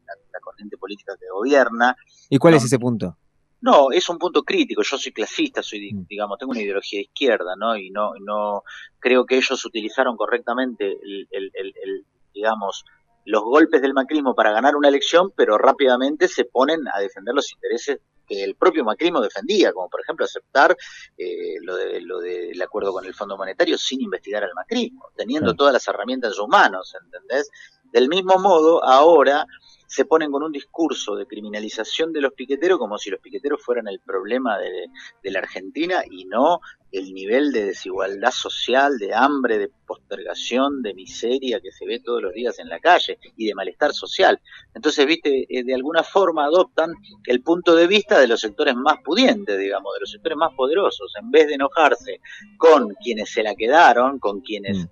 la, 0.05 0.13
la 0.31 0.39
corriente 0.41 0.77
política 0.77 1.13
que 1.19 1.25
gobierna, 1.33 1.95
¿Y 2.29 2.37
cuál 2.37 2.51
No. 2.53 2.57
es 2.57 2.65
ese 2.65 2.77
punto? 2.77 3.17
No, 3.61 3.91
es 3.91 4.07
un 4.09 4.17
punto 4.17 4.43
crítico. 4.43 4.81
Yo 4.83 4.97
soy 4.97 5.11
clasista, 5.11 5.63
soy, 5.63 5.79
di- 5.79 5.91
digamos, 6.07 6.37
tengo 6.37 6.51
una 6.51 6.61
ideología 6.61 6.99
de 6.99 7.03
izquierda, 7.03 7.55
¿no? 7.55 7.75
Y 7.75 7.89
no, 7.89 8.13
no 8.19 8.63
creo 8.99 9.25
que 9.25 9.37
ellos 9.37 9.63
utilizaron 9.65 10.15
correctamente, 10.15 10.91
el, 10.91 11.27
el- 11.31 11.51
el- 11.53 11.73
el, 11.83 12.05
digamos, 12.33 12.85
los 13.25 13.43
golpes 13.43 13.81
del 13.81 13.93
macrismo 13.93 14.35
para 14.35 14.51
ganar 14.51 14.75
una 14.75 14.87
elección, 14.87 15.31
pero 15.35 15.57
rápidamente 15.57 16.27
se 16.27 16.45
ponen 16.45 16.81
a 16.93 16.99
defender 16.99 17.33
los 17.35 17.51
intereses 17.51 17.99
que 18.25 18.43
el 18.43 18.55
propio 18.55 18.83
macrismo 18.83 19.21
defendía, 19.21 19.71
como 19.73 19.89
por 19.89 20.01
ejemplo 20.01 20.25
aceptar 20.25 20.75
eh, 21.17 21.55
lo, 21.61 21.75
de, 21.75 22.01
lo 22.01 22.19
del 22.19 22.61
acuerdo 22.61 22.91
con 22.93 23.05
el 23.05 23.13
Fondo 23.13 23.37
Monetario 23.37 23.77
sin 23.77 24.01
investigar 24.01 24.43
al 24.43 24.53
macrismo, 24.53 25.05
teniendo 25.15 25.53
todas 25.55 25.73
las 25.73 25.87
herramientas 25.87 26.31
en 26.31 26.35
sus 26.35 26.47
manos, 26.47 26.93
¿entendés? 27.03 27.49
Del 27.91 28.07
mismo 28.09 28.37
modo, 28.37 28.83
ahora 28.83 29.45
se 29.87 30.05
ponen 30.05 30.31
con 30.31 30.43
un 30.43 30.51
discurso 30.51 31.15
de 31.15 31.25
criminalización 31.25 32.11
de 32.11 32.21
los 32.21 32.33
piqueteros 32.33 32.77
como 32.77 32.97
si 32.97 33.09
los 33.09 33.21
piqueteros 33.21 33.63
fueran 33.63 33.87
el 33.87 33.99
problema 34.01 34.57
de, 34.59 34.89
la 35.31 35.39
Argentina 35.39 36.03
y 36.09 36.25
no 36.25 36.59
el 36.91 37.13
nivel 37.13 37.51
de 37.51 37.65
desigualdad 37.65 38.31
social, 38.31 38.97
de 38.97 39.13
hambre, 39.13 39.57
de 39.57 39.69
postergación, 39.85 40.81
de 40.81 40.93
miseria 40.93 41.59
que 41.59 41.71
se 41.71 41.85
ve 41.85 41.99
todos 41.99 42.21
los 42.21 42.33
días 42.33 42.59
en 42.59 42.69
la 42.69 42.79
calle 42.79 43.19
y 43.35 43.45
de 43.45 43.55
malestar 43.55 43.93
social. 43.93 44.39
Entonces, 44.73 45.05
viste, 45.05 45.45
eh, 45.49 45.63
de 45.63 45.73
alguna 45.73 46.03
forma 46.03 46.45
adoptan 46.45 46.93
el 47.25 47.41
punto 47.41 47.75
de 47.75 47.87
vista 47.87 48.19
de 48.19 48.27
los 48.27 48.39
sectores 48.39 48.75
más 48.75 48.99
pudientes, 49.03 49.57
digamos, 49.57 49.93
de 49.95 49.99
los 50.01 50.11
sectores 50.11 50.37
más 50.37 50.53
poderosos, 50.53 51.13
en 51.19 51.29
vez 51.29 51.47
de 51.47 51.55
enojarse 51.55 52.21
con 52.57 52.93
quienes 52.95 53.31
se 53.31 53.43
la 53.43 53.53
quedaron, 53.55 54.19
con 54.19 54.39
quienes 54.41 54.87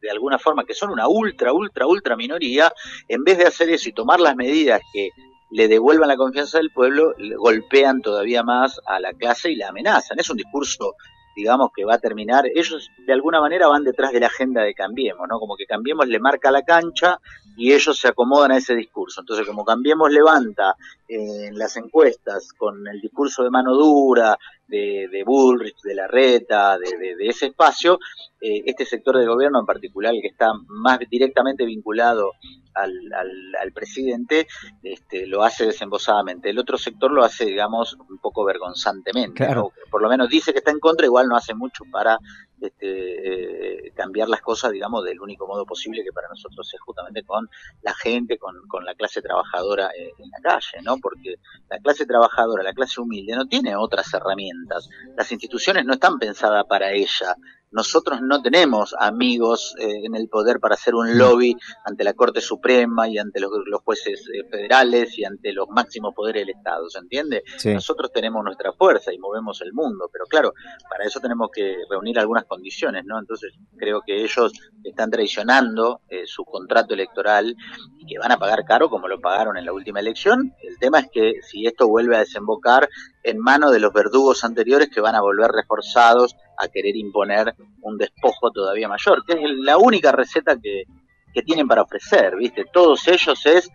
de 0.00 0.10
alguna 0.10 0.38
forma, 0.38 0.64
que 0.64 0.74
son 0.74 0.90
una 0.90 1.08
ultra, 1.08 1.52
ultra, 1.52 1.86
ultra 1.86 2.16
minoría, 2.16 2.72
en 3.08 3.24
vez 3.24 3.38
de 3.38 3.46
hacer 3.46 3.70
eso 3.70 3.88
y 3.88 3.92
tomar 3.92 4.20
las 4.20 4.36
medidas 4.36 4.80
que 4.92 5.10
le 5.50 5.68
devuelvan 5.68 6.08
la 6.08 6.16
confianza 6.16 6.58
del 6.58 6.70
pueblo, 6.70 7.14
le 7.18 7.36
golpean 7.36 8.02
todavía 8.02 8.42
más 8.42 8.80
a 8.86 9.00
la 9.00 9.12
clase 9.12 9.50
y 9.50 9.56
la 9.56 9.68
amenazan. 9.68 10.18
Es 10.18 10.28
un 10.28 10.36
discurso, 10.36 10.94
digamos, 11.34 11.70
que 11.74 11.84
va 11.84 11.94
a 11.94 11.98
terminar. 11.98 12.44
Ellos 12.54 12.90
de 13.06 13.12
alguna 13.12 13.40
manera 13.40 13.66
van 13.68 13.84
detrás 13.84 14.12
de 14.12 14.20
la 14.20 14.26
agenda 14.26 14.62
de 14.62 14.74
Cambiemos, 14.74 15.26
¿no? 15.28 15.38
Como 15.38 15.56
que 15.56 15.66
Cambiemos 15.66 16.06
le 16.06 16.20
marca 16.20 16.50
la 16.50 16.62
cancha 16.62 17.18
y 17.56 17.72
ellos 17.72 17.98
se 17.98 18.08
acomodan 18.08 18.52
a 18.52 18.58
ese 18.58 18.74
discurso. 18.74 19.20
Entonces, 19.22 19.46
como 19.46 19.64
Cambiemos 19.64 20.10
levanta 20.10 20.76
en 21.08 21.56
las 21.58 21.76
encuestas 21.76 22.52
con 22.52 22.86
el 22.86 23.00
discurso 23.00 23.42
de 23.42 23.50
mano 23.50 23.74
dura, 23.74 24.36
de, 24.66 25.08
de 25.10 25.24
Bullrich, 25.24 25.80
de 25.82 25.94
Larreta, 25.94 26.78
de, 26.78 26.98
de, 26.98 27.16
de 27.16 27.26
ese 27.26 27.46
espacio, 27.46 27.98
eh, 28.40 28.62
este 28.66 28.84
sector 28.84 29.16
del 29.16 29.28
gobierno 29.28 29.60
en 29.60 29.66
particular, 29.66 30.14
el 30.14 30.20
que 30.20 30.28
está 30.28 30.52
más 30.68 30.98
directamente 31.10 31.64
vinculado 31.64 32.32
al, 32.74 32.92
al, 33.14 33.30
al 33.60 33.72
presidente, 33.72 34.46
este, 34.82 35.26
lo 35.26 35.42
hace 35.42 35.66
desembosadamente. 35.66 36.50
El 36.50 36.58
otro 36.58 36.76
sector 36.76 37.10
lo 37.10 37.24
hace, 37.24 37.46
digamos, 37.46 37.96
un 38.08 38.18
poco 38.18 38.44
vergonzantemente. 38.44 39.44
Claro. 39.44 39.72
¿no? 39.74 39.90
Por 39.90 40.02
lo 40.02 40.08
menos 40.08 40.28
dice 40.28 40.52
que 40.52 40.58
está 40.58 40.70
en 40.70 40.80
contra, 40.80 41.06
igual 41.06 41.26
no 41.28 41.36
hace 41.36 41.54
mucho 41.54 41.84
para 41.90 42.18
este, 42.60 43.86
eh, 43.88 43.92
cambiar 43.94 44.28
las 44.28 44.40
cosas, 44.40 44.72
digamos, 44.72 45.04
del 45.04 45.20
único 45.20 45.46
modo 45.46 45.64
posible 45.64 46.02
que 46.04 46.12
para 46.12 46.28
nosotros 46.28 46.72
es 46.72 46.80
justamente 46.80 47.22
con 47.24 47.48
la 47.82 47.94
gente, 47.94 48.38
con, 48.38 48.84
la 48.84 48.94
clase 48.94 49.20
trabajadora 49.20 49.90
eh, 49.98 50.12
en 50.18 50.30
la 50.30 50.38
calle, 50.42 50.82
¿no? 50.82 50.98
Porque 50.98 51.36
la 51.68 51.78
clase 51.78 52.06
trabajadora, 52.06 52.62
la 52.62 52.72
clase 52.72 53.00
humilde, 53.00 53.34
no 53.34 53.46
tiene 53.46 53.76
otras 53.76 54.12
herramientas. 54.14 54.88
Las 55.16 55.30
instituciones 55.32 55.84
no 55.84 55.94
están 55.94 56.18
pensadas 56.18 56.64
para 56.68 56.92
ella. 56.92 57.34
Nosotros 57.70 58.20
no 58.22 58.40
tenemos 58.42 58.94
amigos 58.98 59.74
eh, 59.78 60.04
en 60.04 60.14
el 60.14 60.28
poder 60.28 60.60
para 60.60 60.74
hacer 60.74 60.94
un 60.94 61.18
lobby 61.18 61.54
ante 61.84 62.04
la 62.04 62.14
Corte 62.14 62.40
Suprema 62.40 63.08
y 63.08 63.18
ante 63.18 63.40
los, 63.40 63.50
los 63.66 63.82
jueces 63.82 64.24
eh, 64.32 64.48
federales 64.50 65.18
y 65.18 65.24
ante 65.24 65.52
los 65.52 65.68
máximos 65.68 66.14
poderes 66.14 66.46
del 66.46 66.56
Estado, 66.56 66.88
¿se 66.88 66.98
entiende? 66.98 67.42
Sí. 67.56 67.74
Nosotros 67.74 68.10
tenemos 68.12 68.42
nuestra 68.44 68.72
fuerza 68.72 69.12
y 69.12 69.18
movemos 69.18 69.60
el 69.60 69.72
mundo, 69.72 70.08
pero 70.12 70.24
claro, 70.26 70.52
para 70.88 71.04
eso 71.04 71.20
tenemos 71.20 71.50
que 71.52 71.76
reunir 71.90 72.18
algunas 72.18 72.44
condiciones, 72.44 73.04
¿no? 73.04 73.18
Entonces 73.18 73.52
creo 73.76 74.00
que 74.04 74.22
ellos 74.22 74.52
están 74.84 75.10
traicionando 75.10 76.00
eh, 76.08 76.26
su 76.26 76.44
contrato 76.44 76.94
electoral 76.94 77.54
y 77.98 78.06
que 78.06 78.18
van 78.18 78.32
a 78.32 78.38
pagar 78.38 78.64
caro 78.64 78.88
como 78.88 79.08
lo 79.08 79.20
pagaron 79.20 79.56
en 79.56 79.66
la 79.66 79.72
última 79.72 80.00
elección. 80.00 80.54
El 80.62 80.78
tema 80.78 81.00
es 81.00 81.08
que 81.12 81.34
si 81.42 81.66
esto 81.66 81.88
vuelve 81.88 82.16
a 82.16 82.20
desembocar 82.20 82.88
en 83.30 83.38
manos 83.38 83.72
de 83.72 83.80
los 83.80 83.92
verdugos 83.92 84.44
anteriores 84.44 84.88
que 84.92 85.00
van 85.00 85.14
a 85.14 85.20
volver 85.20 85.50
reforzados 85.50 86.36
a 86.58 86.68
querer 86.68 86.96
imponer 86.96 87.54
un 87.82 87.96
despojo 87.98 88.50
todavía 88.50 88.88
mayor, 88.88 89.24
que 89.26 89.34
es 89.34 89.40
la 89.58 89.76
única 89.78 90.12
receta 90.12 90.56
que, 90.60 90.84
que 91.32 91.42
tienen 91.42 91.68
para 91.68 91.82
ofrecer, 91.82 92.36
¿viste? 92.36 92.64
Todos 92.72 93.06
ellos 93.08 93.44
es 93.46 93.68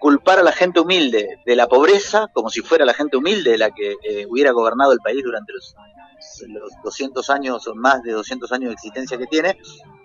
culpar 0.00 0.38
a 0.38 0.42
la 0.42 0.52
gente 0.52 0.78
humilde 0.80 1.38
de 1.44 1.56
la 1.56 1.66
pobreza, 1.66 2.28
como 2.32 2.50
si 2.50 2.60
fuera 2.60 2.84
la 2.84 2.94
gente 2.94 3.16
humilde 3.16 3.58
la 3.58 3.70
que 3.70 3.96
eh, 4.08 4.26
hubiera 4.28 4.52
gobernado 4.52 4.92
el 4.92 5.00
país 5.00 5.22
durante 5.24 5.52
los, 5.52 5.74
los 6.48 6.70
200 6.84 7.30
años 7.30 7.66
o 7.66 7.74
más 7.74 8.02
de 8.02 8.12
200 8.12 8.50
años 8.52 8.68
de 8.70 8.74
existencia 8.74 9.18
que 9.18 9.26
tiene. 9.26 9.56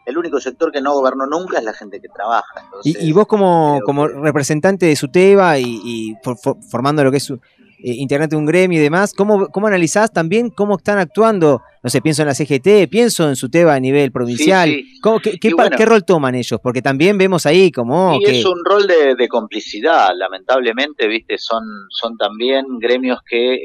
El 0.05 0.17
único 0.17 0.39
sector 0.41 0.71
que 0.71 0.81
no 0.81 0.93
gobernó 0.93 1.25
nunca 1.27 1.59
es 1.59 1.63
la 1.63 1.73
gente 1.73 2.01
que 2.01 2.09
trabaja. 2.09 2.61
Entonces, 2.65 2.95
Y, 3.01 3.09
y 3.09 3.11
vos 3.13 3.25
como, 3.27 3.79
como 3.85 4.07
representante 4.07 4.85
de 4.87 4.95
Suteba 4.95 5.57
y, 5.59 5.79
y 5.83 6.15
for- 6.23 6.37
for- 6.37 6.57
formando 6.69 7.03
lo 7.03 7.11
que 7.11 7.17
es 7.17 7.23
su- 7.23 7.39
eh, 7.83 7.93
integrante 7.95 8.35
de 8.35 8.39
un 8.39 8.45
gremio 8.45 8.79
y 8.79 8.81
demás, 8.81 9.13
¿cómo, 9.13 9.47
¿cómo 9.49 9.67
analizás 9.67 10.11
también 10.11 10.49
cómo 10.49 10.77
están 10.77 10.97
actuando? 10.97 11.61
No 11.83 11.89
sé, 11.89 12.01
pienso 12.01 12.21
en 12.21 12.29
la 12.29 12.33
CGT, 12.33 12.89
pienso 12.89 13.27
en 13.27 13.35
Suteba 13.35 13.73
a 13.73 13.79
nivel 13.79 14.11
provincial. 14.11 14.69
Sí, 14.69 14.83
sí. 14.93 14.99
¿Cómo- 15.01 15.19
qué, 15.19 15.37
qué 15.37 15.49
Y 15.49 15.51
pa- 15.51 15.63
bueno. 15.63 15.77
qué 15.77 15.85
rol 15.85 16.05
toman 16.05 16.33
ellos? 16.33 16.57
Porque 16.63 16.81
también 16.81 17.17
vemos 17.17 17.45
ahí 17.45 17.71
como 17.71 18.15
y 18.15 18.23
que... 18.23 18.39
es 18.39 18.45
un 18.45 18.63
rol 18.63 18.87
de, 18.87 19.15
de 19.15 19.27
complicidad, 19.27 20.11
lamentablemente, 20.15 21.07
viste, 21.07 21.37
son, 21.37 21.61
son 21.89 22.17
también 22.17 22.65
gremios 22.79 23.19
que 23.27 23.55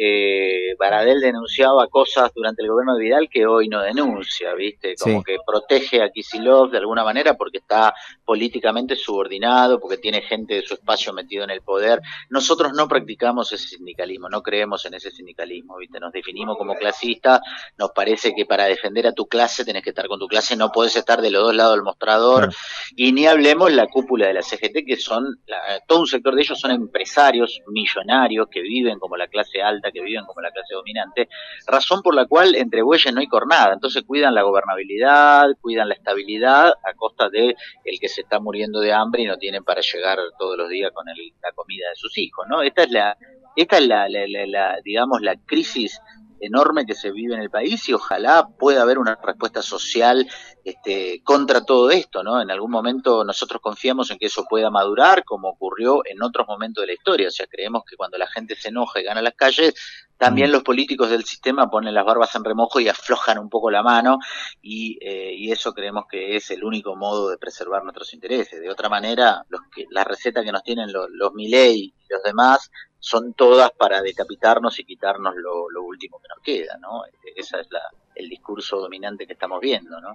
eh, 0.70 0.74
Baradel 0.78 1.20
denunciaba 1.20 1.86
cosas 1.86 2.32
durante 2.34 2.62
el 2.62 2.68
gobierno 2.70 2.96
de 2.96 3.04
Vidal 3.04 3.28
que 3.30 3.46
hoy 3.46 3.68
no 3.68 3.80
denuncia, 3.82 4.52
viste, 4.54 4.94
como 5.00 5.18
Sí. 5.20 5.24
que 5.24 5.36
protege 5.46 6.02
a 6.02 6.10
Kisilov 6.10 6.70
de 6.72 6.78
alguna 6.78 7.04
manera 7.04 7.34
porque 7.34 7.58
está 7.58 7.94
políticamente 8.24 8.96
subordinado, 8.96 9.78
porque 9.78 9.96
tiene 9.96 10.22
gente 10.22 10.54
de 10.54 10.62
su 10.62 10.74
espacio 10.74 11.12
metido 11.12 11.44
en 11.44 11.50
el 11.50 11.62
poder. 11.62 12.00
Nosotros 12.30 12.72
no 12.74 12.88
practicamos 12.88 13.52
ese 13.52 13.68
sindicalismo, 13.68 14.28
no 14.28 14.42
creemos 14.42 14.84
en 14.86 14.94
ese 14.94 15.10
sindicalismo, 15.12 15.76
viste, 15.78 16.00
nos 16.00 16.12
definimos 16.12 16.56
como 16.58 16.74
clasistas, 16.74 17.40
nos 17.78 17.90
parece 17.94 18.07
que 18.16 18.46
para 18.46 18.64
defender 18.64 19.06
a 19.06 19.12
tu 19.12 19.26
clase 19.26 19.64
tenés 19.64 19.82
que 19.82 19.90
estar 19.90 20.06
con 20.08 20.18
tu 20.18 20.26
clase, 20.26 20.56
no 20.56 20.70
podés 20.70 20.96
estar 20.96 21.20
de 21.20 21.30
los 21.30 21.42
dos 21.42 21.54
lados 21.54 21.74
del 21.74 21.82
mostrador, 21.84 22.52
y 22.96 23.12
ni 23.12 23.26
hablemos 23.26 23.72
la 23.72 23.86
cúpula 23.86 24.26
de 24.28 24.34
la 24.34 24.42
CGT, 24.42 24.84
que 24.86 24.96
son, 24.96 25.24
la- 25.46 25.80
todo 25.86 26.00
un 26.00 26.06
sector 26.06 26.34
de 26.34 26.42
ellos 26.42 26.58
son 26.58 26.70
empresarios 26.70 27.60
millonarios 27.68 28.48
que 28.50 28.60
viven 28.62 28.98
como 28.98 29.16
la 29.16 29.28
clase 29.28 29.60
alta, 29.62 29.90
que 29.92 30.00
viven 30.00 30.24
como 30.24 30.40
la 30.40 30.50
clase 30.50 30.74
dominante, 30.74 31.28
razón 31.66 32.02
por 32.02 32.14
la 32.14 32.26
cual 32.26 32.54
entre 32.54 32.82
bueyes 32.82 33.12
no 33.12 33.20
hay 33.20 33.26
cornada, 33.28 33.74
entonces 33.74 34.02
cuidan 34.06 34.34
la 34.34 34.42
gobernabilidad, 34.42 35.48
cuidan 35.60 35.88
la 35.88 35.94
estabilidad 35.94 36.68
a 36.82 36.94
costa 36.96 37.28
de 37.28 37.54
el 37.84 38.00
que 38.00 38.08
se 38.08 38.22
está 38.22 38.40
muriendo 38.40 38.80
de 38.80 38.92
hambre 38.92 39.22
y 39.22 39.26
no 39.26 39.36
tiene 39.36 39.62
para 39.62 39.80
llegar 39.80 40.18
todos 40.38 40.56
los 40.56 40.68
días 40.68 40.90
con 40.92 41.08
el- 41.08 41.32
la 41.42 41.52
comida 41.52 41.88
de 41.90 41.96
sus 41.96 42.16
hijos, 42.18 42.46
¿no? 42.48 42.62
Esta 42.62 42.82
es 42.84 42.90
la, 42.90 43.16
esta 43.56 43.78
es 43.78 43.86
la, 43.86 44.08
la- 44.08 44.26
la- 44.28 44.46
la, 44.46 44.78
digamos, 44.84 45.20
la 45.20 45.36
crisis 45.46 46.00
enorme 46.40 46.86
que 46.86 46.94
se 46.94 47.10
vive 47.10 47.34
en 47.34 47.40
el 47.40 47.50
país 47.50 47.88
y 47.88 47.94
ojalá 47.94 48.48
pueda 48.58 48.82
haber 48.82 48.98
una 48.98 49.18
respuesta 49.22 49.62
social 49.62 50.28
este, 50.64 51.22
contra 51.24 51.64
todo 51.64 51.90
esto, 51.90 52.22
¿no? 52.22 52.40
En 52.40 52.50
algún 52.50 52.70
momento 52.70 53.24
nosotros 53.24 53.60
confiamos 53.62 54.10
en 54.10 54.18
que 54.18 54.26
eso 54.26 54.44
pueda 54.48 54.70
madurar, 54.70 55.24
como 55.24 55.48
ocurrió 55.48 56.02
en 56.04 56.22
otros 56.22 56.46
momentos 56.46 56.82
de 56.82 56.88
la 56.88 56.92
historia. 56.92 57.28
O 57.28 57.30
sea, 57.30 57.46
creemos 57.46 57.82
que 57.88 57.96
cuando 57.96 58.18
la 58.18 58.26
gente 58.26 58.54
se 58.54 58.68
enoja 58.68 59.00
y 59.00 59.04
gana 59.04 59.22
las 59.22 59.34
calles, 59.34 59.74
también 60.18 60.50
los 60.50 60.64
políticos 60.64 61.10
del 61.10 61.24
sistema 61.24 61.70
ponen 61.70 61.94
las 61.94 62.04
barbas 62.04 62.34
en 62.34 62.44
remojo 62.44 62.80
y 62.80 62.88
aflojan 62.88 63.38
un 63.38 63.48
poco 63.48 63.70
la 63.70 63.84
mano 63.84 64.18
y, 64.60 64.98
eh, 65.00 65.32
y 65.32 65.52
eso 65.52 65.72
creemos 65.72 66.06
que 66.10 66.34
es 66.34 66.50
el 66.50 66.64
único 66.64 66.96
modo 66.96 67.30
de 67.30 67.38
preservar 67.38 67.84
nuestros 67.84 68.12
intereses. 68.14 68.60
De 68.60 68.68
otra 68.68 68.88
manera, 68.88 69.44
los 69.48 69.60
que, 69.72 69.86
la 69.90 70.02
receta 70.02 70.42
que 70.42 70.50
nos 70.50 70.64
tienen 70.64 70.92
los, 70.92 71.08
los 71.10 71.32
Milei 71.34 71.94
y 71.94 72.12
los 72.12 72.22
demás 72.24 72.70
son 73.00 73.32
todas 73.34 73.70
para 73.72 74.02
decapitarnos 74.02 74.78
y 74.80 74.84
quitarnos 74.84 75.34
lo, 75.36 75.70
lo 75.70 75.82
último 75.84 76.18
que 76.20 76.28
nos 76.34 76.42
queda, 76.42 76.78
¿no? 76.80 77.02
Ese 77.36 77.60
es 77.60 77.66
la, 77.70 77.80
el 78.14 78.28
discurso 78.28 78.78
dominante 78.80 79.26
que 79.26 79.32
estamos 79.34 79.60
viendo, 79.60 80.00
¿no? 80.00 80.14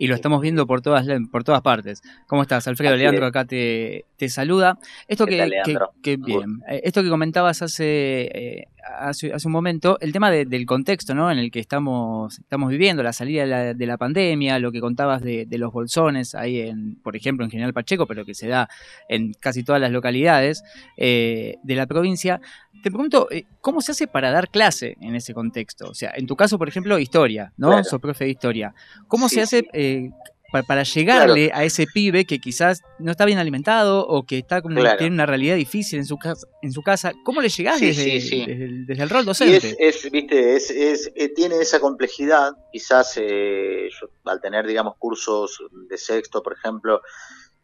y 0.00 0.06
lo 0.06 0.14
estamos 0.14 0.40
viendo 0.40 0.66
por 0.66 0.80
todas 0.80 1.06
por 1.30 1.42
todas 1.44 1.60
partes. 1.60 2.00
¿Cómo 2.28 2.40
estás, 2.42 2.66
Alfredo? 2.68 2.94
Así 2.94 3.02
Leandro 3.02 3.24
es. 3.26 3.28
acá 3.30 3.44
te, 3.44 4.06
te 4.16 4.28
saluda. 4.30 4.78
Esto 5.08 5.26
¿Qué 5.26 5.32
que, 5.32 5.38
tal, 5.38 5.50
que- 5.50 5.54
Leandro? 5.56 5.90
que 6.02 6.16
bien. 6.16 6.62
Eh, 6.68 6.80
Esto 6.84 7.02
que 7.02 7.08
comentabas 7.10 7.60
hace, 7.62 8.30
eh, 8.32 8.68
hace, 8.98 9.32
hace 9.32 9.46
un 9.48 9.52
momento, 9.52 9.98
el 10.00 10.12
tema 10.12 10.30
de- 10.30 10.44
del 10.44 10.66
contexto 10.66 11.14
¿no? 11.14 11.30
en 11.30 11.38
el 11.38 11.50
que 11.50 11.60
estamos, 11.60 12.38
estamos 12.38 12.70
viviendo, 12.70 13.02
la 13.02 13.12
salida 13.12 13.42
de 13.42 13.46
la, 13.48 13.74
de 13.74 13.86
la 13.86 13.96
pandemia, 13.96 14.58
lo 14.58 14.72
que 14.72 14.80
contabas 14.80 15.22
de, 15.22 15.46
de 15.46 15.58
los 15.58 15.72
bolsones 15.72 16.34
ahí, 16.34 16.60
en, 16.60 16.96
por 16.96 17.16
ejemplo, 17.16 17.44
en 17.44 17.50
General 17.50 17.72
Pacheco, 17.72 18.06
pero 18.06 18.24
que 18.24 18.34
se 18.34 18.48
da 18.48 18.68
en 19.08 19.32
casi 19.34 19.62
todas 19.64 19.80
las 19.80 19.90
localidades 19.92 20.62
eh, 20.96 21.56
de 21.62 21.74
la 21.74 21.86
provincia. 21.86 22.40
Te 22.82 22.90
pregunto, 22.90 23.28
eh, 23.30 23.44
¿cómo 23.60 23.80
se 23.80 23.92
hace 23.92 24.06
para 24.06 24.30
dar 24.30 24.48
clase 24.50 24.96
en 25.00 25.14
ese 25.16 25.34
contexto? 25.34 25.88
O 25.90 25.94
sea, 25.94 26.12
en 26.14 26.26
tu 26.26 26.36
caso, 26.36 26.58
por 26.58 26.68
ejemplo, 26.68 26.98
historia, 26.98 27.52
¿no? 27.56 27.68
Claro. 27.68 27.84
Sos 27.84 28.00
profe 28.00 28.24
de 28.24 28.30
historia. 28.30 28.74
¿Cómo 29.08 29.28
Sí, 29.28 29.36
se 29.36 29.40
hace 29.42 29.68
eh, 29.72 30.10
pa- 30.50 30.62
para 30.62 30.82
llegarle 30.82 31.50
a 31.52 31.64
ese 31.64 31.86
pibe 31.86 32.24
que 32.24 32.38
quizás 32.38 32.80
no 32.98 33.10
está 33.10 33.24
bien 33.24 33.38
alimentado 33.38 34.06
o 34.06 34.24
que 34.24 34.38
está 34.38 34.62
como, 34.62 34.76
Claro. 34.80 34.96
tiene 34.98 35.14
una 35.14 35.26
realidad 35.26 35.56
difícil 35.56 35.98
en 35.98 36.06
su 36.06 36.16
casa? 36.16 36.46
En 36.62 36.72
su 36.72 36.82
casa? 36.82 37.12
¿Cómo 37.24 37.40
le 37.40 37.48
llegás 37.48 37.78
Sí, 37.78 37.86
desde, 37.86 38.02
sí, 38.04 38.20
sí. 38.20 38.44
desde 38.46 38.64
el, 38.64 38.86
desde 38.86 39.02
el 39.02 39.10
rol 39.10 39.22
Y 39.22 39.26
docente? 39.26 39.56
es, 39.56 39.76
es, 40.04 40.10
viste, 40.10 40.56
es, 40.56 40.70
es, 40.70 41.12
eh, 41.14 41.28
tiene 41.34 41.56
esa 41.60 41.80
complejidad, 41.80 42.52
quizás 42.72 43.14
eh, 43.16 43.88
yo, 44.00 44.08
al 44.24 44.40
tener, 44.40 44.66
digamos, 44.66 44.94
cursos 44.98 45.58
de 45.88 45.98
sexto, 45.98 46.42
por 46.42 46.54
ejemplo, 46.54 47.00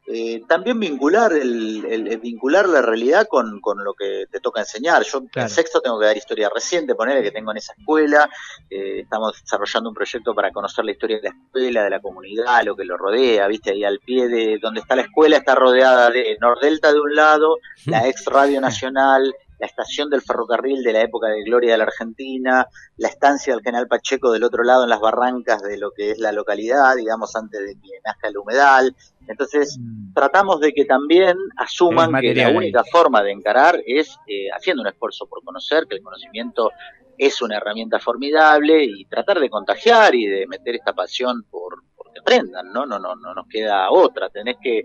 eh, 0.06 0.42
también 0.46 0.78
vincular 0.78 1.32
el, 1.32 1.84
el- 1.86 2.08
el 2.08 2.18
vincular 2.18 2.68
la 2.68 2.82
realidad 2.82 3.26
con, 3.28 3.60
con 3.60 3.82
lo 3.82 3.94
que 3.94 4.26
te 4.30 4.38
toca 4.40 4.60
enseñar. 4.60 5.02
Yo 5.02 5.22
Claro. 5.26 5.48
en 5.48 5.54
sexto 5.54 5.80
tengo 5.80 5.98
que 5.98 6.06
dar 6.06 6.16
historia 6.16 6.50
reciente, 6.54 6.94
ponerle 6.94 7.22
que 7.22 7.30
tengo 7.30 7.50
en 7.52 7.56
esa 7.56 7.72
escuela, 7.78 8.28
eh, 8.68 9.00
estamos 9.00 9.40
desarrollando 9.40 9.88
un 9.88 9.94
proyecto 9.94 10.34
para 10.34 10.50
conocer 10.52 10.84
la 10.84 10.92
historia 10.92 11.16
de 11.16 11.22
la 11.22 11.30
escuela, 11.30 11.84
de 11.84 11.90
la 11.90 12.00
comunidad, 12.00 12.62
lo 12.64 12.76
que 12.76 12.84
lo 12.84 12.96
rodea, 12.98 13.46
viste, 13.48 13.70
ahí 13.70 13.82
al 13.84 13.98
pie 14.00 14.28
de 14.28 14.58
donde 14.60 14.80
está 14.80 14.94
la 14.94 15.02
escuela 15.02 15.36
está 15.38 15.54
rodeada 15.54 16.10
de 16.10 16.36
Nordelta 16.40 16.92
de 16.92 17.00
un 17.00 17.14
lado, 17.14 17.58
la 17.86 18.06
ex 18.08 18.26
Radio 18.26 18.60
Nacional, 18.60 19.34
la 19.58 19.66
estación 19.66 20.10
del 20.10 20.22
ferrocarril 20.22 20.82
de 20.82 20.92
la 20.92 21.02
época 21.02 21.28
de 21.28 21.42
gloria 21.42 21.72
de 21.72 21.78
la 21.78 21.84
Argentina, 21.84 22.66
la 22.96 23.08
estancia 23.08 23.54
del 23.54 23.62
General 23.62 23.86
Pacheco 23.86 24.32
del 24.32 24.44
otro 24.44 24.64
lado 24.64 24.84
en 24.84 24.90
las 24.90 25.00
barrancas 25.00 25.62
de 25.62 25.78
lo 25.78 25.92
que 25.92 26.10
es 26.10 26.18
la 26.18 26.32
localidad, 26.32 26.96
digamos, 26.96 27.34
antes 27.36 27.60
de 27.60 27.74
que 27.74 28.00
nazca 28.04 28.28
el 28.28 28.38
humedal. 28.38 28.94
Entonces, 29.26 29.78
tratamos 30.14 30.60
de 30.60 30.72
que 30.72 30.84
también 30.84 31.36
asuman 31.56 32.12
que 32.20 32.34
la 32.34 32.46
ahí. 32.48 32.56
única 32.56 32.84
forma 32.84 33.22
de 33.22 33.32
encarar 33.32 33.80
es 33.86 34.16
eh, 34.26 34.48
haciendo 34.54 34.82
un 34.82 34.88
esfuerzo 34.88 35.26
por 35.26 35.42
conocer, 35.42 35.86
que 35.88 35.96
el 35.96 36.02
conocimiento 36.02 36.70
es 37.16 37.40
una 37.42 37.56
herramienta 37.56 37.98
formidable 37.98 38.84
y 38.84 39.04
tratar 39.04 39.38
de 39.40 39.48
contagiar 39.48 40.14
y 40.14 40.26
de 40.26 40.46
meter 40.46 40.74
esta 40.74 40.92
pasión 40.92 41.44
por, 41.50 41.84
por 41.96 42.12
que 42.12 42.20
aprendan, 42.20 42.72
¿no? 42.72 42.86
No, 42.86 42.98
no, 42.98 43.14
no 43.14 43.34
nos 43.34 43.46
queda 43.48 43.90
otra. 43.90 44.30
Tenés 44.30 44.56
que, 44.60 44.84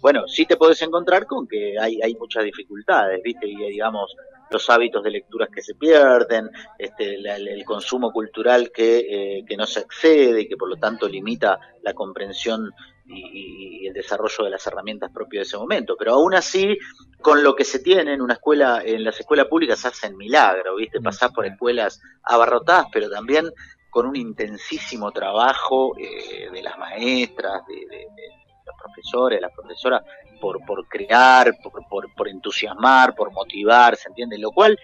bueno, 0.00 0.26
sí 0.28 0.46
te 0.46 0.56
podés 0.56 0.80
encontrar 0.82 1.26
con 1.26 1.46
que 1.48 1.78
hay, 1.78 2.00
hay 2.02 2.14
muchas 2.14 2.44
dificultades, 2.44 3.20
¿viste? 3.22 3.46
Y 3.48 3.56
digamos, 3.56 4.14
los 4.50 4.68
hábitos 4.70 5.02
de 5.02 5.10
lecturas 5.10 5.48
que 5.54 5.60
se 5.62 5.74
pierden, 5.74 6.48
este, 6.78 7.18
la- 7.18 7.36
el, 7.36 7.48
el 7.48 7.64
consumo 7.64 8.10
cultural 8.12 8.70
que, 8.72 8.98
eh, 9.38 9.44
que 9.46 9.56
no 9.56 9.66
se 9.66 9.80
excede 9.80 10.42
y 10.42 10.48
que 10.48 10.56
por 10.56 10.68
lo 10.68 10.76
tanto 10.76 11.08
limita 11.08 11.58
la 11.82 11.92
comprensión 11.94 12.70
y, 13.06 13.86
el 13.86 13.94
desarrollo 13.94 14.44
de 14.44 14.50
las 14.50 14.66
herramientas 14.66 15.10
propias 15.12 15.40
de 15.42 15.48
ese 15.48 15.56
momento. 15.58 15.96
Pero 15.98 16.12
aún 16.14 16.34
así, 16.34 16.76
con 17.20 17.42
lo 17.42 17.54
que 17.54 17.64
se 17.64 17.78
tiene 17.80 18.12
en 18.14 18.20
una 18.22 18.34
escuela, 18.34 18.82
en 18.84 19.02
las 19.04 19.18
escuelas 19.18 19.46
públicas 19.46 19.78
se 19.80 19.88
hacen 19.88 20.16
milagros, 20.16 20.76
¿viste? 20.76 21.00
Pasás 21.00 21.32
por 21.32 21.46
escuelas 21.46 22.00
abarrotadas, 22.22 22.86
pero 22.92 23.08
también 23.10 23.50
con 23.90 24.06
un 24.06 24.16
intensísimo 24.16 25.10
trabajo 25.12 25.94
eh, 25.98 26.50
de 26.52 26.62
las 26.62 26.78
maestras, 26.78 27.62
de, 27.66 27.74
de- 27.74 28.06
de 28.16 28.47
los 28.68 28.76
profesores, 28.76 29.40
las 29.40 29.52
profesoras, 29.52 30.02
por, 30.40 30.64
por 30.64 30.86
crear, 30.86 31.56
por, 31.62 31.86
por, 31.88 32.14
por 32.14 32.28
entusiasmar, 32.28 33.14
por 33.14 33.32
motivar, 33.32 33.96
¿se 33.96 34.08
entiende? 34.08 34.38
Lo 34.38 34.52
cual, 34.52 34.78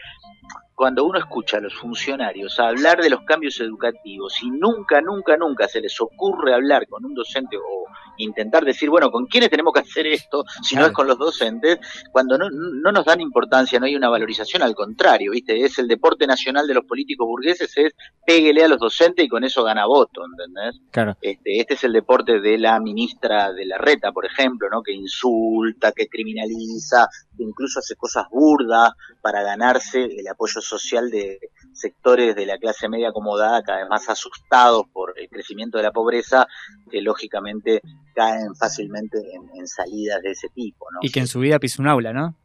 cuando 0.74 1.04
uno 1.04 1.18
escucha 1.18 1.58
a 1.58 1.60
los 1.60 1.74
funcionarios 1.74 2.58
hablar 2.58 3.00
de 3.00 3.10
los 3.10 3.22
cambios 3.22 3.60
educativos 3.60 4.42
y 4.42 4.50
nunca, 4.50 5.00
nunca, 5.00 5.36
nunca 5.36 5.68
se 5.68 5.80
les 5.80 6.00
ocurre 6.00 6.54
hablar 6.54 6.86
con 6.88 7.04
un 7.04 7.14
docente 7.14 7.56
o 7.56 7.84
intentar 8.16 8.64
decir, 8.64 8.90
bueno, 8.90 9.10
¿con 9.10 9.26
quiénes 9.26 9.50
tenemos 9.50 9.72
que 9.72 9.80
hacer 9.80 10.06
esto? 10.06 10.44
Si 10.62 10.76
no 10.76 10.86
es 10.86 10.92
con 10.92 11.06
los 11.06 11.18
docentes, 11.18 11.78
cuando 12.12 12.38
no, 12.38 12.48
no 12.50 12.92
nos 12.92 13.04
dan 13.04 13.20
importancia, 13.20 13.78
no 13.78 13.86
hay 13.86 13.96
una 13.96 14.08
valorización, 14.08 14.62
al 14.62 14.74
contrario, 14.74 15.32
¿viste? 15.32 15.64
Es 15.64 15.78
el 15.78 15.88
deporte 15.88 16.26
nacional 16.26 16.66
de 16.66 16.74
los 16.74 16.84
políticos 16.84 17.26
burgueses, 17.26 17.76
es 17.76 17.92
péguele 18.24 18.64
a 18.64 18.68
los 18.68 18.78
docentes 18.78 19.24
y 19.24 19.28
con 19.28 19.44
eso 19.44 19.64
gana 19.64 19.86
voto, 19.86 20.22
¿entendés? 20.24 20.80
Claro. 20.90 21.16
Este, 21.20 21.60
este 21.60 21.74
es 21.74 21.84
el 21.84 21.92
deporte 21.92 22.40
de 22.40 22.58
la 22.58 22.78
ministra 22.80 23.52
de 23.52 23.66
la 23.66 23.78
Reta, 23.78 24.12
por 24.12 24.26
ejemplo, 24.26 24.68
¿no? 24.70 24.82
que 24.82 24.92
insulta, 24.92 25.92
que 25.92 26.08
criminaliza, 26.08 27.08
que 27.36 27.42
incluso 27.42 27.80
hace 27.80 27.96
cosas 27.96 28.26
burdas 28.30 28.92
para 29.20 29.42
ganarse 29.42 30.04
el 30.04 30.26
apoyo 30.28 30.60
social 30.64 31.10
de 31.10 31.38
sectores 31.72 32.34
de 32.34 32.46
la 32.46 32.58
clase 32.58 32.88
media 32.88 33.10
acomodada, 33.10 33.62
cada 33.62 33.78
vez 33.78 33.88
más 33.88 34.08
asustados 34.08 34.86
por 34.92 35.14
el 35.18 35.28
crecimiento 35.28 35.78
de 35.78 35.84
la 35.84 35.92
pobreza, 35.92 36.46
que 36.90 37.00
lógicamente 37.00 37.82
caen 38.14 38.54
fácilmente 38.54 39.18
en, 39.18 39.48
en 39.58 39.66
salidas 39.66 40.22
de 40.22 40.30
ese 40.30 40.48
tipo. 40.48 40.86
¿no? 40.92 41.00
Y 41.02 41.10
que 41.10 41.20
en 41.20 41.28
su 41.28 41.40
vida 41.40 41.58
pisa 41.58 41.82
un 41.82 41.88
aula, 41.88 42.12
¿no? 42.12 42.36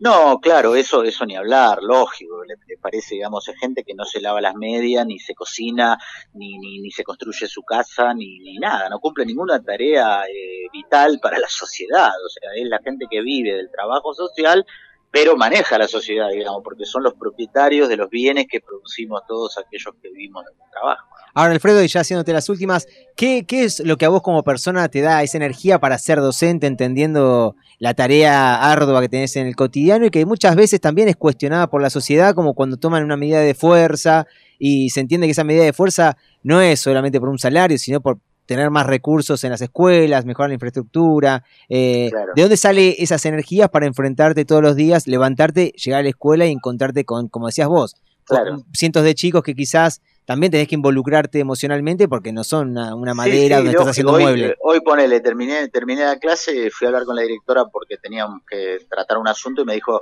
No, 0.00 0.40
claro, 0.40 0.74
eso, 0.74 1.04
eso 1.04 1.24
ni 1.24 1.36
hablar, 1.36 1.82
lógico. 1.82 2.44
Le, 2.44 2.56
le 2.66 2.76
parece, 2.78 3.14
digamos, 3.14 3.48
es 3.48 3.56
gente 3.58 3.84
que 3.84 3.94
no 3.94 4.04
se 4.04 4.20
lava 4.20 4.40
las 4.40 4.54
medias, 4.54 5.06
ni 5.06 5.18
se 5.18 5.34
cocina, 5.34 5.96
ni, 6.34 6.58
ni, 6.58 6.80
ni 6.80 6.90
se 6.90 7.04
construye 7.04 7.46
su 7.46 7.62
casa, 7.62 8.12
ni, 8.12 8.40
ni 8.40 8.58
nada. 8.58 8.88
No 8.88 8.98
cumple 8.98 9.24
ninguna 9.24 9.62
tarea 9.62 10.24
eh, 10.24 10.66
vital 10.72 11.20
para 11.22 11.38
la 11.38 11.48
sociedad. 11.48 12.10
O 12.24 12.28
sea, 12.28 12.50
es 12.56 12.68
la 12.68 12.80
gente 12.80 13.06
que 13.10 13.22
vive 13.22 13.54
del 13.54 13.70
trabajo 13.70 14.12
social, 14.14 14.66
pero 15.14 15.36
maneja 15.36 15.78
la 15.78 15.86
sociedad, 15.86 16.28
digamos, 16.28 16.62
porque 16.64 16.84
son 16.84 17.04
los 17.04 17.14
propietarios 17.14 17.88
de 17.88 17.96
los 17.96 18.10
bienes 18.10 18.46
que 18.50 18.60
producimos 18.60 19.22
todos 19.28 19.56
aquellos 19.58 19.94
que 20.02 20.10
vivimos 20.10 20.44
del 20.44 20.54
trabajo. 20.72 21.06
Ahora, 21.34 21.52
Alfredo, 21.52 21.84
y 21.84 21.86
ya 21.86 22.00
haciéndote 22.00 22.32
las 22.32 22.48
últimas, 22.48 22.88
¿qué, 23.14 23.44
¿qué 23.46 23.62
es 23.62 23.78
lo 23.78 23.96
que 23.96 24.06
a 24.06 24.08
vos 24.08 24.22
como 24.22 24.42
persona 24.42 24.88
te 24.88 25.02
da 25.02 25.22
esa 25.22 25.36
energía 25.36 25.78
para 25.78 25.98
ser 25.98 26.18
docente, 26.18 26.66
entendiendo 26.66 27.54
la 27.78 27.94
tarea 27.94 28.56
ardua 28.72 29.00
que 29.02 29.08
tenés 29.08 29.36
en 29.36 29.46
el 29.46 29.54
cotidiano 29.54 30.04
y 30.04 30.10
que 30.10 30.26
muchas 30.26 30.56
veces 30.56 30.80
también 30.80 31.06
es 31.06 31.14
cuestionada 31.14 31.68
por 31.68 31.80
la 31.80 31.90
sociedad, 31.90 32.34
como 32.34 32.54
cuando 32.54 32.76
toman 32.76 33.04
una 33.04 33.16
medida 33.16 33.38
de 33.38 33.54
fuerza 33.54 34.26
y 34.58 34.90
se 34.90 34.98
entiende 34.98 35.28
que 35.28 35.30
esa 35.30 35.44
medida 35.44 35.62
de 35.62 35.72
fuerza 35.72 36.16
no 36.42 36.60
es 36.60 36.80
solamente 36.80 37.20
por 37.20 37.28
un 37.28 37.38
salario, 37.38 37.78
sino 37.78 38.00
por 38.00 38.18
tener 38.46 38.70
más 38.70 38.86
recursos 38.86 39.42
en 39.44 39.50
las 39.50 39.60
escuelas, 39.60 40.24
mejorar 40.24 40.50
la 40.50 40.54
infraestructura. 40.54 41.44
eh, 41.68 42.10
¿De 42.36 42.42
dónde 42.42 42.56
sale 42.56 42.96
esas 43.02 43.24
energías 43.26 43.68
para 43.70 43.86
enfrentarte 43.86 44.44
todos 44.44 44.62
los 44.62 44.76
días, 44.76 45.06
levantarte, 45.06 45.72
llegar 45.76 46.00
a 46.00 46.02
la 46.02 46.10
escuela 46.10 46.46
y 46.46 46.52
encontrarte 46.52 47.04
con, 47.04 47.28
como 47.28 47.46
decías 47.46 47.68
vos, 47.68 47.96
Claro. 48.26 48.52
con 48.52 48.64
cientos 48.74 49.04
de 49.04 49.14
chicos 49.14 49.42
que 49.42 49.54
quizás 49.54 50.00
también 50.24 50.50
tenés 50.50 50.66
que 50.66 50.74
involucrarte 50.76 51.38
emocionalmente 51.40 52.08
porque 52.08 52.32
no 52.32 52.42
son 52.42 52.70
una, 52.78 53.12
madera 53.12 53.56
sí, 53.58 53.64
donde 53.64 53.70
estás 53.72 53.88
haciendo 53.88 54.12
hoy, 54.14 54.22
mueble. 54.22 54.46
eh, 54.46 54.56
Hoy 54.62 54.80
ponele, 54.80 55.20
terminé, 55.20 55.68
terminé 55.68 56.04
la 56.04 56.18
clase, 56.18 56.70
fui 56.70 56.86
a 56.86 56.88
hablar 56.88 57.04
con 57.04 57.16
la 57.16 57.22
directora 57.22 57.66
porque 57.66 57.98
teníamos 57.98 58.40
que 58.48 58.78
tratar 58.88 59.18
un 59.18 59.28
asunto 59.28 59.60
y 59.60 59.64
me 59.66 59.74
dijo, 59.74 60.00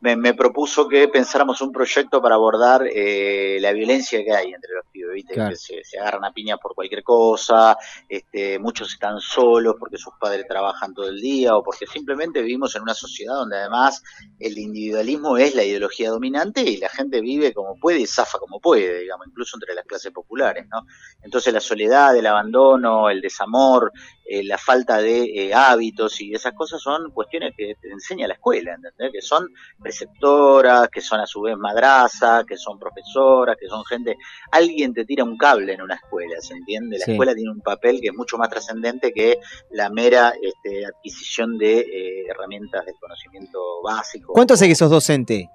me, 0.00 0.14
me 0.14 0.34
propuso 0.34 0.86
que 0.86 1.08
pensáramos 1.08 1.60
un 1.60 1.72
proyecto 1.72 2.22
para 2.22 2.36
abordar 2.36 2.84
eh, 2.86 3.58
la 3.60 3.72
violencia 3.72 4.22
que 4.22 4.30
hay 4.32 4.52
entre 4.52 4.70
los 4.76 4.86
pibes, 5.06 5.14
¿viste? 5.14 5.34
Claro. 5.34 5.50
Que 5.50 5.56
se, 5.56 5.84
se 5.84 5.98
agarran 5.98 6.24
a 6.24 6.32
piña 6.32 6.56
por 6.56 6.74
cualquier 6.74 7.02
cosa, 7.02 7.76
este, 8.08 8.58
muchos 8.58 8.92
están 8.92 9.20
solos 9.20 9.76
porque 9.78 9.98
sus 9.98 10.14
padres 10.20 10.46
trabajan 10.48 10.94
todo 10.94 11.08
el 11.08 11.20
día 11.20 11.56
o 11.56 11.62
porque 11.62 11.86
simplemente 11.86 12.42
vivimos 12.42 12.74
en 12.76 12.82
una 12.82 12.94
sociedad 12.94 13.34
donde 13.34 13.58
además 13.58 14.02
el 14.38 14.58
individualismo 14.58 15.36
es 15.36 15.54
la 15.54 15.64
ideología 15.64 16.10
dominante 16.10 16.62
y 16.62 16.76
la 16.78 16.88
gente 16.88 17.20
vive 17.20 17.52
como 17.52 17.78
puede 17.78 18.00
y 18.00 18.06
zafa 18.06 18.38
como 18.38 18.60
puede, 18.60 19.00
digamos, 19.00 19.26
incluso 19.26 19.56
entre 19.56 19.74
las 19.74 19.84
clases 19.84 20.12
populares, 20.12 20.66
¿no? 20.70 20.86
Entonces 21.22 21.52
la 21.52 21.60
soledad, 21.60 22.16
el 22.16 22.26
abandono, 22.26 23.10
el 23.10 23.20
desamor, 23.20 23.92
eh, 24.28 24.42
la 24.42 24.58
falta 24.58 24.98
de 24.98 25.22
eh, 25.22 25.54
hábitos 25.54 26.20
y 26.20 26.34
esas 26.34 26.52
cosas 26.54 26.82
son 26.82 27.12
cuestiones 27.12 27.54
que 27.56 27.76
te 27.80 27.90
enseña 27.90 28.26
la 28.26 28.34
escuela, 28.34 28.74
¿entendés? 28.74 29.12
Que 29.12 29.22
son 29.22 29.48
preceptoras, 29.80 30.88
que 30.88 31.00
son 31.00 31.20
a 31.20 31.26
su 31.26 31.42
vez 31.42 31.56
madrazas, 31.56 32.44
que 32.44 32.56
son 32.56 32.76
profesoras, 32.78 33.56
que 33.56 33.68
son 33.68 33.84
gente... 33.84 34.16
Alguien 34.50 34.92
te 34.96 35.04
tira 35.04 35.22
un 35.24 35.36
cable 35.36 35.74
en 35.74 35.82
una 35.82 35.94
escuela, 35.94 36.40
¿se 36.40 36.54
entiende? 36.54 36.98
La 36.98 37.04
Sí. 37.04 37.10
escuela 37.12 37.34
tiene 37.34 37.50
un 37.50 37.60
papel 37.60 38.00
que 38.00 38.08
es 38.08 38.14
mucho 38.14 38.38
más 38.38 38.48
trascendente 38.48 39.12
que 39.12 39.38
la 39.70 39.90
mera 39.90 40.32
este, 40.42 40.86
adquisición 40.86 41.58
de 41.58 41.80
eh, 41.80 42.24
herramientas 42.30 42.86
del 42.86 42.94
conocimiento 42.98 43.60
básico. 43.84 44.32
¿Cuánto 44.32 44.54
hace 44.54 44.66
que 44.66 44.74
sos 44.74 44.90
docente? 44.90 45.50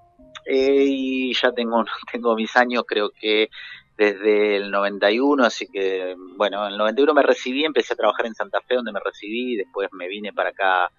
Eh, 0.45 0.85
y 0.87 1.33
ya 1.33 1.51
tengo, 1.53 1.83
tengo 2.11 2.35
mis 2.35 2.55
años, 2.55 2.83
creo 2.87 3.09
que 3.19 3.49
desde 3.97 4.57
el 4.57 4.69
91, 4.71 5.43
así 5.43 5.67
que, 5.67 6.15
bueno, 6.37 6.65
en 6.67 6.73
el 6.73 6.77
91 6.77 7.13
me 7.15 7.23
recibí, 7.23 7.65
empecé 7.65 7.93
a 7.93 7.97
trabajar 7.97 8.27
en 8.27 8.35
Santa 8.35 8.61
Fe, 8.61 8.75
donde 8.75 8.91
me 8.91 8.99
recibí, 9.03 9.55
después 9.57 9.89
me 9.91 10.07
vine 10.07 10.33
para 10.33 10.49
acá, 10.49 10.91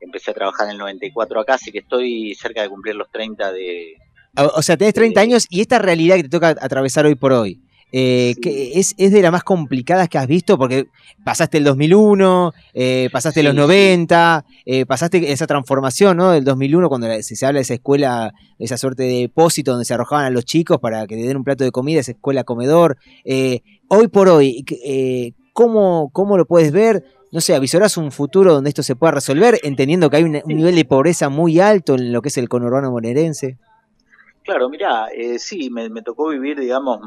empecé 0.00 0.30
a 0.30 0.34
trabajar 0.34 0.66
en 0.66 0.72
el 0.72 0.78
94 0.78 1.40
acá, 1.40 1.54
así 1.54 1.72
que 1.72 1.78
estoy 1.80 2.34
cerca 2.36 2.62
de 2.62 2.68
cumplir 2.68 2.94
los 2.94 3.10
30 3.10 3.52
de... 3.52 3.96
O, 4.36 4.58
o 4.58 4.62
sea, 4.62 4.76
tenés 4.76 4.94
30 4.94 5.20
años 5.20 5.46
y 5.50 5.60
esta 5.60 5.78
realidad 5.80 6.14
que 6.16 6.22
te 6.24 6.28
toca 6.28 6.48
atravesar 6.60 7.06
hoy 7.06 7.16
por 7.16 7.32
hoy. 7.32 7.60
Eh, 7.92 8.34
que 8.42 8.78
es, 8.78 8.94
es 8.98 9.12
de 9.12 9.22
las 9.22 9.32
más 9.32 9.44
complicadas 9.44 10.08
que 10.08 10.18
has 10.18 10.26
visto 10.26 10.58
porque 10.58 10.88
pasaste 11.24 11.58
el 11.58 11.64
2001, 11.64 12.52
eh, 12.74 13.08
pasaste 13.12 13.42
los 13.42 13.52
Sí, 13.52 13.58
90, 13.58 14.44
eh, 14.66 14.86
pasaste 14.86 15.32
esa 15.32 15.46
transformación 15.46 16.16
¿no? 16.16 16.32
del 16.32 16.44
2001 16.44 16.88
cuando 16.88 17.06
se, 17.22 17.22
se 17.22 17.46
habla 17.46 17.58
de 17.58 17.62
esa 17.62 17.74
escuela, 17.74 18.34
esa 18.58 18.76
suerte 18.76 19.04
de 19.04 19.20
depósito 19.20 19.72
donde 19.72 19.84
se 19.84 19.94
arrojaban 19.94 20.26
a 20.26 20.30
los 20.30 20.44
chicos 20.44 20.78
para 20.78 21.06
que 21.06 21.16
le 21.16 21.22
den 21.22 21.38
un 21.38 21.44
plato 21.44 21.64
de 21.64 21.70
comida, 21.70 22.00
esa 22.00 22.12
escuela 22.12 22.44
comedor. 22.44 22.98
Eh, 23.24 23.62
hoy 23.88 24.08
por 24.08 24.28
hoy, 24.28 24.64
eh, 24.84 25.32
¿cómo, 25.52 26.10
¿cómo 26.12 26.36
lo 26.36 26.46
puedes 26.46 26.72
ver? 26.72 27.04
No 27.30 27.40
sé, 27.40 27.54
avisorás 27.54 27.96
un 27.96 28.10
futuro 28.10 28.54
donde 28.54 28.70
esto 28.70 28.82
se 28.82 28.96
pueda 28.96 29.12
resolver, 29.12 29.58
entendiendo 29.62 30.08
que 30.08 30.16
hay 30.16 30.24
un, 30.24 30.40
un 30.42 30.56
nivel 30.56 30.74
de 30.74 30.84
pobreza 30.84 31.28
muy 31.28 31.60
alto 31.60 31.94
en 31.94 32.12
lo 32.12 32.22
que 32.22 32.28
es 32.28 32.38
el 32.38 32.48
conurbano 32.48 32.90
bonaerense. 32.90 33.58
Claro, 34.48 34.70
mirá, 34.70 35.08
eh, 35.14 35.38
sí, 35.38 35.68
me, 35.68 35.90
me 35.90 36.00
tocó 36.00 36.30
vivir, 36.30 36.58
digamos, 36.58 37.00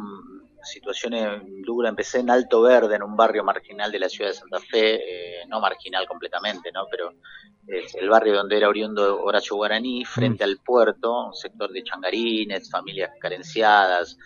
situaciones 0.64 1.42
duras. 1.66 1.90
Empecé 1.90 2.20
en 2.20 2.30
Alto 2.30 2.62
Verde, 2.62 2.96
en 2.96 3.04
un 3.04 3.16
barrio 3.16 3.44
marginal 3.44 3.92
de 3.92 4.00
la 4.00 4.10
ciudad 4.10 4.32
de 4.32 4.38
Santa 4.38 4.60
Fe, 4.60 4.96
eh, 4.96 5.46
no 5.48 5.60
marginal 5.60 6.08
completamente, 6.08 6.72
¿no? 6.72 6.86
Pero 6.90 7.14
es 7.68 7.96
el 7.96 8.10
barrio 8.10 8.36
donde 8.36 8.58
era 8.58 8.70
oriundo 8.70 9.22
Horacio 9.22 9.56
Guaraní, 9.56 10.04
frente 10.06 10.44
al 10.44 10.58
puerto, 10.58 11.28
un 11.28 11.34
sector 11.34 11.72
de 11.72 11.84
changarines, 11.84 12.70
familias 12.70 13.12
carenciadas. 13.20 14.18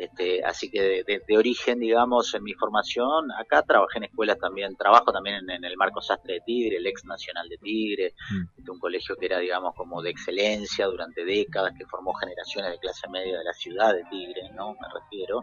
Este, 0.00 0.42
así 0.44 0.70
que 0.70 0.80
de, 0.80 1.04
de- 1.06 1.22
de 1.28 1.36
origen, 1.38 1.78
digamos, 1.78 2.32
en 2.34 2.42
mi 2.42 2.54
formación, 2.54 3.30
acá 3.32 3.62
trabajé 3.62 3.98
en 3.98 4.04
escuelas 4.04 4.38
también, 4.38 4.74
trabajo 4.76 5.12
también 5.12 5.36
en, 5.36 5.50
en 5.50 5.64
el 5.64 5.76
Marco 5.76 6.00
Sastre 6.00 6.34
de 6.34 6.40
Tigre, 6.40 6.76
el 6.78 6.86
ex 6.86 7.04
Nacional 7.04 7.48
de 7.50 7.58
Tigre, 7.58 8.14
este, 8.56 8.70
un 8.70 8.78
colegio 8.78 9.14
que 9.16 9.26
era, 9.26 9.38
digamos, 9.38 9.74
como 9.76 10.00
de 10.00 10.10
excelencia 10.10 10.86
durante 10.86 11.24
décadas, 11.24 11.74
que 11.78 11.84
formó 11.86 12.14
generaciones 12.14 12.70
de 12.72 12.78
clase 12.78 13.08
media 13.10 13.38
de 13.38 13.44
la 13.44 13.52
ciudad 13.52 13.92
de 13.94 14.04
Tigre, 14.10 14.50
¿no? 14.54 14.72
Me 14.72 14.88
refiero. 14.94 15.42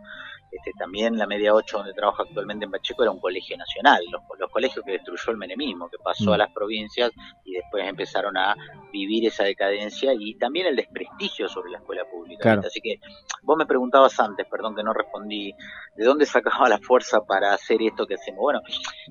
Este, 0.52 0.72
también 0.78 1.18
la 1.18 1.28
media 1.28 1.54
8 1.54 1.78
donde 1.78 1.94
trabajo 1.94 2.24
actualmente 2.24 2.66
en 2.66 2.72
Pacheco 2.72 3.04
era 3.04 3.12
un 3.12 3.20
colegio 3.20 3.58
nacional, 3.58 4.02
los, 4.12 4.22
los 4.40 4.50
colegios 4.52 4.84
que 4.86 4.94
destruyó 4.94 5.32
el 5.32 5.38
menemismo, 5.38 5.90
que 5.90 5.98
pasó 5.98 6.32
Mm. 6.32 6.34
a 6.34 6.38
las 6.38 6.52
provincias 6.52 7.12
y 7.44 7.54
después 7.54 7.88
empezaron 7.88 8.38
a 8.38 8.56
vivir 8.92 9.26
esa 9.28 9.44
decadencia 9.44 10.14
y 10.18 10.36
también 10.36 10.68
el 10.68 10.76
desprestigio 10.76 11.48
sobre 11.48 11.72
la 11.72 11.78
escuela 11.80 12.04
pública. 12.06 12.62
Así 12.66 12.82
que 12.82 13.00
vos 13.44 13.58
me 13.58 13.66
preguntabas 13.66 14.20
antes, 14.20 14.46
perdón 14.48 14.76
que 14.76 14.84
no 14.84 14.94
respondí, 14.94 15.54
¿de 15.96 16.06
dónde 16.06 16.26
sacaba 16.26 16.70
la 16.70 16.80
fuerza 16.80 17.26
para 17.26 17.54
hacer 17.54 17.82
esto 17.82 18.06
que 18.06 18.16
hacemos? 18.16 18.42
Bueno, 18.42 18.62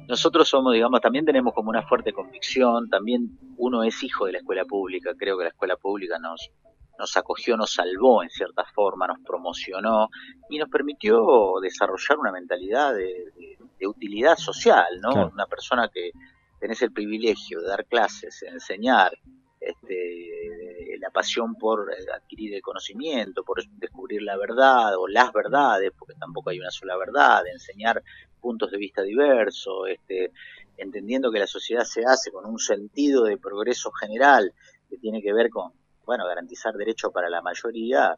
nosotros 0.08 0.48
somos, 0.48 0.72
digamos, 0.72 1.00
también 1.00 1.24
tenemos 1.24 1.54
como 1.54 1.70
una 1.70 1.82
fuerte 1.82 2.12
convicción, 2.12 2.88
también 2.88 3.38
uno 3.56 3.82
es 3.82 4.02
hijo 4.02 4.26
de 4.26 4.32
la 4.32 4.38
escuela 4.38 4.64
pública, 4.64 5.12
creo 5.16 5.36
que 5.38 5.44
la 5.44 5.50
escuela 5.50 5.76
pública 5.76 6.18
nos, 6.18 6.50
nos 6.98 7.16
acogió, 7.16 7.56
nos 7.56 7.72
salvó 7.72 8.22
en 8.22 8.30
cierta 8.30 8.64
forma, 8.64 9.06
nos 9.06 9.18
promocionó 9.20 10.08
y 10.50 10.58
nos 10.58 10.68
permitió 10.68 11.54
desarrollar 11.60 12.18
una 12.18 12.32
mentalidad 12.32 12.94
de, 12.94 13.32
de- 13.36 13.58
de 13.78 13.86
utilidad 13.86 14.36
social, 14.38 14.86
¿no? 15.02 15.10
Claro. 15.12 15.30
Una 15.34 15.46
persona 15.46 15.90
que 15.92 16.10
tenés 16.58 16.80
el 16.80 16.92
privilegio 16.92 17.60
de 17.60 17.68
dar 17.68 17.84
clases, 17.84 18.42
enseñar, 18.44 19.12
este, 19.60 20.96
la 20.98 21.10
pasión 21.10 21.54
por 21.56 21.90
adquirir 22.14 22.54
el 22.54 22.62
conocimiento, 22.62 23.44
por 23.44 23.62
descubrir 23.78 24.22
la 24.22 24.36
verdad 24.36 24.96
o 24.96 25.06
las 25.08 25.32
verdades, 25.32 25.92
porque 25.98 26.14
tampoco 26.14 26.50
hay 26.50 26.58
una 26.58 26.70
sola 26.70 26.96
verdad, 26.96 27.44
de 27.44 27.50
enseñar 27.50 28.02
puntos 28.40 28.70
de 28.70 28.78
vista 28.78 29.02
diversos, 29.02 29.88
este, 29.88 30.32
entendiendo 30.78 31.30
que 31.30 31.38
la 31.40 31.46
sociedad 31.46 31.84
se 31.84 32.04
hace 32.06 32.30
con 32.30 32.46
un 32.46 32.58
sentido 32.58 33.24
de 33.24 33.36
progreso 33.38 33.90
general 33.92 34.52
que 34.88 34.98
tiene 34.98 35.20
que 35.22 35.32
ver 35.32 35.50
con, 35.50 35.72
bueno, 36.06 36.24
garantizar 36.26 36.74
derechos 36.74 37.12
para 37.12 37.28
la 37.28 37.42
mayoría, 37.42 38.16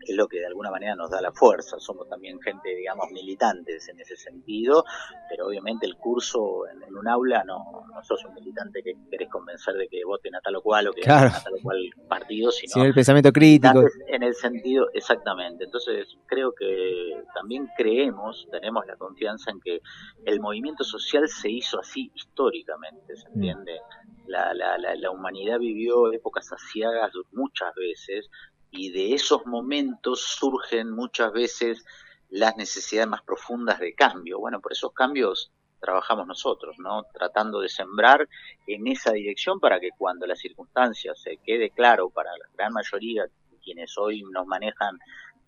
es 0.00 0.14
lo 0.16 0.28
que 0.28 0.38
de 0.40 0.46
alguna 0.46 0.70
manera 0.70 0.94
nos 0.94 1.10
da 1.10 1.20
la 1.20 1.32
fuerza. 1.32 1.78
Somos 1.78 2.08
también 2.08 2.40
gente, 2.40 2.74
digamos, 2.74 3.10
militantes 3.12 3.88
en 3.88 4.00
ese 4.00 4.16
sentido, 4.16 4.84
pero 5.28 5.46
obviamente 5.46 5.86
el 5.86 5.96
curso 5.96 6.66
en, 6.68 6.82
en 6.82 6.96
un 6.96 7.08
aula 7.08 7.44
no, 7.44 7.84
no 7.92 8.02
sos 8.04 8.24
un 8.24 8.34
militante 8.34 8.82
que 8.82 8.94
querés 9.10 9.28
convencer 9.30 9.74
de 9.74 9.88
que 9.88 10.04
voten 10.04 10.34
a 10.34 10.40
tal 10.40 10.56
o 10.56 10.62
cual 10.62 10.88
o 10.88 10.92
que 10.92 11.02
Claro. 11.02 11.26
voten 11.28 11.40
a 11.40 11.44
tal 11.44 11.54
o 11.54 11.62
cual 11.62 11.90
partido, 12.08 12.50
sino 12.50 12.72
Sin 12.72 12.82
el 12.84 12.94
pensamiento 12.94 13.32
crítico. 13.32 13.82
en 14.08 14.22
el 14.22 14.34
sentido, 14.34 14.88
exactamente. 14.94 15.64
Entonces 15.64 16.06
creo 16.26 16.52
que 16.52 17.22
también 17.34 17.68
creemos, 17.76 18.46
tenemos 18.50 18.86
la 18.86 18.96
confianza 18.96 19.50
en 19.50 19.60
que 19.60 19.80
el 20.24 20.40
movimiento 20.40 20.84
social 20.84 21.28
se 21.28 21.50
hizo 21.50 21.80
así 21.80 22.10
históricamente, 22.14 23.16
¿se 23.16 23.28
entiende? 23.28 23.80
La, 24.26 24.52
la, 24.54 24.76
la, 24.78 24.94
la 24.96 25.10
humanidad 25.10 25.58
vivió 25.58 26.12
épocas 26.12 26.52
asiagas 26.52 27.12
muchas 27.32 27.72
veces 27.76 28.28
y 28.76 28.90
de 28.90 29.14
esos 29.14 29.46
momentos 29.46 30.20
surgen 30.20 30.90
muchas 30.90 31.32
veces 31.32 31.84
las 32.28 32.56
necesidades 32.56 33.08
más 33.08 33.22
profundas 33.22 33.78
de 33.80 33.94
cambio. 33.94 34.38
Bueno, 34.38 34.60
por 34.60 34.72
esos 34.72 34.92
cambios 34.92 35.50
trabajamos 35.80 36.26
nosotros, 36.26 36.76
¿no? 36.78 37.04
Tratando 37.12 37.60
de 37.60 37.68
sembrar 37.68 38.28
en 38.66 38.86
esa 38.86 39.12
dirección 39.12 39.60
para 39.60 39.80
que 39.80 39.90
cuando 39.96 40.26
las 40.26 40.38
circunstancias 40.38 41.20
se 41.20 41.38
quede 41.38 41.70
claro 41.70 42.10
para 42.10 42.30
la 42.32 42.46
gran 42.56 42.72
mayoría 42.72 43.26
quienes 43.62 43.98
hoy 43.98 44.22
nos 44.30 44.46
manejan 44.46 44.98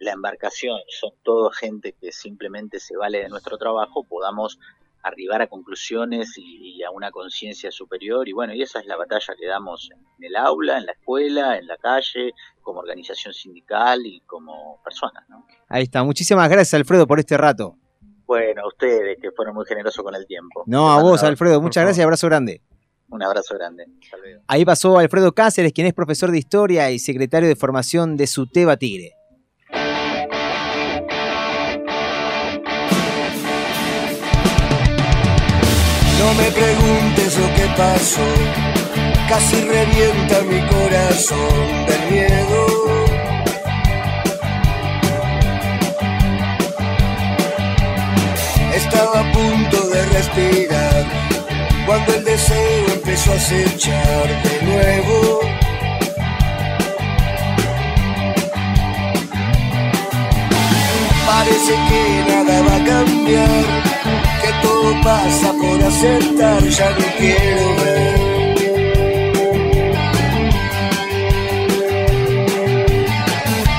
la 0.01 0.13
embarcación, 0.13 0.81
son 0.89 1.13
todo 1.23 1.51
gente 1.51 1.95
que 2.01 2.13
simplemente 2.13 2.81
se 2.81 2.97
vale 2.97 3.23
de 3.23 3.29
nuestro 3.29 3.59
trabajo, 3.59 4.05
podamos 4.05 4.59
arribar 5.03 5.43
a 5.43 5.47
conclusiones 5.47 6.37
y, 6.37 6.77
y 6.77 6.83
a 6.83 6.91
una 6.91 7.11
conciencia 7.11 7.71
superior 7.71 8.29
y 8.29 8.33
bueno, 8.33 8.55
y 8.55 8.63
esa 8.63 8.81
es 8.81 8.87
la 8.87 8.97
batalla 8.97 9.35
que 9.39 9.47
damos 9.47 9.91
en 9.93 10.25
el 10.25 10.37
aula, 10.37 10.79
en 10.79 10.87
la 10.87 10.93
escuela, 10.93 11.57
en 11.57 11.67
la 11.67 11.77
calle, 11.77 12.33
como 12.61 12.81
organización 12.81 13.33
sindical 13.33 14.05
y 14.05 14.21
como 14.21 14.81
personas, 14.85 15.25
¿no? 15.29 15.47
Ahí 15.69 15.85
está. 15.85 16.03
Muchísimas 16.05 16.49
gracias, 16.49 16.75
Alfredo, 16.75 17.07
por 17.07 17.19
este 17.19 17.37
rato. 17.37 17.77
Bueno, 18.27 18.63
a 18.63 18.69
ustedes 18.69 19.17
que 19.23 19.31
fueron 19.31 19.55
muy 19.55 19.65
generosos 19.65 20.05
con 20.05 20.15
el 20.15 20.27
tiempo. 20.27 20.65
No, 20.67 20.93
a 20.93 21.03
vos, 21.03 21.23
Alfredo. 21.23 21.63
Muchas 21.63 21.85
gracias 21.85 22.03
y 22.03 22.05
abrazo 22.05 22.27
grande. 22.27 22.61
Un 23.09 23.23
abrazo 23.23 23.55
grande. 23.55 23.87
Ahí 24.47 24.67
pasó 24.67 24.99
Alfredo 24.99 25.33
Cáceres, 25.33 25.73
quien 25.73 25.87
es 25.87 25.95
profesor 25.95 26.31
de 26.31 26.39
historia 26.39 26.91
y 26.91 26.99
secretario 26.99 27.49
de 27.49 27.57
formación 27.57 28.19
de 28.19 28.27
SUTEBA 28.27 28.77
Tigre. 28.77 29.15
No 36.19 36.35
me 36.35 36.51
preguntes 36.51 37.39
lo 37.39 37.55
que 37.55 37.67
pasó, 37.77 38.29
casi 39.29 39.57
revienta 39.63 40.43
mi 40.43 40.61
corazón 40.67 41.87
del 41.87 42.03
miedo. 42.11 42.67
Estaba 48.75 49.21
a 49.21 49.33
punto 49.33 49.89
de 49.89 50.07
respirar 50.07 51.05
cuando 51.87 52.15
el 52.15 52.25
deseo 52.25 52.87
empezó 52.95 53.33
a 53.33 53.37
acechar 53.37 54.27
de 54.43 54.63
nuevo. 54.63 55.41
Parece 61.27 61.73
que 61.89 62.25
nada 62.29 62.63
va 62.63 62.75
a 62.77 62.85
cambiar, 62.85 63.65
todo 64.63 64.95
pasa 65.03 65.53
por 65.53 65.83
aceptar, 65.83 66.63
ya 66.65 66.91
no 66.91 67.07
quiero 67.19 67.67
ver. 67.81 68.19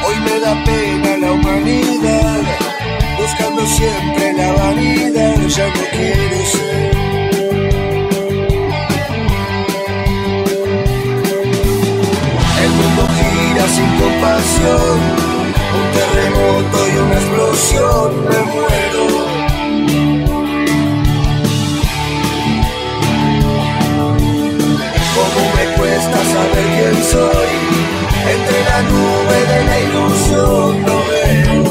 Hoy 0.06 0.18
me 0.26 0.40
da 0.40 0.54
pena 0.66 1.18
la 1.18 1.32
humanidad, 1.32 2.42
buscando 3.18 3.66
siempre 3.66 4.34
la 4.34 4.52
vanidad, 4.54 5.38
ya 5.48 5.68
no 5.68 5.84
quiero 5.92 6.46
ser. 6.54 6.92
El 12.64 12.72
mundo 12.78 13.08
gira 13.18 13.66
sin 13.76 13.90
compasión, 14.02 14.98
un 15.80 15.86
terremoto 15.98 16.78
y 16.88 16.98
una 16.98 17.16
explosión, 17.16 18.10
me 18.30 18.40
muero. 18.54 19.39
soy, 27.12 27.54
entre 28.34 28.60
la 28.70 28.80
nube 28.92 29.38
de 29.52 29.60
la 29.70 29.78
ilusión 29.88 30.72
lo 30.86 30.98
veo. 31.10 31.64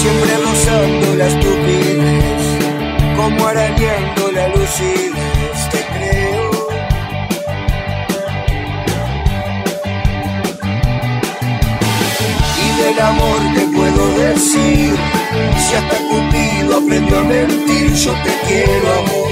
Siempre 0.00 0.32
rozando 0.44 1.06
la 1.16 1.26
estupidez, 1.26 2.42
como 3.16 3.46
arañando 3.46 4.22
la 4.32 4.48
lucidez, 4.48 5.58
te 5.70 5.78
este 5.78 5.80
creo. 5.94 6.50
Y 12.64 12.68
del 12.80 13.00
amor 13.00 13.40
te 13.54 13.64
puedo 13.76 14.02
decir, 14.18 14.94
si 15.58 15.74
hasta 15.74 15.96
cumplir 16.08 16.51
mundo 16.72 16.86
aprendió 16.86 17.18
a 17.18 17.24
mentir, 17.24 17.92
yo 17.94 18.12
te 18.12 18.30
quiero 18.46 18.88
a 18.88 19.00
vos, 19.00 19.30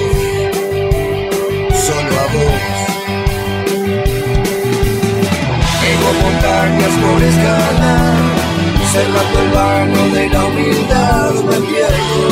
solo 1.73 2.15
a 2.19 2.27
vos. 2.33 2.63
Tengo 5.81 6.09
montañas 6.23 6.95
por 7.01 7.23
escalar, 7.23 8.17
cerrando 8.93 9.39
el 9.41 9.51
vano 9.51 10.03
de 10.15 10.29
la 10.29 10.45
humildad 10.45 11.33
me 11.35 11.57
pierdo. 11.67 12.25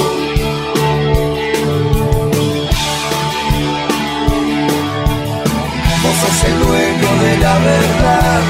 Vos 6.02 6.16
sos 6.20 6.38
el 6.44 6.56
dueño 6.58 7.10
de 7.22 7.32
la 7.38 7.54
verdad, 7.58 8.42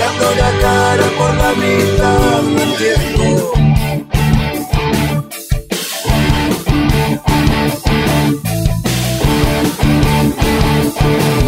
dando 0.00 0.28
la 0.36 0.50
cara 0.60 1.06
por 1.18 1.32
la 1.34 1.50
mitad, 1.54 2.42
no 2.42 2.60
entiendo. 2.62 3.61
Cómo 11.02 11.41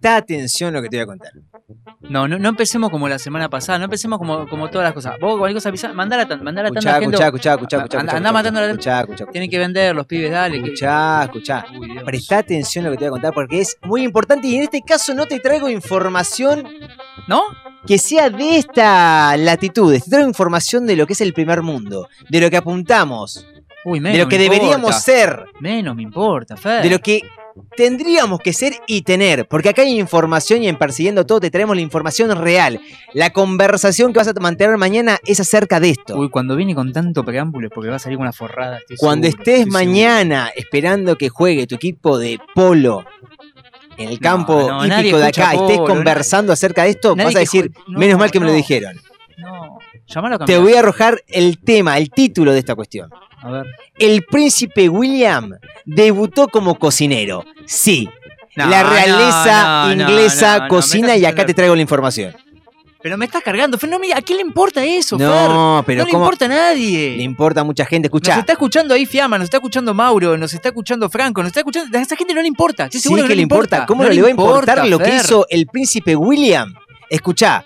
presta 0.00 0.16
atención 0.16 0.74
a 0.74 0.78
lo 0.78 0.82
que 0.82 0.88
te 0.88 0.96
voy 0.96 1.02
a 1.02 1.06
contar. 1.06 1.32
No, 2.08 2.26
no, 2.26 2.38
no 2.38 2.48
empecemos 2.48 2.90
como 2.90 3.08
la 3.08 3.18
semana 3.18 3.48
pasada, 3.48 3.78
no 3.78 3.84
empecemos 3.84 4.18
como, 4.18 4.48
como 4.48 4.68
todas 4.70 4.86
las 4.86 4.94
cosas. 4.94 5.16
Vos 5.20 5.38
cualquier 5.38 5.56
cosa 5.56 5.68
avisá, 5.68 5.92
mandá 5.92 6.16
la, 6.16 6.24
mandá 6.38 6.62
la 6.62 6.70
tanda 6.70 6.80
Escuchá, 6.80 6.92
gente. 7.00 7.16
escuchá, 7.16 7.26
escuchá, 7.26 7.52
escuchá, 7.54 7.76
escuchá, 7.76 8.00
Anda, 8.00 8.12
escuchá, 8.12 8.16
anda 8.16 8.32
matando 8.32 8.60
a 8.60 8.62
la 8.62 8.70
escuchá, 8.70 9.26
Tienen 9.30 9.50
que 9.50 9.58
vender 9.58 9.94
los 9.94 10.06
pibes, 10.06 10.30
dale. 10.30 10.56
Escuchá, 10.56 11.24
escuchá. 11.24 11.64
Presta 12.04 12.38
atención 12.38 12.86
a 12.86 12.88
lo 12.88 12.94
que 12.94 12.98
te 12.98 13.04
voy 13.04 13.08
a 13.08 13.10
contar 13.12 13.34
porque 13.34 13.60
es 13.60 13.76
muy 13.82 14.02
importante 14.02 14.48
y 14.48 14.56
en 14.56 14.62
este 14.62 14.80
caso 14.82 15.14
no 15.14 15.26
te 15.26 15.38
traigo 15.38 15.68
información. 15.68 16.66
¿No? 17.28 17.42
Que 17.86 17.98
sea 17.98 18.30
de 18.30 18.56
esta 18.56 19.36
latitud. 19.36 19.92
Te 19.94 20.10
traigo 20.10 20.28
información 20.28 20.86
de 20.86 20.96
lo 20.96 21.06
que 21.06 21.12
es 21.12 21.20
el 21.20 21.32
primer 21.32 21.62
mundo. 21.62 22.08
De 22.28 22.40
lo 22.40 22.50
que 22.50 22.56
apuntamos. 22.56 23.46
Uy, 23.84 23.98
de 23.98 24.02
menos 24.02 24.18
lo 24.20 24.28
que 24.28 24.36
me 24.36 24.42
deberíamos 24.44 24.76
importa. 24.78 24.98
ser. 24.98 25.44
Menos 25.60 25.94
me 25.94 26.02
importa, 26.02 26.56
Fer. 26.56 26.82
De 26.82 26.90
lo 26.90 26.98
que 26.98 27.22
tendríamos 27.76 28.40
que 28.40 28.52
ser 28.52 28.74
y 28.86 29.02
tener. 29.02 29.46
Porque 29.48 29.70
acá 29.70 29.82
hay 29.82 29.98
información 29.98 30.62
y 30.62 30.68
en 30.68 30.76
Persiguiendo 30.76 31.26
Todo 31.26 31.40
te 31.40 31.50
traemos 31.50 31.76
la 31.76 31.82
información 31.82 32.34
real. 32.36 32.80
La 33.12 33.30
conversación 33.30 34.12
que 34.12 34.18
vas 34.18 34.28
a 34.28 34.32
mantener 34.34 34.76
mañana 34.76 35.18
es 35.24 35.40
acerca 35.40 35.80
de 35.80 35.90
esto. 35.90 36.16
Uy, 36.16 36.30
cuando 36.30 36.56
viene 36.56 36.74
con 36.74 36.92
tanto 36.92 37.24
preámbulo 37.24 37.68
es 37.68 37.72
porque 37.74 37.90
va 37.90 37.96
a 37.96 37.98
salir 37.98 38.18
con 38.18 38.22
una 38.22 38.32
forrada. 38.32 38.78
estoy 38.78 38.96
Cuando 38.96 39.26
seguro, 39.26 39.40
estés 39.42 39.58
seguro. 39.58 39.72
mañana 39.72 40.50
esperando 40.56 41.16
que 41.16 41.28
juegue 41.28 41.66
tu 41.66 41.74
equipo 41.74 42.18
de 42.18 42.38
polo 42.54 43.04
en 43.96 44.08
el 44.08 44.18
campo 44.18 44.54
no, 44.68 44.86
nadie 44.86 45.08
hípico 45.08 45.18
de 45.18 45.26
acá, 45.26 45.52
estés 45.52 45.78
polo, 45.78 45.84
conversando 45.94 46.52
acerca 46.52 46.84
de 46.84 46.90
esto, 46.90 47.14
vas 47.14 47.36
a 47.36 47.40
decir, 47.40 47.70
no, 47.86 47.98
menos 47.98 48.18
mal 48.18 48.30
que 48.30 48.40
me 48.40 48.46
lo 48.46 48.52
no. 48.52 48.56
dijeron. 48.56 48.96
Llamalo 50.06 50.36
a 50.36 50.44
Te 50.44 50.58
voy 50.58 50.74
a 50.74 50.80
arrojar 50.80 51.22
el 51.28 51.58
tema, 51.58 51.98
el 51.98 52.10
título 52.10 52.52
de 52.52 52.58
esta 52.58 52.74
cuestión. 52.74 53.10
A 53.42 53.50
ver. 53.50 53.66
El 53.98 54.22
príncipe 54.24 54.88
William 54.88 55.54
debutó 55.84 56.48
como 56.48 56.78
cocinero. 56.78 57.44
Sí. 57.66 58.08
No, 58.56 58.66
la 58.66 58.82
realeza 58.82 59.86
no, 59.86 59.94
no, 59.94 60.02
inglesa 60.10 60.66
cocina 60.68 61.16
y 61.16 61.24
acá 61.24 61.46
te 61.46 61.54
traigo 61.54 61.74
la 61.74 61.82
información. 61.82 62.34
Pero 63.02 63.16
me 63.16 63.24
estás 63.24 63.42
cargando, 63.42 63.78
Fer. 63.78 63.88
No, 63.88 63.98
mira, 63.98 64.18
¿a 64.18 64.22
quién 64.22 64.36
le 64.36 64.42
importa 64.42 64.84
eso, 64.84 65.16
Fer? 65.18 65.26
No, 65.26 65.82
pero 65.86 66.00
No 66.00 66.04
le 66.06 66.10
¿cómo? 66.10 66.24
importa 66.24 66.44
a 66.44 66.48
nadie. 66.48 67.16
Le 67.16 67.22
importa 67.22 67.62
a 67.62 67.64
mucha 67.64 67.86
gente. 67.86 68.08
Nos 68.08 68.16
Escuchá. 68.20 68.38
está 68.40 68.52
escuchando 68.52 68.92
ahí 68.92 69.06
Fiamma, 69.06 69.38
nos 69.38 69.44
está 69.44 69.56
escuchando 69.56 69.94
Mauro, 69.94 70.36
nos 70.36 70.52
está 70.52 70.68
escuchando 70.68 71.08
Franco, 71.08 71.40
nos 71.40 71.48
está 71.48 71.60
escuchando. 71.60 71.96
A 71.96 72.02
esa 72.02 72.14
gente 72.16 72.34
no 72.34 72.42
le 72.42 72.48
importa. 72.48 72.84
Estoy 72.84 73.00
Sí 73.00 73.08
seguro 73.08 73.26
que 73.26 73.34
le 73.34 73.42
importa. 73.42 73.86
¿Cómo 73.86 74.02
no, 74.02 74.10
le 74.10 74.20
va 74.20 74.28
a 74.28 74.30
importar 74.30 74.86
lo 74.86 74.98
que 74.98 75.16
hizo 75.16 75.46
el 75.48 75.66
príncipe 75.66 76.14
William? 76.14 76.74
Escuchá, 77.08 77.64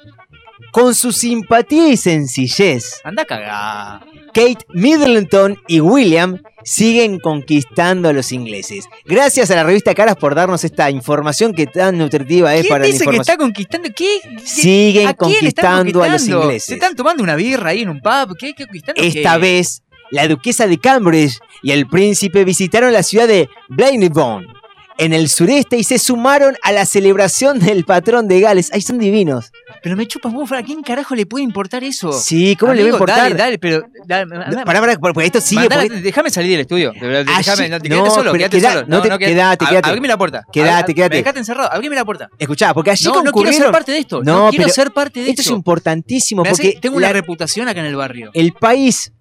con 0.74 0.92
su 0.96 1.12
simpatía 1.12 1.88
y 1.90 1.96
sencillez, 1.96 3.00
Anda 3.04 3.22
a 3.22 3.26
cagar. 3.26 4.00
Kate 4.34 4.66
Middleton 4.70 5.56
y 5.68 5.78
William 5.78 6.42
siguen 6.64 7.20
conquistando 7.20 8.08
a 8.08 8.12
los 8.12 8.32
ingleses. 8.32 8.86
Gracias 9.04 9.52
a 9.52 9.54
la 9.54 9.62
revista 9.62 9.94
Caras 9.94 10.16
por 10.16 10.34
darnos 10.34 10.64
esta 10.64 10.90
información 10.90 11.54
que 11.54 11.68
tan 11.68 11.96
nutritiva 11.96 12.52
es 12.56 12.62
¿Quién 12.62 12.70
para 12.70 12.80
la 12.84 12.86
dice 12.90 13.06
que 13.06 13.16
está 13.18 13.36
conquistando? 13.36 13.88
¿Qué? 13.94 14.18
¿Qué- 14.20 14.40
Siguen 14.44 15.06
¿A 15.06 15.10
están 15.10 15.28
conquistando 15.30 16.02
a 16.02 16.08
los 16.08 16.16
conquistando? 16.22 16.42
ingleses. 16.46 16.64
¿Se 16.66 16.74
están 16.74 16.96
tomando 16.96 17.22
una 17.22 17.36
birra 17.36 17.70
ahí 17.70 17.82
en 17.82 17.90
un 17.90 18.00
pub? 18.00 18.36
¿Qué? 18.36 18.54
¿Qué 18.54 18.64
conquistando? 18.64 19.00
Esta 19.00 19.34
qué? 19.34 19.38
vez, 19.40 19.82
la 20.10 20.26
duquesa 20.26 20.66
de 20.66 20.78
Cambridge 20.78 21.38
y 21.62 21.70
el 21.70 21.86
príncipe 21.86 22.44
visitaron 22.44 22.92
la 22.92 23.04
ciudad 23.04 23.28
de 23.28 23.48
Blaneybourne, 23.68 24.48
en 24.98 25.12
el 25.12 25.28
sureste, 25.28 25.76
y 25.76 25.84
se 25.84 25.98
sumaron 26.00 26.56
a 26.62 26.72
la 26.72 26.86
celebración 26.86 27.58
del 27.60 27.84
patrón 27.84 28.26
de 28.26 28.40
Gales. 28.40 28.70
¡Ay, 28.72 28.80
son 28.80 28.98
divinos! 28.98 29.52
Pero 29.84 29.96
me 29.96 30.06
chupas 30.08 30.32
vos, 30.32 30.48
Fer, 30.48 30.58
¿a 30.58 30.62
quién 30.62 30.82
carajo 30.82 31.14
le 31.14 31.26
puede 31.26 31.44
importar 31.44 31.84
eso? 31.84 32.10
Sí, 32.10 32.56
¿cómo 32.58 32.72
le 32.72 32.82
va 32.84 32.88
a 32.88 32.92
importar? 32.92 33.18
Dale, 33.18 33.34
dale, 33.34 33.58
pero. 33.58 33.82
Dale, 34.06 34.24
No, 34.24 34.64
pará, 34.64 34.80
pará, 34.80 34.96
porque 34.98 35.26
esto 35.26 35.40
sigue. 35.42 35.60
Mandala- 35.68 35.82
porque- 35.88 36.00
Déjame 36.00 36.30
salir 36.30 36.50
del 36.52 36.60
estudio. 36.60 36.90
Allí- 36.92 37.24
Déjame, 37.36 37.68
no, 37.68 37.78
te 37.80 37.88
no, 37.90 38.10
solo, 38.10 38.32
pero 38.32 38.38
quédate 38.38 38.56
queda- 38.58 38.72
solo. 38.72 38.86
no 38.88 39.02
te- 39.02 39.08
quédate, 39.18 39.64
ab- 39.64 39.68
quédate. 39.68 39.88
Abrime 39.90 40.08
la 40.08 40.16
puerta. 40.16 40.42
Quédate, 40.50 40.94
quédate. 40.94 41.16
Dejate 41.18 41.38
encerrado, 41.38 41.70
abrime 41.70 41.94
la 41.96 42.04
puerta. 42.06 42.30
Escuchá, 42.38 42.72
porque 42.72 42.92
allí 42.92 43.04
No, 43.04 43.22
no 43.22 43.30
quiero 43.32 43.52
ser 43.52 43.70
parte 43.70 43.92
de 43.92 43.98
esto. 43.98 44.22
No, 44.24 44.48
quiero 44.48 44.68
ser 44.70 44.90
parte 44.90 45.20
de 45.20 45.28
esto 45.28 45.42
es 45.42 45.46
esto. 45.48 45.54
importantísimo 45.56 46.42
Me 46.42 46.48
hace- 46.48 46.62
porque 46.62 46.78
tengo 46.80 46.96
una 46.96 47.12
reputación 47.12 47.68
acá 47.68 47.80
en 47.80 47.86
el 47.86 47.96
barrio. 47.96 48.30
el 48.32 48.52
país 48.54 49.12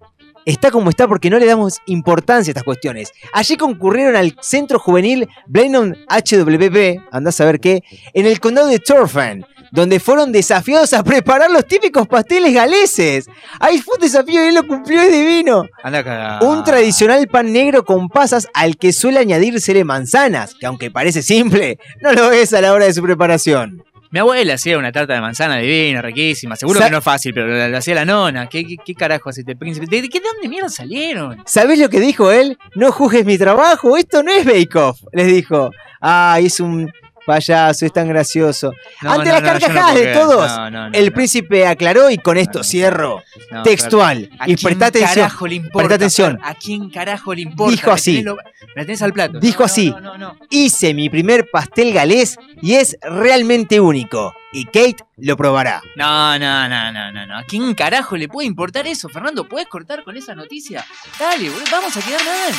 está 0.46 0.70
como 0.70 0.90
está 0.90 1.08
porque 1.08 1.30
no 1.30 1.38
le 1.38 1.46
damos 1.46 1.80
importancia 1.86 2.50
a 2.50 2.52
estas 2.52 2.64
cuestiones. 2.64 3.12
Allí 3.32 3.56
concurrieron 3.56 4.14
al 4.16 4.36
centro 4.42 4.78
juvenil 4.78 5.26
Blenheim 5.46 5.94
HWB, 6.08 7.00
andás 7.10 7.40
a 7.40 7.44
ver 7.46 7.60
qué, 7.60 7.82
en 8.12 8.26
el 8.26 8.40
condado 8.40 8.68
de 8.68 8.78
Turfan, 8.78 9.46
donde 9.74 9.98
fueron 10.00 10.30
desafiados 10.32 10.92
a 10.94 11.02
preparar 11.02 11.50
los 11.50 11.66
típicos 11.66 12.06
pasteles 12.06 12.54
galeses. 12.54 13.26
Ahí 13.58 13.78
fue 13.78 13.96
un 13.96 14.00
desafío 14.02 14.44
y 14.44 14.48
él 14.48 14.54
lo 14.54 14.66
cumplió, 14.66 15.00
es 15.02 15.10
divino. 15.12 15.64
Anda. 15.82 16.38
Un 16.42 16.62
tradicional 16.62 17.26
pan 17.26 17.52
negro 17.52 17.84
con 17.84 18.08
pasas 18.08 18.46
al 18.54 18.76
que 18.76 18.92
suele 18.92 19.18
añadírsele 19.18 19.82
manzanas, 19.84 20.54
que 20.58 20.66
aunque 20.66 20.90
parece 20.90 21.22
simple, 21.22 21.78
no 22.00 22.12
lo 22.12 22.30
es 22.30 22.54
a 22.54 22.60
la 22.60 22.72
hora 22.72 22.84
de 22.86 22.94
su 22.94 23.02
preparación. 23.02 23.82
Mi 24.10 24.20
abuela 24.20 24.54
hacía 24.54 24.78
una 24.78 24.92
tarta 24.92 25.14
de 25.14 25.20
manzana 25.20 25.56
divina, 25.56 26.00
riquísima. 26.00 26.54
Seguro 26.54 26.78
Sa- 26.78 26.84
que 26.86 26.92
no 26.92 26.98
es 26.98 27.04
fácil, 27.04 27.34
pero 27.34 27.48
la, 27.48 27.68
la 27.68 27.78
hacía 27.78 27.96
la 27.96 28.04
nona. 28.04 28.48
¿Qué, 28.48 28.64
qué, 28.64 28.76
qué 28.84 28.94
carajo 28.94 29.28
hace 29.30 29.40
este 29.40 29.56
príncipe? 29.56 29.86
¿De, 29.90 30.02
de 30.02 30.08
qué- 30.08 30.20
de 30.20 30.26
dónde 30.32 30.48
mierda 30.48 30.68
salieron? 30.68 31.42
¿Sabés 31.46 31.80
lo 31.80 31.88
que 31.88 31.98
dijo 31.98 32.30
él? 32.30 32.56
No 32.76 32.92
juzgues 32.92 33.24
mi 33.26 33.38
trabajo, 33.38 33.96
esto 33.96 34.22
no 34.22 34.30
es 34.30 34.44
Bake 34.44 34.76
Off. 34.78 35.00
Les 35.12 35.26
dijo, 35.26 35.70
ay, 36.00 36.46
es 36.46 36.60
un 36.60 36.92
payaso, 37.26 37.86
es 37.86 37.92
tan 37.92 38.08
gracioso. 38.08 38.72
No, 39.02 39.12
Ante 39.12 39.26
no, 39.28 39.32
las 39.34 39.42
no, 39.42 39.48
carcajadas 39.48 39.94
de 39.94 40.06
todos, 40.12 40.50
No, 40.50 40.70
no, 40.70 40.90
no, 40.90 40.94
el 40.98 41.06
no. 41.06 41.12
príncipe 41.12 41.66
aclaró 41.66 42.10
y 42.10 42.18
con 42.18 42.36
esto 42.36 42.62
cierro. 42.62 43.22
No, 43.50 43.62
textual. 43.62 44.28
Fer, 44.30 44.36
¿a 44.40 44.48
Y 44.50 44.56
presta 44.56 44.86
atención. 44.86 45.14
carajo 45.14 45.46
le 45.46 45.54
importa, 45.56 45.78
Presta 45.78 45.94
atención. 45.94 46.38
Fer? 46.38 46.48
¿A 46.50 46.54
quién 46.54 46.90
carajo 46.90 47.34
le 47.34 47.40
importa? 47.42 47.70
Dijo 47.72 47.86
Me 47.90 47.94
así. 47.94 48.10
tenés 48.12 48.24
lo- 48.24 48.36
Me 48.76 48.84
tenés 48.84 49.02
al 49.02 49.12
plato. 49.12 49.38
Dijo 49.40 49.62
así, 49.64 49.90
no, 49.90 50.00
no, 50.00 50.18
no. 50.18 50.36
hice 50.50 50.94
mi 50.94 51.08
primer 51.08 51.48
pastel 51.50 51.92
galés 51.92 52.36
y 52.60 52.74
es 52.74 52.96
realmente 53.02 53.78
único. 53.80 54.34
Y 54.52 54.66
Kate 54.66 54.96
lo 55.16 55.36
probará. 55.36 55.82
No, 55.96 56.38
no, 56.38 56.68
no, 56.68 56.92
no, 56.92 57.10
no, 57.12 57.26
no. 57.26 57.38
¿A 57.38 57.42
quién 57.44 57.74
carajo 57.74 58.16
le 58.16 58.28
puede 58.28 58.46
importar 58.46 58.86
eso, 58.86 59.08
Fernando? 59.08 59.48
¿Puedes 59.48 59.66
cortar 59.68 60.04
con 60.04 60.16
esa 60.16 60.34
noticia? 60.34 60.84
Dale, 61.18 61.50
boludo, 61.50 61.64
vamos 61.72 61.96
a 61.96 62.00
quedar 62.00 62.20
mal. 62.24 62.54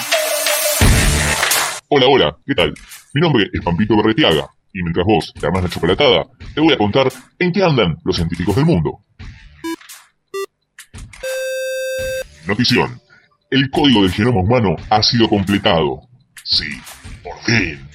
Hola, 1.87 2.05
hola, 2.07 2.37
¿qué 2.45 2.55
tal? 2.55 2.73
Mi 3.15 3.21
nombre 3.21 3.49
es 3.53 3.61
Pampito 3.61 3.95
Berretiaga, 3.95 4.45
y 4.73 4.83
mientras 4.83 5.05
vos 5.05 5.33
te 5.39 5.47
armas 5.47 5.63
la 5.63 5.69
chocolatada, 5.69 6.25
te 6.53 6.59
voy 6.59 6.73
a 6.73 6.77
contar 6.77 7.07
en 7.39 7.53
qué 7.53 7.63
andan 7.63 7.95
los 8.03 8.17
científicos 8.17 8.53
del 8.57 8.65
mundo. 8.65 8.99
Notición. 12.45 12.99
El 13.49 13.69
código 13.71 14.01
del 14.01 14.11
genoma 14.11 14.41
humano 14.41 14.75
ha 14.89 15.01
sido 15.01 15.29
completado. 15.29 16.01
Sí, 16.43 16.65
por 17.23 17.39
Fin. 17.43 17.87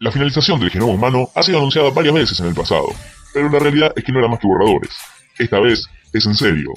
La 0.00 0.10
finalización 0.10 0.58
del 0.58 0.70
genoma 0.70 0.94
humano 0.94 1.28
ha 1.36 1.44
sido 1.44 1.58
anunciada 1.58 1.90
varias 1.90 2.14
veces 2.14 2.40
en 2.40 2.46
el 2.46 2.54
pasado, 2.56 2.88
pero 3.32 3.48
la 3.50 3.60
realidad 3.60 3.92
es 3.94 4.02
que 4.02 4.10
no 4.10 4.18
era 4.18 4.26
más 4.26 4.40
que 4.40 4.48
borradores. 4.48 4.90
Esta 5.38 5.60
vez 5.60 5.86
es 6.12 6.26
en 6.26 6.34
serio. 6.34 6.72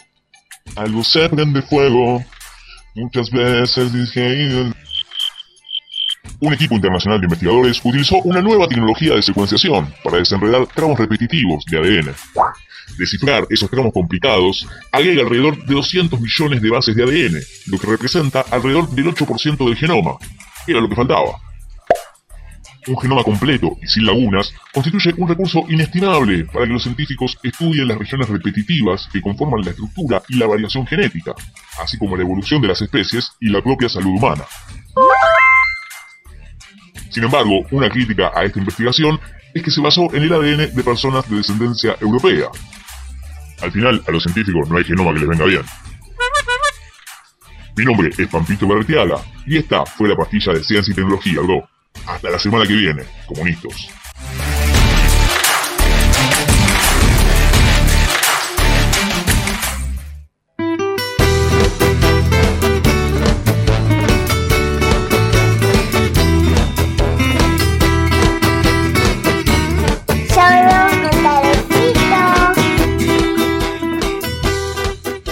Algo 0.76 1.03
se 1.03 1.27
prende 1.30 1.64
fuego. 1.64 2.23
Muchas 2.94 3.31
veces 3.31 3.91
dije... 3.91 4.72
Un 6.40 6.54
equipo 6.54 6.76
internacional 6.76 7.22
de 7.22 7.26
investigadores 7.26 7.80
utilizó 7.84 8.18
una 8.24 8.41
nueva 8.41 8.68
tecnología 8.68 9.16
de 9.16 9.22
secuenciación 9.22 9.94
para 10.04 10.18
desenredar 10.18 10.68
tramos 10.68 11.00
repetitivos 11.00 11.64
de 11.66 11.78
ADN. 11.78 12.14
Descifrar 12.98 13.48
esos 13.50 13.70
tramos 13.70 13.94
complicados 13.94 14.68
agrega 14.91 15.22
alrededor 15.22 15.64
de 15.66 15.74
200 15.74 16.20
millones 16.20 16.62
de 16.62 16.70
bases 16.70 16.95
de 16.95 17.04
ADN, 17.04 17.40
lo 17.68 17.80
que 17.80 17.88
representa 17.88 18.41
alrededor 18.52 18.90
del 18.90 19.06
8% 19.06 19.66
del 19.66 19.78
genoma. 19.78 20.18
Era 20.68 20.82
lo 20.82 20.90
que 20.90 20.95
faltaba. 20.95 21.40
Un 22.88 23.00
genoma 23.00 23.24
completo 23.24 23.78
y 23.82 23.88
sin 23.88 24.06
lagunas 24.06 24.54
constituye 24.74 25.14
un 25.18 25.30
recurso 25.30 25.64
inestimable 25.70 26.44
para 26.44 26.66
que 26.66 26.74
los 26.74 26.84
científicos 26.84 27.38
estudien 27.41 27.88
las 27.88 27.98
regiones 27.98 28.28
repetitivas 28.28 29.08
que 29.14 29.22
conforman 29.22 29.62
la 29.62 29.72
estructura 29.72 30.22
y 30.28 30.36
la 30.36 30.48
variación 30.48 30.86
genética, 30.86 31.34
así 31.82 31.98
como 31.98 32.18
la 32.18 32.24
evolución 32.24 32.62
de 32.62 32.68
las 32.68 32.82
especies 32.82 33.32
y 33.40 33.48
la 33.48 33.62
propia 33.62 33.88
salud 33.88 34.12
humana. 34.12 34.44
Sin 37.14 37.23
embargo, 37.23 37.64
una 37.69 37.90
crítica 37.90 38.31
a 38.34 38.44
esta 38.44 38.57
investigación 38.57 39.19
es 39.53 39.61
que 39.61 39.69
se 39.69 39.80
basó 39.81 40.11
en 40.15 40.23
el 40.23 40.34
ADN 40.34 40.76
de 40.76 40.84
personas 40.84 41.30
de 41.30 41.38
descendencia 41.38 41.95
europea. 42.02 42.48
Al 43.61 43.72
final, 43.72 44.03
a 44.07 44.11
los 44.11 44.23
científicos 44.23 44.68
no 44.68 44.77
hay 44.77 44.84
genoma 44.84 45.14
que 45.14 45.19
les 45.19 45.30
venga 45.30 45.45
bien. 45.45 45.61
Mi 47.77 47.85
nombre 47.85 48.10
es 48.18 48.27
Pampito 48.27 48.68
Bertiaga 48.68 49.18
y 49.45 49.57
esta 49.57 49.85
fue 49.85 50.10
la 50.10 50.15
pastilla 50.15 50.53
de 50.53 50.64
Ciencia 50.64 50.91
y 50.91 50.95
Tecnología, 50.95 51.40
bro. 51.41 51.68
Hasta 52.07 52.31
la 52.31 52.40
semana 52.40 52.65
que 52.65 52.73
viene, 52.73 53.03
comunistas. 53.27 53.90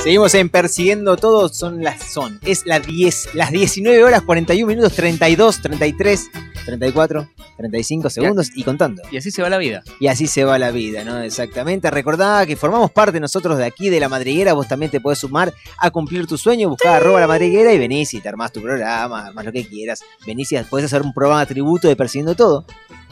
Seguimos 0.04 0.34
en 0.34 0.50
Persiguiendo 0.50 1.16
Todo, 1.16 1.48
son 1.50 1.84
las 1.84 2.12
son. 2.12 2.40
Es 2.44 2.66
las 2.66 2.86
10, 2.88 3.36
las 3.36 3.52
19 3.52 4.04
horas 4.04 4.24
41 4.24 4.68
minutos 4.68 4.94
32, 4.94 5.62
33, 5.62 6.32
34, 6.66 7.30
35 7.58 8.10
segundos 8.10 8.50
y 8.56 8.64
contando. 8.64 9.04
Y 9.12 9.18
así 9.18 9.30
se 9.30 9.44
va 9.44 9.50
la 9.50 9.60
vida. 9.60 9.84
Y 10.00 10.08
así 10.08 10.26
se 10.26 10.44
va 10.44 10.58
la 10.58 10.72
vida, 10.72 11.04
¿no? 11.04 11.22
Exactamente. 11.22 11.92
Recordá 11.92 12.48
que 12.48 12.56
formamos 12.56 12.90
parte 12.90 13.20
nosotros 13.20 13.60
de 13.60 13.66
aquí, 13.66 13.90
de 13.90 14.00
La 14.00 14.10
Madriguera. 14.10 14.54
Vos 14.54 14.68
también 14.68 14.90
te 14.90 15.00
podés 15.00 15.20
sumar 15.20 15.54
a 15.78 15.92
cumplir 15.92 16.26
tu 16.26 16.36
sueño. 16.36 16.70
Buscá 16.70 16.96
arroba 16.96 17.20
La 17.20 17.28
Madriguera 17.28 17.72
y 17.72 17.78
venís 17.78 18.12
y 18.16 18.22
te 18.22 18.28
armás 18.28 18.52
tu 18.52 18.60
programa, 18.60 19.28
armás 19.28 19.46
lo 19.46 19.52
que 19.52 19.68
quieras. 19.68 20.02
Venís 20.26 20.52
y 20.52 20.58
podés 20.64 20.88
hacer 20.88 21.04
un 21.04 21.14
programa 21.14 21.46
tributo 21.46 21.88
de 21.88 21.96
Persiguiendo 21.96 22.34
Todo. 22.34 22.66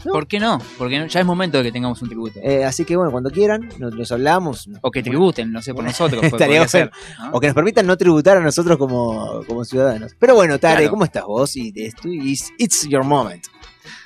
¿Por 0.03 0.27
qué 0.27 0.39
no? 0.39 0.59
Porque 0.77 0.99
no- 0.99 1.07
ya 1.07 1.19
es 1.19 1.25
momento 1.25 1.57
de 1.57 1.63
que 1.65 1.71
tengamos 1.71 2.01
un 2.01 2.09
tributo. 2.09 2.39
Eh, 2.43 2.63
así 2.65 2.85
que 2.85 2.95
bueno, 2.95 3.11
cuando 3.11 3.29
quieran, 3.31 3.69
nos, 3.79 3.93
nos 3.95 4.11
hablamos. 4.11 4.69
O 4.81 4.91
que 4.91 5.01
tributen, 5.03 5.51
no 5.51 5.61
sé, 5.61 5.73
por 5.73 5.83
nosotros. 5.83 6.21
ser, 6.67 6.91
¿no? 7.19 7.31
O 7.31 7.39
que 7.39 7.47
nos 7.47 7.55
permitan 7.55 7.85
no 7.87 7.97
tributar 7.97 8.37
a 8.37 8.41
nosotros 8.41 8.77
como, 8.77 9.43
como 9.47 9.65
ciudadanos. 9.65 10.15
Pero 10.19 10.35
bueno, 10.35 10.59
Tare, 10.59 10.77
Claro. 10.77 10.91
¿cómo 10.91 11.03
estás 11.05 11.23
vos? 11.25 11.55
Y 11.55 11.71
de 11.71 11.87
esto, 11.87 12.07
it's, 12.07 12.51
it's 12.57 12.87
your 12.87 13.03
moment. 13.03 13.45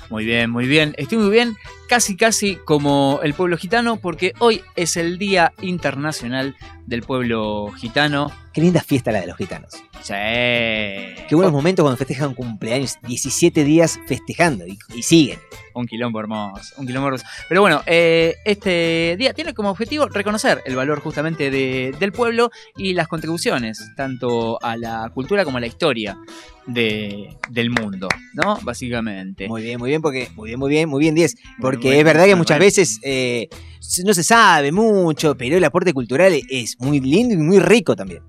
Muy 0.10 0.26
bien, 0.26 0.50
muy 0.50 0.68
bien. 0.68 0.94
Estoy 0.98 1.18
muy 1.18 1.30
bien, 1.32 1.56
casi 1.94 2.16
casi 2.18 2.56
como 2.56 3.20
el 3.22 3.36
pueblo 3.36 3.56
gitano, 3.56 3.98
porque 3.98 4.34
hoy 4.40 4.62
es 4.76 4.98
el 4.98 5.20
Día 5.20 5.54
Internacional 5.62 6.56
del 6.88 7.04
Pueblo 7.04 7.72
Gitano. 7.78 8.32
Qué 8.52 8.62
linda 8.62 8.82
fiesta 8.82 9.12
la 9.12 9.22
de 9.22 9.28
los 9.28 9.38
gitanos. 9.38 9.74
Sí. 10.02 10.14
Qué 10.14 11.28
buenos 11.36 11.54
momentos 11.54 11.84
cuando 11.84 11.98
festejan 11.98 12.34
cumpleaños, 12.34 12.98
17 13.08 13.64
días 13.64 14.00
festejando 14.08 14.66
y, 14.68 14.78
y 14.96 15.04
siguen. 15.04 15.40
Un 15.76 15.86
quilombo 15.86 16.20
hermoso, 16.20 16.74
un 16.78 16.86
quilombo 16.88 17.08
hermoso. 17.10 17.26
Pero 17.48 17.62
bueno, 17.62 17.82
eh, 17.86 18.36
este 18.44 19.16
día 19.18 19.34
tiene 19.34 19.54
como 19.54 19.70
objetivo 19.70 20.08
reconocer 20.08 20.62
el 20.66 20.76
valor 20.76 21.00
justamente 21.00 21.50
de- 21.52 21.96
del 22.00 22.12
pueblo 22.12 22.50
y 22.76 22.94
las 22.94 23.08
contribuciones, 23.08 23.80
tanto 23.96 24.62
a 24.64 24.78
la 24.78 25.10
cultura 25.14 25.46
como 25.46 25.58
a 25.58 25.62
la 25.62 25.68
historia 25.68 26.18
de- 26.68 27.36
del 27.50 27.70
mundo, 27.72 28.08
¿no? 28.36 28.60
Básicamente. 28.62 29.48
Muy 29.48 29.64
bien, 29.64 29.80
muy 29.80 29.90
bien, 29.90 30.02
porque 30.04 30.30
muy 30.36 30.50
bien, 30.50 30.60
muy 30.60 30.70
bien, 30.70 30.90
muy 30.90 31.00
bien 31.00 31.16
10. 31.16 31.36
Porque 31.60 31.83
bien, 31.90 32.00
es 32.00 32.04
verdad 32.06 32.26
que 32.26 32.36
muchas 32.36 32.60
veces 32.60 33.00
eh, 33.04 33.48
no 34.06 34.14
se 34.14 34.24
sabe 34.24 34.72
mucho, 34.72 35.36
pero 35.38 35.58
el 35.58 35.64
aporte 35.64 35.94
cultural 35.94 36.34
es 36.50 36.76
muy 36.80 37.00
lindo 37.00 37.34
y 37.34 37.38
muy 37.38 37.60
rico 37.60 37.96
también. 37.96 38.22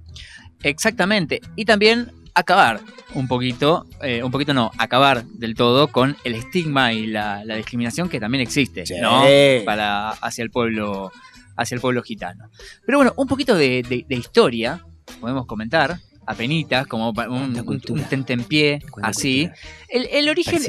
Exactamente. 0.63 1.41
Y 1.57 1.65
también 1.65 2.11
acabar 2.35 2.81
un 3.15 3.29
poquito, 3.29 3.87
eh, 4.03 4.23
un 4.23 4.31
poquito 4.31 4.55
no, 4.55 4.71
acabar 4.79 5.25
del 5.25 5.55
todo 5.55 5.89
con 5.89 6.17
el 6.25 6.35
estigma 6.35 6.93
y 6.93 7.07
la, 7.07 7.45
la 7.45 7.57
discriminación 7.57 8.09
que 8.09 8.19
también 8.19 8.43
existe, 8.43 8.87
Sí. 8.87 8.95
¿no? 9.01 9.23
Para 9.65 10.11
hacia 10.11 10.43
el 10.43 10.51
pueblo, 10.51 11.13
hacia 11.57 11.75
el 11.77 11.81
pueblo 11.81 12.03
gitano. 12.03 12.51
Pero 12.85 12.99
bueno, 12.99 13.13
un 13.17 13.29
poquito 13.29 13.55
de, 13.55 13.83
de- 13.89 14.05
de 14.09 14.15
historia 14.17 14.85
podemos 15.21 15.47
comentar. 15.47 15.99
Apenitas, 16.27 16.87
como 16.87 17.11
un, 17.11 17.59
un, 17.59 17.81
un 17.89 18.05
tentempié, 18.05 18.81
así. 19.03 19.49
El, 19.89 20.07
el 20.11 20.29
origen 20.29 20.61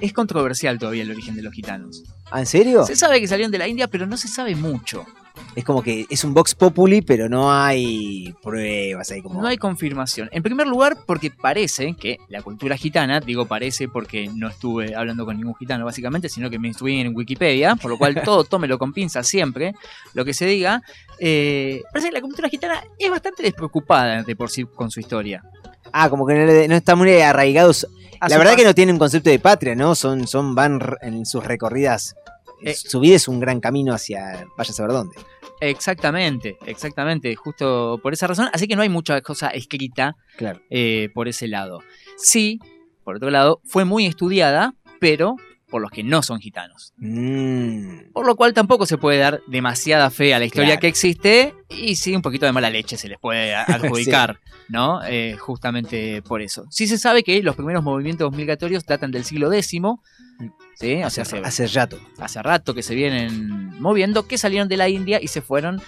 es 0.00 0.12
controversial 0.12 0.78
todavía 0.78 1.02
el 1.02 1.10
origen 1.10 1.34
de 1.34 1.42
los 1.42 1.54
gitanos. 1.54 2.02
¿Ah, 2.30 2.40
en 2.40 2.46
serio? 2.46 2.84
Se 2.86 2.96
sabe 2.96 3.20
que 3.20 3.28
salieron 3.28 3.52
de 3.52 3.58
la 3.58 3.68
India, 3.68 3.88
pero 3.88 4.06
no 4.06 4.16
se 4.16 4.28
sabe 4.28 4.56
mucho. 4.56 5.06
Es 5.54 5.64
como 5.64 5.82
que 5.82 6.06
es 6.08 6.24
un 6.24 6.32
Vox 6.34 6.54
Populi, 6.54 7.02
pero 7.02 7.28
no 7.28 7.52
hay 7.52 8.34
pruebas 8.42 9.10
ahí 9.10 9.22
como. 9.22 9.40
No 9.40 9.48
hay 9.48 9.58
confirmación. 9.58 10.28
En 10.32 10.42
primer 10.42 10.66
lugar, 10.66 10.96
porque 11.06 11.30
parece 11.30 11.94
que 11.94 12.18
la 12.28 12.42
cultura 12.42 12.76
gitana, 12.76 13.20
digo 13.20 13.46
parece 13.46 13.88
porque 13.88 14.30
no 14.34 14.48
estuve 14.48 14.94
hablando 14.94 15.24
con 15.26 15.36
ningún 15.36 15.54
gitano 15.54 15.84
básicamente, 15.84 16.28
sino 16.28 16.48
que 16.48 16.58
me 16.58 16.68
estuve 16.68 17.00
en 17.00 17.14
Wikipedia, 17.14 17.76
por 17.76 17.90
lo 17.90 17.98
cual 17.98 18.14
todo 18.24 18.44
tómelo 18.44 18.78
con 18.78 18.92
pinzas 18.92 19.26
siempre, 19.26 19.74
lo 20.14 20.24
que 20.24 20.34
se 20.34 20.46
diga. 20.46 20.82
eh, 21.18 21.82
parece 21.92 22.08
que 22.08 22.14
la 22.14 22.20
cultura 22.20 22.48
gitana 22.48 22.82
es 22.98 23.10
bastante 23.10 23.42
despreocupada 23.42 24.22
de 24.22 24.36
por 24.36 24.50
sí 24.50 24.64
con 24.64 24.90
su 24.90 25.00
historia. 25.00 25.42
Ah, 25.92 26.08
como 26.08 26.26
que 26.26 26.34
no, 26.34 26.68
no 26.68 26.74
están 26.74 26.98
muy 26.98 27.12
arraigados. 27.20 27.86
A 28.20 28.28
La 28.28 28.38
verdad 28.38 28.54
que 28.54 28.64
no 28.64 28.74
tienen 28.74 28.94
un 28.94 28.98
concepto 29.00 29.30
de 29.30 29.38
patria, 29.38 29.74
¿no? 29.74 29.94
Son, 29.94 30.26
son 30.26 30.54
van 30.54 30.80
en 31.02 31.26
sus 31.26 31.44
recorridas. 31.44 32.14
Eh. 32.64 32.74
su 32.74 33.00
vida 33.00 33.16
es 33.16 33.28
un 33.28 33.40
gran 33.40 33.60
camino 33.60 33.92
hacia 33.94 34.46
vaya 34.56 34.70
a 34.70 34.74
saber 34.74 34.92
dónde. 34.92 35.16
Exactamente, 35.60 36.58
exactamente, 36.66 37.34
justo 37.36 37.98
por 38.02 38.12
esa 38.12 38.26
razón. 38.26 38.48
Así 38.52 38.66
que 38.66 38.74
no 38.76 38.82
hay 38.82 38.88
mucha 38.88 39.20
cosa 39.20 39.48
escrita 39.48 40.16
Claro. 40.36 40.60
eh, 40.70 41.08
por 41.14 41.28
ese 41.28 41.46
lado. 41.48 41.80
Sí, 42.16 42.58
por 43.04 43.16
otro 43.16 43.30
lado, 43.30 43.60
fue 43.64 43.84
muy 43.84 44.06
estudiada, 44.06 44.74
pero 45.00 45.36
por 45.72 45.82
los 45.82 45.90
que 45.90 46.04
no 46.04 46.22
son 46.22 46.38
gitanos. 46.38 46.92
Mm. 46.98 48.12
Por 48.12 48.26
lo 48.26 48.36
cual 48.36 48.52
tampoco 48.54 48.86
se 48.86 48.98
puede 48.98 49.18
dar 49.18 49.40
demasiada 49.48 50.08
fe 50.10 50.34
a 50.34 50.38
la 50.38 50.44
historia 50.44 50.68
Claro. 50.68 50.80
que 50.82 50.86
existe 50.88 51.54
y 51.68 51.96
sí 51.96 52.14
un 52.14 52.22
poquito 52.22 52.46
de 52.46 52.52
mala 52.52 52.70
leche 52.70 52.96
se 52.96 53.08
les 53.08 53.18
puede 53.18 53.54
adjudicar, 53.56 54.38
¿no? 54.68 55.00
Eh, 55.04 55.36
justamente 55.40 56.22
por 56.22 56.42
eso. 56.42 56.66
Sí 56.70 56.86
se 56.86 56.98
sabe 56.98 57.24
que 57.24 57.42
los 57.42 57.56
primeros 57.56 57.82
movimientos 57.82 58.30
migratorios 58.32 58.84
datan 58.86 59.10
del 59.10 59.24
siglo 59.24 59.52
X, 59.52 59.68
¿sí? 59.70 61.02
O 61.02 61.10
sea, 61.10 61.22
Hace, 61.22 61.38
hace 61.38 61.66
rato. 61.68 61.98
hace 62.18 62.42
rato 62.42 62.74
que 62.74 62.82
se 62.82 62.94
vienen 62.94 63.80
moviendo, 63.80 64.26
que 64.28 64.38
salieron 64.38 64.68
de 64.68 64.76
la 64.76 64.88
India 64.88 65.20
y 65.22 65.28
se 65.28 65.40
fueron 65.40 65.80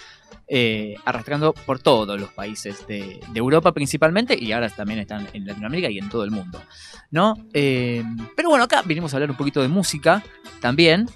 eh, 0.47 0.95
arrastrando 1.05 1.53
por 1.53 1.79
todos 1.79 2.19
los 2.19 2.29
países 2.31 2.85
de, 2.87 3.19
de 3.27 3.39
Europa 3.39 3.71
principalmente 3.71 4.37
y 4.39 4.51
ahora 4.51 4.69
también 4.69 4.99
están 4.99 5.27
en 5.33 5.45
Latinoamérica 5.47 5.89
y 5.89 5.97
en 5.97 6.07
todo 6.09 6.23
el 6.23 6.31
mundo, 6.31 6.61
¿no? 7.09 7.35
Eh, 7.53 8.03
pero 8.35 8.49
bueno, 8.49 8.65
acá 8.65 8.83
vinimos 8.83 9.13
a 9.13 9.17
hablar 9.17 9.31
un 9.31 9.37
poquito 9.37 9.61
de 9.61 9.67
música 9.69 10.23
también. 10.61 11.07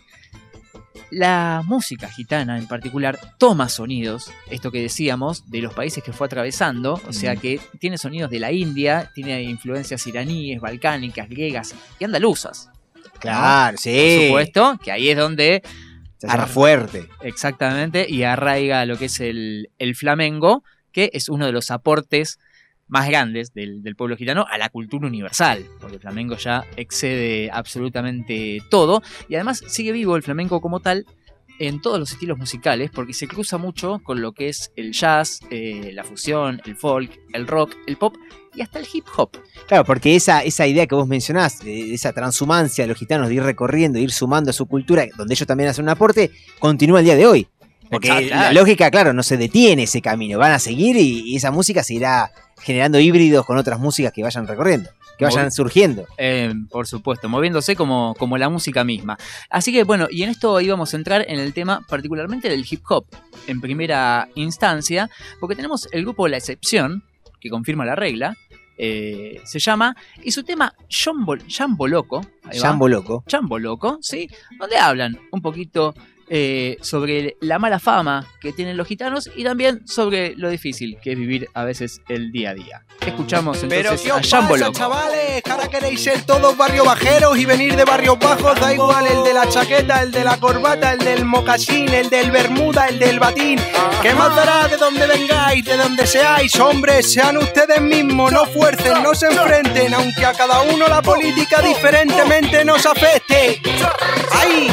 La 1.11 1.63
música 1.65 2.07
gitana 2.07 2.57
en 2.57 2.67
particular 2.67 3.19
toma 3.39 3.67
sonidos, 3.69 4.31
esto 4.49 4.71
que 4.71 4.81
decíamos, 4.81 5.49
de 5.49 5.61
los 5.61 5.73
países 5.73 6.03
que 6.03 6.13
fue 6.13 6.27
atravesando, 6.27 7.01
o 7.07 7.13
sea 7.13 7.35
que 7.35 7.59
tiene 7.79 7.97
sonidos 7.97 8.29
de 8.29 8.39
la 8.39 8.51
India, 8.51 9.11
tiene 9.15 9.41
influencias 9.41 10.05
iraníes, 10.05 10.61
balcánicas, 10.61 11.27
griegas 11.27 11.73
y 11.99 12.03
andaluzas. 12.03 12.69
¿no? 12.95 13.11
Claro, 13.19 13.75
Por 13.75 13.81
sí. 13.81 14.25
supuesto, 14.27 14.79
que 14.83 14.91
ahí 14.91 15.09
es 15.09 15.17
donde 15.17 15.63
Se 16.19 16.27
fuerte. 16.47 17.07
Exactamente, 17.21 18.05
y 18.09 18.23
arraiga 18.23 18.85
lo 18.85 18.97
que 18.97 19.05
es 19.05 19.19
el, 19.19 19.69
el 19.77 19.95
flamengo, 19.95 20.63
que 20.91 21.09
es 21.13 21.29
uno 21.29 21.45
de 21.45 21.51
los 21.51 21.71
aportes 21.71 22.39
más 22.87 23.07
grandes 23.07 23.53
del, 23.53 23.83
del 23.83 23.95
pueblo 23.95 24.17
gitano 24.17 24.45
a 24.49 24.57
la 24.57 24.69
cultura 24.69 25.07
universal, 25.07 25.65
porque 25.79 25.95
el 25.95 26.01
flamenco 26.01 26.35
ya 26.35 26.65
excede 26.75 27.49
absolutamente 27.51 28.61
todo, 28.69 29.01
y 29.29 29.35
además 29.35 29.63
sigue 29.67 29.91
vivo 29.91 30.15
el 30.15 30.23
flamenco 30.23 30.59
como 30.59 30.81
tal 30.81 31.05
en 31.59 31.81
todos 31.81 31.99
los 31.99 32.11
estilos 32.11 32.37
musicales 32.37 32.89
porque 32.89 33.13
se 33.13 33.27
cruza 33.27 33.57
mucho 33.57 33.99
con 33.99 34.21
lo 34.21 34.31
que 34.31 34.49
es 34.49 34.71
el 34.75 34.93
jazz, 34.93 35.41
eh, 35.51 35.91
la 35.93 36.03
fusión, 36.03 36.61
el 36.65 36.75
folk, 36.75 37.11
el 37.33 37.47
rock, 37.47 37.75
el 37.85 37.97
pop 37.97 38.15
y 38.59 38.61
hasta 38.61 38.79
el 38.79 38.87
hip 38.91 39.05
hop. 39.15 39.29
Claro, 39.67 39.85
porque 39.85 40.15
esa, 40.15 40.43
esa 40.43 40.67
idea 40.67 40.85
que 40.85 40.93
vos 40.93 41.07
mencionás, 41.07 41.59
de 41.59 41.93
esa 41.93 42.11
transhumancia 42.11 42.83
de 42.83 42.89
los 42.89 42.97
gitanos 42.97 43.29
de 43.29 43.35
ir 43.35 43.43
recorriendo, 43.43 43.97
de 43.97 44.03
ir 44.03 44.11
sumando 44.11 44.49
a 44.49 44.53
su 44.53 44.65
cultura, 44.65 45.05
donde 45.15 45.33
ellos 45.33 45.47
también 45.47 45.69
hacen 45.69 45.85
un 45.85 45.89
aporte, 45.89 46.31
continúa 46.59 46.99
el 46.99 47.05
día 47.05 47.15
de 47.15 47.25
hoy. 47.25 47.47
Porque 47.89 48.09
Exacto. 48.09 48.35
la 48.35 48.53
lógica, 48.53 48.91
claro, 48.91 49.13
no 49.13 49.23
se 49.23 49.37
detiene 49.37 49.83
ese 49.83 50.01
camino, 50.01 50.37
van 50.37 50.51
a 50.51 50.59
seguir 50.59 50.97
y, 50.97 51.31
y 51.31 51.37
esa 51.37 51.51
música 51.51 51.83
se 51.83 51.95
irá 51.95 52.31
generando 52.61 52.99
híbridos 52.99 53.45
con 53.45 53.57
otras 53.57 53.79
músicas 53.79 54.11
que 54.11 54.21
vayan 54.21 54.45
recorriendo, 54.45 54.89
que 55.17 55.25
vayan 55.25 55.51
surgiendo. 55.51 56.05
Eh, 56.17 56.53
por 56.69 56.85
supuesto, 56.85 57.29
moviéndose 57.29 57.75
como, 57.75 58.13
como 58.19 58.37
la 58.37 58.49
música 58.49 58.83
misma. 58.83 59.17
Así 59.49 59.71
que 59.71 59.85
bueno, 59.85 60.07
y 60.11 60.23
en 60.23 60.29
esto 60.29 60.59
íbamos 60.59 60.93
a 60.93 60.97
entrar 60.97 61.25
en 61.27 61.39
el 61.39 61.53
tema 61.53 61.81
particularmente 61.87 62.49
del 62.49 62.65
hip 62.69 62.83
hop, 62.89 63.05
en 63.47 63.61
primera 63.61 64.27
instancia, 64.35 65.09
porque 65.39 65.55
tenemos 65.55 65.87
el 65.93 66.01
grupo 66.01 66.27
La 66.27 66.37
Excepción, 66.37 67.03
que 67.39 67.49
confirma 67.49 67.85
la 67.85 67.95
regla, 67.95 68.35
eh, 68.81 69.41
se 69.43 69.59
llama, 69.59 69.95
y 70.23 70.31
su 70.31 70.43
tema 70.43 70.73
Jambo, 70.89 71.35
Loco. 71.87 72.25
Jambo 72.49 72.87
Loco. 72.87 73.25
Jambo 73.27 73.59
Loco, 73.59 73.97
¿sí? 74.01 74.29
Donde 74.57 74.77
hablan 74.77 75.19
un 75.31 75.41
poquito 75.41 75.93
eh, 76.29 76.77
sobre 76.81 77.37
la 77.41 77.57
mala 77.57 77.79
fama 77.79 78.27
que 78.39 78.53
tienen 78.53 78.77
los 78.77 78.87
gitanos 78.87 79.29
y 79.35 79.43
también 79.43 79.87
sobre 79.87 80.35
lo 80.35 80.49
difícil 80.49 80.97
que 81.01 81.13
es 81.13 81.17
vivir 81.17 81.49
a 81.53 81.63
veces 81.63 82.01
el 82.07 82.31
día 82.31 82.51
a 82.51 82.53
día. 82.53 82.85
Escuchamos 83.05 83.57
Pero 83.67 83.91
entonces 83.91 84.01
¿qué 84.05 84.11
a 84.11 84.15
os 84.15 84.47
pasa, 84.47 84.71
chavales? 84.71 85.41
Que 85.41 85.51
ahora 85.51 85.67
queréis 85.67 86.03
ser 86.03 86.21
todos 86.23 86.55
barrio 86.55 86.85
bajeros 86.85 87.37
y 87.37 87.45
venir 87.45 87.75
de 87.75 87.83
barrios 87.83 88.19
bajos. 88.19 88.59
Da 88.59 88.73
igual 88.73 89.07
el 89.07 89.23
de 89.23 89.33
la 89.33 89.49
chaqueta, 89.49 90.03
el 90.03 90.11
de 90.11 90.23
la 90.23 90.37
corbata, 90.37 90.93
el 90.93 90.99
del 90.99 91.25
mocasín, 91.25 91.89
el 91.89 92.09
del 92.09 92.29
bermuda, 92.31 92.87
el 92.87 92.99
del 92.99 93.19
batín. 93.19 93.59
¿Qué 94.01 94.13
más 94.13 94.35
dará 94.35 94.67
de 94.67 94.77
donde 94.77 95.07
vengáis, 95.07 95.65
de 95.65 95.77
donde 95.77 96.05
seáis? 96.05 96.59
Hombres, 96.59 97.11
sean 97.11 97.37
ustedes 97.37 97.81
mismos, 97.81 98.31
no 98.31 98.45
fuercen, 98.45 99.01
no 99.01 99.15
se 99.15 99.27
enfrenten, 99.27 99.93
aunque 99.93 100.25
a 100.25 100.33
cada 100.33 100.61
uno 100.61 100.87
la 100.87 101.01
política 101.01 101.61
diferentemente 101.61 102.63
nos 102.63 102.85
afecte. 102.85 103.61
¡Ay! 104.31 104.69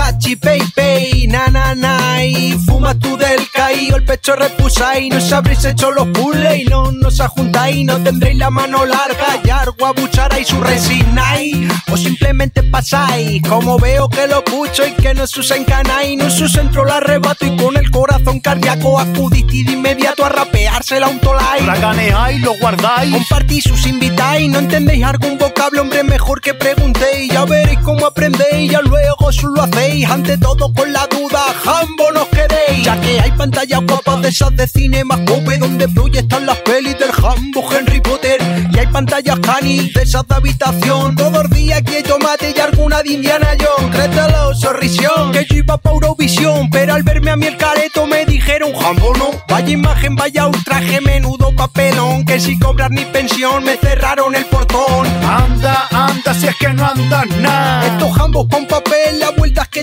Chachi, 0.00 0.34
pey, 0.36 0.62
pey, 0.74 1.26
na, 1.28 1.48
na, 1.48 1.74
na, 1.74 2.24
y 2.24 2.52
fuma 2.64 2.94
tú 2.94 3.18
del 3.18 3.50
caído, 3.52 3.96
el 3.96 4.04
pecho 4.04 4.34
repusáis, 4.34 5.12
no 5.12 5.18
os 5.18 5.30
habréis 5.30 5.62
hecho 5.66 5.90
los 5.90 6.08
puzzles. 6.08 6.60
Y 6.60 6.64
no 6.64 6.90
nos 6.90 7.20
ajuntáis, 7.20 7.84
no 7.84 8.02
tendréis 8.02 8.38
la 8.38 8.48
mano 8.48 8.86
larga, 8.86 9.38
y 9.44 9.50
algo 9.50 9.84
abucharáis, 9.84 10.48
su 10.48 10.58
resignáis, 10.58 11.54
o 11.92 11.98
simplemente 11.98 12.62
pasáis, 12.62 13.42
como 13.46 13.78
veo 13.78 14.08
que 14.08 14.26
lo 14.26 14.42
pucho 14.42 14.86
y 14.86 14.92
que 14.92 15.12
no 15.12 15.26
sus 15.26 15.50
encanáis, 15.50 16.16
no 16.16 16.30
sus 16.30 16.56
entro 16.56 16.86
la 16.86 16.96
arrebato 16.96 17.44
y 17.44 17.54
con 17.56 17.76
el 17.76 17.90
corazón 17.90 18.40
cardíaco 18.40 18.98
acudís 18.98 19.46
de 19.66 19.72
inmediato 19.72 20.24
a 20.24 20.30
rapeársela 20.30 21.08
un 21.08 21.20
tolai. 21.20 21.60
Raganeáis, 21.60 22.40
lo 22.40 22.54
guardáis. 22.58 23.12
Compartís, 23.12 23.64
sus 23.64 23.86
invitáis, 23.86 24.50
no 24.50 24.60
entendéis 24.60 25.04
algún 25.04 25.36
vocablo, 25.36 25.82
hombre, 25.82 26.02
mejor 26.04 26.40
que 26.40 26.54
preguntéis, 26.54 27.30
ya 27.30 27.44
veréis 27.44 27.80
cómo 27.80 28.06
aprendéis, 28.06 28.72
ya 28.72 28.80
luego 28.80 29.30
solo 29.30 29.62
hacéis, 29.62 29.89
ante 29.90 30.38
todo 30.38 30.72
con 30.72 30.92
la 30.92 31.06
duda, 31.08 31.42
jambo 31.64 32.12
nos 32.12 32.28
queréis, 32.28 32.84
ya 32.84 33.00
que 33.00 33.20
hay 33.20 33.30
pantallas 33.32 33.80
guapas 33.86 34.22
de 34.22 34.28
esas 34.28 34.54
de 34.54 34.66
cine 34.68 35.04
más 35.04 35.20
cope, 35.20 35.58
donde 35.58 35.88
proyectan 35.88 36.46
las 36.46 36.58
pelis 36.58 36.96
del 36.98 37.10
jambo 37.10 37.68
Henry 37.72 38.00
Potter, 38.00 38.40
y 38.72 38.78
hay 38.78 38.86
pantallas 38.86 39.38
canis 39.40 39.92
de 39.92 40.02
esas 40.02 40.26
de 40.28 40.34
habitación, 40.36 41.16
todos 41.16 41.32
los 41.32 41.50
días 41.50 41.80
aquí 41.80 41.96
hay 41.96 42.02
tomate 42.04 42.54
y 42.56 42.60
alguna 42.60 43.02
de 43.02 43.12
Indiana 43.14 43.48
Jones, 43.58 43.94
créetelo, 43.94 44.54
sorrisión, 44.54 45.32
que 45.32 45.44
yo 45.48 45.56
iba 45.56 45.76
pa' 45.76 45.90
Eurovisión, 45.90 46.70
pero 46.70 46.94
al 46.94 47.02
verme 47.02 47.32
a 47.32 47.36
mí 47.36 47.46
el 47.46 47.56
careto 47.56 48.06
me 48.06 48.24
dijeron, 48.24 48.72
jambo 48.74 49.12
no, 49.18 49.30
vaya 49.48 49.70
imagen, 49.70 50.14
vaya 50.14 50.46
ultraje, 50.46 51.00
menudo 51.00 51.50
papelón, 51.56 52.24
que 52.24 52.38
sin 52.38 52.58
cobrar 52.58 52.90
ni 52.90 53.04
pensión 53.06 53.64
me 53.64 53.76
cerraron 53.76 54.34
el 54.34 54.44
portón. 54.46 55.06
Anda, 55.24 55.88
anda, 55.90 56.34
si 56.34 56.46
es 56.46 56.56
que 56.56 56.68
no 56.72 56.86
andas 56.86 57.26
nada. 57.38 57.86
Estos 57.86 58.16
jambos 58.16 58.46
con 58.48 58.66
papel, 58.66 59.18
las 59.18 59.36
vueltas 59.36 59.68
que 59.68 59.79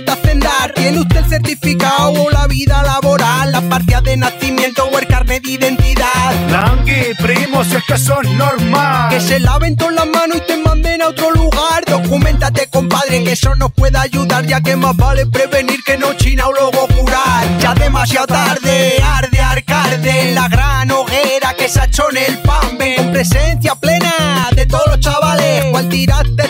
¿Tiene 0.76 1.00
usted 1.00 1.18
el 1.18 1.30
certificado 1.30 2.12
o 2.12 2.30
la 2.30 2.46
vida 2.48 2.84
laboral, 2.84 3.52
la 3.52 3.62
partida 3.62 4.00
de 4.02 4.16
nacimiento 4.16 4.86
o 4.86 5.00
el 5.00 5.08
carnet 5.08 5.44
de 5.44 5.52
identidad? 5.52 6.50
Langui, 6.50 7.14
primo, 7.20 7.64
si 7.64 7.76
es 7.76 7.84
que 7.84 7.98
son 7.98 8.38
normal. 8.38 9.10
Que 9.10 9.20
se 9.20 9.40
laven 9.40 9.76
todas 9.76 9.96
las 9.96 10.08
manos 10.08 10.38
y 10.38 10.42
te 10.42 10.58
manden 10.58 11.02
a 11.02 11.08
otro 11.08 11.32
lugar. 11.32 11.84
Documentate, 11.86 12.70
compadre, 12.70 13.24
que 13.24 13.32
eso 13.32 13.56
nos 13.56 13.72
puede 13.74 13.98
ayudar, 13.98 14.46
ya 14.46 14.62
que 14.62 14.76
más 14.76 14.96
vale 14.96 15.26
prevenir 15.26 15.84
que 15.84 15.98
no 15.98 16.14
china 16.14 16.48
o 16.48 16.54
luego 16.54 16.88
curar. 16.88 17.46
Ya 17.60 17.74
demasiado 17.74 18.28
tarde, 18.28 19.02
arde, 19.04 19.40
arcarde, 19.40 20.32
la 20.34 20.48
gran 20.48 20.92
hoguera 20.92 21.56
que 21.58 21.68
se 21.68 21.82
ha 21.82 21.86
hecho 21.86 22.10
en 22.12 22.18
el 22.18 22.38
pan. 22.40 22.78
Ven 22.78 22.96
con 22.98 23.12
presencia 23.14 23.76
plena 23.76 24.50
de 24.56 24.66
todos 24.66 24.88
los 24.88 25.00
chavales. 25.00 25.66
Cual 25.72 25.90
tiraste 25.90 26.48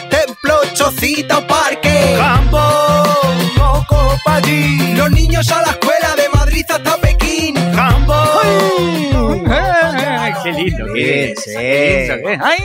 templo, 0.48 0.74
chocita 0.74 1.38
o 1.40 1.48
parque. 1.48 2.16
Campo, 2.18 2.60
loco 3.58 4.14
pa' 4.24 4.36
allí. 4.38 4.94
Los 4.96 5.12
niños 5.12 5.50
a 5.52 5.62
la 5.62 5.72
escuela 5.72 6.16
de 6.16 6.30
Madrid 6.34 6.66
hasta 6.70 6.98
Pekín. 6.98 7.56
Campo. 7.76 8.14
Ay, 9.50 10.34
qué 10.44 10.52
lindo. 10.54 10.86
Sí, 10.88 10.94
qué 10.94 11.36
sí. 11.38 12.40
Ay. 12.42 12.60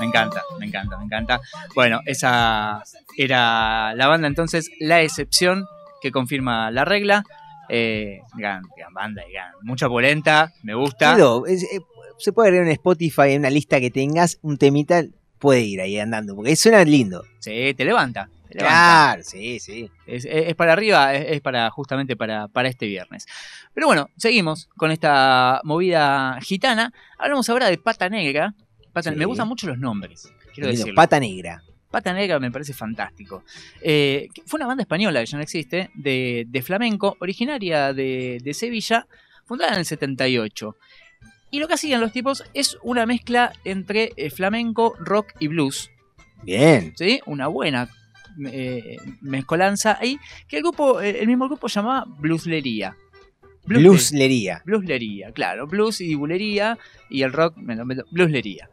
Me 0.00 0.06
encanta, 0.06 0.42
me 0.58 0.66
encanta, 0.66 0.98
me 0.98 1.04
encanta. 1.04 1.40
Bueno, 1.74 2.00
esa 2.06 2.82
era 3.16 3.94
la 3.94 4.06
banda 4.08 4.26
entonces, 4.26 4.70
La 4.80 5.02
Excepción, 5.02 5.66
que 6.00 6.10
confirma 6.10 6.70
la 6.70 6.84
regla. 6.84 7.24
Eh, 7.68 8.20
gran, 8.34 8.62
gran 8.76 8.92
banda, 8.92 9.22
gran, 9.32 9.52
mucha 9.62 9.88
polenta, 9.88 10.52
me 10.62 10.74
gusta. 10.74 11.16
Es- 11.46 11.62
eh, 11.62 11.80
se 12.18 12.32
puede 12.32 12.48
agregar 12.48 12.66
en 12.66 12.72
Spotify, 12.72 13.30
en 13.32 13.40
una 13.40 13.50
lista 13.50 13.80
que 13.80 13.90
tengas, 13.90 14.38
un 14.42 14.58
temita, 14.58 15.02
puede 15.44 15.60
ir 15.60 15.80
ahí 15.82 15.98
andando, 15.98 16.34
porque 16.34 16.56
suena 16.56 16.82
lindo. 16.84 17.22
Sí, 17.38 17.74
te 17.76 17.84
levanta. 17.84 18.28
te 18.48 18.58
levanta. 18.58 18.74
Claro, 18.74 19.22
sí, 19.22 19.60
sí. 19.60 19.90
Es, 20.06 20.24
es- 20.24 20.48
es 20.48 20.54
para 20.54 20.72
arriba, 20.72 21.14
es, 21.14 21.32
es 21.32 21.40
para 21.42 21.70
justamente 21.70 22.16
para, 22.16 22.48
para 22.48 22.68
este 22.70 22.86
viernes. 22.86 23.26
Pero 23.74 23.86
bueno, 23.88 24.08
seguimos 24.16 24.68
con 24.76 24.90
esta 24.90 25.60
movida 25.64 26.38
gitana. 26.40 26.92
Hablamos 27.18 27.48
ahora 27.50 27.68
de 27.68 27.76
Pata 27.76 28.08
Negra. 28.08 28.54
Pata- 28.94 29.10
Sí. 29.10 29.16
Me 29.16 29.26
gustan 29.26 29.46
mucho 29.48 29.66
los 29.66 29.76
nombres, 29.78 30.32
quiero 30.54 30.70
decirlo. 30.70 30.94
Pata 30.94 31.20
Negra. 31.20 31.62
Pata 31.90 32.12
Negra 32.14 32.40
me 32.40 32.50
parece 32.50 32.72
fantástico. 32.72 33.44
Eh, 33.82 34.28
fue 34.46 34.56
una 34.58 34.66
banda 34.66 34.82
española 34.82 35.20
que 35.20 35.26
ya 35.26 35.36
no 35.36 35.42
existe, 35.42 35.90
de, 35.94 36.44
de 36.48 36.62
flamenco, 36.62 37.16
originaria 37.20 37.92
de, 37.92 38.40
de 38.42 38.54
Sevilla, 38.54 39.06
fundada 39.44 39.72
en 39.74 39.78
el 39.80 39.84
78. 39.84 40.76
Y 41.54 41.60
lo 41.60 41.68
que 41.68 41.74
hacían 41.74 42.00
los 42.00 42.10
tipos 42.10 42.42
es 42.52 42.76
una 42.82 43.06
mezcla 43.06 43.52
entre 43.64 44.12
eh, 44.16 44.28
flamenco, 44.30 44.94
rock 44.98 45.34
y 45.38 45.46
blues. 45.46 45.88
Bien. 46.42 46.92
¿sí? 46.96 47.20
Una 47.26 47.46
buena 47.46 47.88
eh, 48.46 48.96
mezcolanza 49.20 49.96
ahí, 50.00 50.18
que 50.48 50.56
el 50.56 50.62
grupo, 50.64 51.00
eh, 51.00 51.20
el 51.20 51.28
mismo 51.28 51.46
grupo 51.46 51.68
llamaba 51.68 52.06
Blueslería. 52.18 52.96
Bluesle- 53.66 53.82
Blueslería. 53.82 54.62
Blueslería, 54.64 55.30
claro, 55.30 55.68
blues 55.68 56.00
y 56.00 56.16
bulería 56.16 56.76
y 57.08 57.22
el 57.22 57.32
rock, 57.32 57.56
me 57.56 57.76
lo 57.76 57.84
meto- 57.86 58.04
blueslería. 58.10 58.68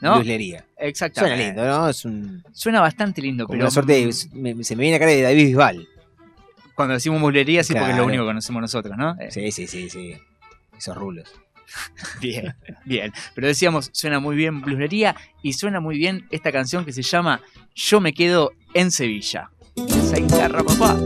¿no? 0.00 0.14
Blueslería. 0.14 0.64
Exactamente. 0.78 1.36
Suena 1.36 1.48
lindo, 1.48 1.66
¿no? 1.66 1.88
Es 1.88 2.04
un. 2.04 2.44
Suena 2.52 2.80
bastante 2.80 3.20
lindo, 3.20 3.44
Como 3.46 3.54
pero 3.54 3.64
una 3.64 3.70
suerte 3.72 3.92
de- 3.94 4.54
me- 4.54 4.62
se 4.62 4.76
me 4.76 4.82
viene 4.82 4.96
a 4.96 5.00
cara 5.00 5.10
de 5.10 5.22
David 5.22 5.46
Bisbal. 5.46 5.88
cuando 6.76 6.94
decimos 6.94 7.18
blueslería 7.20 7.64
sí 7.64 7.74
porque 7.74 7.90
es 7.90 7.96
lo 7.96 8.06
único 8.06 8.22
que 8.22 8.28
conocemos 8.28 8.62
nosotros, 8.62 8.96
¿no? 8.96 9.16
Sí, 9.30 9.50
sí, 9.50 9.66
sí, 9.66 9.90
sí. 9.90 10.14
Esos 10.78 10.96
rulos. 10.96 11.34
Bien, 12.20 12.54
bien. 12.84 13.12
Pero 13.34 13.46
decíamos, 13.46 13.90
suena 13.92 14.20
muy 14.20 14.36
bien 14.36 14.60
blueslería 14.60 15.16
y 15.42 15.52
suena 15.52 15.80
muy 15.80 15.98
bien 15.98 16.26
esta 16.30 16.52
canción 16.52 16.84
que 16.84 16.92
se 16.92 17.02
llama 17.02 17.40
Yo 17.74 18.00
me 18.00 18.12
quedo 18.12 18.52
en 18.74 18.90
Sevilla. 18.90 19.50
Esa 19.76 20.16
guitarra, 20.16 20.62
papá. 20.62 20.98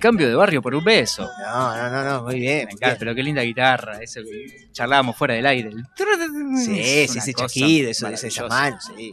Cambio 0.00 0.28
de 0.28 0.34
barrio 0.34 0.60
por 0.60 0.74
un 0.74 0.82
beso. 0.82 1.28
No, 1.40 1.76
no, 1.76 1.90
no, 1.90 2.04
no, 2.04 2.22
muy 2.24 2.40
bien. 2.40 2.66
Me 2.66 2.72
encanta, 2.72 2.96
pero 2.98 3.14
qué 3.14 3.22
linda 3.22 3.42
guitarra, 3.42 4.02
eso 4.02 4.20
que 4.22 4.68
charlábamos 4.72 5.16
fuera 5.16 5.34
del 5.34 5.46
aire. 5.46 5.70
Sí, 6.56 7.06
sí, 7.08 7.18
ese 7.18 7.34
chaquido, 7.34 7.90
eso, 7.90 8.08
ese 8.08 8.30
llamán, 8.30 8.80
sí. 8.80 9.12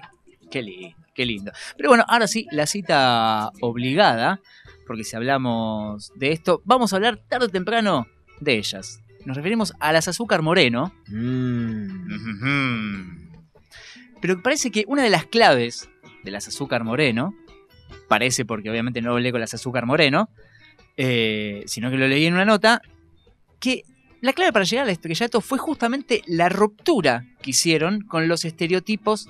Qué 0.49 0.61
lindo, 0.61 0.97
qué 1.13 1.25
lindo. 1.25 1.51
Pero 1.75 1.89
bueno, 1.89 2.05
ahora 2.07 2.27
sí, 2.27 2.47
la 2.51 2.65
cita 2.65 3.51
obligada, 3.61 4.39
porque 4.87 5.03
si 5.03 5.15
hablamos 5.15 6.11
de 6.15 6.31
esto, 6.31 6.61
vamos 6.65 6.93
a 6.93 6.95
hablar 6.95 7.17
tarde 7.27 7.45
o 7.45 7.49
temprano 7.49 8.07
de 8.39 8.55
ellas. 8.57 9.01
Nos 9.25 9.35
referimos 9.35 9.73
a 9.79 9.91
las 9.91 10.07
azúcar 10.07 10.41
moreno. 10.41 10.93
Mm. 11.07 12.07
Pero 14.21 14.41
parece 14.41 14.71
que 14.71 14.85
una 14.87 15.03
de 15.03 15.09
las 15.09 15.25
claves 15.25 15.89
de 16.23 16.31
las 16.31 16.47
azúcar 16.47 16.83
moreno, 16.83 17.35
parece 18.07 18.45
porque 18.45 18.69
obviamente 18.69 19.01
no 19.01 19.11
hablé 19.11 19.31
con 19.31 19.41
las 19.41 19.53
azúcar 19.53 19.85
moreno, 19.85 20.29
eh, 20.97 21.63
sino 21.67 21.89
que 21.89 21.97
lo 21.97 22.07
leí 22.07 22.25
en 22.25 22.33
una 22.33 22.45
nota, 22.45 22.81
que 23.59 23.83
la 24.21 24.33
clave 24.33 24.51
para 24.51 24.65
llegar 24.65 24.85
al 24.85 24.89
estrellato 24.91 25.41
fue 25.41 25.57
justamente 25.59 26.21
la 26.25 26.49
ruptura 26.49 27.25
que 27.41 27.51
hicieron 27.51 28.01
con 28.01 28.27
los 28.27 28.45
estereotipos 28.45 29.29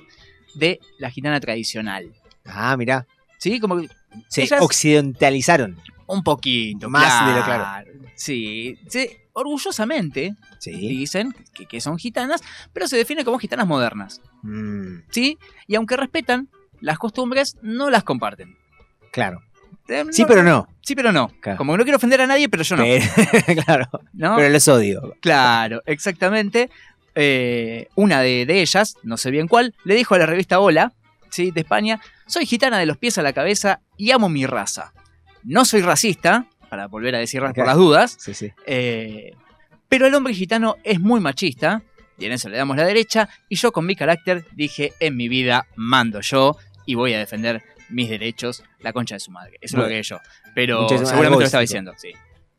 de 0.55 0.79
la 0.97 1.09
gitana 1.11 1.39
tradicional. 1.39 2.13
Ah, 2.45 2.75
mirá. 2.77 3.05
Sí, 3.37 3.59
como 3.59 3.77
que 3.81 3.89
Se 4.29 4.47
occidentalizaron. 4.59 5.77
un 6.07 6.23
poquito. 6.23 6.89
Más 6.89 7.27
de 7.27 7.39
lo 7.39 7.45
claro. 7.45 7.91
Sí, 8.15 8.79
sí, 8.87 9.09
orgullosamente 9.33 10.35
dicen 10.65 11.35
que, 11.53 11.65
que 11.67 11.81
son 11.81 11.97
gitanas, 11.99 12.41
pero 12.73 12.87
se 12.87 12.97
definen 12.97 13.23
como 13.25 13.37
gitanas 13.37 13.67
modernas. 13.67 14.21
Mm, 14.41 15.01
¿Sí? 15.11 15.37
Y 15.67 15.75
aunque 15.75 15.97
respetan 15.97 16.49
las 16.79 16.97
costumbres, 16.97 17.57
no 17.61 17.89
las 17.89 18.03
comparten. 18.03 18.57
claro. 19.11 19.41
Eh, 19.89 20.05
Sí, 20.11 20.25
pero 20.27 20.43
no. 20.43 20.67
Sí, 20.81 20.95
pero 20.95 21.11
no. 21.11 21.29
Claro. 21.39 21.57
Como 21.57 21.73
que 21.73 21.77
no 21.77 21.83
quiero 21.83 21.97
ofender 21.97 22.21
a 22.21 22.27
nadie, 22.27 22.49
pero 22.49 22.63
yo 22.63 22.75
no. 22.75 22.83
Pero- 22.83 23.63
claro. 23.65 23.85
¿No? 24.13 24.35
Pero 24.35 24.49
los 24.49 24.67
odio. 24.67 25.15
Claro, 25.21 25.81
exactamente. 25.85 26.69
Eh, 27.15 27.87
una 27.95 28.21
de, 28.21 28.45
de 28.45 28.61
ellas, 28.61 28.95
no 29.03 29.17
sé 29.17 29.31
bien 29.31 29.47
cuál, 29.47 29.73
le 29.83 29.95
dijo 29.95 30.13
a 30.15 30.19
la 30.19 30.25
revista 30.27 30.59
Hola, 30.59 30.93
¿sí? 31.29 31.51
de 31.51 31.61
España, 31.61 31.99
soy 32.27 32.45
gitana 32.45 32.77
de 32.77 32.85
los 32.85 32.97
pies 32.97 33.17
a 33.17 33.23
la 33.23 33.33
cabeza 33.33 33.81
y 33.97 34.11
amo 34.11 34.29
mi 34.29 34.45
raza. 34.45 34.93
No 35.43 35.65
soy 35.65 35.81
racista, 35.81 36.45
para 36.69 36.87
volver 36.87 37.15
a 37.15 37.19
decir 37.19 37.41
por 37.41 37.57
las 37.65 37.75
dudas, 37.75 38.17
Sí, 38.19 38.33
sí. 38.33 38.51
eh, 38.67 39.31
pero 39.89 40.05
el 40.05 40.13
hombre 40.13 40.33
gitano 40.33 40.75
es 40.83 40.99
muy 40.99 41.19
machista, 41.19 41.81
y 42.19 42.25
en 42.25 42.33
eso 42.33 42.49
le 42.49 42.57
damos 42.57 42.75
la 42.77 42.85
derecha, 42.85 43.29
y 43.49 43.55
yo 43.55 43.71
con 43.71 43.85
mi 43.85 43.95
carácter 43.95 44.45
dije, 44.53 44.93
en 44.99 45.15
mi 45.15 45.27
vida 45.29 45.65
mando 45.75 46.19
yo 46.21 46.57
y 46.85 46.95
voy 46.95 47.13
a 47.13 47.19
defender 47.19 47.63
mis 47.89 48.09
derechos, 48.09 48.63
la 48.79 48.93
concha 48.93 49.15
de 49.15 49.19
su 49.19 49.31
madre. 49.31 49.57
Eso 49.61 49.77
es 49.77 49.83
lo 49.83 49.89
que 49.89 50.03
yo. 50.03 50.19
Pero 50.53 50.87
seguramente 50.89 51.39
lo 51.39 51.45
estaba 51.45 51.61
diciendo, 51.61 51.93
sí. 51.97 52.11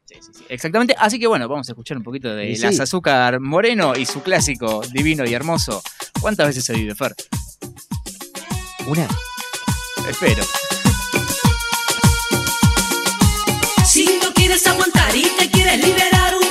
Sí, 0.04 0.14
sí, 0.20 0.30
sí. 0.32 0.44
Exactamente. 0.48 0.94
Así 0.98 1.18
que 1.18 1.26
bueno, 1.26 1.46
vamos 1.48 1.68
a 1.68 1.72
escuchar 1.72 1.98
un 1.98 2.02
poquito 2.02 2.34
de 2.34 2.48
Y. 2.50 2.56
Las 2.56 2.80
Azúcar 2.80 3.40
Moreno 3.40 3.94
y 3.94 4.06
su 4.06 4.22
clásico 4.22 4.80
divino 4.90 5.26
y 5.26 5.34
hermoso. 5.34 5.82
¿Cuántas 6.20 6.46
veces 6.46 6.64
se 6.64 6.72
vive, 6.72 6.94
Fer? 6.94 7.14
Una. 8.86 9.06
Espero. 10.08 10.42
Si 13.84 14.06
no 14.22 14.32
quieres 14.32 14.66
aguantar 14.66 15.14
y 15.14 15.24
te 15.38 15.50
quieres 15.50 15.86
liberar, 15.86 16.34
una 16.36 16.47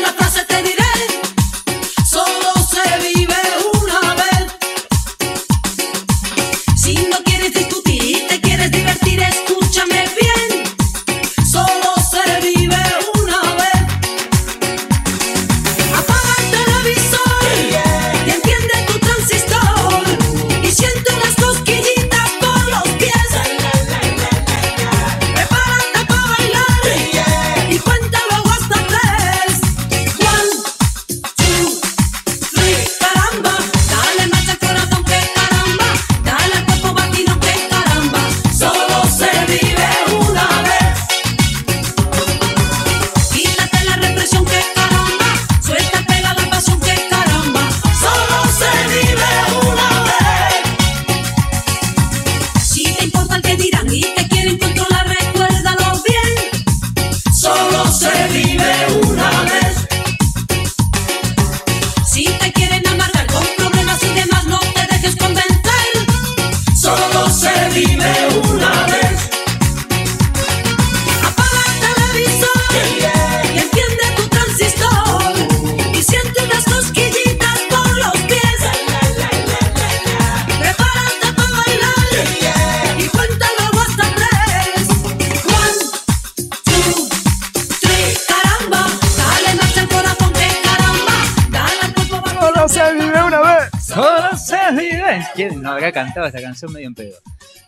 ¿Quién 95.98 96.06
no 96.06 96.11
habrá 96.11 96.14
cantado 96.14 96.28
esta 96.28 96.41
canción 96.41 96.74
medio 96.74 96.88
en 96.88 96.95
pedo? 96.95 97.18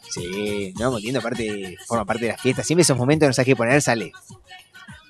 Sí, 0.10 0.74
no, 0.80 0.92
muy 0.92 1.02
lindo, 1.02 1.20
aparte, 1.20 1.78
forma 1.88 2.06
parte 2.06 2.26
de 2.26 2.32
las 2.32 2.42
fiestas. 2.42 2.66
Siempre 2.66 2.82
esos 2.82 2.98
momentos 2.98 3.28
no 3.28 3.34
sabes 3.34 3.46
qué 3.46 3.56
poner, 3.56 3.82
sale. 3.82 4.12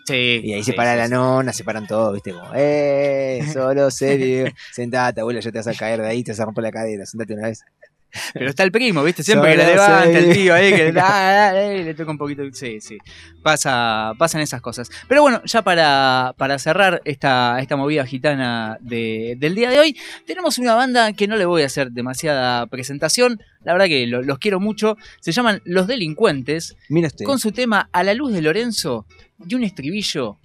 Sí. 0.06 0.42
Y 0.44 0.54
ahí 0.54 0.64
sí, 0.64 0.72
se 0.72 0.74
para 0.74 0.94
sí, 0.94 0.98
la 0.98 1.08
nona, 1.08 1.54
se 1.54 1.64
paran 1.64 1.88
todos, 1.88 2.14
viste, 2.14 2.34
como, 2.34 2.50
eh, 2.56 3.48
solo 3.54 3.92
se 3.92 4.18
vive. 4.18 4.56
Sentate, 4.74 5.22
abuelo, 5.22 5.40
ya 5.40 5.52
te 5.52 5.60
vas 5.60 5.68
a 5.68 5.74
caer 5.74 6.02
de 6.02 6.08
ahí, 6.08 6.24
te 6.24 6.32
vas 6.32 6.40
a 6.40 6.46
romper 6.46 6.64
la 6.64 6.72
cadera, 6.72 7.06
sentate 7.06 7.34
una 7.34 7.48
vez. 7.48 7.64
Pero 8.34 8.50
está 8.50 8.64
el 8.64 8.72
primo, 8.72 9.04
¿viste? 9.04 9.24
Siempre 9.24 9.52
que 9.52 9.58
le 9.58 9.66
levanta 9.68 10.18
el 10.18 10.34
tío 10.34 10.54
ahí, 10.54 10.72
que 10.74 10.94
ah, 11.00 11.50
ah, 11.50 11.54
le 11.54 11.94
toca 11.94 12.10
un 12.12 12.18
poquito. 12.18 12.44
Sí, 12.54 12.82
sí. 12.82 12.98
Pasa, 13.44 14.14
pasan 14.18 14.42
esas 14.42 14.62
cosas. 14.62 14.90
Pero 15.08 15.22
bueno, 15.22 15.42
ya 15.46 15.62
para, 15.62 16.34
para 16.38 16.58
cerrar 16.60 17.02
esta, 17.06 17.60
esta 17.60 17.76
movida 17.76 18.06
gitana 18.06 18.78
de- 18.82 19.36
del 19.38 19.56
día 19.56 19.70
de 19.70 19.80
hoy, 19.80 19.98
tenemos 20.26 20.58
una 20.58 20.74
banda 20.76 21.14
que 21.14 21.28
no 21.28 21.36
le 21.38 21.46
voy 21.46 21.62
a 21.62 21.68
hacer 21.68 21.92
demasiada 21.92 22.66
presentación. 22.68 23.42
La 23.64 23.74
verdad 23.74 23.88
que 23.88 24.08
lo- 24.08 24.22
los 24.24 24.40
quiero 24.40 24.60
mucho. 24.60 24.98
Se 25.20 25.32
llaman 25.32 25.62
Los 25.66 25.88
Delincuentes. 25.88 26.76
Mira 26.90 27.08
usted. 27.08 27.26
Con 27.26 27.40
su 27.40 27.52
tema 27.52 27.90
A 27.92 28.04
la 28.04 28.14
luz 28.14 28.32
de 28.34 28.42
Lorenzo 28.42 29.06
y 29.48 29.56
un 29.56 29.64
estribillo 29.64 30.38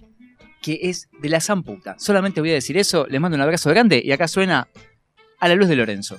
que 0.61 0.79
es 0.83 1.09
de 1.21 1.29
la 1.29 1.41
zamputa. 1.41 1.95
Solamente 1.99 2.41
voy 2.41 2.51
a 2.51 2.55
decir 2.55 2.77
eso, 2.77 3.05
les 3.07 3.19
mando 3.21 3.35
un 3.35 3.41
abrazo 3.41 3.69
grande 3.69 4.01
y 4.03 4.11
acá 4.11 4.27
suena 4.27 4.67
a 5.39 5.47
la 5.47 5.55
luz 5.55 5.67
de 5.67 5.75
Lorenzo. 5.75 6.17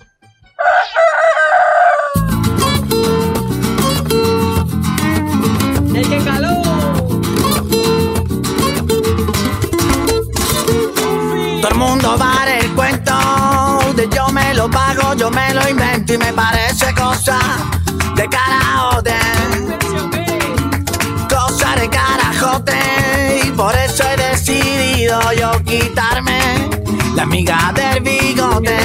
Todo 11.61 11.69
el 11.71 11.75
mundo 11.77 12.17
va 12.21 12.33
a 12.33 12.37
dar 12.37 12.49
el 12.49 12.71
cuento 12.73 13.13
yo 14.15 14.29
me 14.29 14.55
lo 14.55 14.71
pago, 14.71 15.15
yo 15.15 15.31
me 15.31 15.55
lo 15.55 15.69
invento 15.69 16.15
y 16.15 16.19
me 16.19 16.33
parece 16.33 16.93
cosa 16.95 17.39
de 18.15 18.29
carajote. 18.29 19.15
Cosa 21.29 21.77
de 21.77 21.89
carajote 21.89 23.41
y 23.45 23.51
por 23.53 23.75
eso 23.75 24.05
he 24.05 24.17
decidido 24.17 25.21
yo 25.33 25.53
quitarme 25.65 26.69
la 27.15 27.23
amiga 27.23 27.73
del 27.75 28.03
bigote. 28.03 28.77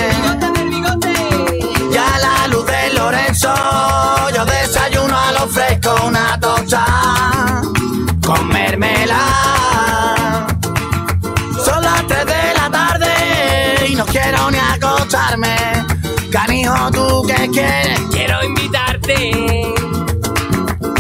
Acostarme. 15.42 16.30
Canijo, 16.32 16.92
¿tú 16.92 17.24
qué 17.28 17.50
quieres? 17.50 18.00
Quiero 18.12 18.44
invitarte. 18.44 19.32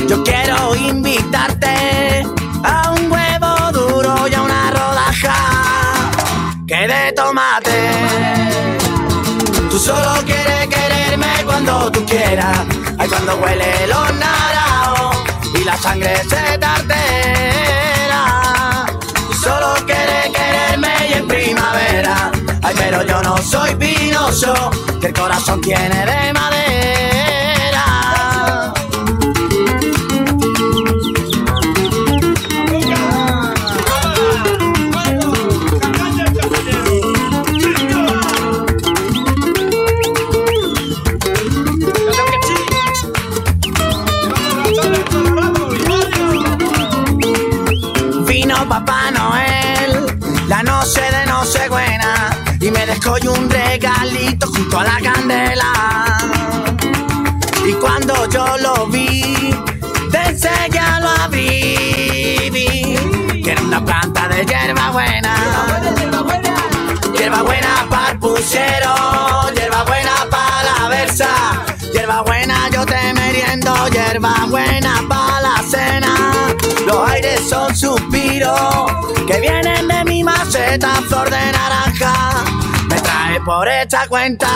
Yo 0.07 0.23
quiero 0.23 0.75
invitarte 0.75 2.25
a 2.63 2.91
un 2.91 3.11
huevo 3.11 3.71
duro 3.71 4.27
y 4.27 4.33
a 4.33 4.41
una 4.41 4.71
rodaja 4.71 6.11
que 6.67 6.87
de 6.87 7.11
tomate. 7.13 7.89
Tú 9.69 9.79
solo 9.79 10.21
quieres 10.25 10.67
quererme 10.67 11.27
cuando 11.45 11.91
tú 11.91 12.05
quieras. 12.05 12.59
Ay, 12.97 13.07
cuando 13.07 13.35
huele 13.37 13.87
los 13.87 14.13
naranjos 14.15 15.17
y 15.59 15.63
la 15.63 15.77
sangre 15.77 16.17
se 16.29 16.57
tartera. 16.57 18.25
Tú 19.27 19.33
solo 19.33 19.73
quieres 19.85 20.29
quererme 20.33 20.93
y 21.09 21.13
en 21.13 21.27
primavera. 21.27 22.31
Ay, 22.61 22.75
pero 22.77 23.03
yo 23.05 23.21
no 23.21 23.37
soy 23.37 23.75
que 24.99 25.07
el 25.07 25.13
corazón 25.13 25.61
tiene 25.61 25.89
de 25.89 26.33
madera. 26.33 26.40
Yo 58.31 58.57
lo 58.57 58.87
vi, 58.87 59.53
de 60.09 60.37
ya 60.71 60.99
lo 60.99 61.09
abrí, 61.09 62.49
vi 62.51 63.41
que 63.43 63.51
era 63.51 63.61
una 63.61 63.83
planta 63.83 64.27
de 64.27 64.45
hierba 64.45 64.91
buena. 64.91 65.35
Hierba 67.17 67.43
buena 67.43 67.87
para 67.89 68.11
el 68.11 68.19
puchero, 68.19 68.95
hierba 69.55 69.83
buena 69.83 70.11
para 70.29 70.63
la 70.63 70.89
versa, 70.89 71.29
hierba 71.93 72.21
buena 72.21 72.69
yo 72.71 72.85
te 72.85 73.13
meriendo, 73.13 73.73
hierba 73.89 74.33
buena 74.49 75.03
para 75.07 75.41
la 75.41 75.63
cena. 75.69 76.31
Los 76.85 77.09
aires 77.09 77.41
son 77.47 77.75
suspiros 77.75 78.91
que 79.27 79.39
vienen 79.39 79.87
de 79.87 80.03
mi 80.05 80.23
maceta, 80.23 80.89
flor 81.07 81.29
de 81.29 81.51
naranja. 81.51 82.60
Por 83.45 83.67
esta 83.67 84.07
cuenta. 84.07 84.47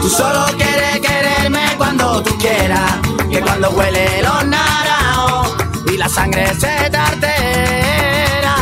Tú 0.00 0.08
solo 0.08 0.44
quieres 0.56 1.00
quererme 1.00 1.62
cuando 1.76 2.22
tú 2.22 2.36
quieras, 2.38 2.92
que 3.30 3.40
cuando 3.40 3.70
huele 3.70 4.22
los 4.22 4.44
naranjos 4.46 5.56
y 5.92 5.96
la 5.96 6.08
sangre 6.08 6.46
se 6.54 6.90
tartera. 6.90 8.54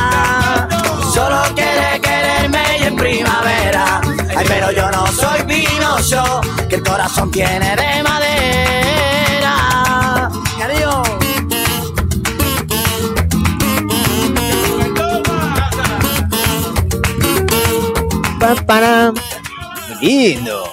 Solo 1.12 1.42
quieres 1.54 2.00
quererme 2.00 2.78
y 2.80 2.84
en 2.84 2.96
primavera. 2.96 4.00
Ay, 4.34 4.46
pero 4.48 4.70
yo 4.70 4.90
no 4.90 5.06
soy 5.09 5.42
vinoso, 5.42 6.40
que 6.70 6.76
el 6.76 6.82
corazón 6.82 7.30
tiene 7.30 7.76
de 7.76 8.02
madera. 8.02 9.21
Para. 18.62 19.12
Qué 20.00 20.06
lindo. 20.06 20.64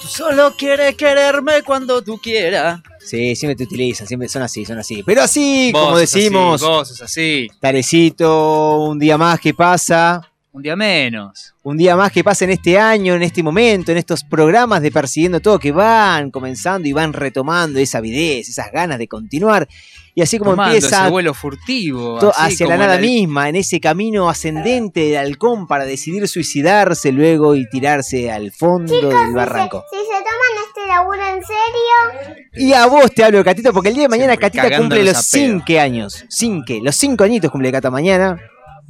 Tú 0.00 0.08
solo 0.08 0.54
quieres 0.56 0.96
quererme 0.96 1.62
cuando 1.62 2.02
tú 2.02 2.18
quieras. 2.18 2.80
Sí, 3.04 3.36
siempre 3.36 3.56
te 3.56 3.64
utilizan, 3.64 4.06
siempre 4.06 4.28
son 4.28 4.42
así, 4.42 4.64
son 4.64 4.78
así. 4.78 5.02
Pero 5.02 5.22
así, 5.22 5.70
Vos 5.72 5.82
como 5.82 5.94
sos 5.94 6.02
así, 6.02 6.18
decimos, 6.18 6.60
vos 6.62 7.00
así. 7.02 7.48
Tarecito, 7.60 8.82
un 8.84 8.98
día 8.98 9.18
más 9.18 9.40
que 9.40 9.54
pasa. 9.54 10.31
Un 10.54 10.62
día 10.62 10.76
menos. 10.76 11.54
Un 11.62 11.78
día 11.78 11.96
más 11.96 12.12
que 12.12 12.22
pasa 12.22 12.44
en 12.44 12.50
este 12.50 12.78
año, 12.78 13.14
en 13.14 13.22
este 13.22 13.42
momento, 13.42 13.90
en 13.90 13.96
estos 13.96 14.22
programas 14.22 14.82
de 14.82 14.90
Persiguiendo 14.90 15.40
Todo 15.40 15.58
que 15.58 15.72
van 15.72 16.30
comenzando 16.30 16.86
y 16.86 16.92
van 16.92 17.14
retomando 17.14 17.78
esa 17.78 17.98
avidez, 17.98 18.50
esas 18.50 18.70
ganas 18.70 18.98
de 18.98 19.08
continuar. 19.08 19.66
Y 20.14 20.20
así 20.20 20.38
como 20.38 20.50
Tomando 20.50 20.74
empieza 20.74 21.02
ese 21.04 21.10
vuelo 21.10 21.32
furtivo. 21.32 22.18
to- 22.18 22.32
así 22.36 22.52
hacia 22.54 22.66
la 22.66 22.76
nada 22.76 22.96
la- 22.96 23.00
misma, 23.00 23.48
en 23.48 23.56
ese 23.56 23.80
camino 23.80 24.28
ascendente 24.28 25.00
de 25.00 25.16
halcón 25.16 25.66
para 25.66 25.86
decidir 25.86 26.28
suicidarse 26.28 27.12
luego 27.12 27.54
y 27.56 27.66
tirarse 27.70 28.30
al 28.30 28.52
fondo 28.52 28.92
Chicos, 28.92 29.08
del 29.10 29.28
si 29.28 29.32
barranco. 29.32 29.84
se, 29.90 29.96
si 29.96 30.02
se 30.04 30.10
toman 30.10 30.66
este 30.68 30.86
laburo 30.86 31.22
en 31.28 31.42
serio, 31.42 32.38
Y 32.68 32.74
a 32.74 32.84
vos 32.88 33.10
te 33.10 33.24
hablo, 33.24 33.42
Catito, 33.42 33.72
porque 33.72 33.88
el 33.88 33.94
día 33.94 34.02
de 34.02 34.08
mañana 34.10 34.36
Catita 34.36 34.76
cumple 34.76 35.02
los 35.02 35.16
a 35.16 35.20
pedo. 35.20 35.62
5 35.64 35.80
años. 35.80 36.26
5, 36.28 36.74
los 36.82 36.94
5 36.94 37.24
añitos 37.24 37.50
cumple 37.50 37.72
Cata 37.72 37.90
mañana. 37.90 38.38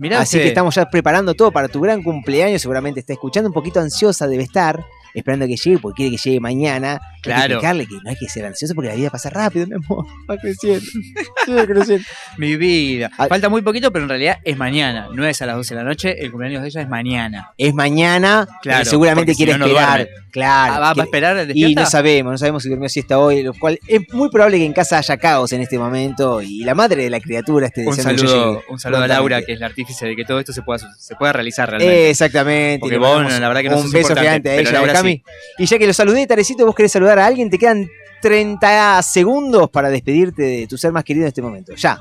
Mirá 0.02 0.18
Así 0.18 0.36
que 0.36 0.48
estamos 0.48 0.74
ya 0.74 0.90
preparando 0.90 1.32
todo 1.34 1.52
para 1.52 1.68
tu 1.68 1.80
gran 1.80 2.02
cumpleaños. 2.02 2.60
Seguramente 2.60 2.98
está 2.98 3.12
escuchando 3.12 3.48
un 3.48 3.54
poquito 3.54 3.78
ansiosa, 3.78 4.26
debe 4.26 4.42
estar. 4.42 4.84
Esperando 5.14 5.46
que 5.46 5.56
llegue, 5.56 5.78
porque 5.78 5.96
quiere 6.02 6.16
que 6.16 6.22
llegue 6.22 6.40
mañana. 6.40 6.92
Hay 6.92 6.98
que 7.22 7.30
Claro. 7.30 7.42
explicarle 7.54 7.86
que 7.86 7.94
no 8.02 8.10
hay 8.10 8.16
que 8.16 8.28
ser 8.28 8.44
ansioso 8.46 8.74
porque 8.74 8.88
la 8.88 8.94
vida 8.96 9.10
pasa 9.10 9.30
rápido, 9.30 9.66
mi 9.66 9.74
amor. 9.74 10.06
Va 10.30 10.36
creciendo. 10.38 10.80
Sigue 11.44 11.66
creciendo. 11.66 12.04
Mi 12.38 12.56
vida. 12.56 13.10
Ah. 13.18 13.26
Falta 13.28 13.48
muy 13.48 13.62
poquito, 13.62 13.92
pero 13.92 14.04
en 14.04 14.08
realidad 14.08 14.38
es 14.44 14.56
mañana. 14.56 15.08
No 15.14 15.24
es 15.26 15.40
a 15.42 15.46
las 15.46 15.56
12 15.56 15.74
de 15.74 15.80
la 15.82 15.86
noche. 15.88 16.16
El 16.24 16.30
cumpleaños 16.30 16.62
de 16.62 16.68
ella 16.68 16.80
es 16.82 16.88
mañana. 16.88 17.50
Es 17.58 17.74
mañana, 17.74 18.46
Claro, 18.62 18.78
pero 18.80 18.90
seguramente 18.90 19.32
porque 19.32 19.34
si 19.34 19.44
quiere 19.44 19.52
no, 19.52 19.58
no 19.58 19.66
esperar. 19.66 19.98
duerme. 19.98 20.12
claro. 20.32 20.72
Ah, 20.74 20.78
¿va- 20.78 20.80
va 20.80 20.90
a 20.90 20.94
quiere- 20.94 21.06
esperar 21.06 21.46
Y 21.54 21.74
no 21.74 21.86
sabemos, 21.86 22.32
no 22.32 22.38
sabemos 22.38 22.62
si 22.62 22.68
durmió 22.70 22.88
siesta 22.88 23.18
hoy, 23.18 23.42
lo 23.42 23.52
cual 23.54 23.78
es 23.86 24.00
muy 24.12 24.30
probable 24.30 24.58
que 24.58 24.64
en 24.64 24.72
casa 24.72 24.98
haya 24.98 25.16
caos 25.18 25.52
en 25.52 25.60
este 25.60 25.78
momento 25.78 26.40
y 26.42 26.64
la 26.64 26.74
madre 26.74 27.02
de 27.04 27.10
la 27.10 27.20
criatura 27.20 27.66
esté 27.66 27.86
Un 27.86 27.94
saludo, 27.96 28.62
un 28.68 28.78
saludo 28.80 29.02
a 29.02 29.06
Laura, 29.08 29.42
que 29.42 29.52
es 29.52 29.60
la 29.60 29.66
artífice 29.66 30.06
de 30.06 30.16
que 30.16 30.24
todo 30.24 30.40
esto 30.40 30.52
se 30.52 30.62
pueda, 30.62 30.80
se 30.98 31.14
pueda 31.16 31.32
realizar 31.34 31.68
realmente. 31.68 32.10
Exactamente. 32.10 32.80
Porque 32.80 32.98
vos, 32.98 33.22
la 33.30 33.46
verdad 33.48 33.60
que 33.60 33.68
no 33.68 33.78
Un 33.78 33.90
beso 33.90 34.16
gigante 34.16 34.50
a 34.50 34.54
ella, 34.56 34.72
Laura 34.72 35.01
Y 35.58 35.66
ya 35.66 35.78
que 35.78 35.86
lo 35.86 35.92
saludé, 35.92 36.26
Tarecito, 36.26 36.66
vos 36.66 36.74
querés 36.74 36.92
saludar 36.92 37.18
a 37.18 37.26
alguien, 37.26 37.50
te 37.50 37.58
quedan 37.58 37.88
30 38.20 39.02
segundos 39.02 39.68
para 39.70 39.90
despedirte 39.90 40.42
de 40.42 40.66
tu 40.66 40.78
ser 40.78 40.92
más 40.92 41.04
querido 41.04 41.24
en 41.24 41.28
este 41.28 41.42
momento. 41.42 41.74
Ya. 41.74 41.98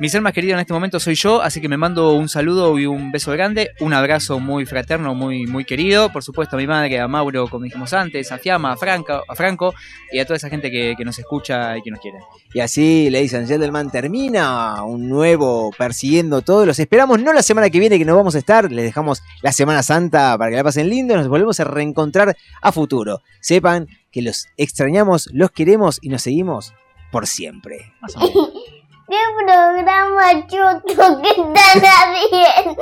Mi 0.00 0.08
ser 0.08 0.22
más 0.22 0.32
querido 0.32 0.54
en 0.54 0.60
este 0.60 0.72
momento 0.72 0.98
soy 0.98 1.14
yo, 1.14 1.40
así 1.40 1.60
que 1.60 1.68
me 1.68 1.76
mando 1.76 2.14
un 2.14 2.28
saludo 2.28 2.76
y 2.80 2.86
un 2.86 3.12
beso 3.12 3.30
grande, 3.30 3.70
un 3.78 3.92
abrazo 3.92 4.40
muy 4.40 4.66
fraterno, 4.66 5.14
muy, 5.14 5.46
muy 5.46 5.64
querido. 5.64 6.10
Por 6.10 6.24
supuesto 6.24 6.56
a 6.56 6.58
mi 6.58 6.66
madre, 6.66 6.98
a 6.98 7.06
Mauro, 7.06 7.46
como 7.46 7.62
dijimos 7.62 7.92
antes, 7.92 8.32
a 8.32 8.38
Fiamma, 8.38 8.72
a 8.72 8.76
Franco, 8.76 9.22
a 9.28 9.34
Franco 9.36 9.72
y 10.10 10.18
a 10.18 10.24
toda 10.24 10.36
esa 10.36 10.48
gente 10.48 10.68
que, 10.68 10.94
que 10.98 11.04
nos 11.04 11.16
escucha 11.20 11.78
y 11.78 11.82
que 11.82 11.92
nos 11.92 12.00
quiere. 12.00 12.18
Y 12.52 12.58
así, 12.58 13.08
Ladies 13.08 13.34
and 13.34 13.46
Gentlemen, 13.46 13.88
termina 13.88 14.82
un 14.82 15.08
nuevo 15.08 15.70
Persiguiendo 15.78 16.42
Todo. 16.42 16.66
Los 16.66 16.80
esperamos 16.80 17.22
no 17.22 17.32
la 17.32 17.44
semana 17.44 17.70
que 17.70 17.78
viene 17.78 17.96
que 17.96 18.04
no 18.04 18.16
vamos 18.16 18.34
a 18.34 18.38
estar, 18.38 18.72
les 18.72 18.84
dejamos 18.84 19.22
la 19.42 19.52
Semana 19.52 19.84
Santa 19.84 20.36
para 20.36 20.50
que 20.50 20.56
la 20.56 20.64
pasen 20.64 20.88
lindo. 20.88 21.16
Nos 21.16 21.28
volvemos 21.28 21.60
a 21.60 21.64
reencontrar 21.64 22.36
a 22.60 22.72
futuro. 22.72 23.20
Sepan 23.40 23.86
que 24.10 24.22
los 24.22 24.48
extrañamos, 24.56 25.28
los 25.32 25.52
queremos 25.52 26.00
y 26.02 26.08
nos 26.08 26.22
seguimos 26.22 26.74
por 27.12 27.28
siempre. 27.28 27.92
¿Qué 29.06 29.16
programa 29.36 30.46
choto 30.48 31.20
que 31.20 31.28
está 31.28 32.10
bien? 32.10 32.74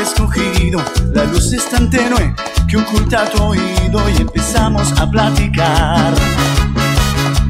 escogido, 0.00 0.80
la 1.12 1.24
luz 1.24 1.52
es 1.52 1.68
tan 1.68 1.90
tenue 1.90 2.34
que 2.68 2.76
oculta 2.76 3.28
tu 3.30 3.42
oído 3.42 4.08
y 4.10 4.20
empezamos 4.20 4.92
a 5.00 5.10
platicar 5.10 6.14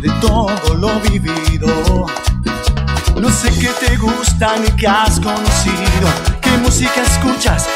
de 0.01 0.11
todo 0.21 0.75
lo 0.75 1.01
vivido. 1.01 2.07
No 3.21 3.31
sé 3.31 3.51
qué 3.59 3.71
te 3.85 3.97
gusta 3.97 4.57
ni 4.59 4.71
qué 4.77 4.87
has 4.87 5.19
conocido, 5.19 6.09
qué 6.41 6.51
música 6.59 7.03
escuchas, 7.03 7.69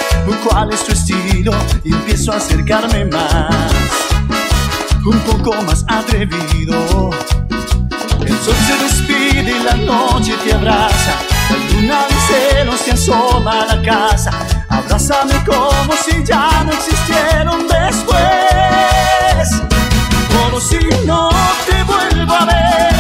cuál 0.45 0.73
es 0.73 0.85
tu 0.85 0.93
estilo 0.93 1.53
y 1.85 1.93
empiezo 1.93 2.33
a 2.33 2.37
acercarme 2.37 3.07
más, 3.07 3.73
un 5.05 5.19
poco 5.21 5.53
más 5.63 5.85
atrevido. 5.89 7.11
El 8.25 8.39
sol 8.39 8.55
se 8.67 8.77
despide 8.85 9.59
y 9.59 9.63
la 9.65 9.75
noche 9.75 10.37
te 10.45 10.55
abraza, 10.55 11.15
la 11.51 11.57
luna 11.75 12.07
de 12.07 12.15
celos 12.29 12.81
se 12.81 12.93
asoma 12.93 13.63
a 13.63 13.75
la 13.75 13.83
casa. 13.83 14.31
Abrázame 14.69 15.43
como 15.45 15.93
si 16.05 16.23
ya 16.25 16.63
no 16.65 16.73
existieron 16.73 17.67
después. 17.67 18.23
Si 20.63 20.79
no 21.05 21.29
te 21.67 21.83
vuelvo 21.83 22.33
a 22.33 22.45
ver, 22.45 22.95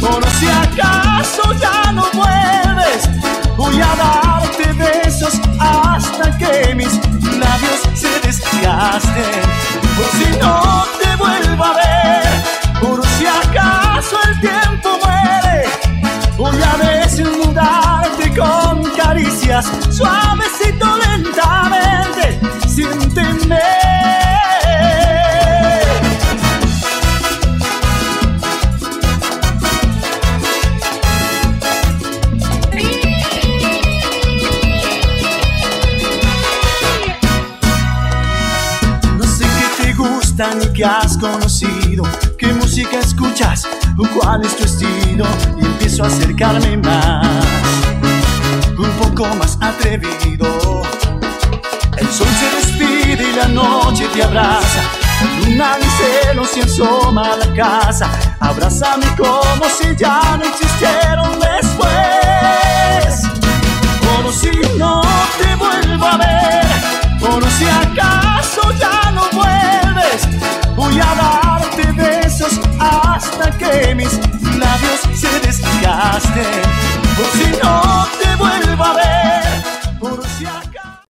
como 0.00 0.26
si 0.38 0.48
acaso 0.48 1.42
ya 1.60 1.92
no 1.92 2.04
vuelves. 2.12 3.08
Voy 3.56 3.80
a 3.80 3.94
darte 3.94 4.72
besos 4.72 5.40
hasta 5.60 6.36
que 6.36 6.74
mis 6.74 6.92
labios 7.38 7.80
se 7.94 8.20
desgasten. 8.20 9.42
Por 9.96 10.06
si 10.18 10.38
no 10.40 10.84
te 11.00 11.14
vuelvo 11.16 11.64
a 11.64 11.74
ver, 11.74 12.80
por 12.80 13.06
si 13.06 13.26
acaso 13.26 14.16
el 14.28 14.40
tiempo 14.40 14.98
muere. 15.04 15.68
Voy 16.36 16.56
a 16.60 16.76
desnudarte 16.84 18.34
con 18.34 18.82
caricias 18.96 19.70
suavecito 19.88 20.33
qué 40.36 40.42
te 40.42 40.48
gusta 40.48 40.54
ni 40.54 40.72
qué 40.72 40.84
has 40.84 41.16
conocido, 41.16 42.04
qué 42.38 42.52
música 42.52 42.98
escuchas, 42.98 43.66
cuál 44.14 44.44
es 44.44 44.56
tu 44.56 44.64
estilo, 44.64 45.24
y 45.60 45.64
empiezo 45.64 46.04
a 46.04 46.06
acercarme 46.08 46.76
más, 46.78 47.26
un 48.78 48.90
poco 48.98 49.26
más 49.36 49.58
atrevido. 49.60 50.82
El 51.96 52.08
sol 52.08 52.26
se 52.38 52.56
despide 52.56 53.30
y 53.30 53.36
la 53.36 53.48
noche 53.48 54.08
te 54.12 54.22
abraza, 54.22 54.82
la 55.22 55.46
luna 55.46 55.76
de 55.78 55.86
celos 55.98 56.48
se 56.50 56.62
asoma 56.62 57.34
a 57.34 57.36
la 57.36 57.54
casa, 57.54 58.10
abrázame 58.40 59.06
como 59.16 59.64
si 59.68 59.94
ya 59.96 60.36
no 60.36 60.44
existieron 60.44 61.38
después, 61.38 63.22
como 64.00 64.32
si 64.32 64.50
no 64.78 65.02
te 65.38 65.54
vuelvo 65.56 66.06
a 66.06 66.16
ver, 66.16 66.66
como 67.20 67.48
si 67.50 67.64
acaso 67.66 68.72
ya 68.78 69.12
no 69.12 69.33
voy 70.94 71.02
a 71.02 71.14
darte 71.16 71.90
besos 71.92 72.60
hasta 72.78 73.50
que 73.58 73.94
mis 73.94 74.12
labios 74.58 75.00
se 75.14 75.40
desgasten. 75.40 76.62
Por 77.16 77.26
si 77.32 77.50
no 77.62 78.06
te 78.18 78.23